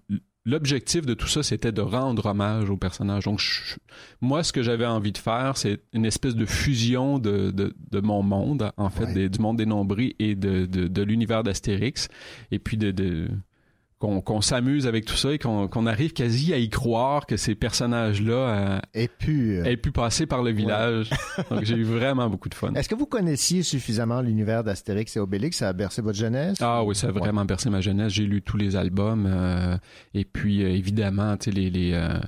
L'objectif 0.49 1.05
de 1.05 1.13
tout 1.13 1.27
ça, 1.29 1.43
c'était 1.43 1.73
de 1.73 1.83
rendre 1.83 2.25
hommage 2.25 2.71
au 2.71 2.79
personnage. 2.79 3.25
Donc, 3.25 3.39
je- 3.39 3.77
moi, 4.23 4.43
ce 4.43 4.51
que 4.53 4.63
j'avais 4.63 4.87
envie 4.87 5.13
de 5.13 5.19
faire, 5.19 5.59
c'est 5.59 5.81
une 5.93 6.07
espèce 6.07 6.35
de 6.35 6.47
fusion 6.47 7.19
de, 7.19 7.51
de, 7.51 7.75
de 7.91 8.01
mon 8.01 8.23
monde, 8.23 8.71
en 8.79 8.89
fait, 8.89 9.13
des- 9.13 9.29
du 9.29 9.41
monde 9.41 9.59
des 9.59 9.67
nombris 9.67 10.17
et 10.19 10.35
de, 10.35 10.65
de, 10.65 10.89
de 10.89 11.03
l'univers 11.03 11.43
d'Astérix. 11.43 12.09
Et 12.51 12.59
puis, 12.59 12.79
de, 12.79 12.93
de 12.93 13.29
qu'on 13.99 14.41
s'amuse 14.41 14.87
avec 14.87 15.05
tout 15.07 15.17
ça 15.17 15.33
et 15.33 15.39
qu'on 15.39 15.87
arrive 15.87 16.13
quasi 16.13 16.55
à 16.55 16.59
y 16.59 16.69
croire 16.69 17.27
que 17.27 17.37
ces 17.37 17.57
personnages-là 17.57 18.33
euh, 18.33 18.79
aient, 18.95 19.09
pu, 19.09 19.59
aient 19.65 19.77
pu 19.77 19.91
passer 19.91 20.27
par 20.27 20.43
le 20.45 20.53
village. 20.53 21.11
Donc, 21.51 21.65
j'ai 21.65 21.75
eu 21.75 21.83
vraiment 21.83 22.31
beaucoup 22.31 22.49
de 22.49 22.55
fun. 22.55 22.73
Est-ce 22.75 22.89
que 22.89 22.95
vous 22.95 23.07
connaissiez 23.07 23.65
suffisamment 23.65 24.21
l'univers 24.21 24.63
d'Astérix 24.63 25.17
et 25.17 25.21
Obélix? 25.21 25.57
Ça 25.59 25.69
a 25.69 25.73
bercé 25.73 26.01
votre 26.01 26.19
jeunesse? 26.19 26.59
Ah 26.61 26.85
oui, 26.85 26.95
ça 26.95 27.09
a 27.09 27.11
vraiment 27.11 27.45
bercé 27.45 27.71
ma 27.71 27.81
jeunesse. 27.81 28.13
J'ai 28.13 28.25
lu 28.27 28.41
tous 28.41 28.57
les 28.57 28.77
albums. 28.77 29.27
euh, 29.27 29.77
et 30.15 30.25
puis, 30.25 30.63
euh, 30.63 30.69
évidemment, 30.69 31.37
tu 31.37 31.47
sais, 31.47 31.57
les, 31.57 31.69
les, 31.71 31.93
euh, 31.95 32.19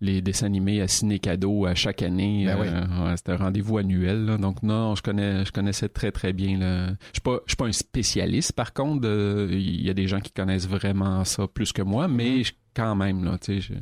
les 0.00 0.22
dessins 0.22 0.46
animés 0.46 0.80
à 0.80 0.88
ciné 0.88 1.18
cadeau 1.18 1.66
à 1.66 1.74
chaque 1.74 2.02
année. 2.02 2.44
Ben 2.46 2.58
euh, 2.58 3.04
ouais, 3.08 3.16
C'était 3.16 3.32
un 3.32 3.36
rendez-vous 3.36 3.78
annuel. 3.78 4.24
là. 4.24 4.38
Donc, 4.38 4.62
non, 4.62 4.94
je, 4.94 5.02
connais, 5.02 5.44
je 5.44 5.52
connaissais 5.52 5.88
très, 5.88 6.10
très 6.10 6.32
bien. 6.32 6.58
là. 6.58 6.86
Je 6.88 6.94
suis 7.14 7.20
pas, 7.22 7.40
je 7.46 7.50
suis 7.52 7.56
pas 7.56 7.66
un 7.66 7.72
spécialiste, 7.72 8.52
par 8.52 8.72
contre. 8.72 9.06
euh, 9.06 9.48
Il 9.50 9.82
y 9.84 9.90
a 9.90 9.94
des 9.94 10.08
gens 10.08 10.20
qui 10.20 10.32
connaissent 10.32 10.68
vraiment 10.68 11.24
ça 11.24 11.46
plus 11.46 11.72
que 11.72 11.82
moi, 11.82 12.08
Mm-hmm. 12.08 12.14
mais 12.14 12.44
je- 12.44 12.52
quand 12.74 12.94
même, 12.96 13.24
là, 13.24 13.36
tu 13.38 13.60
sais, 13.60 13.60
je- 13.60 13.74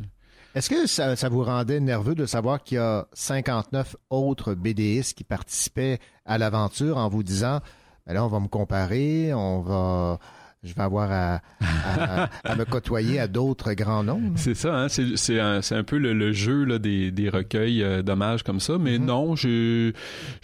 Est-ce 0.59 0.71
que 0.71 0.87
ça, 0.87 1.15
ça 1.15 1.29
vous 1.29 1.45
rendait 1.45 1.79
nerveux 1.79 2.15
de 2.17 2.27
savoir 2.27 2.65
qu'il 2.65 2.77
y 2.77 2.81
a 2.81 3.07
59 3.13 3.95
autres 4.11 4.55
BDistes 4.55 5.17
qui 5.17 5.23
participaient 5.23 5.99
à 6.25 6.39
l'aventure 6.39 6.97
en 6.97 7.09
vous 7.09 7.23
disant, 7.23 7.61
ben 8.07 8.15
là, 8.15 8.25
on 8.25 8.29
va 8.29 8.41
me 8.41 8.49
comparer, 8.49 9.33
on 9.35 9.61
va, 9.61 10.19
je 10.65 10.75
vais 10.75 10.83
avoir 10.83 11.11
à, 11.13 11.41
à- 11.61 12.31
à 12.45 12.57
me 12.57 12.65
côtoyer 12.65 13.21
à 13.21 13.29
d'autres 13.29 13.73
grands 13.75 14.03
noms? 14.03 14.21
C'est 14.37 14.55
ça, 14.55 14.75
hein? 14.77 14.89
c'est, 14.89 15.39
un, 15.41 15.61
un 15.71 15.83
peu 15.85 15.99
le, 15.99 16.13
le 16.15 16.33
jeu 16.33 16.65
là, 16.65 16.79
des, 16.79 17.11
des 17.11 17.29
recueils 17.29 17.83
euh, 17.83 18.03
d'hommages 18.03 18.43
comme 18.43 18.59
ça. 18.61 18.77
Mais 18.79 18.99
non, 18.99 19.37
j'ai, 19.37 19.93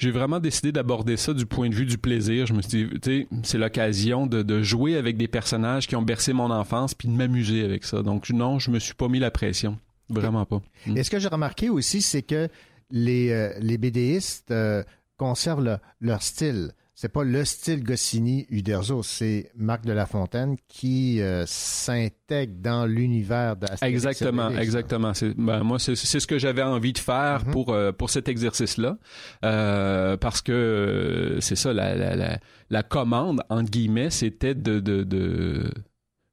vraiment 0.03 0.39
décidé 0.41 0.71
d'aborder 0.73 1.17
ça 1.17 1.35
du 1.35 1.47
point 1.47 1.69
de 1.69 1.75
vue 1.75 1.87
du 1.87 1.99
plaisir. 1.99 2.47
Je 2.47 2.55
me 2.55 2.63
suis 2.63 2.85
dit, 2.87 3.01
tu 3.01 3.11
sais, 3.23 3.29
c'est 3.43 3.59
l'occasion 3.59 4.27
de, 4.27 4.43
de 4.43 4.63
jouer 4.63 4.97
avec 4.97 5.17
des 5.17 5.29
personnages 5.29 5.87
qui 5.87 5.97
ont 5.97 6.03
bercé 6.03 6.33
mon 6.33 6.51
enfance 6.51 6.95
puis 6.95 7.09
de 7.09 7.13
m'amuser 7.15 7.65
avec 7.65 7.85
ça. 7.85 8.03
Donc 8.03 8.31
non, 8.31 8.59
je 8.59 8.71
me 8.71 8.79
suis 8.79 8.95
pas 8.95 9.09
mis 9.09 9.19
la 9.19 9.31
pression. 9.31 9.79
Vraiment 10.11 10.45
pas. 10.45 10.61
Mm. 10.87 10.97
Et 10.99 11.03
ce 11.03 11.11
que 11.11 11.19
j'ai 11.19 11.29
remarqué 11.29 11.71
aussi, 11.71 12.03
c'est 12.03 12.23
que 12.23 12.49
les, 12.91 13.31
euh, 13.31 13.53
les 13.61 13.79
BDistes 13.79 14.51
euh, 14.51 14.83
conservent 15.17 15.65
le- 15.65 15.79
leur 16.01 16.23
style. 16.23 16.73
C'est 16.97 17.09
pas 17.09 17.25
le 17.25 17.45
style 17.45 17.83
Goscinny 17.83 18.47
Uderzo, 18.51 19.03
c'est 19.03 19.51
Marc 19.57 19.85
de 19.85 19.93
la 19.93 20.07
Fontaine 20.07 20.57
qui 20.69 21.21
euh, 21.21 21.45
s'intègre 21.45 22.55
dans 22.61 22.87
l'univers 22.87 23.57
d'Astérix. 23.57 23.93
Exactement, 23.97 24.51
exactement. 24.51 25.13
C'est, 25.13 25.37
ben, 25.37 25.65
moi, 25.65 25.81
c'est, 25.81 25.97
ce 25.97 26.27
que 26.27 26.39
j'avais 26.39 26.63
envie 26.63 26.93
de 26.93 26.99
faire 26.99 27.45
pour 27.47 27.73
euh, 27.73 27.91
pour 27.91 28.11
cet 28.11 28.29
exercice-là, 28.29 28.97
Euh, 29.45 30.17
parce 30.17 30.41
que 30.41 31.39
c'est 31.41 31.57
ça, 31.57 31.73
la, 31.73 31.97
la, 31.97 32.15
la, 32.15 32.39
la 32.71 32.83
commande 32.85 33.43
entre 33.51 33.71
guillemets, 33.71 34.11
c'était 34.11 34.55
de, 34.55 34.79
de, 34.79 35.03
de 35.03 35.73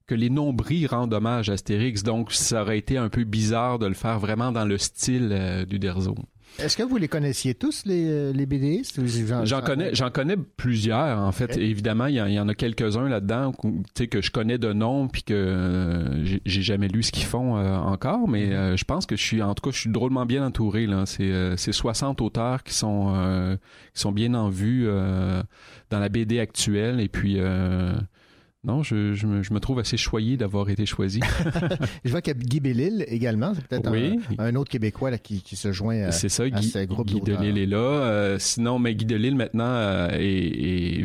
que 0.05 0.13
les 0.13 0.29
nombris 0.29 0.85
rendent 0.85 1.13
hommage 1.13 1.49
à 1.49 1.53
Astérix, 1.53 2.03
donc 2.03 2.31
ça 2.33 2.61
aurait 2.61 2.77
été 2.77 2.97
un 2.97 3.09
peu 3.09 3.23
bizarre 3.23 3.79
de 3.79 3.87
le 3.87 3.93
faire 3.95 4.19
vraiment 4.19 4.51
dans 4.51 4.65
le 4.65 4.77
style 4.77 5.29
euh, 5.31 5.65
du 5.65 5.79
Derzo. 5.79 6.15
Est-ce 6.59 6.77
que 6.77 6.83
vous 6.83 6.97
les 6.97 7.07
connaissiez 7.07 7.55
tous, 7.55 7.83
les, 7.85 8.33
les 8.33 8.45
BDistes? 8.45 8.99
j'en- 9.45 9.61
connais, 9.61 9.95
j'en 9.95 10.09
connais 10.11 10.35
plusieurs 10.37 11.17
en 11.19 11.31
fait. 11.31 11.57
Évidemment, 11.57 12.05
il 12.07 12.15
y, 12.15 12.21
en- 12.21 12.25
il 12.27 12.33
y 12.33 12.39
en 12.39 12.47
a 12.49 12.53
quelques-uns 12.53 13.07
là-dedans 13.09 13.51
que, 13.53 14.21
je 14.21 14.31
connais 14.31 14.57
de 14.57 14.71
nom 14.73 15.07
puis 15.07 15.23
que 15.23 15.33
euh, 15.33 16.25
j'ai- 16.25 16.61
jamais 16.61 16.87
lu 16.87 17.03
ce 17.03 17.11
qu'ils 17.11 17.25
font 17.25 17.57
euh, 17.57 17.75
encore. 17.77 18.27
Mais 18.27 18.53
euh, 18.53 18.75
je 18.77 18.83
pense 18.85 19.05
que 19.05 19.15
je 19.15 19.23
suis, 19.23 19.41
en 19.41 19.53
tout 19.55 19.63
cas, 19.69 19.73
je 19.73 19.79
suis 19.79 19.89
drôlement 19.89 20.25
bien 20.25 20.45
entouré. 20.45 20.85
Là, 20.85 21.05
c'est 21.05 21.31
euh, 21.31 21.55
c'est 21.57 21.71
60 21.71 22.21
auteurs 22.21 22.63
qui 22.63 22.73
sont 22.73 23.13
euh, 23.15 23.55
qui 23.93 24.01
sont 24.01 24.11
bien 24.11 24.33
en 24.33 24.49
vue 24.49 24.85
euh, 24.87 25.41
dans 25.89 25.99
la 25.99 26.09
BD 26.09 26.39
actuelle. 26.39 26.99
Et 26.99 27.07
puis 27.07 27.35
euh, 27.39 27.93
non, 28.63 28.83
je, 28.83 29.13
je, 29.13 29.25
me, 29.25 29.41
je 29.41 29.53
me 29.53 29.59
trouve 29.59 29.79
assez 29.79 29.97
choyé 29.97 30.37
d'avoir 30.37 30.69
été 30.69 30.85
choisi. 30.85 31.19
Je 32.05 32.11
vois 32.11 32.21
qu'il 32.21 32.33
y 32.35 32.37
a 32.37 32.39
Guy 32.39 32.59
Bellil 32.59 33.03
également. 33.07 33.53
C'est 33.55 33.65
peut-être 33.67 33.89
Oui. 33.91 34.19
un, 34.37 34.45
un 34.45 34.55
autre 34.55 34.69
Québécois 34.69 35.09
là, 35.09 35.17
qui, 35.17 35.41
qui 35.41 35.55
se 35.55 35.71
joint 35.71 35.99
à, 36.03 36.11
C'est 36.11 36.29
ça, 36.29 36.43
à 36.43 36.49
Guy, 36.49 36.69
ce 36.69 36.85
groupe 36.85 37.07
Guy. 37.07 37.21
Delisle 37.21 37.57
est 37.57 37.65
là. 37.65 37.77
Euh, 37.77 38.37
sinon, 38.39 38.77
mais 38.77 38.93
Guy 38.93 39.05
Delisle 39.05 39.35
maintenant 39.35 39.65
euh, 39.65 40.09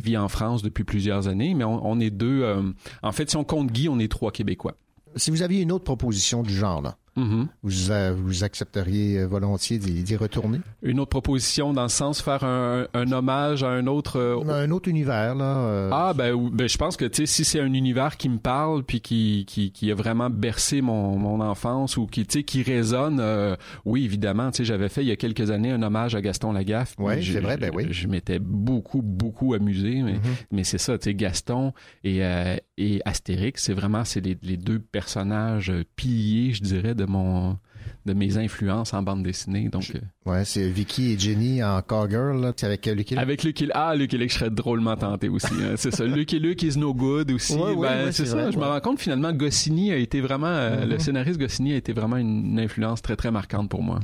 vit 0.03 0.17
en 0.19 0.29
France 0.29 0.63
depuis 0.63 0.85
plusieurs 0.85 1.29
années, 1.29 1.55
mais 1.55 1.65
on, 1.65 1.87
on 1.87 1.99
est 1.99 2.11
deux. 2.11 2.43
euh, 2.43 2.63
en 3.03 3.13
fait, 3.13 3.31
si 3.31 3.37
on 3.37 3.45
compte 3.45 3.73
Guy, 3.73 3.89
on 3.89 3.99
est 3.99 4.11
trois 4.11 4.33
Québécois. 4.33 4.77
Si 5.17 5.31
vous 5.31 5.41
aviez 5.43 5.63
une 5.63 5.73
autre 5.73 5.85
proposition 5.85 6.43
du 6.43 6.53
genre, 6.55 6.83
là, 6.83 6.99
Mhm. 7.17 7.49
vous, 7.63 7.71
vous 8.17 8.45
accepteriez 8.45 9.21
euh, 9.21 9.27
volontiers 9.27 9.79
d'y 9.79 10.17
retourner? 10.17 10.61
Une 10.83 11.01
autre 11.01 11.11
proposition 11.11 11.73
dans 11.73 11.85
le 11.85 11.89
sens 11.89 12.21
faire 12.21 12.45
un, 12.45 12.87
un 12.95 13.13
hommage 13.13 13.63
à 13.63 13.69
un 13.71 13.87
autre. 13.87 14.19
euh, 14.19 14.37
Un 14.49 14.71
autre 14.71 14.89
univers, 14.89 15.35
là. 15.35 15.57
euh, 15.59 15.91
Ah 15.93 16.13
ben, 16.15 16.37
ben, 16.53 16.69
je 16.69 16.77
pense 16.77 16.97
que 16.97 17.05
tu 17.07 17.17
sais 17.23 17.27
si 17.27 17.45
c'est 17.45 17.61
un 17.61 17.73
univers 17.73 18.17
qui 18.17 18.29
me 18.29 18.39
parle 18.39 18.85
puis 18.85 19.01
qui, 19.01 19.45
qui, 19.47 19.73
qui 19.73 19.91
a 19.91 19.95
vraiment 19.95 20.29
bercé 20.31 20.81
mon, 20.83 21.17
mon 21.19 21.41
enfance 21.41 21.97
ou 21.97 22.07
qui 22.07 22.27
tu 22.27 22.39
sais 22.41 22.45
qui 22.45 22.63
résonne 22.63 23.19
euh, 23.21 23.57
oui 23.85 24.05
évidemment 24.05 24.51
tu 24.51 24.59
sais 24.59 24.65
j'avais 24.65 24.89
fait 24.89 25.03
il 25.03 25.09
y 25.09 25.13
a 25.13 25.17
quelques 25.17 25.51
années 25.51 25.71
un 25.71 25.83
hommage 25.83 26.15
à 26.15 26.21
Gaston 26.21 26.53
Lagaffe 26.53 26.97
Je- 27.21 27.33
c'est 27.33 27.41
vrai, 27.41 27.57
ben 27.57 27.71
oui. 27.75 27.87
je 27.91 28.07
m'étais 28.09 28.39
beaucoup 28.39 29.01
beaucoup 29.03 29.55
amusé 29.55 30.03
mais, 30.03 30.17
mais 30.53 30.65
c'est 30.65 30.79
ça 30.79 30.99
tu 30.99 31.05
sais 31.05 31.15
Gaston 31.15 31.73
et 32.05 32.25
euh, 32.25 32.57
et 32.79 33.01
Astérix 33.05 33.63
c'est 33.65 33.73
vraiment 33.73 34.05
c'est 34.05 34.21
les, 34.21 34.37
les 34.43 34.57
deux 34.59 34.79
personnages 34.79 35.73
piliers 35.97 36.53
je 36.53 36.63
dirais 36.63 36.95
de 36.95 37.05
mon 37.07 37.59
de 38.05 38.13
mes 38.15 38.37
influences 38.39 38.95
en 38.95 39.03
bande 39.03 39.25
dessinée 39.25 39.69
donc 39.69 39.93
euh, 39.95 40.31
Ouais, 40.31 40.45
c'est 40.45 40.69
Vicky 40.69 41.13
et 41.13 41.19
Jenny 41.19 41.63
en 41.63 41.83
Cowgirl, 41.83 42.41
là, 42.41 42.53
avec 42.63 42.87
euh, 42.87 42.95
Lucky 42.95 43.15
Luke. 43.15 43.23
avec 43.23 43.43
Lucky 43.43 43.69
Ah, 43.75 43.95
Lucky 43.97 44.17
Luke, 44.17 44.31
je 44.31 44.39
serais 44.39 44.51
drôlement 44.51 44.97
tenté 44.97 45.29
aussi. 45.29 45.49
hein. 45.61 45.75
C'est 45.77 45.93
ça. 45.93 46.05
Lucky 46.07 46.39
Luke 46.39 46.63
is 46.63 46.79
no 46.79 46.95
good 46.95 47.33
aussi. 47.33 47.55
Ouais, 47.55 47.75
Ben, 47.75 47.79
ouais, 47.81 48.05
c'est 48.07 48.25
c'est 48.25 48.27
ça. 48.27 48.37
vrai, 48.37 48.53
je 48.53 48.59
me 48.59 48.65
rends 48.65 48.79
compte 48.81 49.01
finalement 49.01 49.33
Goscinny 49.33 49.91
a 49.93 49.97
été 49.97 50.21
vraiment... 50.21 50.47
euh, 50.47 50.85
Mhm. 50.85 50.91
Le 50.91 50.99
scénariste 51.01 51.41
Goscinny 51.41 51.73
a 51.73 51.77
été 51.77 51.93
vraiment 51.93 52.17
une 52.17 52.59
influence 52.61 53.03
très, 53.03 53.17
très 53.17 53.31
marquante 53.33 53.69
pour 53.69 53.83
moi. 53.83 53.99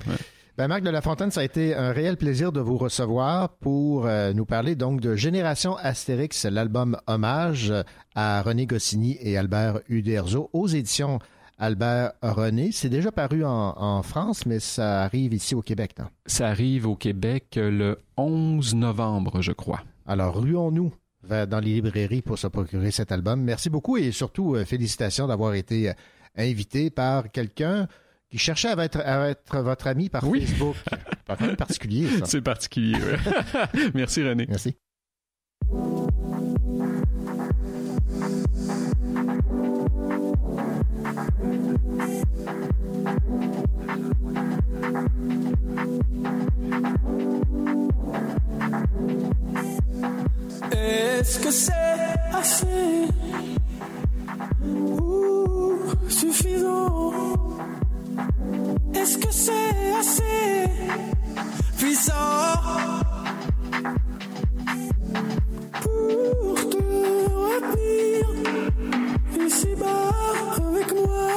Ben, 0.58 0.66
Marc 0.68 0.82
de 0.82 0.90
la 0.90 1.00
Fontaine, 1.00 1.30
ça 1.30 1.40
a 1.40 1.44
été 1.44 1.74
un 1.74 1.92
réel 1.92 2.16
plaisir 2.16 2.50
de 2.52 2.60
vous 2.60 2.76
recevoir 2.78 3.50
pour 3.50 4.06
euh, 4.06 4.32
nous 4.32 4.44
parler 4.44 4.74
donc 4.74 5.00
de 5.00 5.14
Génération 5.14 5.76
Astérix, 5.76 6.44
l'album 6.44 6.96
hommage 7.06 7.72
à 8.16 8.42
René 8.42 8.66
Goscinny 8.66 9.16
et 9.20 9.38
Albert 9.38 9.78
Uderzo 9.88 10.50
aux 10.52 10.66
éditions 10.66 11.20
Albert 11.62 12.12
René. 12.22 12.72
C'est 12.72 12.88
déjà 12.88 13.12
paru 13.12 13.44
en, 13.44 13.74
en 13.76 14.02
France, 14.02 14.46
mais 14.46 14.58
ça 14.58 15.02
arrive 15.04 15.32
ici 15.32 15.54
au 15.54 15.62
Québec. 15.62 15.92
non? 15.96 16.06
Ça 16.26 16.48
arrive 16.48 16.88
au 16.88 16.96
Québec 16.96 17.54
euh, 17.56 17.70
le 17.70 17.98
11 18.16 18.74
novembre, 18.74 19.40
je 19.42 19.52
crois. 19.52 19.80
Alors, 20.04 20.42
ruons-nous 20.42 20.92
vers- 21.22 21.46
dans 21.46 21.60
les 21.60 21.74
librairies 21.80 22.20
pour 22.20 22.36
se 22.36 22.48
procurer 22.48 22.90
cet 22.90 23.12
album. 23.12 23.40
Merci 23.40 23.70
beaucoup 23.70 23.96
et 23.96 24.10
surtout 24.10 24.56
euh, 24.56 24.64
félicitations 24.64 25.28
d'avoir 25.28 25.54
été 25.54 25.90
euh, 25.90 25.92
invité 26.36 26.90
par 26.90 27.30
quelqu'un 27.30 27.86
qui 28.28 28.38
cherchait 28.38 28.76
à 28.76 28.84
être, 28.84 28.98
à 29.04 29.28
être 29.28 29.60
votre 29.60 29.86
ami 29.86 30.08
par 30.08 30.22
Facebook. 30.22 30.74
Pas 31.26 31.36
quand 31.36 31.46
même 31.46 31.54
particulier, 31.56 32.08
ça. 32.18 32.24
C'est 32.26 32.40
particulier, 32.42 32.96
ouais. 32.96 33.90
Merci 33.94 34.24
René. 34.26 34.46
Merci. 34.48 34.74
Est-ce 50.72 51.38
que 51.38 51.50
c'est 51.50 51.72
assez 52.32 53.08
ou 54.64 55.72
suffisant? 56.08 57.12
Est-ce 58.94 59.18
que 59.18 59.32
c'est 59.32 59.94
assez 60.00 60.68
puissant 61.76 62.12
pour 65.80 66.70
te 66.70 66.82
ici-bas 69.46 70.10
avec 70.56 70.94
moi 70.94 71.28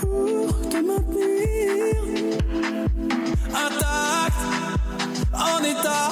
pour 0.00 0.68
te 0.68 0.76
maintenir 0.76 2.02
intact 3.50 4.40
en 5.32 5.64
état 5.64 6.10